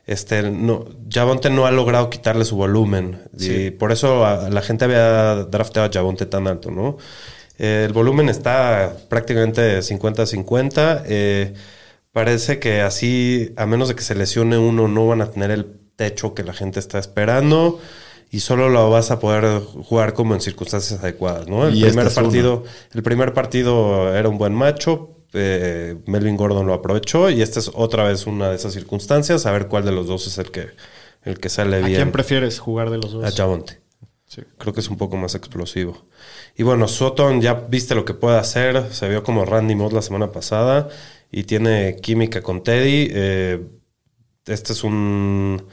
este, 0.06 0.48
no, 0.50 0.84
Javonte 1.11 1.50
no 1.50 1.66
ha 1.66 1.70
logrado 1.72 2.09
quitarle 2.09 2.44
su 2.44 2.54
volumen. 2.56 3.22
Y 3.38 3.70
por 3.72 3.90
eso 3.90 4.24
a- 4.24 4.48
la 4.48 4.61
gente 4.62 4.84
había 4.84 5.34
drafteado 5.46 5.88
a 5.88 5.92
Javonte 5.92 6.26
tan 6.26 6.46
alto, 6.46 6.70
¿no? 6.70 6.98
Eh, 7.59 7.84
el 7.86 7.92
volumen 7.92 8.28
está 8.28 8.96
prácticamente 9.09 9.82
50-50. 9.82 11.02
eh, 11.06 11.54
parece 12.12 12.59
que 12.59 12.80
así, 12.80 13.52
a 13.56 13.66
menos 13.66 13.88
de 13.88 13.94
que 13.94 14.02
se 14.02 14.14
lesione 14.14 14.59
uno, 14.59 14.88
no 14.88 15.06
van 15.06 15.20
a 15.22 15.30
tener 15.30 15.50
el 15.50 15.66
techo 15.96 16.34
que 16.34 16.44
la 16.44 16.52
gente 16.52 16.80
está 16.80 16.98
esperando 16.98 17.80
y 18.30 18.40
solo 18.40 18.68
lo 18.68 18.90
vas 18.90 19.11
a 19.11 19.18
poder 19.20 19.61
jugar 19.62 20.14
como 20.14 20.34
en 20.34 20.40
circunstancias 20.40 21.00
adecuadas, 21.00 21.48
¿no? 21.48 21.66
El 21.66 21.74
Y 21.74 21.84
este 21.86 22.04
primer 22.04 22.06
uno. 22.14 22.14
partido, 22.14 22.64
el 22.94 23.02
primer 23.02 23.34
partido 23.34 24.14
era 24.14 24.28
un 24.28 24.38
buen 24.38 24.54
macho. 24.54 25.14
eh, 25.34 25.96
Melvin 26.06 26.36
Gordon 26.36 26.66
lo 26.66 26.74
aprovechó 26.74 27.28
y 27.30 27.42
esta 27.42 27.61
es 27.61 27.70
otra 27.74 28.04
vez 28.04 28.26
una 28.26 28.48
de 28.50 28.56
esas 28.56 28.72
circunstancias. 28.72 29.46
A 29.46 29.52
ver 29.52 29.68
cuál 29.68 29.84
de 29.84 29.92
los 29.92 30.06
dos 30.06 30.26
es 30.26 30.38
el 30.38 30.50
que, 30.50 30.68
el 31.22 31.38
que 31.38 31.48
sale 31.48 31.76
¿A 31.76 31.80
bien. 31.80 31.96
quién 31.96 32.12
prefieres 32.12 32.59
jugar 32.59 32.90
de 32.90 32.98
los 32.98 33.12
dos? 33.12 33.24
A 33.24 33.30
Javonte. 33.30 33.80
Creo 34.59 34.72
que 34.74 34.80
es 34.80 34.88
un 34.90 34.96
poco 34.98 35.16
más 35.16 35.34
explosivo. 35.34 36.06
Y 36.59 36.64
bueno, 36.64 36.88
Sutton 36.88 37.40
ya 37.40 37.54
viste 37.54 37.94
lo 37.94 38.04
que 38.04 38.14
puede 38.14 38.36
hacer. 38.38 38.92
Se 38.92 39.09
vio 39.09 39.22
como 39.22 39.44
Randy 39.44 39.76
Moss 39.76 39.92
la 39.92 40.02
semana 40.02 40.32
pasada 40.32 40.88
y 41.30 41.44
tiene 41.44 41.96
química 42.02 42.42
con 42.42 42.64
Teddy. 42.64 43.09
Eh, 43.12 43.66
este 44.46 44.72
es 44.72 44.84
un, 44.84 45.64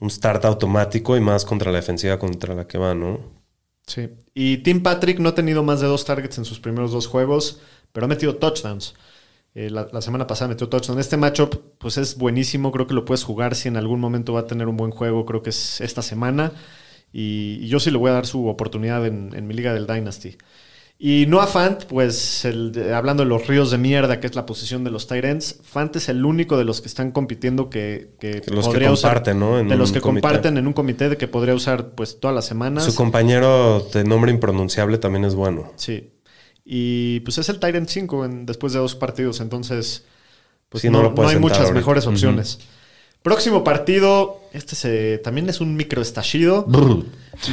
un 0.00 0.10
start 0.10 0.46
automático 0.46 1.16
y 1.16 1.20
más 1.20 1.44
contra 1.44 1.70
la 1.70 1.78
defensiva 1.78 2.18
contra 2.18 2.54
la 2.54 2.66
que 2.66 2.78
va, 2.78 2.94
¿no? 2.94 3.20
Sí. 3.86 4.08
Y 4.32 4.58
Tim 4.58 4.82
Patrick 4.82 5.18
no 5.18 5.28
ha 5.28 5.34
tenido 5.34 5.62
más 5.62 5.80
de 5.80 5.86
dos 5.88 6.04
targets 6.06 6.38
en 6.38 6.46
sus 6.46 6.58
primeros 6.58 6.92
dos 6.92 7.06
juegos, 7.06 7.60
pero 7.92 8.06
ha 8.06 8.08
metido 8.08 8.36
touchdowns. 8.36 8.94
Eh, 9.54 9.70
la, 9.70 9.88
la 9.92 10.02
semana 10.02 10.26
pasada 10.26 10.48
metió 10.48 10.68
touchdown. 10.70 10.98
Este 11.00 11.18
matchup, 11.18 11.56
pues 11.78 11.98
es 11.98 12.16
buenísimo. 12.16 12.72
Creo 12.72 12.86
que 12.86 12.94
lo 12.94 13.04
puedes 13.04 13.24
jugar 13.24 13.54
si 13.54 13.68
en 13.68 13.76
algún 13.76 14.00
momento 14.00 14.32
va 14.32 14.40
a 14.40 14.46
tener 14.46 14.68
un 14.68 14.76
buen 14.78 14.90
juego. 14.90 15.26
Creo 15.26 15.42
que 15.42 15.50
es 15.50 15.80
esta 15.82 16.02
semana. 16.02 16.52
Y, 17.16 17.60
y 17.62 17.68
yo 17.68 17.78
sí 17.78 17.92
le 17.92 17.96
voy 17.98 18.10
a 18.10 18.14
dar 18.14 18.26
su 18.26 18.48
oportunidad 18.48 19.06
en, 19.06 19.30
en 19.36 19.46
mi 19.46 19.54
liga 19.54 19.72
del 19.72 19.86
Dynasty. 19.86 20.36
Y 20.98 21.26
Noah 21.28 21.46
Fant, 21.46 21.84
pues 21.84 22.44
el 22.44 22.92
hablando 22.92 23.22
de 23.24 23.28
los 23.28 23.46
ríos 23.46 23.70
de 23.70 23.78
mierda, 23.78 24.18
que 24.20 24.26
es 24.26 24.34
la 24.34 24.46
posición 24.46 24.82
de 24.84 24.90
los 24.90 25.06
Tyrants, 25.06 25.60
Fant 25.62 25.94
es 25.96 26.08
el 26.08 26.24
único 26.24 26.56
de 26.56 26.64
los 26.64 26.80
que 26.80 26.88
están 26.88 27.10
compitiendo 27.12 27.68
que, 27.70 28.14
que 28.20 28.40
Que 28.40 28.50
los 28.50 28.64
que 28.66 28.72
podría 28.72 28.90
usar- 28.92 29.10
comparten, 29.10 29.38
¿no? 29.40 29.58
En 29.60 29.68
de 29.68 29.76
los 29.76 29.92
que 29.92 30.00
comité. 30.00 30.22
comparten 30.22 30.56
en 30.58 30.66
un 30.66 30.72
comité 30.72 31.08
de 31.08 31.16
que 31.16 31.28
podría 31.28 31.54
usar 31.54 31.90
pues 31.90 32.18
todas 32.20 32.34
las 32.34 32.46
semanas. 32.46 32.84
Su 32.84 32.94
compañero 32.94 33.80
de 33.92 34.02
nombre 34.04 34.30
impronunciable 34.32 34.98
también 34.98 35.24
es 35.24 35.34
bueno. 35.34 35.72
Sí. 35.76 36.10
Y 36.64 37.20
pues 37.20 37.38
es 37.38 37.48
el 37.48 37.58
Tyrant 37.60 37.88
5 37.88 38.24
en- 38.24 38.46
después 38.46 38.72
de 38.72 38.78
dos 38.78 38.94
partidos, 38.94 39.40
entonces 39.40 40.04
pues 40.68 40.82
Sí, 40.82 40.88
no, 40.88 40.98
no 40.98 41.02
lo 41.04 41.08
no 41.10 41.14
puedes 41.16 41.32
hay 41.34 41.40
muchas 41.40 41.58
ahorita. 41.58 41.74
mejores 41.74 42.06
opciones. 42.06 42.58
Próximo 43.24 43.64
partido, 43.64 44.38
este 44.52 44.76
se, 44.76 45.16
también 45.16 45.48
es 45.48 45.62
un 45.62 45.76
microestallido. 45.76 46.66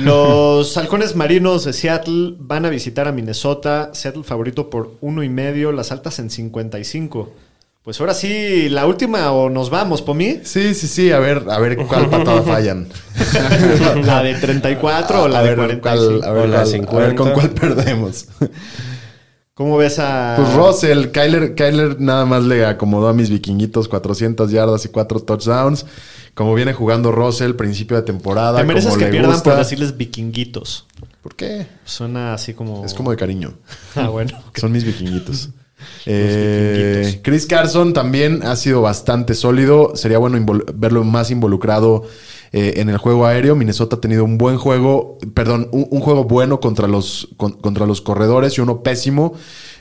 Los 0.03 0.75
halcones 0.77 1.15
marinos 1.15 1.63
de 1.63 1.71
Seattle 1.71 2.35
van 2.39 2.65
a 2.65 2.69
visitar 2.69 3.07
a 3.07 3.13
Minnesota. 3.13 3.91
Seattle 3.93 4.23
favorito 4.25 4.69
por 4.69 4.97
uno 4.99 5.23
y 5.23 5.29
medio, 5.29 5.71
las 5.71 5.93
altas 5.93 6.19
en 6.19 6.29
55. 6.29 7.31
Pues 7.83 8.01
ahora 8.01 8.13
sí, 8.13 8.67
la 8.67 8.85
última 8.85 9.31
o 9.31 9.49
nos 9.49 9.69
vamos, 9.69 10.01
Pomi. 10.01 10.39
Sí, 10.43 10.73
sí, 10.75 10.89
sí. 10.89 11.11
A 11.13 11.19
ver, 11.19 11.45
a 11.49 11.57
ver 11.59 11.77
cuál 11.77 12.09
patada 12.09 12.41
fallan. 12.43 12.89
la 14.03 14.21
de 14.23 14.35
34 14.35 15.23
o 15.23 15.27
la 15.29 15.39
a 15.39 15.41
de 15.43 15.55
ver, 15.55 15.79
45. 15.79 15.81
cuál- 16.19 16.29
a 16.29 16.33
ver, 16.33 16.43
O 16.43 16.47
la 16.47 16.55
cuál- 16.57 16.67
50. 16.67 16.97
a 16.97 17.07
ver 17.07 17.15
con 17.15 17.31
cuál 17.31 17.49
perdemos. 17.51 18.25
¿Cómo 19.61 19.77
ves 19.77 19.99
a 19.99 20.33
Pues 20.37 20.55
Russell, 20.55 21.11
Kyler, 21.11 21.53
Kyler 21.53 22.01
nada 22.01 22.25
más 22.25 22.45
le 22.45 22.65
acomodó 22.65 23.09
a 23.09 23.13
mis 23.13 23.29
vikinguitos 23.29 23.87
400 23.87 24.49
yardas 24.49 24.85
y 24.85 24.89
4 24.89 25.19
touchdowns. 25.19 25.85
Como 26.33 26.55
viene 26.55 26.73
jugando 26.73 27.11
Russell, 27.11 27.53
principio 27.53 27.95
de 27.95 28.01
temporada. 28.01 28.57
Te 28.57 28.65
mereces 28.65 28.89
como 28.89 28.97
que 28.97 29.05
le 29.05 29.11
pierdan 29.11 29.33
gusta. 29.33 29.51
por 29.51 29.59
decirles 29.59 29.95
vikinguitos. 29.95 30.87
¿Por 31.21 31.35
qué? 31.35 31.67
Suena 31.85 32.33
así 32.33 32.55
como. 32.55 32.83
Es 32.83 32.95
como 32.95 33.11
de 33.11 33.17
cariño. 33.17 33.53
Ah, 33.95 34.07
bueno. 34.07 34.35
Son 34.55 34.71
mis 34.71 34.83
vikinguitos. 34.83 35.49
Eh, 36.07 37.19
Chris 37.21 37.45
Carson 37.45 37.93
también 37.93 38.41
ha 38.41 38.55
sido 38.55 38.81
bastante 38.81 39.35
sólido. 39.35 39.95
Sería 39.95 40.17
bueno 40.17 40.43
verlo 40.73 41.03
más 41.03 41.29
involucrado 41.29 42.07
eh, 42.51 42.73
en 42.77 42.89
el 42.89 42.97
juego 42.97 43.25
aéreo. 43.25 43.55
Minnesota 43.55 43.95
ha 43.95 44.01
tenido 44.01 44.23
un 44.25 44.37
buen 44.37 44.57
juego, 44.57 45.17
perdón, 45.33 45.69
un, 45.71 45.87
un 45.89 45.99
juego 46.01 46.25
bueno 46.25 46.59
contra 46.59 46.87
los, 46.87 47.29
con- 47.37 47.53
contra 47.53 47.85
los 47.85 48.01
corredores 48.01 48.57
y 48.57 48.61
uno 48.61 48.83
pésimo. 48.83 49.33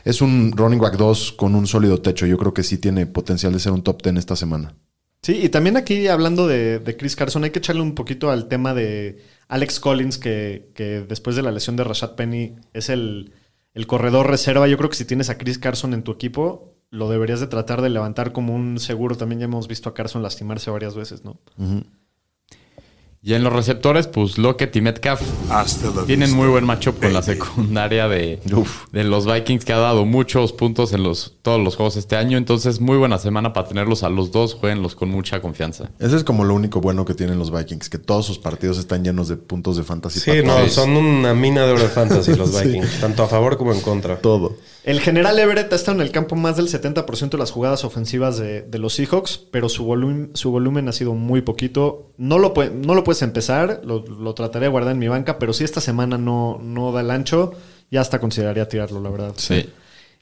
Es 0.05 0.21
un 0.23 0.53
running 0.57 0.79
back 0.81 0.97
2 0.97 1.33
con 1.33 1.55
un 1.55 1.67
sólido 1.67 2.01
techo. 2.01 2.27
Yo 2.27 2.39
creo 2.39 2.55
que 2.55 2.63
sí 2.63 2.79
tiene 2.79 3.07
potencial 3.07 3.53
de 3.53 3.61
ser 3.61 3.73
un 3.73 3.83
top 3.83 4.03
10 4.03 4.17
esta 4.17 4.37
semana. 4.37 4.75
Sí, 5.23 5.39
y 5.43 5.51
también 5.51 5.77
aquí 5.77 6.09
hablando 6.09 6.47
de, 6.47 6.79
de 6.79 6.97
Chris 6.97 7.15
Carson, 7.15 7.45
hay 7.45 7.51
que 7.51 7.59
echarle 7.59 7.83
un 7.83 7.95
poquito 7.95 8.31
al 8.31 8.49
tema 8.49 8.73
de 8.73 9.19
Alex 9.49 9.79
Collins, 9.79 10.17
que, 10.17 10.71
que 10.75 11.01
después 11.07 11.37
de 11.37 11.43
la 11.43 11.51
lesión 11.53 11.77
de 11.77 11.85
Rashad 11.85 12.15
Penny 12.15 12.55
es 12.73 12.89
el, 12.89 13.35
el 13.75 13.87
corredor 13.87 14.29
reserva. 14.31 14.67
Yo 14.67 14.79
creo 14.79 14.89
que 14.89 14.97
si 14.97 15.05
tienes 15.05 15.29
a 15.29 15.37
Chris 15.37 15.59
Carson 15.59 15.93
en 15.93 16.05
tu 16.05 16.13
equipo, 16.13 16.75
lo 16.89 17.11
deberías 17.11 17.41
de 17.41 17.49
tratar 17.49 17.83
de 17.83 17.91
levantar 17.91 18.33
como 18.33 18.55
un 18.55 18.81
seguro. 18.81 19.15
También 19.15 19.41
ya 19.41 19.45
hemos 19.45 19.69
visto 19.69 19.91
a 19.91 19.95
Carson 19.95 20.23
lastimarse 20.23 20.71
varias 20.71 20.95
veces, 20.95 21.23
¿no? 21.23 21.39
Y 23.23 23.35
en 23.35 23.45
los 23.45 23.53
receptores, 23.53 24.07
pues 24.07 24.39
Lockett 24.39 24.75
y 24.77 24.81
Metcalf 24.81 25.21
tienen 26.07 26.33
muy 26.33 26.49
buen 26.49 26.65
matchup 26.65 26.99
con 27.01 27.13
la 27.13 27.21
secundaria 27.23 28.09
de, 28.09 28.41
Uf. 28.57 28.87
de 28.93 29.05
los 29.05 29.27
Vikings, 29.31 29.67
que 29.67 29.75
ha 29.75 29.79
dado 29.79 30.07
muchos 30.07 30.55
puntos 30.55 30.95
en 30.95 31.03
los, 31.03 31.37
todos 31.43 31.61
los 31.63 31.77
juegos 31.77 31.97
este 31.97 32.17
año. 32.17 32.39
Entonces, 32.39 32.81
muy 32.81 32.97
buena 32.97 33.19
semana 33.19 33.53
para 33.53 33.69
tenerlos 33.69 34.05
a 34.05 34.09
los 34.09 34.33
dos. 34.33 34.55
Jueguenlos 34.55 34.95
con 34.95 35.11
mucha 35.11 35.43
confianza. 35.43 35.91
Ese 35.99 36.17
es 36.17 36.25
como 36.25 36.45
lo 36.45 36.55
único 36.55 36.81
bueno 36.81 37.05
que 37.05 37.13
tienen 37.15 37.39
los 37.39 37.51
Vikings, 37.51 37.91
que 37.91 37.99
todos 37.99 38.25
sus 38.25 38.39
partidos 38.39 38.79
están 38.79 39.05
llenos 39.05 39.29
de 39.29 39.37
puntos 39.37 39.77
de 39.77 39.83
fantasy. 39.83 40.21
Sí, 40.21 40.31
no, 40.43 40.55
todos. 40.57 40.73
son 40.73 40.97
una 40.97 41.35
mina 41.35 41.67
de 41.67 41.73
oro 41.73 41.83
de 41.83 41.89
fantasy 41.89 42.35
los 42.37 42.51
Sí. 42.57 42.65
Vikings, 42.69 43.01
tanto 43.01 43.23
a 43.23 43.29
favor 43.29 43.59
como 43.59 43.75
en 43.75 43.83
contra. 43.83 44.17
todo. 44.19 44.57
El 44.83 44.99
general 45.01 45.39
Everett 45.39 45.71
ha 45.75 45.77
estado 45.77 45.97
en 46.01 46.07
el 46.07 46.11
campo 46.11 46.37
más 46.37 46.57
del 46.57 46.69
70% 46.69 47.29
de 47.33 47.37
las 47.39 47.51
jugadas 47.51 47.85
ofensivas 47.85 48.39
de, 48.39 48.63
de 48.63 48.79
los 48.79 48.95
Seahawks, 48.95 49.37
pero 49.51 49.69
su, 49.69 49.85
volum- 49.85 50.31
su 50.33 50.51
volumen 50.51 50.89
ha 50.89 50.93
sido 50.93 51.13
muy 51.13 51.43
poquito. 51.43 52.13
No 52.17 52.39
lo, 52.39 52.55
pue- 52.55 52.73
no 52.73 52.95
lo 52.95 53.05
puedes 53.11 53.23
empezar, 53.23 53.81
lo, 53.85 54.05
lo 54.07 54.35
trataré 54.35 54.67
de 54.67 54.71
guardar 54.71 54.93
en 54.93 55.01
mi 55.01 55.09
banca, 55.09 55.37
pero 55.41 55.53
si 55.53 55.65
esta 55.65 55.81
semana 55.81 56.17
no, 56.17 56.61
no 56.63 56.93
da 56.93 57.01
el 57.01 57.11
ancho, 57.11 57.55
ya 57.91 58.01
hasta 58.01 58.21
consideraría 58.21 58.69
tirarlo, 58.69 59.01
la 59.01 59.11
verdad. 59.11 59.35
Sí. 59.37 59.69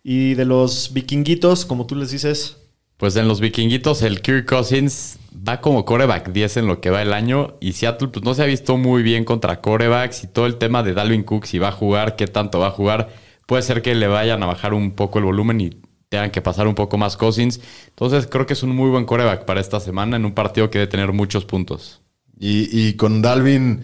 Y 0.02 0.32
de 0.34 0.46
los 0.46 0.94
vikinguitos, 0.94 1.66
como 1.66 1.84
tú 1.86 1.94
les 1.96 2.10
dices, 2.10 2.56
Pues 2.96 3.14
en 3.16 3.28
los 3.28 3.40
vikinguitos, 3.40 4.02
el 4.02 4.22
Kirk 4.22 4.46
Cousins 4.48 5.18
va 5.46 5.60
como 5.60 5.84
coreback 5.84 6.32
10 6.32 6.56
en 6.56 6.66
lo 6.66 6.80
que 6.80 6.90
va 6.90 7.02
el 7.02 7.12
año. 7.12 7.56
Y 7.60 7.74
Seattle, 7.74 8.08
pues 8.08 8.24
no 8.24 8.34
se 8.34 8.42
ha 8.42 8.46
visto 8.46 8.76
muy 8.76 9.02
bien 9.02 9.24
contra 9.24 9.60
corebacks. 9.60 10.24
Y 10.24 10.28
todo 10.28 10.46
el 10.46 10.56
tema 10.56 10.82
de 10.82 10.94
Dalvin 10.94 11.22
Cook, 11.24 11.44
si 11.44 11.58
va 11.58 11.68
a 11.68 11.72
jugar, 11.72 12.16
qué 12.16 12.26
tanto 12.26 12.58
va 12.58 12.68
a 12.68 12.70
jugar. 12.70 13.10
Puede 13.46 13.62
ser 13.62 13.82
que 13.82 13.94
le 13.94 14.08
vayan 14.08 14.42
a 14.42 14.46
bajar 14.46 14.74
un 14.74 14.92
poco 14.92 15.18
el 15.18 15.26
volumen 15.26 15.60
y 15.60 15.70
tengan 16.08 16.30
que 16.30 16.42
pasar 16.42 16.66
un 16.66 16.74
poco 16.74 16.98
más 16.98 17.16
Cousins. 17.16 17.60
Entonces 17.88 18.26
creo 18.26 18.46
que 18.46 18.54
es 18.54 18.62
un 18.62 18.74
muy 18.74 18.90
buen 18.90 19.04
coreback 19.04 19.44
para 19.44 19.60
esta 19.60 19.78
semana 19.80 20.16
en 20.16 20.24
un 20.24 20.32
partido 20.34 20.70
que 20.70 20.78
debe 20.78 20.90
tener 20.90 21.12
muchos 21.12 21.44
puntos. 21.44 22.00
Y, 22.40 22.68
y 22.72 22.92
con 22.94 23.20
Dalvin, 23.22 23.82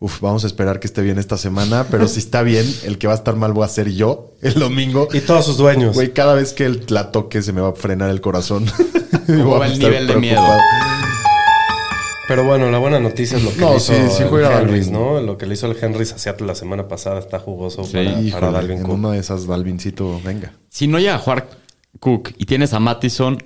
uf, 0.00 0.20
vamos 0.20 0.44
a 0.44 0.46
esperar 0.46 0.78
que 0.80 0.86
esté 0.86 1.00
bien 1.02 1.18
esta 1.18 1.36
semana, 1.38 1.86
pero 1.90 2.06
si 2.08 2.18
está 2.18 2.42
bien, 2.42 2.66
el 2.84 2.98
que 2.98 3.06
va 3.06 3.14
a 3.14 3.16
estar 3.16 3.34
mal 3.36 3.52
voy 3.52 3.64
a 3.64 3.68
ser 3.68 3.90
yo 3.92 4.32
el 4.42 4.54
domingo. 4.54 5.08
Y 5.12 5.20
todos 5.20 5.46
sus 5.46 5.56
dueños. 5.56 5.94
Güey, 5.94 6.12
cada 6.12 6.34
vez 6.34 6.52
que 6.52 6.66
él 6.66 6.84
la 6.88 7.10
toque 7.12 7.40
se 7.42 7.52
me 7.52 7.60
va 7.60 7.70
a 7.70 7.74
frenar 7.74 8.10
el 8.10 8.20
corazón. 8.20 8.66
¿Cómo 9.26 9.44
Voy 9.44 9.54
a 9.54 9.58
va 9.60 9.66
el 9.68 9.78
nivel 9.78 10.06
de 10.06 10.16
miedo? 10.16 10.42
Pero 12.26 12.44
bueno, 12.44 12.70
la 12.70 12.78
buena 12.78 12.98
noticia 12.98 13.36
es 13.36 13.44
lo 13.44 13.52
que 13.52 13.60
No, 13.60 13.70
le 13.72 13.76
hizo 13.76 13.92
sí, 13.94 14.00
sí 14.16 14.22
el 14.22 14.28
juega 14.30 14.60
Henrys, 14.60 14.86
Dalvin. 14.90 14.92
¿no? 14.92 15.20
Lo 15.20 15.36
que 15.36 15.44
le 15.46 15.54
hizo 15.54 15.70
el 15.70 15.76
Henrys 15.82 16.12
a 16.12 16.18
Seattle 16.18 16.46
la 16.46 16.54
semana 16.54 16.88
pasada 16.88 17.18
está 17.18 17.38
jugoso 17.38 17.84
Sí, 17.84 18.30
para, 18.32 18.50
Dalvin 18.50 18.78
en 18.78 18.82
Cook. 18.84 18.94
una 18.94 19.10
de 19.12 19.18
esas, 19.18 19.46
Dalvincito, 19.46 20.20
venga. 20.24 20.52
Si 20.70 20.86
no 20.88 20.98
llega 20.98 21.16
a 21.16 21.18
jugar 21.18 21.48
Cook 22.00 22.30
y 22.38 22.46
tienes 22.46 22.72
a 22.72 22.80
Mattison, 22.80 23.42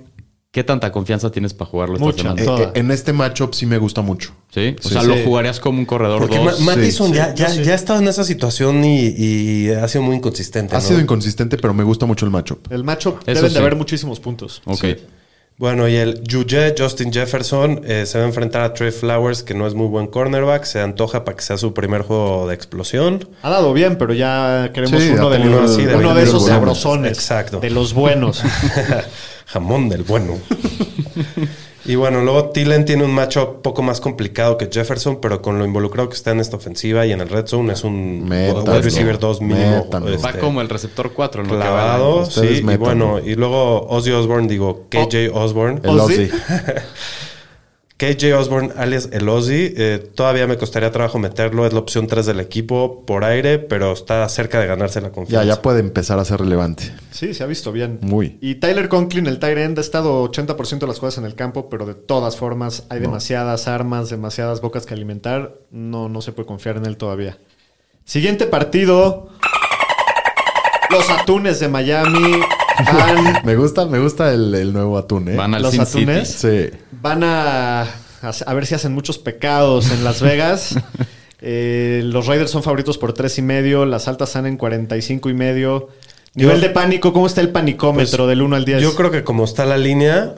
¿qué 0.51 0.63
tanta 0.63 0.91
confianza 0.91 1.29
tienes 1.31 1.53
para 1.53 1.69
jugarlo 1.69 1.95
esta 1.95 2.05
Mucha. 2.05 2.35
semana? 2.35 2.41
Eh, 2.63 2.63
eh, 2.75 2.79
en 2.79 2.91
este 2.91 3.13
matchup 3.13 3.53
sí 3.53 3.65
me 3.65 3.77
gusta 3.77 4.01
mucho. 4.01 4.31
¿Sí? 4.53 4.75
O 4.79 4.81
Sí, 4.87 4.89
sea, 4.93 5.01
sí. 5.01 5.07
lo 5.07 5.17
jugarías 5.23 5.59
como 5.59 5.77
un 5.79 5.85
corredor 5.85 6.19
Porque 6.19 6.39
Ma- 6.39 6.51
2. 6.51 6.61
Mattison 6.61 7.07
sí, 7.09 7.13
ya, 7.13 7.33
ya, 7.35 7.49
sí. 7.49 7.63
ya 7.63 7.73
ha 7.73 7.75
estado 7.75 7.99
en 7.99 8.07
esa 8.07 8.23
situación 8.23 8.83
y, 8.83 9.07
y 9.15 9.69
ha 9.69 9.87
sido 9.87 10.03
muy 10.03 10.15
inconsistente. 10.15 10.75
Ha 10.75 10.79
¿no? 10.79 10.85
sido 10.85 10.99
inconsistente, 10.99 11.57
pero 11.57 11.73
me 11.73 11.83
gusta 11.83 12.05
mucho 12.05 12.25
el 12.25 12.31
matchup. 12.31 12.71
el 12.71 12.83
matchup 12.83 13.19
Eso 13.27 13.33
deben 13.35 13.49
sí. 13.49 13.53
de 13.53 13.59
haber 13.59 13.75
muchísimos 13.75 14.19
puntos. 14.19 14.61
Ok. 14.65 14.79
Sí. 14.81 14.95
Bueno, 15.59 15.89
y 15.89 15.95
el 15.97 16.23
Juju 16.25 16.55
Justin 16.77 17.11
Jefferson 17.11 17.81
eh, 17.83 18.05
se 18.05 18.17
va 18.17 18.23
a 18.23 18.27
enfrentar 18.27 18.61
a 18.61 18.73
Trey 18.73 18.91
Flowers, 18.91 19.43
que 19.43 19.53
no 19.53 19.67
es 19.67 19.73
muy 19.73 19.87
buen 19.87 20.07
cornerback. 20.07 20.63
Se 20.63 20.79
antoja 20.79 21.25
para 21.25 21.35
que 21.35 21.43
sea 21.43 21.57
su 21.57 21.73
primer 21.73 22.03
juego 22.03 22.47
de 22.47 22.55
explosión. 22.55 23.27
Ha 23.41 23.49
dado 23.49 23.73
bien, 23.73 23.97
pero 23.97 24.13
ya 24.13 24.71
queremos 24.73 25.03
Sí, 25.03 25.09
uno, 25.09 25.29
de, 25.29 25.39
los- 25.39 25.71
así 25.71 25.83
de 25.83 25.97
uno 25.97 26.15
de 26.15 26.23
esos 26.23 26.45
sabrosones. 26.45 27.11
Exacto. 27.11 27.59
De 27.59 27.69
los 27.71 27.93
buenos. 27.93 28.41
Jamón 29.49 29.89
del 29.89 30.03
bueno. 30.03 30.37
y 31.85 31.95
bueno, 31.95 32.21
luego 32.21 32.49
Tillen 32.49 32.85
tiene 32.85 33.03
un 33.03 33.11
macho 33.11 33.63
poco 33.63 33.81
más 33.81 33.99
complicado 33.99 34.57
que 34.57 34.69
Jefferson, 34.71 35.19
pero 35.19 35.41
con 35.41 35.57
lo 35.57 35.65
involucrado 35.65 36.07
que 36.07 36.15
está 36.15 36.31
en 36.31 36.39
esta 36.39 36.57
ofensiva 36.57 37.07
y 37.07 37.13
en 37.13 37.21
el 37.21 37.29
red 37.29 37.47
zone 37.47 37.73
es 37.73 37.83
un 37.83 38.27
wide 38.29 38.81
receiver 38.81 39.17
2 39.17 39.41
mínimo. 39.41 39.87
Este, 40.07 40.17
Va 40.17 40.33
como 40.33 40.61
el 40.61 40.69
receptor 40.69 41.13
4 41.13 41.41
en 41.41 41.47
lo 41.47 41.53
que 41.53 41.59
va 41.59 41.63
del 41.63 41.73
clavado, 41.73 42.25
sí. 42.25 42.61
Y 42.63 42.77
bueno, 42.77 43.19
y 43.19 43.33
luego 43.33 43.87
Ozzy 43.87 44.11
Osbourne, 44.11 44.47
digo, 44.47 44.85
KJ 44.89 45.31
Osbourne. 45.33 45.81
El 45.83 45.99
Ozzy. 45.99 46.29
KJ 47.99 48.33
Osborne, 48.33 48.71
alias 48.77 49.09
el 49.11 49.27
Ozzy, 49.27 49.73
eh, 49.75 50.11
todavía 50.15 50.47
me 50.47 50.57
costaría 50.57 50.89
trabajo 50.89 51.19
meterlo, 51.19 51.65
es 51.67 51.73
la 51.73 51.79
opción 51.79 52.07
3 52.07 52.25
del 52.25 52.39
equipo 52.39 53.05
por 53.05 53.25
aire, 53.25 53.59
pero 53.59 53.91
está 53.91 54.27
cerca 54.29 54.57
de 54.61 54.67
ganarse 54.67 55.01
la 55.01 55.09
Ya, 55.09 55.13
confianza. 55.13 55.45
ya 55.45 55.61
puede 55.61 55.81
empezar 55.81 56.17
a 56.17 56.23
ser 56.23 56.39
relevante. 56.39 56.93
Sí, 57.11 57.33
se 57.33 57.43
ha 57.43 57.45
visto 57.45 57.73
bien. 57.73 57.99
Muy. 58.01 58.37
Y 58.39 58.55
Tyler 58.55 58.87
Conklin, 58.87 59.27
el 59.27 59.37
tight 59.37 59.57
end, 59.57 59.77
ha 59.79 59.81
estado 59.81 60.23
80% 60.31 60.79
de 60.79 60.87
las 60.87 60.97
jugadas 60.99 61.17
en 61.17 61.25
el 61.25 61.35
campo, 61.35 61.67
pero 61.69 61.85
de 61.85 61.93
todas 61.93 62.37
formas 62.37 62.85
hay 62.87 63.01
demasiadas 63.01 63.67
armas, 63.67 64.09
demasiadas 64.09 64.61
bocas 64.61 64.85
que 64.85 64.93
alimentar. 64.93 65.57
No, 65.69 66.07
no 66.07 66.21
se 66.21 66.31
puede 66.31 66.47
confiar 66.47 66.77
en 66.77 66.85
él 66.85 66.95
todavía. 66.95 67.37
Siguiente 68.05 68.45
partido. 68.45 69.27
Los 70.89 71.09
Atunes 71.09 71.59
de 71.59 71.67
Miami 71.67 72.31
van, 72.93 73.41
Me 73.43 73.55
gusta, 73.57 73.85
me 73.85 73.99
gusta 73.99 74.33
el, 74.33 74.55
el 74.55 74.71
nuevo 74.73 74.97
atún, 74.97 75.27
¿eh? 75.27 75.35
Van 75.35 75.53
al 75.53 75.61
Los 75.61 75.71
Sin 75.73 75.81
Atunes. 75.81 76.29
City. 76.29 76.69
Sí. 76.71 76.77
Van 77.01 77.23
a, 77.23 77.81
a 77.81 78.53
ver 78.53 78.65
si 78.65 78.75
hacen 78.75 78.93
muchos 78.93 79.17
pecados 79.17 79.91
en 79.91 80.03
Las 80.03 80.21
Vegas. 80.21 80.75
Eh, 81.41 82.01
los 82.03 82.27
Raiders 82.27 82.51
son 82.51 82.63
favoritos 82.63 82.97
por 82.97 83.13
tres 83.13 83.37
y 83.37 83.41
medio, 83.41 83.85
las 83.85 84.09
altas 84.09 84.27
están 84.27 84.45
en 84.45 84.57
45 84.57 85.29
y 85.29 85.33
medio. 85.33 85.87
Nivel 86.33 86.57
Yo- 86.57 86.61
de 86.67 86.69
pánico, 86.69 87.13
¿cómo 87.13 87.27
está 87.27 87.39
el 87.39 87.47
panicómetro 87.47 88.25
Pues, 88.25 88.27
del 88.29 88.41
1 88.41 88.55
al 88.57 88.65
10? 88.65 88.81
Yo 88.81 88.93
creo 88.93 89.09
que 89.09 89.23
como 89.23 89.45
está 89.45 89.63
la 89.65 89.77
línea, 89.77 90.35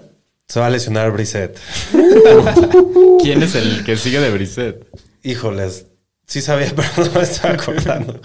se 0.47 0.59
va 0.59 0.67
a 0.67 0.69
lesionar 0.69 1.09
Brissett. 1.11 1.57
¿Quién 3.23 3.41
es 3.41 3.55
el 3.55 3.83
que 3.83 3.97
sigue 3.97 4.19
de 4.19 4.29
Brissett? 4.29 4.85
Híjoles, 5.23 5.87
sí 6.31 6.39
sabía, 6.41 6.71
pero 6.75 6.87
no 7.09 7.11
me 7.13 7.21
estaba 7.23 7.55
acordando. 7.55 8.21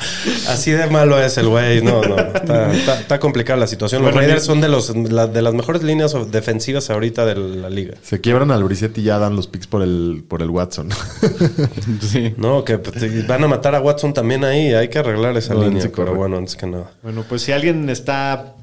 Así 0.49 0.71
de 0.71 0.87
malo 0.87 1.21
es 1.21 1.37
el 1.39 1.49
güey. 1.49 1.83
No, 1.83 2.03
no, 2.03 2.17
está, 2.17 2.73
está- 2.73 3.01
está 3.01 3.19
complicada 3.19 3.59
la 3.59 3.67
situación. 3.67 4.03
Los 4.05 4.15
Raiders 4.15 4.45
son 4.45 4.61
de, 4.61 4.69
los, 4.69 4.95
la- 4.97 5.27
de 5.27 5.43
las 5.43 5.55
mejores 5.55 5.83
líneas 5.83 6.15
defensivas 6.31 6.89
ahorita 6.89 7.27
de 7.27 7.35
la 7.35 7.69
liga. 7.69 7.95
Se 8.03 8.21
quiebran 8.21 8.53
al 8.53 8.63
Brissett 8.63 8.97
y 8.99 9.03
ya 9.03 9.19
dan 9.19 9.35
los 9.35 9.49
picks 9.49 9.67
por 9.67 9.83
el, 9.83 10.25
por 10.29 10.41
el 10.43 10.51
Watson. 10.51 10.89
Sí. 12.01 12.35
No, 12.37 12.65
que 12.65 12.79
pues, 12.79 13.27
van 13.27 13.43
a 13.43 13.49
matar 13.49 13.75
a 13.75 13.81
Watson 13.81 14.15
también 14.15 14.45
ahí. 14.45 14.73
Hay 14.75 14.89
que 14.89 14.99
arreglar 15.01 15.37
esa 15.37 15.55
No, 15.55 15.65
línea. 15.65 15.83
sí, 15.83 15.89
pero 15.95 16.15
bueno, 16.15 16.37
antes 16.37 16.55
que 16.55 16.67
nada. 16.67 16.93
Bueno, 17.03 17.25
pues 17.29 17.43
si 17.43 17.51
alguien 17.53 17.91
está 17.91 18.55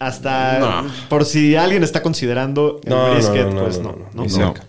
hasta 0.00 0.84
por 1.08 1.24
si 1.24 1.54
alguien 1.54 1.84
está 1.84 2.02
considerando 2.02 2.80
el 2.84 2.90
No, 2.90 3.06
no, 3.08 3.14
brisket, 3.14 3.46
no, 3.46 3.52
no, 3.54 3.62
pues 3.64 3.78
no, 3.78 3.92
no. 3.92 3.98
no, 3.98 4.06
¿no? 4.14 4.22
No. 4.24 4.28
cerca. 4.28 4.64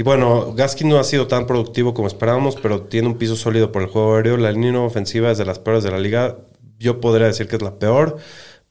Y 0.00 0.02
bueno, 0.02 0.54
Gaskin 0.54 0.88
no 0.88 0.98
ha 0.98 1.04
sido 1.04 1.26
tan 1.26 1.46
productivo 1.46 1.92
como 1.92 2.08
esperábamos, 2.08 2.56
pero 2.56 2.84
tiene 2.84 3.06
un 3.06 3.18
piso 3.18 3.36
sólido 3.36 3.70
por 3.70 3.82
el 3.82 3.88
juego 3.88 4.14
aéreo. 4.16 4.38
La 4.38 4.50
línea 4.50 4.80
ofensiva 4.80 5.30
es 5.30 5.36
de 5.36 5.44
las 5.44 5.58
peores 5.58 5.84
de 5.84 5.90
la 5.90 5.98
liga. 5.98 6.38
Yo 6.78 7.02
podría 7.02 7.26
decir 7.26 7.48
que 7.48 7.56
es 7.56 7.60
la 7.60 7.78
peor. 7.78 8.16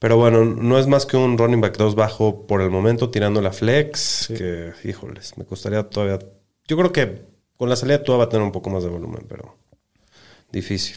Pero 0.00 0.16
bueno, 0.16 0.44
no 0.44 0.76
es 0.76 0.88
más 0.88 1.06
que 1.06 1.16
un 1.16 1.38
running 1.38 1.60
back 1.60 1.76
2 1.76 1.94
bajo 1.94 2.48
por 2.48 2.62
el 2.62 2.70
momento, 2.70 3.10
tirando 3.10 3.40
la 3.40 3.52
flex. 3.52 4.32
Que, 4.36 4.72
híjoles, 4.82 5.38
me 5.38 5.44
costaría 5.44 5.84
todavía. 5.84 6.18
Yo 6.66 6.76
creo 6.76 6.90
que 6.90 7.22
con 7.56 7.68
la 7.68 7.76
salida 7.76 7.98
de 7.98 8.04
Tua 8.04 8.16
va 8.16 8.24
a 8.24 8.28
tener 8.28 8.44
un 8.44 8.50
poco 8.50 8.70
más 8.70 8.82
de 8.82 8.88
volumen, 8.88 9.24
pero 9.28 9.56
difícil. 10.50 10.96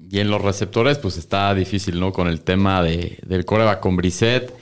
Y 0.00 0.18
en 0.18 0.28
los 0.28 0.42
receptores, 0.42 0.98
pues 0.98 1.18
está 1.18 1.54
difícil, 1.54 2.00
¿no? 2.00 2.12
Con 2.12 2.26
el 2.26 2.40
tema 2.40 2.82
de, 2.82 3.20
del 3.24 3.44
coreback 3.44 3.78
con 3.78 3.96
Brissett. 3.96 4.52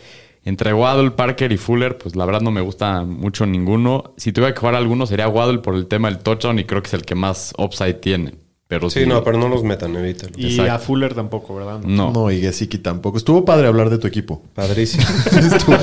Entre 0.47 0.73
Waddle, 0.73 1.11
Parker 1.11 1.51
y 1.53 1.57
Fuller, 1.59 1.99
pues 1.99 2.17
la 2.17 2.25
verdad 2.25 2.41
no 2.41 2.51
me 2.53 2.61
gusta 2.61 3.03
mucho 3.03 3.45
ninguno. 3.47 4.15
Si 4.17 4.33
tuviera 4.33 4.55
que 4.55 4.61
jugar 4.61 4.77
alguno, 4.77 5.05
sería 5.05 5.29
Waddle 5.29 5.59
por 5.59 5.75
el 5.75 5.87
tema 5.89 6.09
del 6.09 6.19
touchdown 6.21 6.59
y 6.61 6.65
creo 6.65 6.81
que 6.83 6.87
es 6.87 6.95
el 6.95 7.03
que 7.03 7.15
más 7.17 7.53
upside 7.59 7.95
tiene. 7.95 8.35
Pero 8.69 8.89
Sí, 8.91 9.01
sí, 9.03 9.07
no, 9.07 9.23
pero 9.23 9.39
no 9.39 9.49
los 9.49 9.63
metan, 9.63 9.95
evítalo. 9.97 10.33
Y 10.37 10.47
Exacto. 10.51 10.73
a 10.73 10.79
Fuller 10.79 11.15
tampoco, 11.15 11.55
¿verdad? 11.55 11.81
No. 11.85 12.13
No, 12.13 12.31
y 12.33 12.41
Gesicki 12.41 12.79
tampoco. 12.79 13.17
Estuvo 13.19 13.45
padre 13.45 13.67
hablar 13.69 13.91
de 13.91 13.99
tu 13.99 14.07
equipo. 14.09 14.43
Padrísimo. 14.55 15.05
Estuvo 15.27 15.77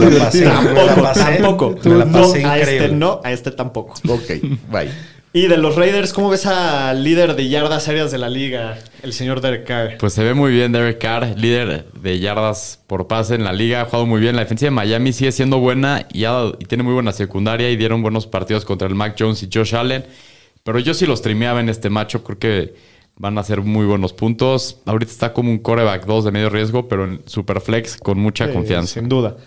Me 0.00 0.10
la 0.10 0.24
pasé, 0.26 0.38
divertido. 0.44 0.74
me 0.74 0.84
la 0.86 0.94
pasé, 0.96 1.20
tampoco. 1.24 1.74
me 1.84 1.94
la 1.96 2.04
No, 2.06 2.12
pasé 2.12 2.44
a 2.44 2.58
este 2.58 2.74
increíble. 2.74 2.96
no, 2.96 3.20
a 3.24 3.32
este 3.32 3.50
tampoco. 3.50 3.94
Ok, 4.08 4.28
bye. 4.70 4.90
Y 5.34 5.46
de 5.46 5.56
los 5.56 5.76
Raiders, 5.76 6.12
¿cómo 6.12 6.28
ves 6.28 6.44
al 6.44 7.02
líder 7.04 7.34
de 7.36 7.48
yardas 7.48 7.88
aéreas 7.88 8.10
de 8.10 8.18
la 8.18 8.28
liga, 8.28 8.78
el 9.02 9.14
señor 9.14 9.40
Derek 9.40 9.64
Carr? 9.66 9.96
Pues 9.98 10.12
se 10.12 10.22
ve 10.22 10.34
muy 10.34 10.52
bien 10.52 10.72
Derek 10.72 10.98
Carr, 10.98 11.38
líder 11.38 11.86
de 11.94 12.18
yardas 12.18 12.80
por 12.86 13.06
pase 13.06 13.34
en 13.36 13.44
la 13.44 13.54
liga, 13.54 13.80
ha 13.80 13.84
jugado 13.86 14.04
muy 14.04 14.20
bien. 14.20 14.36
La 14.36 14.42
defensa 14.42 14.66
de 14.66 14.70
Miami 14.70 15.14
sigue 15.14 15.32
siendo 15.32 15.58
buena 15.58 16.06
y, 16.12 16.24
ha- 16.24 16.52
y 16.58 16.66
tiene 16.66 16.84
muy 16.84 16.92
buena 16.92 17.12
secundaria 17.12 17.70
y 17.70 17.76
dieron 17.76 18.02
buenos 18.02 18.26
partidos 18.26 18.66
contra 18.66 18.86
el 18.88 18.94
Mac 18.94 19.16
Jones 19.18 19.42
y 19.42 19.48
Josh 19.50 19.74
Allen. 19.74 20.04
Pero 20.64 20.78
yo 20.80 20.92
sí 20.92 21.06
los 21.06 21.22
trimeaba 21.22 21.60
en 21.60 21.70
este 21.70 21.88
macho, 21.88 22.22
creo 22.22 22.38
que 22.38 22.74
van 23.16 23.38
a 23.38 23.42
ser 23.42 23.62
muy 23.62 23.86
buenos 23.86 24.12
puntos. 24.12 24.80
Ahorita 24.84 25.12
está 25.12 25.32
como 25.32 25.50
un 25.50 25.58
coreback 25.60 26.04
2 26.04 26.26
de 26.26 26.30
medio 26.30 26.50
riesgo, 26.50 26.88
pero 26.88 27.04
en 27.04 27.22
Superflex 27.24 27.96
con 27.96 28.18
mucha 28.18 28.52
confianza. 28.52 29.00
Sin 29.00 29.08
duda. 29.08 29.38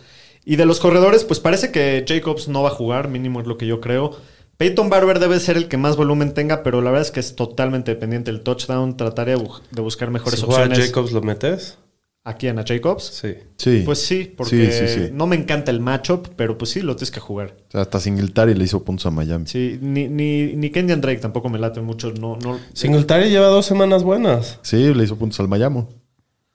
Y 0.46 0.56
de 0.56 0.66
los 0.66 0.80
corredores, 0.80 1.24
pues 1.24 1.40
parece 1.40 1.72
que 1.72 2.04
Jacobs 2.08 2.48
no 2.48 2.64
va 2.64 2.70
a 2.70 2.74
jugar, 2.74 3.08
mínimo 3.08 3.40
es 3.40 3.46
lo 3.46 3.58
que 3.58 3.68
yo 3.68 3.80
creo. 3.82 4.18
Peyton 4.58 4.90
Barber 4.90 5.20
debe 5.20 5.40
ser 5.40 5.58
el 5.58 5.68
que 5.68 5.78
más 5.78 5.98
volumen 5.98 6.34
tenga, 6.34 6.64
pero 6.64 6.82
la 6.82 6.90
verdad 6.92 7.06
es 7.08 7.12
que 7.12 7.20
es 7.20 7.36
totalmente 7.36 7.92
dependiente 7.92 8.32
del 8.32 8.42
touchdown. 8.42 8.96
Trataré 8.98 9.32
de 9.36 9.38
bu- 9.44 9.62
de 9.72 9.82
buscar 9.82 10.12
mejores 10.12 10.40
Si 10.40 10.46
opciones. 10.46 10.80
Jacobs, 10.80 11.12
¿lo 11.12 11.22
metes? 11.22 11.78
¿A 12.24 12.36
quién? 12.38 12.58
¿A 12.58 12.64
Jacobs? 12.66 13.04
Sí. 13.04 13.36
Sí. 13.58 13.84
Pues 13.86 14.00
sí, 14.04 14.34
porque 14.36 14.72
Sí, 14.72 14.88
sí, 14.88 14.94
sí. 15.06 15.10
no 15.14 15.28
me 15.28 15.36
encanta 15.36 15.70
el 15.72 15.80
matchup, 15.80 16.30
pero 16.36 16.58
pues 16.58 16.72
sí, 16.72 16.82
lo 16.82 16.96
tienes 16.96 17.12
que 17.12 17.20
jugar. 17.20 17.56
O 17.68 17.72
sea, 17.72 17.82
hasta 17.82 18.00
Singletary 18.00 18.56
le 18.56 18.64
hizo 18.64 18.84
puntos 18.84 19.06
a 19.06 19.12
Miami. 19.12 19.46
Sí, 19.46 19.78
ni, 19.82 20.08
ni, 20.08 20.54
ni 20.56 20.70
Kenyan 20.72 21.02
Drake 21.02 21.20
tampoco 21.20 21.50
me 21.50 21.60
late 21.60 21.82
mucho. 21.82 22.12
No, 22.14 22.38
no, 22.38 22.60
Singletary 22.74 23.30
lleva 23.30 23.48
dos 23.48 23.66
semanas 23.68 24.02
buenas. 24.04 24.58
Sí, 24.64 24.94
le 24.94 25.04
hizo 25.04 25.18
puntos 25.18 25.40
al 25.40 25.48
Miami. 25.50 25.86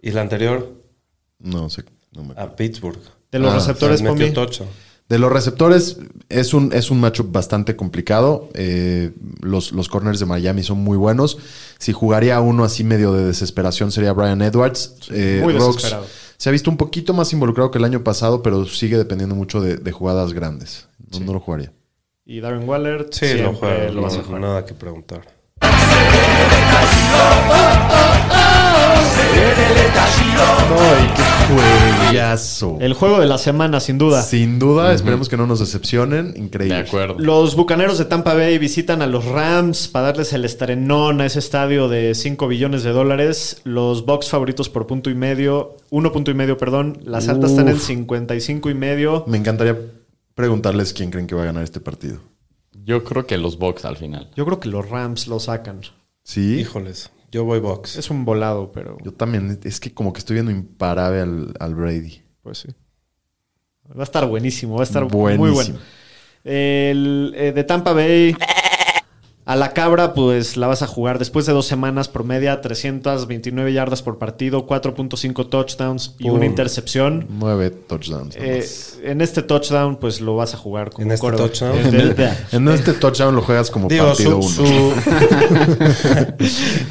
Y 0.01 0.11
la 0.11 0.23
anterior 0.23 0.75
No 1.39 1.69
sé. 1.71 1.85
no 2.13 2.25
me 2.25 2.33
acuerdo. 2.33 2.53
a 2.53 2.57
Pittsburgh. 2.57 2.99
de 3.31 3.39
los 3.39 3.53
Ah, 3.53 3.57
receptores, 3.59 4.03
metió 4.03 4.17
Pomi. 4.17 4.49
De 5.11 5.19
los 5.19 5.31
receptores, 5.33 5.99
es 6.29 6.55
un, 6.55 6.73
es 6.73 6.91
un 6.91 7.01
matchup 7.01 7.33
bastante 7.33 7.75
complicado. 7.77 8.49
Eh, 8.55 9.11
los, 9.43 9.73
los 9.73 9.89
corners 9.89 10.21
de 10.21 10.27
Miami 10.27 10.63
son 10.63 10.79
muy 10.79 10.97
buenos. 10.97 11.37
Si 11.79 11.93
jugaría 11.93 12.41
uno 12.41 12.63
así 12.65 12.85
medio 12.85 13.13
de 13.13 13.25
desesperación 13.25 13.91
sería 13.91 14.13
Brian 14.13 14.41
Edwards. 14.41 14.95
Eh, 15.11 15.41
muy 15.43 15.53
Rocks 15.55 15.75
desesperado. 15.77 16.07
se 16.37 16.49
ha 16.49 16.53
visto 16.53 16.71
un 16.71 16.77
poquito 16.77 17.13
más 17.13 17.33
involucrado 17.33 17.73
que 17.73 17.79
el 17.79 17.85
año 17.85 18.05
pasado, 18.05 18.43
pero 18.43 18.65
sigue 18.67 18.97
dependiendo 18.97 19.35
mucho 19.35 19.61
de, 19.61 19.77
de 19.79 19.93
jugadas 19.93 20.33
grandes. 20.33 20.87
No, 21.11 21.19
no 21.21 21.33
lo 21.35 21.41
jugaría. 21.41 21.73
Y 22.25 22.39
Darren 22.39 22.69
Waller, 22.69 23.09
Sí, 23.11 23.27
siempre 23.27 23.43
lo 23.43 23.55
juega. 23.55 23.91
lo 23.91 24.03
vas 24.03 24.15
a 24.15 24.19
no, 24.19 24.23
jugar. 24.23 24.41
nada 24.41 24.65
que 24.65 24.75
preguntar. 24.75 25.23
¡Ay, 29.83 31.13
qué 31.17 31.23
juegazo! 31.51 32.79
El 32.81 32.95
juego 32.95 33.21
de 33.21 33.27
la 33.27 33.39
semana, 33.39 33.81
sin 33.81 33.99
duda. 33.99 34.23
Sin 34.23 34.59
duda, 34.59 34.93
esperemos 34.93 35.29
que 35.29 35.37
no 35.37 35.47
nos 35.47 35.61
decepcionen. 35.61 36.35
Increíble. 36.37 36.77
De 36.77 36.81
acuerdo. 36.83 37.17
Los 37.19 37.57
bucaneros 37.57 37.99
de 37.99 38.05
Tampa 38.05 38.35
Bay 38.35 38.59
visitan 38.59 39.03
a 39.03 39.07
los 39.07 39.25
Rams 39.25 39.89
para 39.89 40.07
darles 40.07 40.33
el 40.33 40.45
estrenón 40.45 41.21
a 41.21 41.27
ese 41.27 41.39
estadio 41.39 41.89
de 41.89 42.15
5 42.15 42.49
billones 42.49 42.83
de 42.83 42.91
dólares. 42.91 43.61
Los 43.65 44.05
Bucks 44.07 44.29
favoritos 44.29 44.69
por 44.69 44.87
punto 44.87 45.11
y 45.11 45.15
medio, 45.15 45.77
uno 45.91 46.13
punto 46.13 46.31
y 46.31 46.35
medio, 46.35 46.57
perdón. 46.57 46.99
Las 47.05 47.29
altas 47.29 47.51
están 47.53 47.69
en 47.69 47.77
Uf. 47.77 47.87
55 47.87 48.71
y 48.71 48.75
medio. 48.75 49.25
Me 49.27 49.39
encantaría 49.39 49.79
preguntarles 50.35 50.93
quién 50.93 51.11
creen 51.11 51.27
que 51.27 51.35
va 51.35 51.43
a 51.43 51.47
ganar 51.47 51.63
este 51.63 51.81
partido. 51.81 52.19
Yo 52.85 53.05
creo 53.05 53.27
que 53.27 53.37
los 53.37 53.59
Bucks 53.59 53.85
al 53.85 53.97
final. 53.97 54.31
Yo 54.37 54.45
creo 54.45 54.59
que 54.61 54.69
los 54.69 54.89
Rams 54.89 55.27
lo 55.27 55.39
sacan. 55.39 55.81
Sí. 56.25 56.59
Híjoles, 56.61 57.11
yo 57.31 57.45
voy 57.45 57.61
box. 57.61 57.97
Es 57.97 58.11
un 58.11 58.25
volado, 58.25 58.73
pero 58.73 58.99
Yo 59.03 59.13
también. 59.13 59.59
Es 59.65 59.81
que 59.81 59.93
como 59.93 60.13
que 60.13 60.19
estoy 60.19 60.35
viendo 60.35 60.51
imparable 60.51 61.21
al, 61.21 61.55
al 61.59 61.75
Brady. 61.75 62.23
pues 62.43 62.59
sí. 62.59 62.69
Va 63.97 64.03
a 64.03 64.05
estar 64.05 64.27
buenísimo, 64.27 64.75
va 64.77 64.83
a 64.83 64.85
estar 64.85 65.05
muy 65.13 65.51
bueno. 65.51 65.79
El 66.45 67.35
eh, 67.37 67.53
de 67.53 67.65
Tampa 67.65 67.93
Bay 67.93 68.35
a 69.51 69.57
la 69.57 69.73
cabra, 69.73 70.15
pues 70.15 70.57
la 70.57 70.69
vas 70.69 70.83
a 70.83 70.87
jugar 70.87 71.19
después 71.19 71.45
de 71.45 71.53
dos 71.53 71.67
semanas, 71.67 72.07
promedia 72.07 72.61
329 72.61 73.73
yardas 73.73 74.01
por 74.01 74.17
partido, 74.17 74.65
4.5 74.67 75.49
touchdowns 75.49 76.15
y 76.21 76.25
Pum. 76.29 76.35
una 76.35 76.47
intercepción. 76.47 77.27
Nueve 77.29 77.71
touchdowns. 77.71 78.37
Eh, 78.39 78.65
en 79.03 79.21
este 79.21 79.43
touchdown, 79.43 79.97
pues 79.97 80.21
lo 80.21 80.37
vas 80.37 80.55
a 80.55 80.57
jugar 80.57 80.91
como 80.91 81.05
¿En 81.07 81.11
este 81.13 81.21
quarterback. 81.21 81.51
touchdown? 81.53 81.79
En, 81.87 81.95
el- 82.01 82.17
en 82.53 82.69
este 82.69 82.93
touchdown 82.93 83.35
lo 83.35 83.43
juegas 83.43 83.71
como 83.73 83.89
Digo, 83.89 84.07
partido 84.07 84.41
su, 84.43 84.63
uno. 84.63 84.69
su- 84.71 84.93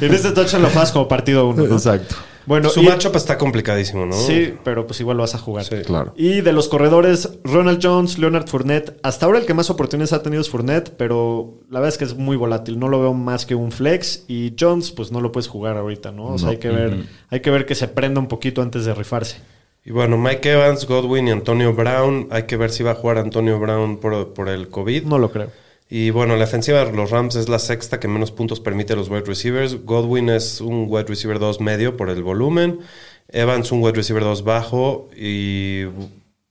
en 0.04 0.14
este 0.14 0.30
touchdown 0.32 0.62
lo 0.62 0.68
juegas 0.68 0.92
como 0.92 1.08
partido 1.08 1.48
uno. 1.48 1.66
¿no? 1.66 1.74
Exacto. 1.76 2.14
Bueno, 2.50 2.68
Su 2.68 2.80
y- 2.82 2.86
matchup 2.88 3.14
está 3.14 3.38
complicadísimo, 3.38 4.06
¿no? 4.06 4.12
Sí, 4.12 4.54
pero 4.64 4.84
pues 4.84 4.98
igual 5.00 5.18
lo 5.18 5.22
vas 5.22 5.36
a 5.36 5.38
jugar. 5.38 5.64
Sí. 5.64 5.76
Claro. 5.86 6.12
Y 6.16 6.40
de 6.40 6.52
los 6.52 6.66
corredores, 6.66 7.38
Ronald 7.44 7.78
Jones, 7.80 8.18
Leonard 8.18 8.48
Fournette. 8.48 8.98
Hasta 9.04 9.26
ahora 9.26 9.38
el 9.38 9.46
que 9.46 9.54
más 9.54 9.70
oportunidades 9.70 10.12
ha 10.12 10.20
tenido 10.24 10.42
es 10.42 10.50
Fournette, 10.50 10.90
pero 10.96 11.60
la 11.70 11.78
verdad 11.78 11.90
es 11.94 11.98
que 11.98 12.04
es 12.06 12.16
muy 12.16 12.36
volátil. 12.36 12.80
No 12.80 12.88
lo 12.88 12.98
veo 13.00 13.14
más 13.14 13.46
que 13.46 13.54
un 13.54 13.70
flex. 13.70 14.24
Y 14.26 14.52
Jones, 14.58 14.90
pues 14.90 15.12
no 15.12 15.20
lo 15.20 15.30
puedes 15.30 15.46
jugar 15.46 15.76
ahorita, 15.76 16.10
¿no? 16.10 16.24
O 16.26 16.38
sea, 16.38 16.46
No. 16.46 16.50
hay 16.50 16.56
que 16.58 16.70
ver, 16.70 17.04
hay 17.28 17.38
que 17.40 17.50
ver 17.52 17.66
que 17.66 17.76
se 17.76 17.86
prenda 17.86 18.18
un 18.18 18.26
poquito 18.26 18.62
antes 18.62 18.84
de 18.84 18.94
rifarse. 18.94 19.36
Y 19.84 19.92
bueno, 19.92 20.18
Mike 20.18 20.50
Evans, 20.50 20.86
Godwin 20.88 21.28
y 21.28 21.30
Antonio 21.30 21.72
Brown. 21.72 22.26
Hay 22.32 22.42
que 22.42 22.56
ver 22.56 22.70
si 22.70 22.82
va 22.82 22.90
a 22.90 22.94
jugar 22.96 23.18
Antonio 23.18 23.60
Brown 23.60 23.98
por, 23.98 24.34
por 24.34 24.48
el 24.48 24.68
COVID. 24.70 25.04
No 25.04 25.18
lo 25.18 25.30
creo. 25.30 25.50
Y 25.92 26.10
bueno, 26.10 26.36
la 26.36 26.44
ofensiva 26.44 26.84
de 26.84 26.92
los 26.92 27.10
Rams 27.10 27.34
es 27.34 27.48
la 27.48 27.58
sexta 27.58 27.98
que 27.98 28.06
menos 28.06 28.30
puntos 28.30 28.60
permite 28.60 28.92
a 28.92 28.96
los 28.96 29.08
wide 29.08 29.24
receivers. 29.24 29.84
Godwin 29.84 30.30
es 30.30 30.60
un 30.60 30.86
wide 30.88 31.06
receiver 31.06 31.40
2 31.40 31.60
medio 31.60 31.96
por 31.96 32.10
el 32.10 32.22
volumen. 32.22 32.78
Evans 33.26 33.72
un 33.72 33.82
wide 33.82 33.94
receiver 33.94 34.22
2 34.22 34.44
bajo 34.44 35.08
y 35.16 35.86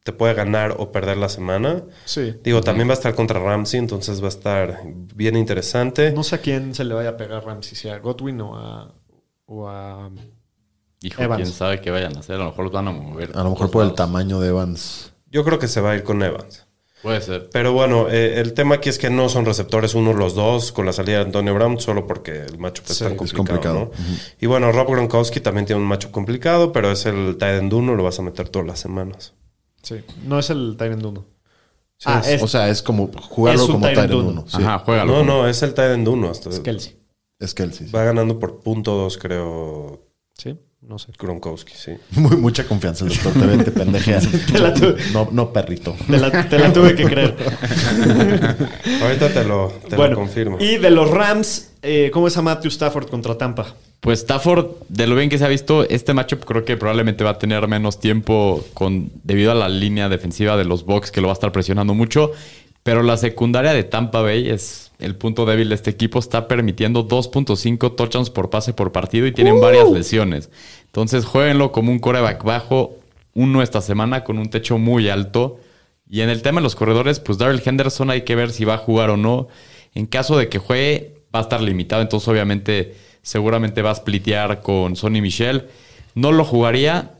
te 0.04 0.12
puede 0.12 0.34
ganar 0.34 0.76
o 0.78 0.92
perder 0.92 1.16
la 1.16 1.30
semana. 1.30 1.84
Sí. 2.04 2.36
Digo, 2.44 2.60
también 2.60 2.90
va 2.90 2.92
a 2.92 2.96
estar 2.96 3.16
contra 3.16 3.40
Ramsey, 3.40 3.80
entonces 3.80 4.22
va 4.22 4.26
a 4.26 4.30
estar 4.30 4.82
bien 5.16 5.38
interesante. 5.38 6.12
No 6.12 6.24
sé 6.24 6.36
a 6.36 6.40
quién 6.40 6.76
se 6.76 6.84
le 6.84 6.94
vaya 6.94 7.12
a 7.12 7.18
pegar 7.18 7.46
Ramsey, 7.46 7.78
si 7.78 7.88
a 7.88 7.98
Godwin 7.98 8.42
o 8.42 8.58
a. 8.58 8.94
O 9.46 9.70
a 9.70 10.12
Hijo, 11.02 11.24
Evans. 11.24 11.42
quién 11.42 11.54
sabe 11.54 11.80
qué 11.80 11.92
vayan 11.92 12.16
a 12.18 12.20
hacer. 12.20 12.36
A 12.36 12.40
lo 12.40 12.46
mejor 12.48 12.66
los 12.66 12.74
van 12.74 12.90
a 12.90 12.92
mover. 12.92 13.32
A 13.34 13.44
lo 13.44 13.52
mejor 13.52 13.72
por 13.72 13.86
el 13.86 13.94
tamaño 13.94 14.42
de 14.42 14.50
Evans. 14.50 15.14
Yo 15.32 15.46
creo 15.46 15.60
que 15.60 15.70
se 15.70 15.80
va 15.80 15.92
a 15.92 15.96
ir 15.96 16.04
con 16.04 16.22
Evans. 16.22 16.68
Puede 17.02 17.22
ser. 17.22 17.50
Pero 17.52 17.72
bueno, 17.72 18.10
eh, 18.10 18.40
el 18.42 18.54
tema 18.54 18.76
aquí 18.76 18.90
es 18.90 18.98
que 18.98 19.10
no 19.10 19.30
son 19.30 19.46
receptores 19.46 19.96
uno 19.96 20.12
los 20.14 20.36
dos 20.36 20.72
con 20.74 20.86
la 20.86 20.92
salida 20.94 21.20
de 21.20 21.26
Antonio 21.26 21.54
Brown, 21.54 21.80
solo 21.80 22.06
porque 22.06 22.42
el 22.42 22.58
macho 22.60 22.84
es 22.86 22.98
Sí, 22.98 23.04
tan 23.06 23.14
es 23.14 23.18
complicado. 23.34 23.46
complicado. 23.48 23.92
¿no? 23.98 24.26
Y 24.42 24.46
bueno, 24.48 24.72
Rob 24.74 24.90
Gronkowski 24.90 25.40
también 25.40 25.66
tiene 25.66 25.82
un 25.82 25.88
macho 25.88 26.12
complicado, 26.12 26.74
pero 26.74 26.92
es 26.92 27.06
el 27.06 27.38
tight 27.38 27.62
end 27.62 27.74
uno, 27.74 27.96
lo 27.96 28.04
vas 28.04 28.20
a 28.20 28.22
meter 28.22 28.50
todas 28.50 28.68
las 28.68 28.80
semanas. 28.80 29.34
Sí. 29.82 29.96
No 30.26 30.40
es 30.40 30.50
el 30.50 30.76
1. 31.06 31.26
Sí, 31.98 32.06
ah, 32.06 32.20
es- 32.22 32.28
es, 32.28 32.44
O 32.44 32.48
sea, 32.48 32.70
es 32.70 32.82
como 32.82 33.10
jugarlo 33.30 33.62
Es 33.64 33.68
un 33.70 33.74
como 33.76 33.86
uno. 34.16 34.30
1. 34.30 34.46
Sí. 34.48 34.58
Ajá, 34.62 34.80
juégalo. 34.80 35.12
No, 35.14 35.24
no, 35.24 35.48
es 35.48 35.62
el 35.64 35.74
uno. 36.10 36.30
Hasta- 36.30 36.50
es 36.50 36.60
Kelsey. 36.60 36.98
Es 37.40 37.54
Kelsey. 37.54 37.88
sí. 37.88 37.94
Va 37.94 38.04
ganando 38.04 38.40
por 38.40 38.60
punto 38.60 38.92
dos, 38.96 39.18
creo, 39.18 40.02
Sí, 40.38 40.58
no 40.82 40.98
sé. 40.98 41.12
Gronkowski, 41.18 41.74
sí. 41.76 41.92
Muy, 42.12 42.38
mucha 42.38 42.66
confianza 42.68 43.06
el 43.06 43.12
doctor. 43.12 43.34
Te, 43.34 43.46
ve, 43.46 43.58
te 43.64 43.72
pendejea. 43.72 44.22
la 44.60 44.74
tuve. 44.74 44.96
no, 45.14 45.30
no, 45.32 45.52
perrito. 45.52 45.96
Te 46.08 46.18
la, 46.18 46.50
te 46.50 46.60
la 46.60 46.74
tuve 46.74 46.96
que 46.96 47.04
creer. 47.04 47.36
Ahorita 49.02 49.30
te 49.34 49.44
lo, 49.44 49.74
te 49.88 49.96
bueno, 49.96 50.12
lo 50.12 50.20
confirmo. 50.20 50.58
y 50.60 50.78
de 50.78 50.90
los 50.90 51.10
Rams, 51.10 51.72
eh, 51.82 52.10
¿cómo 52.14 52.28
es 52.28 52.38
a 52.38 52.42
Matthew 52.42 52.70
Stafford 52.70 53.10
contra 53.10 53.38
Tampa? 53.38 53.76
Pues 54.00 54.20
Stafford, 54.20 54.68
de 54.88 55.08
lo 55.08 55.16
bien 55.16 55.30
que 55.30 55.38
se 55.38 55.44
ha 55.44 55.50
visto, 55.50 55.88
este 55.90 56.14
matchup 56.14 56.46
creo 56.46 56.64
que 56.64 56.78
probablemente 56.78 57.26
va 57.26 57.32
a 57.32 57.38
tener 57.38 57.68
menos 57.68 58.00
tiempo 58.00 58.64
con, 58.74 59.12
debido 59.24 59.52
a 59.52 59.56
la 59.56 59.68
línea 59.68 60.08
defensiva 60.08 60.56
de 60.56 60.64
los 60.64 60.86
Bucks 60.86 61.12
que 61.12 61.20
lo 61.20 61.28
va 61.28 61.34
a 61.34 61.36
estar 61.36 61.52
presionando 61.52 61.94
mucho. 61.94 62.32
Pero 62.84 63.04
la 63.04 63.18
secundaria 63.18 63.74
de 63.74 63.84
Tampa 63.84 64.22
Bay 64.22 64.50
es 64.50 64.92
el 65.00 65.16
punto 65.16 65.46
débil 65.46 65.70
de 65.70 65.76
este 65.76 65.90
equipo. 65.90 66.20
Está 66.20 66.48
permitiendo 66.48 67.08
2.5 67.08 67.96
touchdowns 67.96 68.30
por 68.30 68.50
pase 68.50 68.74
por 68.74 68.92
partido 68.92 69.28
y 69.28 69.32
tienen 69.32 69.60
varias 69.60 69.90
lesiones. 69.92 70.50
Entonces 70.86 71.26
jueguenlo 71.26 71.72
como 71.72 71.92
un 71.92 72.00
coreback 72.00 72.44
bajo, 72.44 72.96
uno 73.34 73.62
esta 73.62 73.82
semana 73.82 74.24
con 74.24 74.40
un 74.40 74.50
techo 74.50 74.78
muy 74.78 75.10
alto. 75.10 75.60
Y 76.10 76.22
en 76.22 76.30
el 76.30 76.42
tema 76.42 76.60
de 76.60 76.64
los 76.64 76.76
corredores, 76.76 77.20
pues 77.20 77.38
Daryl 77.38 77.62
Henderson 77.64 78.10
hay 78.10 78.22
que 78.22 78.36
ver 78.36 78.52
si 78.52 78.66
va 78.66 78.76
a 78.76 78.78
jugar 78.78 79.12
o 79.12 79.18
no. 79.18 79.48
En 79.94 80.08
caso 80.08 80.38
de 80.38 80.50
que 80.50 80.58
juegue, 80.58 81.14
va 81.34 81.40
a 81.40 81.44
estar 81.44 81.62
limitado. 81.62 82.02
Entonces, 82.02 82.28
obviamente, 82.28 82.96
seguramente 83.22 83.82
va 83.82 83.92
a 83.92 83.96
splitear 83.96 84.62
con 84.62 84.96
Sonny 84.96 85.22
Michel. 85.22 85.68
No 86.16 86.32
lo 86.32 86.44
jugaría. 86.44 87.12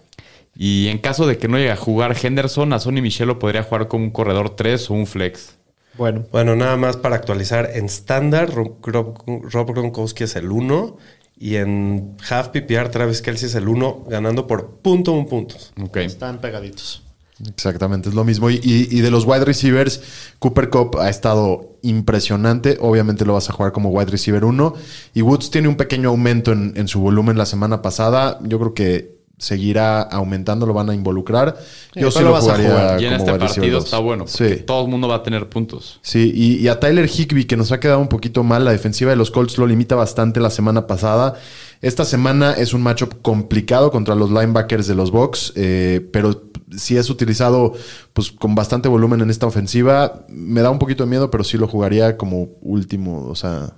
Y 0.56 0.88
en 0.88 0.98
caso 0.98 1.26
de 1.28 1.38
que 1.38 1.48
no 1.48 1.58
llegue 1.58 1.72
a 1.72 1.76
jugar 1.78 2.16
Henderson, 2.22 2.74
a 2.74 2.80
Sonny 2.80 3.02
Michel 3.02 3.28
lo 3.28 3.40
podría 3.40 3.64
jugar 3.64 3.88
como 3.88 4.04
un 4.06 4.12
corredor 4.12 4.56
3 4.56 4.90
o 4.90 4.94
un 4.94 5.08
flex. 5.08 5.56
Bueno, 5.98 6.26
Bueno, 6.32 6.56
nada 6.56 6.78
más 6.78 6.98
para 6.98 7.16
actualizar. 7.16 7.70
En 7.74 7.86
estándar, 7.86 8.54
Rob, 8.54 8.78
Rob- 8.84 9.18
Rob 9.52 9.72
Gronkowski 9.74 10.24
es 10.26 10.36
el 10.36 10.52
1. 10.52 10.98
Y 11.42 11.56
en 11.56 12.18
half 12.30 12.50
PPR, 12.50 12.90
Travis 12.90 13.22
Kelsey 13.22 13.48
es 13.48 13.56
el 13.56 13.70
1, 13.70 14.06
ganando 14.10 14.46
por 14.48 14.72
punto 14.82 15.14
un 15.14 15.26
puntos. 15.28 15.72
Ok. 15.82 15.98
están 15.98 16.42
pegaditos. 16.42 17.04
Exactamente, 17.48 18.10
es 18.10 18.16
lo 18.16 18.26
mismo. 18.26 18.50
Y, 18.50 18.56
y- 18.62 18.88
y 18.92 19.00
de 19.00 19.10
los 19.12 19.24
wide 19.26 19.46
receivers, 19.46 20.02
Cooper 20.40 20.70
Cup 20.70 20.98
ha 21.00 21.10
estado 21.10 21.78
impresionante. 21.82 22.78
Obviamente 22.82 23.24
lo 23.24 23.34
vas 23.36 23.50
a 23.50 23.54
jugar 23.54 23.72
como 23.72 23.90
wide 23.90 24.12
receiver 24.12 24.44
1. 24.44 24.74
Y 25.14 25.22
Woods 25.22 25.50
tiene 25.50 25.70
un 25.70 25.76
pequeño 25.78 26.10
aumento 26.10 26.52
en, 26.52 26.74
en 26.76 26.90
su 26.90 27.00
volumen 27.00 27.38
la 27.38 27.46
semana 27.46 27.82
pasada. 27.82 28.40
Yo 28.44 28.60
creo 28.60 28.74
que 28.74 29.19
seguirá 29.40 30.02
aumentando, 30.02 30.68
lo 30.68 30.74
van 30.74 30.90
a 30.92 30.94
involucrar. 30.94 31.58
Sí, 31.94 32.02
Yo 32.02 32.12
sí 32.12 32.22
lo 32.24 32.32
vas 32.32 32.42
a 32.48 32.52
jugaría 32.56 32.70
jugar. 32.70 33.02
Y 33.02 33.06
en 33.06 33.18
como 33.18 33.26
este 33.32 33.40
partido 33.48 33.80
está 33.80 33.98
bueno. 33.98 34.26
Porque 34.26 34.58
Sí. 34.58 34.64
todo 34.64 34.84
el 34.84 34.92
mundo 34.92 35.08
va 35.08 35.16
a 35.16 35.24
tener 35.24 35.50
puntos. 35.50 36.00
Sí, 36.04 36.32
y, 36.36 36.58
y 36.58 36.68
a 36.68 36.80
Tyler 36.80 37.10
Higby, 37.10 37.46
que 37.46 37.58
nos 37.58 37.72
ha 37.72 37.80
quedado 37.80 38.00
un 38.00 38.10
poquito 38.10 38.44
mal, 38.44 38.64
la 38.66 38.72
defensiva 38.72 39.10
de 39.10 39.16
los 39.18 39.32
Colts 39.32 39.58
lo 39.58 39.66
limita 39.66 39.96
bastante 39.96 40.40
la 40.40 40.50
semana 40.52 40.86
pasada. 40.86 41.34
Esta 41.82 42.04
semana 42.06 42.52
es 42.54 42.74
un 42.74 42.82
matchup 42.84 43.22
complicado 43.22 43.90
contra 43.92 44.14
los 44.14 44.30
linebackers 44.30 44.86
de 44.88 44.96
los 44.96 45.10
Bucks, 45.12 45.54
eh, 45.56 46.08
pero 46.12 46.44
si 46.76 46.98
es 46.98 47.10
utilizado 47.10 47.74
pues 48.14 48.32
con 48.32 48.54
bastante 48.54 48.90
volumen 48.90 49.22
en 49.22 49.30
esta 49.30 49.48
ofensiva, 49.48 50.26
me 50.28 50.62
da 50.62 50.70
un 50.70 50.78
poquito 50.80 51.04
de 51.06 51.10
miedo, 51.10 51.32
pero 51.32 51.44
sí 51.46 51.58
lo 51.58 51.68
jugaría 51.68 52.18
como 52.18 52.50
último, 52.62 53.26
o 53.28 53.36
sea, 53.36 53.74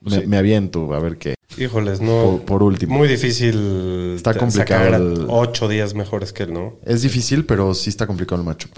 me, 0.00 0.26
me 0.26 0.36
aviento 0.36 0.94
a 0.94 1.00
ver 1.00 1.18
qué. 1.18 1.34
Híjoles, 1.58 2.00
no. 2.00 2.22
Por- 2.38 2.42
por 2.44 2.62
último. 2.62 2.96
Muy 2.96 3.08
difícil 3.08 4.14
Está 4.16 4.34
complicado 4.34 4.84
sacar 4.84 5.00
el- 5.00 5.26
ocho 5.28 5.68
días 5.68 5.94
mejores 5.94 6.32
que 6.32 6.44
él, 6.44 6.52
¿no? 6.54 6.76
Es 6.84 7.02
difícil, 7.02 7.44
pero 7.46 7.74
sí 7.74 7.90
está 7.90 8.06
complicado 8.06 8.40
el 8.40 8.46
matchup. 8.46 8.70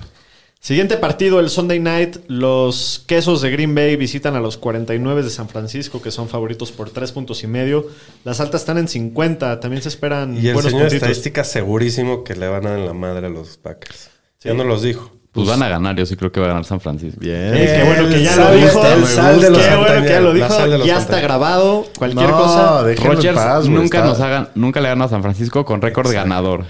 Siguiente 0.61 0.97
partido, 0.97 1.39
el 1.39 1.49
Sunday 1.49 1.79
Night. 1.79 2.17
Los 2.27 3.05
quesos 3.07 3.41
de 3.41 3.51
Green 3.51 3.75
Bay 3.75 3.95
visitan 3.97 4.35
a 4.35 4.41
los 4.41 4.57
49 4.57 5.23
de 5.23 5.31
San 5.31 5.49
Francisco, 5.49 6.03
que 6.03 6.11
son 6.11 6.29
favoritos 6.29 6.73
por 6.73 6.91
3 6.91 7.13
puntos 7.13 7.45
y 7.45 7.47
medio. 7.47 7.87
Las 8.25 8.41
altas 8.41 8.63
están 8.63 8.79
en 8.79 8.89
50. 8.89 9.61
También 9.61 9.83
se 9.83 9.89
esperan 9.91 10.35
Y 10.37 10.49
el 10.49 10.55
buenos 10.55 10.73
señor 10.73 10.87
puntitos. 10.89 11.09
estadística 11.09 11.45
segurísimo 11.45 12.25
que 12.25 12.35
le 12.35 12.49
van 12.49 12.67
a 12.67 12.71
dar 12.71 12.79
en 12.81 12.87
la 12.87 12.95
madre 12.95 13.27
a 13.27 13.31
los 13.31 13.59
Packers. 13.59 14.11
Ya 14.43 14.55
no 14.55 14.65
los 14.65 14.83
dijo. 14.83 15.13
Pues 15.37 15.49
van 15.49 15.63
a 15.63 15.69
ganar. 15.69 15.95
Yo 15.97 16.05
sí 16.07 16.17
creo 16.17 16.33
que 16.33 16.41
va 16.41 16.47
a 16.47 16.49
ganar 16.49 16.65
San 16.65 16.81
Francisco. 16.81 17.21
Bien. 17.21 17.55
Eh, 17.55 17.75
qué 17.79 17.85
bueno 17.85 18.09
que 18.09 18.23
ya 18.23 18.37
lo 18.37 18.53
dijo. 18.53 18.87
el 18.87 19.05
sal 19.07 19.41
de 19.41 19.51
los 19.51 19.59
Qué 19.61 19.77
bueno 19.77 20.03
que 20.03 20.09
ya 20.09 20.21
lo 20.21 20.33
dijo. 20.35 20.49
Ya 20.49 20.55
está 20.77 20.99
Santander. 20.99 21.23
grabado. 21.23 21.87
Cualquier 21.99 22.31
No, 22.31 22.37
cosa. 22.37 22.83
Rogers 23.05 23.37
paz, 23.37 23.69
nunca, 23.69 23.99
está- 23.99 24.09
nos 24.09 24.21
hagan, 24.21 24.49
nunca 24.55 24.81
le 24.81 24.89
ganó 24.89 25.05
a 25.05 25.09
San 25.09 25.23
Francisco 25.23 25.65
con 25.65 25.81
récord 25.81 26.13
ganador. 26.13 26.65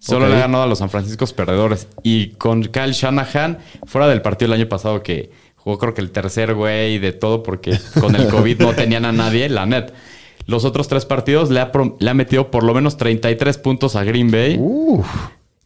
Solo 0.00 0.28
le 0.28 0.36
ha 0.36 0.40
ganado 0.40 0.62
a 0.62 0.66
los 0.66 0.78
San 0.78 0.90
Franciscos 0.90 1.32
perdedores. 1.32 1.88
Y 2.02 2.28
con 2.34 2.62
Kyle 2.62 2.92
Shanahan, 2.92 3.58
fuera 3.86 4.06
del 4.08 4.22
partido 4.22 4.52
el 4.54 4.60
año 4.60 4.68
pasado 4.68 5.02
que 5.02 5.30
jugó 5.56 5.76
creo 5.78 5.92
que 5.92 6.00
el 6.00 6.12
tercer 6.12 6.54
güey 6.54 6.98
de 6.98 7.12
todo 7.12 7.42
porque 7.42 7.78
con 8.00 8.14
el 8.14 8.28
COVID 8.28 8.60
no 8.60 8.72
tenían 8.74 9.04
a 9.04 9.12
nadie, 9.12 9.48
la 9.48 9.66
net. 9.66 9.92
Los 10.46 10.64
otros 10.64 10.88
tres 10.88 11.04
partidos 11.04 11.50
le 11.50 11.60
ha, 11.60 11.70
le 11.98 12.10
ha 12.10 12.14
metido 12.14 12.50
por 12.50 12.62
lo 12.64 12.72
menos 12.72 12.96
33 12.96 13.58
puntos 13.58 13.96
a 13.96 14.04
Green 14.04 14.30
Bay. 14.30 14.56
Uf. 14.58 15.06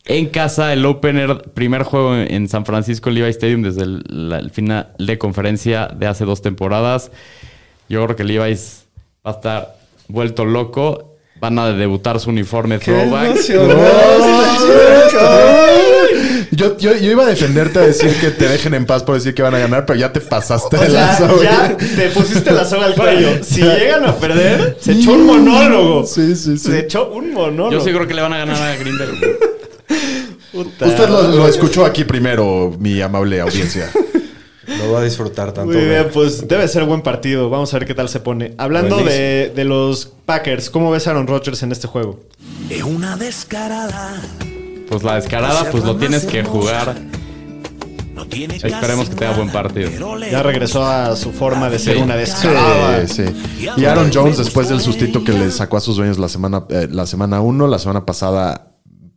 En 0.05 0.27
casa, 0.31 0.73
el 0.73 0.85
opener, 0.85 1.43
primer 1.55 1.85
juego 1.85 2.17
en 2.17 2.49
San 2.49 2.67
Francisco 2.67 3.09
Levi 3.11 3.31
Stadium 3.31 3.63
desde 3.63 3.83
el, 3.83 4.03
la- 4.09 4.39
el 4.39 4.51
final 4.51 4.89
de 4.99 5.17
conferencia 5.17 5.87
de 5.87 6.07
hace 6.09 6.25
dos 6.25 6.43
temporadas. 6.43 7.13
Yo 7.89 8.03
creo 8.05 8.17
que 8.17 8.25
Levi's 8.25 8.85
va 9.25 9.31
a 9.31 9.35
estar 9.35 9.77
vuelto 10.09 10.45
loco. 10.45 11.09
Van 11.41 11.59
a 11.59 11.73
debutar 11.73 12.19
su 12.21 12.31
uniforme 12.31 12.79
throwback. 12.79 13.37
Yo, 16.53 16.77
yo, 16.79 16.97
yo 16.97 17.11
iba 17.11 17.23
a 17.25 17.27
defenderte 17.27 17.79
a 17.79 17.83
decir 17.83 18.15
que 18.21 18.31
te 18.31 18.47
dejen 18.47 18.75
en 18.75 18.85
paz 18.87 19.03
por 19.03 19.15
decir 19.15 19.35
que 19.35 19.43
van 19.43 19.55
a 19.55 19.59
ganar, 19.59 19.87
pero 19.87 19.99
ya 19.99 20.13
te 20.13 20.21
pasaste 20.21 20.77
O 20.77 20.81
de 20.81 20.91
sea, 20.91 21.07
lanza, 21.07 21.27
güey. 21.33 21.43
ya 21.45 21.77
te 21.77 22.09
pusiste 22.11 22.51
la 22.53 22.65
soga 22.65 22.87
al 22.87 22.95
cuello. 22.95 23.29
Si 23.43 23.63
llegan 23.63 24.05
a 24.05 24.15
perder, 24.17 24.77
se 24.81 24.93
echó 24.93 25.13
un 25.15 25.27
monólogo. 25.27 26.05
Sí, 26.07 26.37
sí, 26.37 26.59
sí. 26.59 26.71
Se 26.71 26.81
echó 26.81 27.11
un 27.11 27.33
monólogo. 27.33 27.73
Yo 27.73 27.81
sí 27.81 27.91
creo 27.91 28.07
que 28.07 28.15
le 28.15 28.23
van 28.23 28.33
a 28.35 28.39
ganar 28.39 28.61
a 28.63 28.77
Green 28.77 28.99
Bay. 28.99 29.09
Puta. 30.53 30.87
Usted 30.87 31.09
lo, 31.09 31.23
lo 31.29 31.49
escuchó 31.49 31.85
aquí 31.85 32.05
primero, 32.05 32.75
mi 32.79 33.01
amable 33.01 33.41
audiencia. 33.41 33.91
Lo 34.67 34.93
va 34.93 35.01
a 35.01 35.05
disfrutar 35.05 35.53
tanto. 35.53 35.73
Muy 35.73 35.85
bien, 35.85 36.09
pues 36.13 36.47
debe 36.47 36.67
ser 36.69 36.85
buen 36.85 37.03
partido. 37.03 37.51
Vamos 37.51 37.73
a 37.75 37.79
ver 37.79 37.87
qué 37.87 37.95
tal 37.95 38.09
se 38.09 38.21
pone. 38.21 38.55
Hablando 38.59 38.99
de, 38.99 39.53
de 39.55 39.65
los 39.65 40.07
Packers, 40.25 40.71
¿cómo 40.71 40.91
ves 40.91 41.07
a 41.07 41.11
Aaron 41.11 41.27
Rodgers 41.27 41.63
en 41.63 41.73
este 41.73 41.89
juego? 41.89 42.21
Es 42.71 42.83
una 42.83 43.17
descarada. 43.17 44.21
Pues 44.89 45.03
la 45.03 45.17
descarada, 45.17 45.71
pues 45.71 45.85
lo 45.85 45.97
tienes 45.97 46.25
que 46.25 46.45
jugar. 46.45 46.95
No 48.15 48.27
tiene 48.27 48.57
Esperemos 48.57 49.09
que 49.09 49.17
tenga 49.17 49.33
buen 49.33 49.51
partido. 49.51 49.91
Ya 50.31 50.43
regresó 50.43 50.85
a 50.87 51.17
su 51.17 51.33
forma 51.33 51.69
de 51.71 51.79
ser 51.79 51.97
Sí. 51.97 52.03
una 52.03 52.15
descarada. 52.17 53.07
Sí, 53.07 53.25
sí. 53.27 53.69
Y 53.79 53.85
Aaron 53.85 54.11
Jones, 54.13 54.37
después 54.39 54.69
del 54.69 54.81
sustito 54.81 55.25
que 55.25 55.33
le 55.33 55.51
sacó 55.51 55.77
a 55.79 55.81
sus 55.81 55.97
dueños 55.97 56.19
la 56.19 56.29
semana, 56.29 56.65
eh, 56.69 56.89
la 56.91 57.07
semana 57.07 57.41
1, 57.41 57.67
la 57.67 57.79
semana 57.79 58.05
pasada 58.07 58.72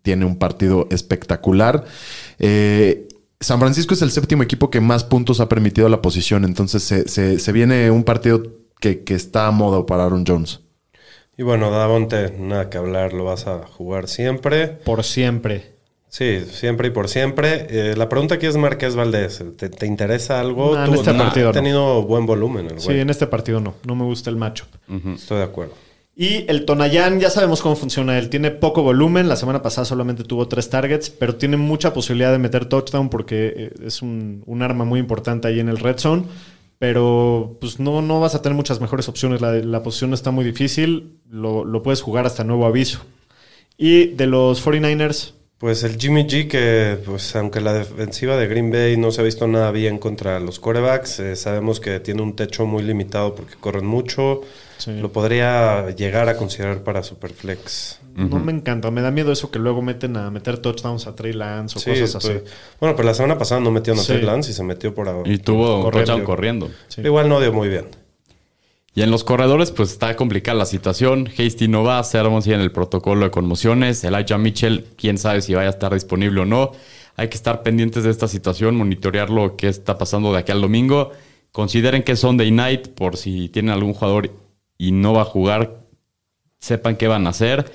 tiene 0.06 0.24
un 0.24 0.38
partido 0.38 0.88
espectacular. 0.92 1.84
Eh, 2.40 3.08
San 3.42 3.60
Francisco 3.60 3.94
es 3.96 4.02
el 4.02 4.12
séptimo 4.12 4.44
equipo 4.44 4.70
que 4.70 4.80
más 4.80 5.04
puntos 5.04 5.40
ha 5.42 5.50
permitido 5.50 5.88
a 5.88 5.90
la 5.90 6.02
posición. 6.02 6.46
Entonces 6.46 6.84
se, 6.84 7.10
se- 7.10 7.40
se 7.40 7.52
viene 7.52 7.92
un 7.92 8.04
partido 8.06 8.42
que, 8.80 9.04
que 9.04 9.16
está 9.16 9.48
a 9.48 9.52
modo 9.52 9.86
para 9.86 10.06
Aaron 10.06 10.24
Jones. 10.26 10.62
Y 11.38 11.44
bueno, 11.44 11.70
Davonte, 11.70 12.32
nada 12.40 12.70
que 12.70 12.78
hablar, 12.78 13.12
lo 13.12 13.26
vas 13.26 13.48
a 13.48 13.66
jugar 13.68 14.08
siempre. 14.08 14.68
Por 14.68 15.04
siempre. 15.04 15.74
Sí, 16.08 16.46
siempre 16.50 16.88
y 16.88 16.92
por 16.92 17.10
siempre. 17.10 17.68
Eh, 17.70 17.96
la 17.98 18.08
pregunta 18.08 18.36
aquí 18.36 18.46
es 18.46 18.56
Marqués 18.56 18.96
Valdés. 18.96 19.44
¿Te, 19.58 19.68
te 19.68 19.86
interesa 19.86 20.40
algo? 20.40 20.74
No, 20.74 20.86
en 20.86 20.94
este 20.94 21.12
no, 21.12 21.18
partido 21.20 21.50
ha 21.50 21.52
no. 21.52 21.60
tenido 21.60 22.04
buen 22.04 22.26
volumen 22.26 22.68
el 22.72 22.80
Sí, 22.80 22.94
en 22.94 23.10
este 23.10 23.28
partido 23.28 23.60
no. 23.60 23.74
No 23.86 23.96
me 23.96 24.06
gusta 24.06 24.30
el 24.30 24.38
matchup. 24.38 24.68
Estoy 25.14 25.40
de 25.40 25.44
acuerdo. 25.44 25.74
Y 26.18 26.50
el 26.50 26.64
Tonayán, 26.64 27.20
ya 27.20 27.30
sabemos 27.30 27.62
cómo 27.62 27.76
funciona 27.76 28.18
él. 28.18 28.30
Tiene 28.30 28.50
poco 28.50 28.84
volumen. 28.84 29.28
La 29.28 29.36
semana 29.36 29.62
pasada 29.62 29.84
solamente 29.84 30.24
tuvo 30.24 30.48
tres 30.48 30.70
targets, 30.70 31.10
pero 31.10 31.36
tiene 31.36 31.58
mucha 31.58 31.94
posibilidad 31.94 32.32
de 32.32 32.38
meter 32.38 32.66
touchdown 32.68 33.10
porque 33.10 33.54
eh, 33.56 33.74
es 33.86 34.02
un, 34.02 34.44
arma 34.62 34.86
muy 34.86 35.00
importante 35.02 35.50
ahí 35.50 35.60
en 35.60 35.68
el 35.68 35.78
red 35.78 35.98
zone. 35.98 36.24
Pero 36.80 37.58
pues 37.60 37.80
no, 37.80 38.02
no 38.02 38.22
vas 38.22 38.34
a 38.34 38.42
tener 38.42 38.56
muchas 38.56 38.80
mejores 38.80 39.10
opciones. 39.10 39.42
La, 39.42 39.54
la 39.54 39.84
posición 39.84 40.14
está 40.14 40.32
muy 40.32 40.46
difícil. 40.46 41.20
Lo, 41.30 41.66
lo 41.66 41.84
puedes 41.84 42.02
jugar 42.02 42.26
hasta 42.26 42.46
nuevo 42.46 42.66
aviso. 42.66 43.02
Y 43.78 44.08
de 44.08 44.28
los 44.28 44.66
49ers, 44.66 45.34
Pues 45.58 45.84
el 45.84 45.98
Jimmy 45.98 46.24
G, 46.24 46.48
que 46.48 46.98
pues 47.06 47.36
aunque 47.36 47.60
la 47.60 47.74
defensiva 47.74 48.38
de 48.38 48.48
Green 48.48 48.72
Bay 48.72 48.96
no 48.96 49.12
se 49.12 49.20
ha 49.20 49.24
visto 49.26 49.48
nada 49.48 49.72
bien 49.72 49.98
contra 49.98 50.40
los 50.40 50.60
quarterbacks, 50.62 51.20
eh, 51.20 51.36
sabemos 51.36 51.82
que 51.82 52.00
tiene 52.00 52.22
un 52.22 52.38
techo 52.38 52.66
muy 52.66 52.84
limitado 52.84 53.36
porque 53.36 53.56
corren 53.60 53.86
mucho. 53.86 54.42
Sí. 54.78 54.92
Lo 55.00 55.12
podría 55.12 55.90
llegar 55.92 56.28
a 56.30 56.36
considerar 56.38 56.84
para 56.84 57.02
Superflex. 57.04 58.00
no 58.16 58.40
me 58.40 58.52
encanta. 58.52 58.92
Me 58.92 59.02
da 59.02 59.12
miedo 59.12 59.32
eso 59.32 59.52
que 59.52 59.60
luego 59.60 59.82
meten 59.82 60.16
a 60.18 60.30
meter 60.32 60.58
touchdowns 60.58 61.08
a 61.08 61.16
Trey 61.16 61.34
Lance 61.34 61.78
o 61.78 61.82
Sí, 61.82 61.90
cosas 61.92 62.16
así. 62.18 62.28
pues, 62.30 62.44
bueno, 62.80 62.96
pero 62.96 63.08
la 63.08 63.14
semana 63.14 63.38
pasada 63.38 63.62
no 63.62 63.72
metieron 63.72 64.00
a 64.00 64.04
Sí. 64.04 64.14
Trey 64.14 64.22
Lance 64.24 64.52
y 64.52 64.54
se 64.54 64.64
metió 64.64 64.94
por 64.94 65.08
ahora. 65.10 65.30
Y 65.32 65.38
tuvo 65.38 65.78
un 65.78 65.84
Corriendo. 65.84 66.06
touchdown 66.14 66.26
corriendo. 66.26 66.70
Sí. 66.88 67.02
Igual 67.02 67.30
no 67.30 67.40
dio 67.40 67.52
muy 67.54 67.68
bien. 67.70 67.86
Y 68.94 69.02
en 69.02 69.12
los 69.12 69.26
corredores, 69.26 69.72
pues 69.72 69.92
está 69.92 70.16
complicada 70.16 70.58
la 70.58 70.66
situación. 70.66 71.28
Hasty 71.38 71.68
no 71.68 71.84
va, 71.84 72.02
Sermon 72.04 72.42
sigue 72.42 72.56
en 72.56 72.62
el 72.62 72.72
protocolo 72.72 73.26
de 73.26 73.32
conmociones. 73.32 74.02
Elijah 74.06 74.38
Mitchell, 74.38 74.86
quién 74.98 75.18
sabe 75.18 75.42
si 75.42 75.54
vaya 75.54 75.68
a 75.68 75.72
estar 75.72 75.94
disponible 75.94 76.42
o 76.42 76.46
no. 76.46 76.72
Hay 77.18 77.28
que 77.28 77.36
estar 77.36 77.62
pendientes 77.62 78.04
de 78.06 78.10
esta 78.10 78.28
situación, 78.30 78.76
monitorear 78.78 79.30
lo 79.30 79.58
que 79.58 79.68
está 79.68 79.98
pasando 79.98 80.32
de 80.32 80.40
aquí 80.40 80.52
al 80.54 80.62
domingo. 80.62 81.12
Consideren 81.52 82.04
que 82.04 82.14
es 82.14 82.20
Sunday 82.20 82.52
night 82.52 82.88
por 82.90 83.18
si 83.18 83.50
tienen 83.50 83.72
algún 83.74 83.94
jugador 83.94 84.32
y 84.78 84.92
no 84.92 85.14
va 85.14 85.22
a 85.22 85.26
jugar, 85.26 85.86
sepan 86.60 86.96
qué 86.96 87.08
van 87.08 87.28
a 87.28 87.32
hacer. 87.32 87.72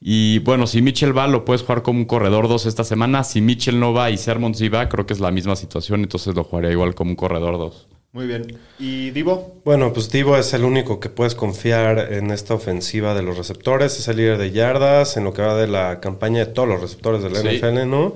Y 0.00 0.40
bueno, 0.40 0.66
si 0.66 0.82
Mitchell 0.82 1.16
va, 1.16 1.26
lo 1.26 1.44
puedes 1.44 1.62
jugar 1.62 1.82
como 1.82 1.98
un 1.98 2.04
corredor 2.04 2.46
2 2.48 2.66
esta 2.66 2.84
semana. 2.84 3.24
Si 3.24 3.40
Mitchell 3.40 3.80
no 3.80 3.94
va 3.94 4.10
y 4.10 4.18
Sermon 4.18 4.54
sí 4.54 4.68
va, 4.68 4.88
creo 4.88 5.06
que 5.06 5.14
es 5.14 5.20
la 5.20 5.30
misma 5.30 5.56
situación, 5.56 6.02
entonces 6.02 6.34
lo 6.34 6.44
jugaría 6.44 6.72
igual 6.72 6.94
como 6.94 7.10
un 7.10 7.16
corredor 7.16 7.56
2. 7.56 7.88
Muy 8.12 8.26
bien. 8.28 8.58
¿Y 8.78 9.10
Divo? 9.10 9.60
Bueno, 9.64 9.92
pues 9.92 10.08
Divo 10.10 10.36
es 10.36 10.54
el 10.54 10.62
único 10.62 11.00
que 11.00 11.08
puedes 11.08 11.34
confiar 11.34 12.12
en 12.12 12.30
esta 12.30 12.54
ofensiva 12.54 13.12
de 13.12 13.22
los 13.22 13.36
receptores. 13.36 13.98
Es 13.98 14.06
el 14.06 14.18
líder 14.18 14.38
de 14.38 14.52
yardas 14.52 15.16
en 15.16 15.24
lo 15.24 15.32
que 15.32 15.42
va 15.42 15.56
de 15.56 15.66
la 15.66 15.98
campaña 16.00 16.40
de 16.40 16.46
todos 16.52 16.68
los 16.68 16.80
receptores 16.80 17.22
del 17.24 17.34
Sí. 17.34 17.58
NFL, 17.58 17.86
¿no? 17.88 18.14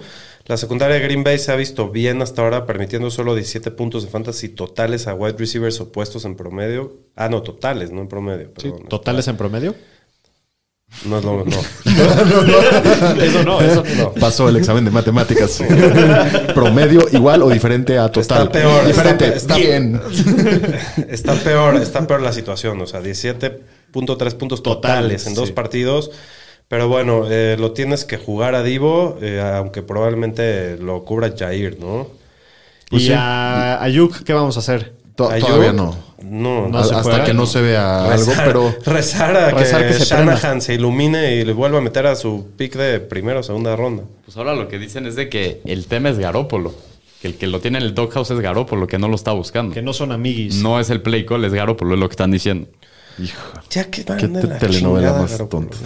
La 0.48 0.56
secundaria 0.56 0.96
de 0.96 1.02
Green 1.02 1.22
Bay 1.24 1.38
se 1.38 1.52
ha 1.52 1.56
visto 1.56 1.90
bien 1.90 2.22
hasta 2.22 2.42
ahora, 2.42 2.64
permitiendo 2.66 3.10
solo 3.10 3.34
17 3.34 3.70
puntos 3.70 4.02
de 4.04 4.08
fantasy 4.10 4.48
totales 4.48 5.06
a 5.06 5.14
wide 5.14 5.36
receivers 5.38 5.78
opuestos 5.80 6.24
en 6.24 6.36
promedio. 6.36 6.96
Ah, 7.14 7.28
no, 7.28 7.42
totales, 7.42 7.90
no 7.92 8.00
en 8.00 8.08
promedio. 8.08 8.46
Sí, 8.56 8.70
perdón. 8.70 8.88
¿Totales 8.88 9.28
en 9.28 9.36
promedio? 9.36 9.74
No 11.04 11.18
es 11.18 11.24
lo 11.24 11.44
no. 11.44 11.60
eso 13.22 13.44
no, 13.44 13.60
eso 13.60 13.84
no. 13.98 14.12
Pasó 14.14 14.48
el 14.48 14.56
examen 14.56 14.86
de 14.86 14.90
matemáticas. 14.90 15.62
Promedio 16.54 17.06
igual 17.12 17.42
o 17.42 17.50
diferente 17.50 17.98
a 17.98 18.10
total. 18.10 18.46
Está 18.46 18.52
peor, 18.52 18.86
Diferente. 18.86 19.26
está- 19.26 19.36
está- 19.36 19.56
Bien. 19.56 20.00
está 21.10 21.34
peor, 21.34 21.76
está 21.76 22.06
peor 22.06 22.22
la 22.22 22.32
situación. 22.32 22.80
O 22.80 22.86
sea, 22.86 23.02
17.3 23.02 24.34
puntos 24.34 24.62
totales 24.62 25.26
en 25.26 25.34
dos 25.34 25.48
sí. 25.48 25.52
partidos. 25.52 26.10
Pero 26.68 26.88
bueno, 26.88 27.24
eh, 27.30 27.56
lo 27.58 27.72
tienes 27.72 28.04
que 28.04 28.18
jugar 28.18 28.54
a 28.54 28.62
Divo, 28.62 29.16
eh, 29.22 29.40
aunque 29.56 29.82
probablemente 29.82 30.76
lo 30.78 31.02
cubra 31.04 31.32
Jair, 31.36 31.78
¿no? 31.80 32.08
Pues 32.90 33.04
¿Y 33.04 33.06
sí. 33.06 33.12
a 33.16 33.82
Ayuk 33.82 34.22
qué 34.22 34.32
vamos 34.34 34.56
a 34.56 34.60
hacer? 34.60 34.92
To- 35.16 35.30
Ayuk, 35.30 35.46
todavía 35.48 35.72
no. 35.72 35.96
No, 36.22 36.68
No 36.68 36.84
se 36.84 36.94
hasta 36.94 37.10
puede. 37.10 37.24
que 37.24 37.32
no 37.34 37.46
se 37.46 37.62
vea 37.62 38.12
algo, 38.12 38.32
pero 38.44 38.74
rezar 38.86 39.36
a 39.36 39.50
Rezar 39.50 39.82
que, 39.82 39.88
que 39.88 39.94
se 39.94 40.04
Shanahan 40.04 40.38
prenda. 40.40 40.60
se 40.60 40.74
ilumine 40.74 41.36
y 41.36 41.44
le 41.44 41.52
vuelva 41.52 41.78
a 41.78 41.80
meter 41.80 42.06
a 42.06 42.16
su 42.16 42.48
pick 42.56 42.74
de 42.76 43.00
primera 43.00 43.40
o 43.40 43.42
segunda 43.42 43.74
ronda. 43.76 44.02
Pues 44.24 44.36
ahora 44.36 44.54
lo 44.54 44.68
que 44.68 44.78
dicen 44.78 45.06
es 45.06 45.16
de 45.16 45.28
que 45.28 45.60
el 45.64 45.86
tema 45.86 46.10
es 46.10 46.18
Garópolo. 46.18 46.74
Que 47.22 47.28
el 47.28 47.34
que 47.36 47.46
lo 47.48 47.60
tiene 47.60 47.78
en 47.78 47.84
el 47.84 47.94
doghouse 47.94 48.30
es 48.30 48.40
Garópolo, 48.40 48.86
que 48.86 48.98
no 48.98 49.08
lo 49.08 49.14
está 49.16 49.32
buscando. 49.32 49.74
Que 49.74 49.82
no 49.82 49.92
son 49.92 50.12
amiguis. 50.12 50.56
No 50.62 50.78
es 50.78 50.90
el 50.90 51.00
play 51.00 51.24
call, 51.24 51.44
es 51.44 51.52
Garópolo, 51.54 51.94
es 51.94 52.00
lo 52.00 52.08
que 52.08 52.12
están 52.12 52.30
diciendo. 52.30 52.68
Ya 53.70 53.90
que 53.90 54.04
van 54.04 54.18
qué 54.18 54.28
de 54.28 54.42
la 54.44 54.58
telenovela 54.58 55.08
chingada, 55.08 55.22
más 55.22 55.48
tonta. 55.48 55.76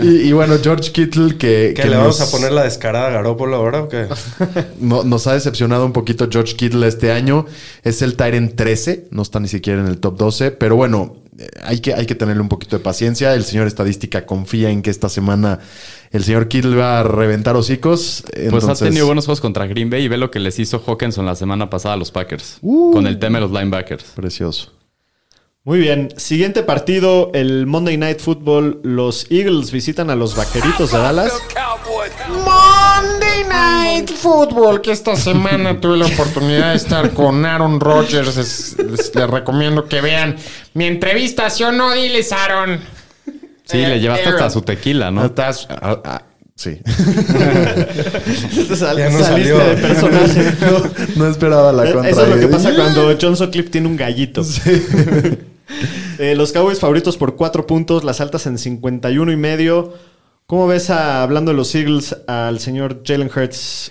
y, 0.02 0.28
y 0.28 0.32
bueno, 0.32 0.54
George 0.62 0.92
Kittle, 0.92 1.36
que, 1.36 1.72
¿Qué, 1.76 1.82
que 1.82 1.88
le 1.88 1.96
vamos 1.96 2.20
a 2.20 2.30
poner 2.30 2.52
la 2.52 2.64
descarada 2.64 3.08
a 3.08 3.10
Garópolo 3.10 3.56
ahora 3.56 3.82
o 3.82 3.88
qué? 3.88 4.06
no- 4.80 5.04
nos 5.04 5.26
ha 5.26 5.34
decepcionado 5.34 5.84
un 5.84 5.92
poquito 5.92 6.28
George 6.30 6.54
Kittle 6.56 6.86
este 6.86 7.12
año. 7.12 7.46
Es 7.82 8.02
el 8.02 8.16
Tyrant 8.16 8.54
13, 8.54 9.08
no 9.10 9.22
está 9.22 9.40
ni 9.40 9.48
siquiera 9.48 9.80
en 9.80 9.86
el 9.88 9.98
top 9.98 10.16
12, 10.16 10.52
pero 10.52 10.76
bueno, 10.76 11.16
eh, 11.38 11.46
hay 11.64 11.80
que, 11.80 11.94
hay 11.94 12.06
que 12.06 12.14
tenerle 12.14 12.42
un 12.42 12.48
poquito 12.48 12.76
de 12.78 12.82
paciencia. 12.82 13.34
El 13.34 13.44
señor 13.44 13.66
estadística 13.66 14.24
confía 14.24 14.70
en 14.70 14.82
que 14.82 14.90
esta 14.90 15.08
semana 15.08 15.58
el 16.12 16.24
señor 16.24 16.48
Kittle 16.48 16.76
va 16.76 17.00
a 17.00 17.02
reventar 17.02 17.56
hocicos. 17.56 18.22
Pues 18.32 18.44
Entonces, 18.44 18.82
ha 18.82 18.84
tenido 18.86 19.06
buenos 19.06 19.24
juegos 19.26 19.40
contra 19.40 19.66
Green 19.66 19.90
Bay 19.90 20.04
y 20.04 20.08
ve 20.08 20.16
lo 20.16 20.30
que 20.30 20.38
les 20.40 20.58
hizo 20.58 20.78
Hawkinson 20.86 21.26
la 21.26 21.34
semana 21.34 21.68
pasada 21.70 21.94
a 21.94 21.98
los 21.98 22.10
Packers. 22.10 22.58
Uh. 22.62 22.92
Con 22.92 23.06
el 23.06 23.18
tema 23.18 23.38
de 23.38 23.42
los 23.46 23.50
linebackers. 23.52 24.04
Precioso. 24.14 24.70
Muy 25.64 25.78
bien. 25.78 26.12
Siguiente 26.16 26.64
partido, 26.64 27.30
el 27.34 27.66
Monday 27.66 27.96
Night 27.96 28.18
Football. 28.18 28.80
Los 28.82 29.26
Eagles 29.30 29.70
visitan 29.70 30.10
a 30.10 30.16
los 30.16 30.34
Vaqueritos 30.34 30.90
de 30.90 30.98
Dallas. 30.98 31.32
Monday 32.28 33.44
Night 33.48 34.10
Football, 34.10 34.80
que 34.80 34.90
esta 34.90 35.14
semana 35.14 35.80
tuve 35.80 35.98
la 35.98 36.06
oportunidad 36.06 36.70
de 36.70 36.76
estar 36.76 37.10
con 37.12 37.46
Aaron 37.46 37.78
Rodgers. 37.78 38.36
Es- 38.36 38.76
les, 38.78 39.14
les 39.14 39.30
recomiendo 39.30 39.86
que 39.86 40.00
vean 40.00 40.34
mi 40.74 40.86
entrevista, 40.86 41.48
¿sí 41.48 41.62
o 41.62 41.70
no? 41.70 41.92
Diles, 41.92 42.32
Aaron. 42.32 42.80
Sí, 43.64 43.78
Eh, 43.78 43.88
le 43.88 44.00
llevaste 44.00 44.24
Aaron. 44.30 44.40
hasta 44.40 44.50
su 44.50 44.62
tequila, 44.62 45.12
¿no? 45.12 45.24
Estás- 45.24 45.68
ah, 45.70 46.00
ah, 46.04 46.22
sí. 46.56 46.80
Sal- 48.74 48.98
Ya 48.98 49.10
no 49.10 49.18
saliste 49.20 49.24
salió. 49.24 49.58
de 49.58 49.76
personaje. 49.76 50.54
no 51.16 51.28
esperaba 51.28 51.70
la 51.72 51.84
contra. 51.92 52.10
Eso 52.10 52.22
es 52.24 52.28
lo 52.30 52.40
que 52.40 52.48
pasa 52.48 52.74
cuando 52.74 53.16
John 53.20 53.36
Sutcliffe 53.36 53.70
tiene 53.70 53.86
un 53.86 53.96
gallito. 53.96 54.42
Eh, 56.18 56.34
los 56.36 56.52
Cowboys 56.52 56.78
favoritos 56.78 57.16
por 57.16 57.36
4 57.36 57.66
puntos, 57.66 58.04
las 58.04 58.20
altas 58.20 58.46
en 58.46 58.58
51 58.58 59.32
y 59.32 59.36
medio. 59.36 59.94
¿Cómo 60.46 60.66
ves, 60.66 60.90
a- 60.90 61.22
hablando 61.22 61.50
de 61.52 61.56
los 61.56 61.74
Eagles, 61.74 62.16
al 62.26 62.60
señor 62.60 63.02
Jalen 63.04 63.30
Hurts? 63.34 63.90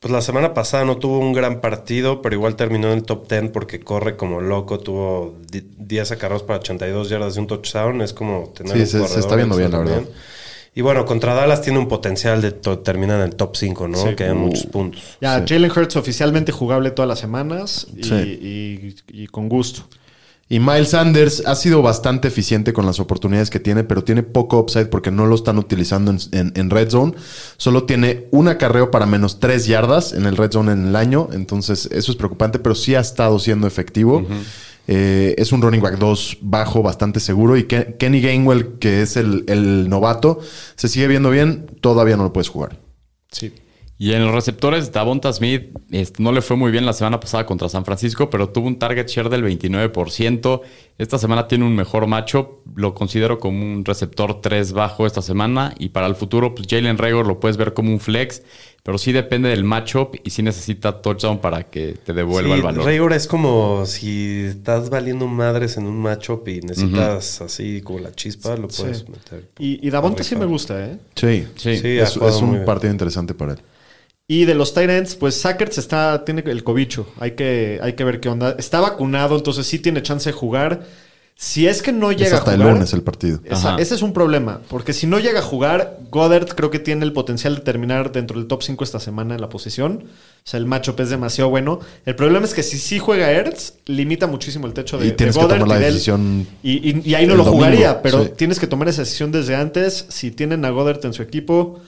Pues 0.00 0.10
la 0.10 0.20
semana 0.20 0.52
pasada 0.52 0.84
no 0.84 0.96
tuvo 0.96 1.20
un 1.20 1.32
gran 1.32 1.60
partido, 1.60 2.22
pero 2.22 2.34
igual 2.34 2.56
terminó 2.56 2.88
en 2.88 2.94
el 2.98 3.02
top 3.04 3.28
10 3.30 3.50
porque 3.52 3.78
corre 3.78 4.16
como 4.16 4.40
loco. 4.40 4.80
Tuvo 4.80 5.36
di- 5.48 5.64
10 5.78 6.10
acarreos 6.10 6.42
para 6.42 6.58
82 6.58 7.08
yardas 7.08 7.36
y 7.36 7.38
un 7.38 7.46
touchdown. 7.46 8.02
Es 8.02 8.12
como 8.12 8.52
tener 8.52 8.72
Sí, 8.74 8.96
un 8.96 9.06
se- 9.06 9.14
se 9.14 9.20
está 9.20 9.36
viendo 9.36 9.56
bien, 9.56 9.70
la 9.70 9.78
verdad. 9.78 9.94
también. 9.94 10.14
Y 10.74 10.80
bueno, 10.80 11.04
contra 11.04 11.34
Dallas 11.34 11.60
tiene 11.60 11.78
un 11.78 11.86
potencial 11.88 12.40
de 12.40 12.52
to- 12.52 12.78
terminar 12.78 13.20
en 13.20 13.26
el 13.26 13.36
top 13.36 13.56
5, 13.56 13.88
¿no? 13.88 13.98
Sí. 13.98 14.14
Que 14.16 14.24
hay 14.24 14.30
Uh. 14.30 14.34
muchos 14.36 14.66
puntos. 14.66 15.02
Ya, 15.20 15.44
Jalen 15.46 15.70
Hurts 15.70 15.96
oficialmente 15.96 16.50
jugable 16.50 16.90
todas 16.92 17.08
las 17.08 17.18
semanas 17.18 17.86
y, 17.94 18.02
Sí. 18.04 18.14
y- 18.14 19.22
y 19.22 19.26
con 19.26 19.48
gusto. 19.50 19.82
Y 20.48 20.60
Miles 20.60 20.90
Sanders 20.90 21.42
ha 21.46 21.54
sido 21.54 21.80
bastante 21.80 22.28
eficiente 22.28 22.74
con 22.74 22.84
las 22.84 23.00
oportunidades 23.00 23.48
que 23.48 23.58
tiene, 23.60 23.84
pero 23.84 24.04
tiene 24.04 24.22
poco 24.22 24.58
upside 24.58 24.86
porque 24.86 25.10
no 25.10 25.24
lo 25.26 25.34
están 25.34 25.56
utilizando 25.58 26.10
en, 26.10 26.18
en- 26.32 26.52
en 26.56 26.68
red 26.70 26.90
zone. 26.90 27.14
Solo 27.56 27.84
tiene 27.84 28.26
un 28.32 28.48
acarreo 28.48 28.90
para 28.90 29.06
menos 29.06 29.40
tres 29.40 29.66
yardas 29.66 30.12
en 30.12 30.26
el 30.26 30.36
red 30.36 30.52
zone 30.52 30.72
en 30.72 30.88
el 30.88 30.96
año. 30.96 31.28
Entonces, 31.32 31.88
eso 31.92 32.10
es 32.12 32.16
preocupante, 32.18 32.58
pero 32.58 32.74
sí 32.74 32.94
ha 32.94 33.00
estado 33.00 33.38
siendo 33.38 33.66
efectivo. 33.66 34.26
Eh, 34.88 35.34
es 35.38 35.52
un 35.52 35.62
running 35.62 35.80
back 35.80 35.98
2 35.98 36.38
bajo, 36.42 36.82
bastante 36.82 37.20
seguro. 37.20 37.56
Y 37.56 37.64
Ke- 37.64 37.96
Kenny 37.98 38.20
Gainwell, 38.20 38.78
que 38.78 39.02
es 39.02 39.16
el, 39.16 39.44
el 39.48 39.88
novato, 39.88 40.40
se 40.76 40.88
sigue 40.88 41.06
viendo 41.08 41.30
bien. 41.30 41.66
Todavía 41.80 42.16
no 42.16 42.24
lo 42.24 42.32
puedes 42.32 42.48
jugar. 42.48 42.78
Sí. 43.30 43.52
Y 44.02 44.14
en 44.14 44.24
los 44.24 44.34
receptores, 44.34 44.90
Davonta 44.90 45.32
Smith 45.32 45.66
este, 45.92 46.20
no 46.24 46.32
le 46.32 46.42
fue 46.42 46.56
muy 46.56 46.72
bien 46.72 46.84
la 46.84 46.92
semana 46.92 47.20
pasada 47.20 47.46
contra 47.46 47.68
San 47.68 47.84
Francisco, 47.84 48.28
pero 48.30 48.48
tuvo 48.48 48.66
un 48.66 48.76
target 48.76 49.06
share 49.06 49.28
del 49.28 49.44
29%. 49.44 50.60
Esta 50.98 51.18
semana 51.18 51.46
tiene 51.46 51.64
un 51.66 51.76
mejor 51.76 52.08
matchup. 52.08 52.66
Lo 52.74 52.94
considero 52.94 53.38
como 53.38 53.62
un 53.62 53.84
receptor 53.84 54.40
3 54.40 54.72
bajo 54.72 55.06
esta 55.06 55.22
semana. 55.22 55.72
Y 55.78 55.90
para 55.90 56.08
el 56.08 56.16
futuro, 56.16 56.52
pues 56.52 56.66
Jalen 56.68 56.98
Rager 56.98 57.24
lo 57.24 57.38
puedes 57.38 57.56
ver 57.56 57.74
como 57.74 57.92
un 57.92 58.00
flex, 58.00 58.42
pero 58.82 58.98
sí 58.98 59.12
depende 59.12 59.50
del 59.50 59.62
matchup 59.62 60.16
y 60.24 60.30
sí 60.30 60.42
necesita 60.42 61.00
touchdown 61.00 61.38
para 61.40 61.62
que 61.70 61.92
te 62.04 62.12
devuelva 62.12 62.54
Sí, 62.54 62.56
el 62.56 62.62
valor. 62.62 62.84
Rager 62.84 63.12
es 63.12 63.28
como 63.28 63.86
si 63.86 64.46
estás 64.48 64.90
valiendo 64.90 65.28
madres 65.28 65.76
en 65.76 65.86
un 65.86 65.96
matchup 66.00 66.48
y 66.48 66.60
necesitas 66.60 67.40
así 67.40 67.80
como 67.82 68.00
la 68.00 68.10
chispa, 68.10 68.56
lo 68.56 68.66
puedes 68.66 68.98
Sí. 68.98 69.04
meter. 69.08 69.48
Y, 69.60 69.86
y 69.86 69.90
Davonta 69.90 70.24
sí 70.24 70.34
me 70.34 70.46
gusta, 70.46 70.84
¿eh? 70.86 70.98
Sí, 71.14 71.46
Sí. 71.54 71.70
Es, 71.84 72.16
es 72.16 72.42
un 72.42 72.50
bien. 72.54 72.64
partido 72.64 72.90
interesante 72.92 73.32
para 73.34 73.52
él. 73.52 73.60
Y 74.28 74.44
de 74.44 74.54
los 74.54 74.72
Tyrants, 74.72 75.14
pues 75.16 75.40
Sackers 75.40 75.78
está, 75.78 76.24
tiene 76.24 76.42
el 76.46 76.64
cobicho. 76.64 77.06
Hay 77.18 77.32
que, 77.32 77.80
hay 77.82 77.94
que 77.94 78.04
ver 78.04 78.20
qué 78.20 78.28
onda. 78.28 78.54
Está 78.58 78.80
vacunado, 78.80 79.36
entonces 79.36 79.66
sí 79.66 79.78
tiene 79.78 80.02
chance 80.02 80.30
de 80.30 80.32
jugar. 80.32 80.86
Si 81.34 81.66
es 81.66 81.82
que 81.82 81.92
no 81.92 82.12
llega 82.12 82.26
Es 82.26 82.32
hasta 82.34 82.52
a 82.52 82.54
el 82.54 82.60
jugar. 82.60 82.74
lunes 82.74 82.92
el 82.92 83.02
partido. 83.02 83.40
esa- 83.44 83.76
ese 83.76 83.94
es 83.96 84.02
un 84.02 84.12
problema. 84.12 84.60
Porque 84.68 84.92
si 84.92 85.06
no 85.08 85.18
llega 85.18 85.40
a 85.40 85.42
jugar, 85.42 85.98
Goddard 86.10 86.46
creo 86.54 86.70
que 86.70 86.78
tiene 86.78 87.04
el 87.04 87.12
potencial 87.12 87.56
de 87.56 87.60
terminar 87.62 88.12
dentro 88.12 88.38
del 88.38 88.46
top 88.46 88.62
5 88.62 88.84
esta 88.84 89.00
semana 89.00 89.34
en 89.34 89.40
la 89.40 89.48
posición. 89.48 90.04
O 90.04 90.08
sea, 90.48 90.58
el 90.58 90.66
matchup 90.66 91.00
es 91.00 91.10
demasiado 91.10 91.50
bueno. 91.50 91.80
El 92.06 92.14
problema 92.14 92.44
es 92.46 92.54
que 92.54 92.62
si 92.62 92.78
sí 92.78 92.98
juega 93.00 93.30
Ertz, 93.32 93.74
limita 93.86 94.26
muchísimo 94.28 94.66
el 94.68 94.72
techo 94.72 94.98
de, 94.98 95.06
Y 95.06 95.08
de 95.10 95.14
tienes 95.16 95.34
que 95.36 95.42
Goddard 95.42 95.60
tomar 95.60 95.78
la 95.80 95.82
y 95.88 95.92
decisión 95.92 96.46
Y, 96.62 96.90
y- 96.90 97.02
y 97.04 97.14
ahí 97.16 97.26
no 97.26 97.32
el 97.32 97.38
lo 97.38 97.44
domingo, 97.44 97.64
jugaría, 97.64 98.00
pero 98.02 98.24
sí. 98.24 98.30
tienes 98.36 98.60
que 98.60 98.66
tomar 98.68 98.88
esa 98.88 99.02
decisión 99.02 99.32
desde 99.32 99.56
antes. 99.56 100.06
Si 100.10 100.30
tienen 100.30 100.64
a 100.64 100.70
Goddard 100.70 101.04
en 101.04 101.12
su 101.12 101.22
equipo, 101.22 101.80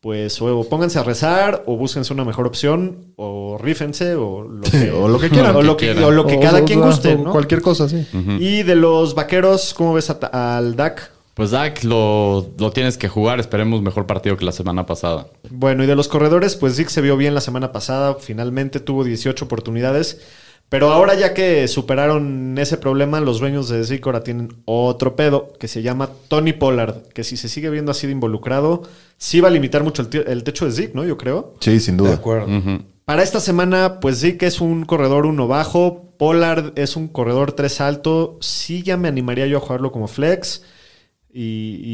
pues 0.00 0.40
o 0.40 0.64
pónganse 0.68 0.98
a 0.98 1.02
rezar, 1.02 1.62
o 1.66 1.76
búsquense 1.76 2.12
una 2.12 2.24
mejor 2.24 2.46
opción, 2.46 3.12
o 3.16 3.58
rífense, 3.60 4.14
o 4.14 4.42
lo 4.42 4.62
que, 4.62 4.90
O 4.90 5.08
lo 5.08 5.18
que 5.18 5.28
quieran. 5.28 5.54
O 5.56 5.62
lo 5.62 5.76
que, 5.76 5.90
o 5.92 6.10
lo 6.10 6.26
que 6.26 6.36
O- 6.36 6.40
cada 6.40 6.60
o- 6.60 6.64
quien 6.64 6.80
guste, 6.80 7.16
¿no? 7.16 7.32
Cualquier 7.32 7.60
cosa, 7.60 7.88
sí. 7.88 8.06
Y 8.38 8.62
de 8.62 8.76
los 8.76 9.14
vaqueros, 9.14 9.74
¿cómo 9.74 9.92
ves 9.94 10.08
a- 10.10 10.56
al 10.56 10.74
DAC? 10.76 11.10
Pues 11.34 11.52
Dak 11.52 11.84
lo, 11.84 12.48
lo 12.58 12.70
tienes 12.70 12.98
que 12.98 13.08
jugar. 13.08 13.40
Esperemos 13.40 13.80
mejor 13.82 14.04
partido 14.06 14.36
que 14.36 14.44
la 14.44 14.52
semana 14.52 14.84
pasada. 14.84 15.26
Bueno, 15.48 15.84
y 15.84 15.86
de 15.86 15.94
los 15.96 16.08
corredores, 16.08 16.56
pues 16.56 16.76
Zeke 16.76 16.90
se 16.90 17.00
vio 17.00 17.16
bien 17.16 17.34
la 17.34 17.40
semana 17.40 17.72
pasada, 17.72 18.16
finalmente 18.20 18.80
tuvo 18.80 19.04
18 19.04 19.44
oportunidades, 19.46 20.20
pero 20.70 20.90
ahora 20.92 21.14
ya 21.14 21.34
que 21.34 21.68
superaron 21.68 22.56
ese 22.56 22.78
problema, 22.78 23.20
los 23.20 23.40
dueños 23.40 23.68
de 23.68 23.84
Zeke 23.84 24.08
ahora 24.08 24.22
tienen 24.22 24.54
otro 24.64 25.16
pedo 25.16 25.52
que 25.60 25.68
se 25.68 25.82
llama 25.82 26.08
Tony 26.28 26.54
Pollard, 26.54 27.02
que 27.12 27.24
si 27.24 27.36
se 27.36 27.48
sigue 27.48 27.68
viendo 27.68 27.90
así 27.90 28.06
de 28.06 28.14
involucrado, 28.14 28.84
sí 29.18 29.40
va 29.40 29.48
a 29.48 29.50
limitar 29.50 29.82
mucho 29.84 30.00
el, 30.10 30.24
el 30.26 30.44
techo 30.44 30.64
de 30.64 30.72
Zeke, 30.72 30.94
¿no? 30.94 31.04
Yo 31.04 31.18
creo. 31.18 31.54
Sí, 31.60 31.78
sin 31.80 31.98
De 31.98 32.04
duda. 32.04 32.14
acuerdo. 32.14 32.46
Ujú. 32.46 32.82
Para 33.04 33.22
esta 33.22 33.40
semana, 33.40 33.98
pues 34.00 34.20
Zeke 34.20 34.46
es 34.46 34.60
un 34.60 34.84
corredor 34.86 35.26
uno 35.26 35.48
bajo, 35.48 36.12
Pollard 36.16 36.72
es 36.78 36.94
un 36.96 37.08
corredor 37.08 37.52
3 37.52 37.80
alto, 37.80 38.38
sí 38.40 38.82
ya 38.82 38.96
me 38.96 39.08
animaría 39.08 39.46
yo 39.48 39.58
a 39.58 39.60
jugarlo 39.60 39.90
como 39.92 40.06
flex. 40.06 40.62
Y, 41.32 41.40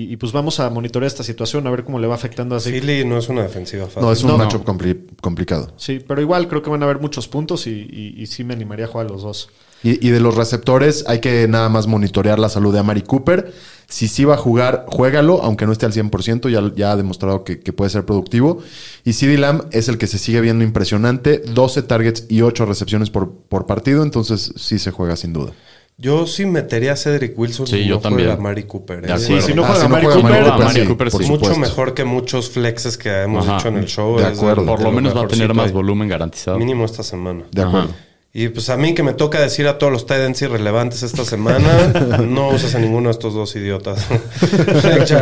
y- 0.08 0.12
y, 0.12 0.16
pues 0.16 0.32
vamos 0.32 0.60
a 0.60 0.70
monitorear 0.70 1.06
esta 1.08 1.22
situación, 1.22 1.66
a 1.66 1.70
ver 1.70 1.84
cómo 1.84 1.98
le 1.98 2.06
va 2.06 2.14
afectando 2.14 2.56
a. 2.56 2.60
Philly 2.60 3.04
no 3.04 3.18
es 3.18 3.28
una 3.28 3.42
defensiva 3.42 3.84
fácil. 3.84 4.02
No, 4.02 4.10
es 4.12 4.22
un 4.22 4.30
No. 4.30 4.38
matchup 4.38 4.64
compli- 4.64 4.98
complicado. 5.20 5.72
Sí, 5.76 6.00
pero 6.06 6.22
igual 6.22 6.48
creo 6.48 6.62
que 6.62 6.70
van 6.70 6.80
a 6.82 6.86
haber 6.86 7.00
muchos 7.00 7.28
puntos 7.28 7.66
y, 7.66 7.70
y- 7.70 8.14
y 8.16 8.26
sí 8.26 8.44
me 8.44 8.54
animaría 8.54 8.86
a 8.86 8.88
jugar 8.88 9.06
a 9.08 9.10
los 9.10 9.22
dos. 9.22 9.50
Y, 9.82 10.04
y 10.06 10.10
de 10.10 10.20
los 10.20 10.34
receptores, 10.36 11.04
hay 11.06 11.20
que 11.20 11.46
nada 11.48 11.68
más 11.68 11.86
monitorear 11.86 12.38
la 12.38 12.48
salud 12.48 12.72
de 12.72 12.78
Amari 12.78 13.02
Cooper. 13.02 13.52
Si 13.88 14.08
sí 14.08 14.24
va 14.24 14.34
a 14.34 14.38
jugar, 14.38 14.86
juégalo, 14.88 15.42
aunque 15.42 15.66
no 15.66 15.70
esté 15.72 15.84
al 15.84 15.92
100%, 15.92 16.48
ya, 16.48 16.72
ya 16.74 16.92
ha 16.92 16.96
demostrado 16.96 17.44
que, 17.44 17.60
que 17.60 17.74
puede 17.74 17.90
ser 17.90 18.06
productivo. 18.06 18.62
Y 19.04 19.12
CD 19.12 19.36
Lamb 19.36 19.66
es 19.70 19.88
el 19.88 19.98
que 19.98 20.06
se 20.06 20.16
sigue 20.18 20.40
viendo 20.40 20.64
impresionante, 20.64 21.38
12 21.40 21.82
targets 21.82 22.24
y 22.30 22.40
8 22.40 22.64
recepciones 22.64 23.10
por, 23.10 23.30
por 23.32 23.66
partido, 23.66 24.02
entonces 24.02 24.54
sí 24.56 24.78
se 24.78 24.90
juega 24.90 25.14
sin 25.14 25.34
duda. 25.34 25.52
Yo 25.98 26.26
sí 26.26 26.44
metería 26.44 26.92
a 26.92 26.96
Cedric 26.96 27.38
Wilson 27.38 27.66
Sí, 27.66 27.76
si 27.82 27.86
yo 27.86 27.94
no 27.96 28.00
también. 28.02 28.28
juega 28.28 28.42
Mari 28.42 28.64
Cooper. 28.64 29.00
De 29.00 29.08
¿eh? 29.08 29.12
acuerdo. 29.12 29.40
Sí, 29.40 29.46
si 29.46 29.54
no 29.54 29.64
Ah, 29.64 29.68
juega 29.68 29.88
no 29.88 30.10
Cooper, 30.20 30.42
a 30.42 30.54
Amari 30.54 30.80
sí, 30.82 30.86
Cooper 30.86 31.10
sí. 31.10 31.16
Mucho 31.18 31.32
supuesto. 31.34 31.58
mejor 31.58 31.94
que 31.94 32.04
muchos 32.04 32.50
flexes 32.50 32.98
que 32.98 33.22
hemos 33.22 33.46
Ajá. 33.48 33.56
hecho 33.56 33.68
en 33.68 33.76
el 33.78 33.86
show. 33.86 34.18
De 34.18 34.24
Es 34.30 34.38
acuerdo. 34.38 34.60
de- 34.62 34.68
Por 34.68 34.78
de 34.78 34.84
lo 34.84 34.92
menos 34.92 35.16
va 35.16 35.22
a 35.22 35.28
tener 35.28 35.54
más 35.54 35.72
volumen 35.72 36.06
garantizado. 36.08 36.58
Mínimo 36.58 36.84
esta 36.84 37.02
semana. 37.02 37.44
De 37.50 37.62
acuerdo. 37.62 37.88
Y 38.34 38.48
pues 38.50 38.68
a 38.68 38.76
mí 38.76 38.92
que 38.92 39.02
me 39.02 39.14
toca 39.14 39.40
decir 39.40 39.66
a 39.66 39.78
todos 39.78 39.90
los 39.90 40.04
Titans 40.04 40.42
irrelevantes 40.42 41.02
esta 41.02 41.24
semana, 41.24 42.18
no 42.28 42.48
usas 42.50 42.74
a 42.74 42.78
ninguno 42.78 43.08
de 43.08 43.12
estos 43.12 43.32
dos 43.32 43.56
idiotas. 43.56 44.06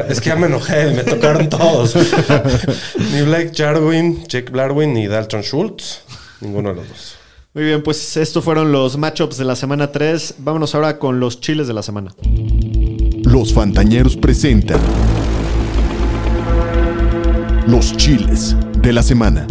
Es 0.09 0.20
que 0.20 0.30
ya 0.30 0.34
me 0.34 0.48
enojé, 0.48 0.86
me 0.90 1.05
tocaron 1.05 1.48
todos. 1.48 1.94
ni 3.12 3.22
Blake 3.22 3.52
Jarwin, 3.55 4.24
Jake 4.26 4.51
Blarwin, 4.51 4.92
ni 4.92 5.06
Dalton 5.06 5.42
Schultz. 5.44 6.01
Ninguno 6.40 6.70
de 6.70 6.74
los 6.74 6.88
dos. 6.88 7.14
Muy 7.55 7.64
bien, 7.64 7.82
pues 7.82 8.16
estos 8.16 8.43
fueron 8.43 8.72
los 8.72 8.97
matchups 8.98 9.36
de 9.39 9.44
la 9.44 9.55
semana 9.55 9.93
3. 9.93 10.36
Vámonos 10.39 10.74
ahora 10.74 10.98
con 10.98 11.20
los 11.20 11.40
chiles 11.40 11.68
de 11.68 11.74
la 11.74 11.82
semana. 11.82 12.12
Los 13.24 13.55
Fantañeros 13.55 14.16
presentan 14.16 14.81
Los 17.68 17.97
Chiles 17.97 18.56
de 18.81 18.93
la 18.93 19.02
Semana. 19.02 19.47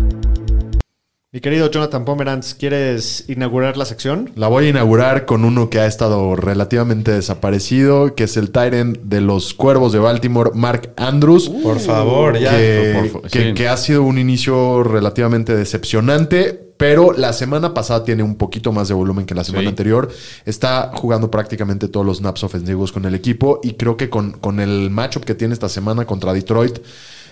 Mi 1.31 1.39
querido 1.41 1.71
Jonathan 1.71 2.05
Pomeranz, 2.05 2.53
¿quieres 2.53 3.25
inaugurar 3.27 3.75
la 3.75 3.85
sección? 3.85 4.29
La 4.35 4.47
voy 4.49 4.65
a 4.65 4.69
inaugurar 4.69 5.25
con 5.25 5.43
uno 5.45 5.71
que 5.71 5.79
ha 5.79 5.87
estado 5.87 6.35
relativamente 6.35 7.09
desaparecido, 7.11 8.13
que 8.13 8.25
es 8.25 8.37
el 8.37 8.51
Tyrant 8.51 8.99
de 8.99 9.19
los 9.21 9.55
Cuervos 9.55 9.93
de 9.93 9.97
Baltimore, 9.99 10.51
Mark 10.53 10.93
Andrews. 10.95 11.49
Por 11.49 11.79
favor, 11.79 12.37
ya. 12.37 12.51
que, 12.51 13.09
por 13.11 13.23
fa- 13.23 13.27
que- 13.29 13.43
sí. 13.47 13.53
que 13.55 13.67
ha 13.67 13.77
sido 13.77 14.03
un 14.03 14.19
inicio 14.19 14.83
relativamente 14.83 15.55
decepcionante, 15.55 16.62
pero 16.77 17.13
la 17.13 17.33
semana 17.33 17.73
pasada 17.73 18.03
tiene 18.03 18.23
un 18.23 18.35
poquito 18.35 18.71
más 18.71 18.87
de 18.87 18.93
volumen 18.93 19.25
que 19.25 19.35
la 19.35 19.43
semana 19.43 19.63
Sí. 19.63 19.67
anterior. 19.69 20.09
Está 20.45 20.91
jugando 20.93 21.29
prácticamente 21.31 21.87
todos 21.87 22.05
los 22.05 22.17
snaps 22.17 22.43
ofensivos 22.43 22.91
con 22.91 23.05
el 23.05 23.15
equipo 23.15 23.59
y 23.63 23.73
creo 23.73 23.95
que 23.97 24.09
con, 24.09 24.31
con 24.33 24.59
el 24.59 24.89
matchup 24.89 25.23
que 25.23 25.35
tiene 25.35 25.53
esta 25.53 25.69
semana 25.69 26.05
contra 26.05 26.33
Detroit, 26.33 26.79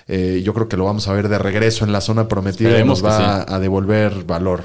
eh, 0.07 0.41
yo 0.43 0.53
creo 0.53 0.67
que 0.67 0.77
lo 0.77 0.85
vamos 0.85 1.07
a 1.07 1.13
ver 1.13 1.27
de 1.29 1.37
regreso 1.37 1.85
en 1.85 1.91
la 1.91 2.01
zona 2.01 2.27
prometida 2.27 2.79
y 2.79 2.83
nos 2.83 3.03
va 3.03 3.45
a 3.47 3.59
devolver 3.59 4.23
valor. 4.25 4.63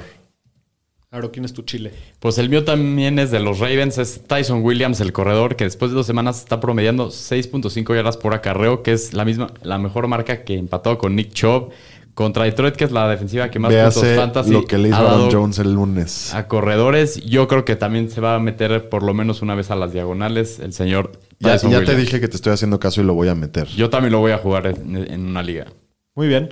Aro, 1.09 1.31
¿quién 1.31 1.45
es 1.45 1.53
tu 1.53 1.61
chile? 1.61 1.93
Pues 2.19 2.37
el 2.37 2.49
mío 2.49 2.65
también 2.65 3.17
es 3.17 3.31
de 3.31 3.39
los 3.39 3.59
Ravens, 3.59 3.97
es 3.97 4.23
Tyson 4.27 4.61
Williams, 4.61 4.99
el 4.99 5.13
corredor, 5.13 5.55
que 5.55 5.63
después 5.63 5.89
de 5.91 5.95
dos 5.95 6.05
semanas 6.05 6.39
está 6.39 6.59
promediando 6.59 7.07
6.5 7.11 7.95
yardas 7.95 8.17
por 8.17 8.33
acarreo, 8.33 8.83
que 8.83 8.91
es 8.91 9.13
la 9.13 9.23
misma, 9.23 9.53
la 9.63 9.77
mejor 9.77 10.07
marca 10.09 10.43
que 10.43 10.55
empató 10.55 10.97
con 10.97 11.15
Nick 11.15 11.31
Chubb. 11.31 11.69
Contra 12.17 12.45
Detroit, 12.45 12.75
que 12.75 12.83
es 12.83 12.91
la 12.91 13.07
defensiva 13.07 13.51
que 13.51 13.59
más 13.59 13.71
puntos 13.71 14.03
fantasy 14.15 14.49
lo 14.49 14.65
que 14.65 14.79
le 14.79 14.87
hizo 14.87 14.97
Aaron 14.97 15.11
dado 15.11 15.29
Jones 15.31 15.59
el 15.59 15.71
lunes. 15.71 16.33
a 16.33 16.47
corredores. 16.47 17.23
Yo 17.23 17.47
creo 17.47 17.63
que 17.63 17.75
también 17.75 18.09
se 18.09 18.21
va 18.21 18.33
a 18.33 18.39
meter 18.39 18.89
por 18.89 19.03
lo 19.03 19.13
menos 19.13 19.43
una 19.43 19.53
vez 19.53 19.69
a 19.69 19.75
las 19.75 19.93
diagonales 19.93 20.57
el 20.57 20.73
señor 20.73 21.11
Ya, 21.37 21.53
Tyson 21.53 21.69
ya 21.69 21.83
te 21.83 21.95
dije 21.95 22.19
que 22.19 22.27
te 22.27 22.35
estoy 22.35 22.53
haciendo 22.53 22.79
caso 22.79 23.01
y 23.01 23.03
lo 23.03 23.13
voy 23.13 23.27
a 23.27 23.35
meter. 23.35 23.67
Yo 23.67 23.91
también 23.91 24.13
lo 24.13 24.19
voy 24.19 24.31
a 24.31 24.39
jugar 24.39 24.65
en, 24.65 24.95
en 24.97 25.27
una 25.27 25.43
liga. 25.43 25.67
Muy 26.15 26.27
bien. 26.27 26.49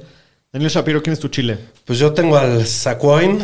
Daniel 0.54 0.70
Shapiro, 0.70 1.02
¿quién 1.02 1.14
es 1.14 1.20
tu 1.20 1.30
chile? 1.30 1.58
Pues 1.84 1.98
yo 1.98 2.14
tengo 2.14 2.38
al 2.38 2.64
Saquoin. 2.68 3.40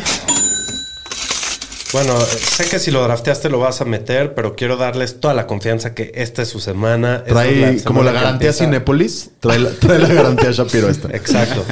Bueno, 1.94 2.18
eh, 2.18 2.26
sé 2.26 2.70
que 2.70 2.80
si 2.80 2.90
lo 2.90 3.04
drafteaste 3.04 3.50
lo 3.50 3.60
vas 3.60 3.82
a 3.82 3.86
meter, 3.86 4.34
pero 4.34 4.56
quiero 4.56 4.78
darles 4.78 5.20
toda 5.20 5.34
la 5.34 5.46
confianza 5.46 5.94
que 5.94 6.12
esta 6.16 6.42
es 6.44 6.48
su 6.48 6.60
semana. 6.62 7.24
Trae 7.26 7.76
es 7.76 7.84
como 7.84 8.02
la 8.02 8.14
garantía 8.14 8.50
empieza- 8.50 8.64
Cinépolis, 8.66 9.32
trae 9.42 9.60
la, 9.60 9.72
trae 9.72 10.00
la 10.00 10.08
garantía 10.08 10.52
Shapiro 10.52 10.88
esta. 10.90 11.10
Exacto. 11.14 11.66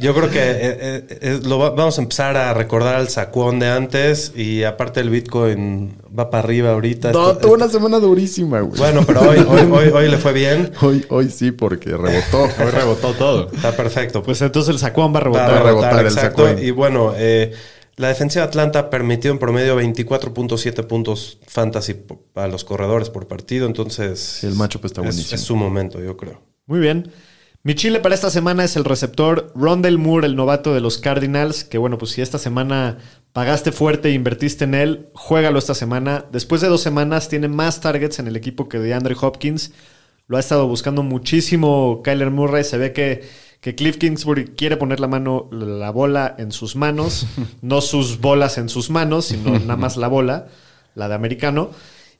Yo 0.00 0.14
creo 0.14 0.30
que 0.30 0.38
eh, 0.40 1.04
eh, 1.10 1.40
lo 1.44 1.58
va- 1.58 1.70
vamos 1.70 1.98
a 1.98 2.02
empezar 2.02 2.36
a 2.36 2.54
recordar 2.54 2.94
al 2.94 3.08
sacuón 3.08 3.58
de 3.58 3.68
antes 3.68 4.32
y 4.36 4.62
aparte 4.62 5.00
el 5.00 5.10
Bitcoin 5.10 5.96
va 6.16 6.30
para 6.30 6.44
arriba 6.44 6.70
ahorita. 6.70 7.10
No, 7.10 7.30
Esto- 7.30 7.38
tuvo 7.40 7.54
esto- 7.56 7.64
una 7.64 7.72
semana 7.72 7.98
durísima, 7.98 8.60
güey. 8.60 8.78
Bueno, 8.78 9.02
pero 9.04 9.22
hoy, 9.22 9.38
hoy, 9.48 9.68
hoy, 9.72 9.88
hoy 9.88 10.08
le 10.08 10.18
fue 10.18 10.32
bien. 10.34 10.70
Hoy, 10.82 11.04
hoy 11.08 11.30
sí, 11.30 11.50
porque 11.50 11.90
rebotó. 11.96 12.42
Hoy 12.62 12.70
rebotó 12.70 13.12
todo. 13.14 13.50
Está 13.52 13.72
perfecto. 13.76 14.22
Pues 14.22 14.40
entonces 14.40 14.72
el 14.72 14.78
Sacuán 14.78 15.12
va 15.12 15.18
a 15.18 15.22
Va 15.22 15.24
rebotar. 15.24 15.50
a 15.50 15.62
rebotar 15.64 15.94
rebotar, 15.94 16.00
el 16.00 16.06
exacto. 16.06 16.62
Y 16.62 16.70
bueno, 16.70 17.12
eh, 17.16 17.52
la 17.98 18.08
defensiva 18.08 18.44
de 18.44 18.48
Atlanta 18.48 18.78
ha 18.78 18.90
permitido 18.90 19.32
en 19.32 19.38
promedio 19.38 19.78
24.7 19.80 20.86
puntos 20.86 21.38
fantasy 21.46 21.96
a 22.34 22.46
los 22.48 22.64
corredores 22.64 23.10
por 23.10 23.28
partido. 23.28 23.66
Entonces, 23.66 24.42
el 24.44 24.54
matchup 24.54 24.84
está 24.86 25.00
es- 25.02 25.06
buenísimo. 25.06 25.34
Es, 25.34 25.40
su 25.42 25.56
momento, 25.56 26.00
yo 26.00 26.16
creo. 26.16 26.40
Muy 26.66 26.78
bien. 26.80 27.10
Mi 27.64 27.74
chile 27.74 27.98
para 28.00 28.14
esta 28.14 28.30
semana 28.30 28.64
es 28.64 28.76
el 28.76 28.84
receptor 28.84 29.52
Rondell 29.54 29.98
Moore, 29.98 30.26
el 30.28 30.36
novato 30.36 30.72
de 30.74 30.80
los 30.80 30.98
Cardinals. 30.98 31.64
Que 31.64 31.76
bueno, 31.76 31.98
pues 31.98 32.12
si 32.12 32.22
esta 32.22 32.38
semana 32.38 32.98
pagaste 33.32 33.72
fuerte 33.72 34.08
e 34.08 34.12
invertiste 34.12 34.64
en 34.64 34.74
él, 34.74 35.08
juégalo 35.12 35.58
esta 35.58 35.74
semana. 35.74 36.24
Después 36.32 36.60
de 36.60 36.68
dos 36.68 36.80
semanas 36.80 37.28
tiene 37.28 37.48
más 37.48 37.80
targets 37.80 38.20
en 38.20 38.28
el 38.28 38.36
equipo 38.36 38.68
que 38.68 38.78
de 38.78 38.94
Andre 38.94 39.16
Hopkins. 39.20 39.72
Lo 40.28 40.36
ha 40.36 40.40
estado 40.40 40.66
buscando 40.68 41.02
muchísimo 41.02 42.00
Kyler 42.04 42.30
Murray. 42.30 42.62
Se 42.62 42.78
ve 42.78 42.92
que, 42.92 43.22
que 43.60 43.74
Cliff 43.74 43.96
Kingsbury 43.98 44.46
quiere 44.56 44.76
poner 44.76 45.00
la 45.00 45.08
mano, 45.08 45.48
la 45.50 45.90
bola 45.90 46.34
en 46.38 46.52
sus 46.52 46.76
manos. 46.76 47.26
no 47.62 47.80
sus 47.80 48.20
bolas 48.20 48.58
en 48.58 48.68
sus 48.68 48.90
manos, 48.90 49.26
sino 49.26 49.58
nada 49.58 49.76
más 49.76 49.96
la 49.96 50.08
bola, 50.08 50.46
la 50.94 51.08
de 51.08 51.14
americano. 51.14 51.70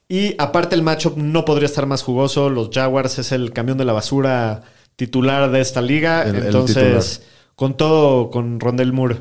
Y 0.08 0.34
aparte 0.38 0.74
el 0.74 0.82
matchup 0.82 1.16
no 1.18 1.44
podría 1.44 1.66
estar 1.66 1.86
más 1.86 2.02
jugoso. 2.02 2.48
Los 2.50 2.70
Jaguars 2.72 3.18
es 3.18 3.30
el 3.32 3.52
camión 3.52 3.76
de 3.78 3.84
la 3.84 3.92
basura 3.92 4.62
titular 4.96 5.50
de 5.50 5.60
esta 5.60 5.82
liga. 5.82 6.22
El- 6.24 6.36
el 6.36 6.46
Entonces, 6.46 7.22
con 7.54 7.76
todo, 7.76 8.30
con 8.30 8.58
Rondell 8.58 8.92
Moore. 8.92 9.20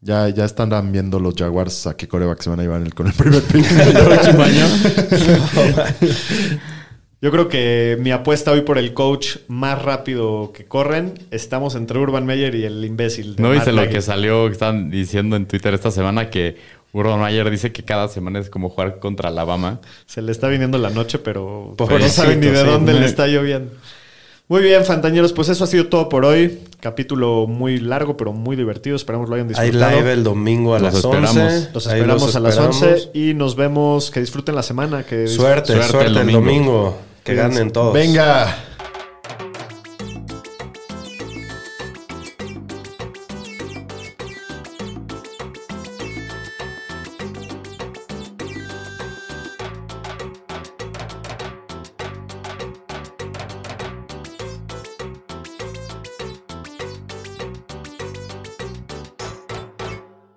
Ya, 0.00 0.28
ya 0.28 0.44
están 0.44 0.92
viendo 0.92 1.18
los 1.18 1.34
Jaguars 1.34 1.88
a 1.88 1.96
qué 1.96 2.06
coreback 2.06 2.40
se 2.40 2.50
van 2.50 2.60
a 2.60 2.62
llevar 2.62 2.82
el- 2.82 2.94
con 2.94 3.08
el 3.08 3.12
primer 3.14 3.42
pick. 3.42 3.66
Yo 7.20 7.32
creo 7.32 7.48
que 7.48 7.96
mi 8.00 8.12
apuesta 8.12 8.52
hoy 8.52 8.60
por 8.60 8.78
el 8.78 8.94
coach 8.94 9.38
más 9.48 9.82
rápido 9.82 10.52
que 10.54 10.66
corren, 10.66 11.14
estamos 11.32 11.74
entre 11.74 11.98
Urban 11.98 12.24
Meyer 12.24 12.54
y 12.54 12.64
el 12.64 12.84
imbécil. 12.84 13.34
de 13.34 13.42
¿No 13.42 13.50
viste 13.50 13.72
lo 13.72 13.88
que 13.88 14.00
salió, 14.02 14.46
que 14.46 14.52
están 14.52 14.88
diciendo 14.88 15.34
en 15.34 15.46
Twitter 15.46 15.74
esta 15.74 15.90
semana 15.90 16.30
que 16.30 16.58
Urban 16.92 17.20
Meyer 17.20 17.50
dice 17.50 17.72
que 17.72 17.82
cada 17.82 18.06
semana 18.06 18.38
es 18.38 18.48
como 18.48 18.68
jugar 18.68 19.00
contra 19.00 19.30
Alabama? 19.30 19.80
Se 20.06 20.22
le 20.22 20.30
está 20.30 20.46
viniendo 20.46 20.78
la 20.78 20.90
noche, 20.90 21.18
pero, 21.18 21.74
no 21.76 22.08
saben 22.08 22.38
ni 22.38 22.46
de 22.46 22.60
sí. 22.60 22.66
dónde 22.66 22.94
le 22.94 23.06
está 23.06 23.26
lloviendo. 23.26 23.72
Muy 24.46 24.62
bien, 24.62 24.82
Fantañeros, 24.84 25.32
pues 25.34 25.48
eso 25.50 25.64
ha 25.64 25.66
sido 25.66 25.88
todo 25.88 26.08
por 26.08 26.24
hoy. 26.24 26.60
Capítulo 26.80 27.46
muy 27.48 27.80
largo, 27.80 28.16
pero 28.16 28.32
muy 28.32 28.54
divertido. 28.54 28.94
Esperamos 28.94 29.28
lo 29.28 29.34
hayan 29.34 29.48
Hay 29.56 29.70
disfrutado. 29.70 29.98
live 29.98 30.12
el 30.12 30.24
domingo 30.24 30.74
a 30.74 30.78
Los 30.78 30.94
las 30.94 31.04
esperamos. 31.04 31.36
11. 31.36 31.70
Los 31.74 31.86
esperamos 31.86 32.36
a 32.36 32.40
las 32.40 32.54
esperamos. 32.54 32.82
11 32.82 33.10
y 33.12 33.34
nos 33.34 33.56
vemos. 33.56 34.10
Que 34.10 34.20
disfruten 34.20 34.54
la 34.54 34.62
semana. 34.62 35.02
Que 35.02 35.26
Suerte, 35.26 35.74
Suerte 35.74 35.90
suerte, 35.90 36.10
el 36.12 36.28
el 36.28 36.32
domingo. 36.32 37.07
Que 37.28 37.34
ganen 37.34 37.70
todos. 37.70 37.92
Venga. 37.92 38.56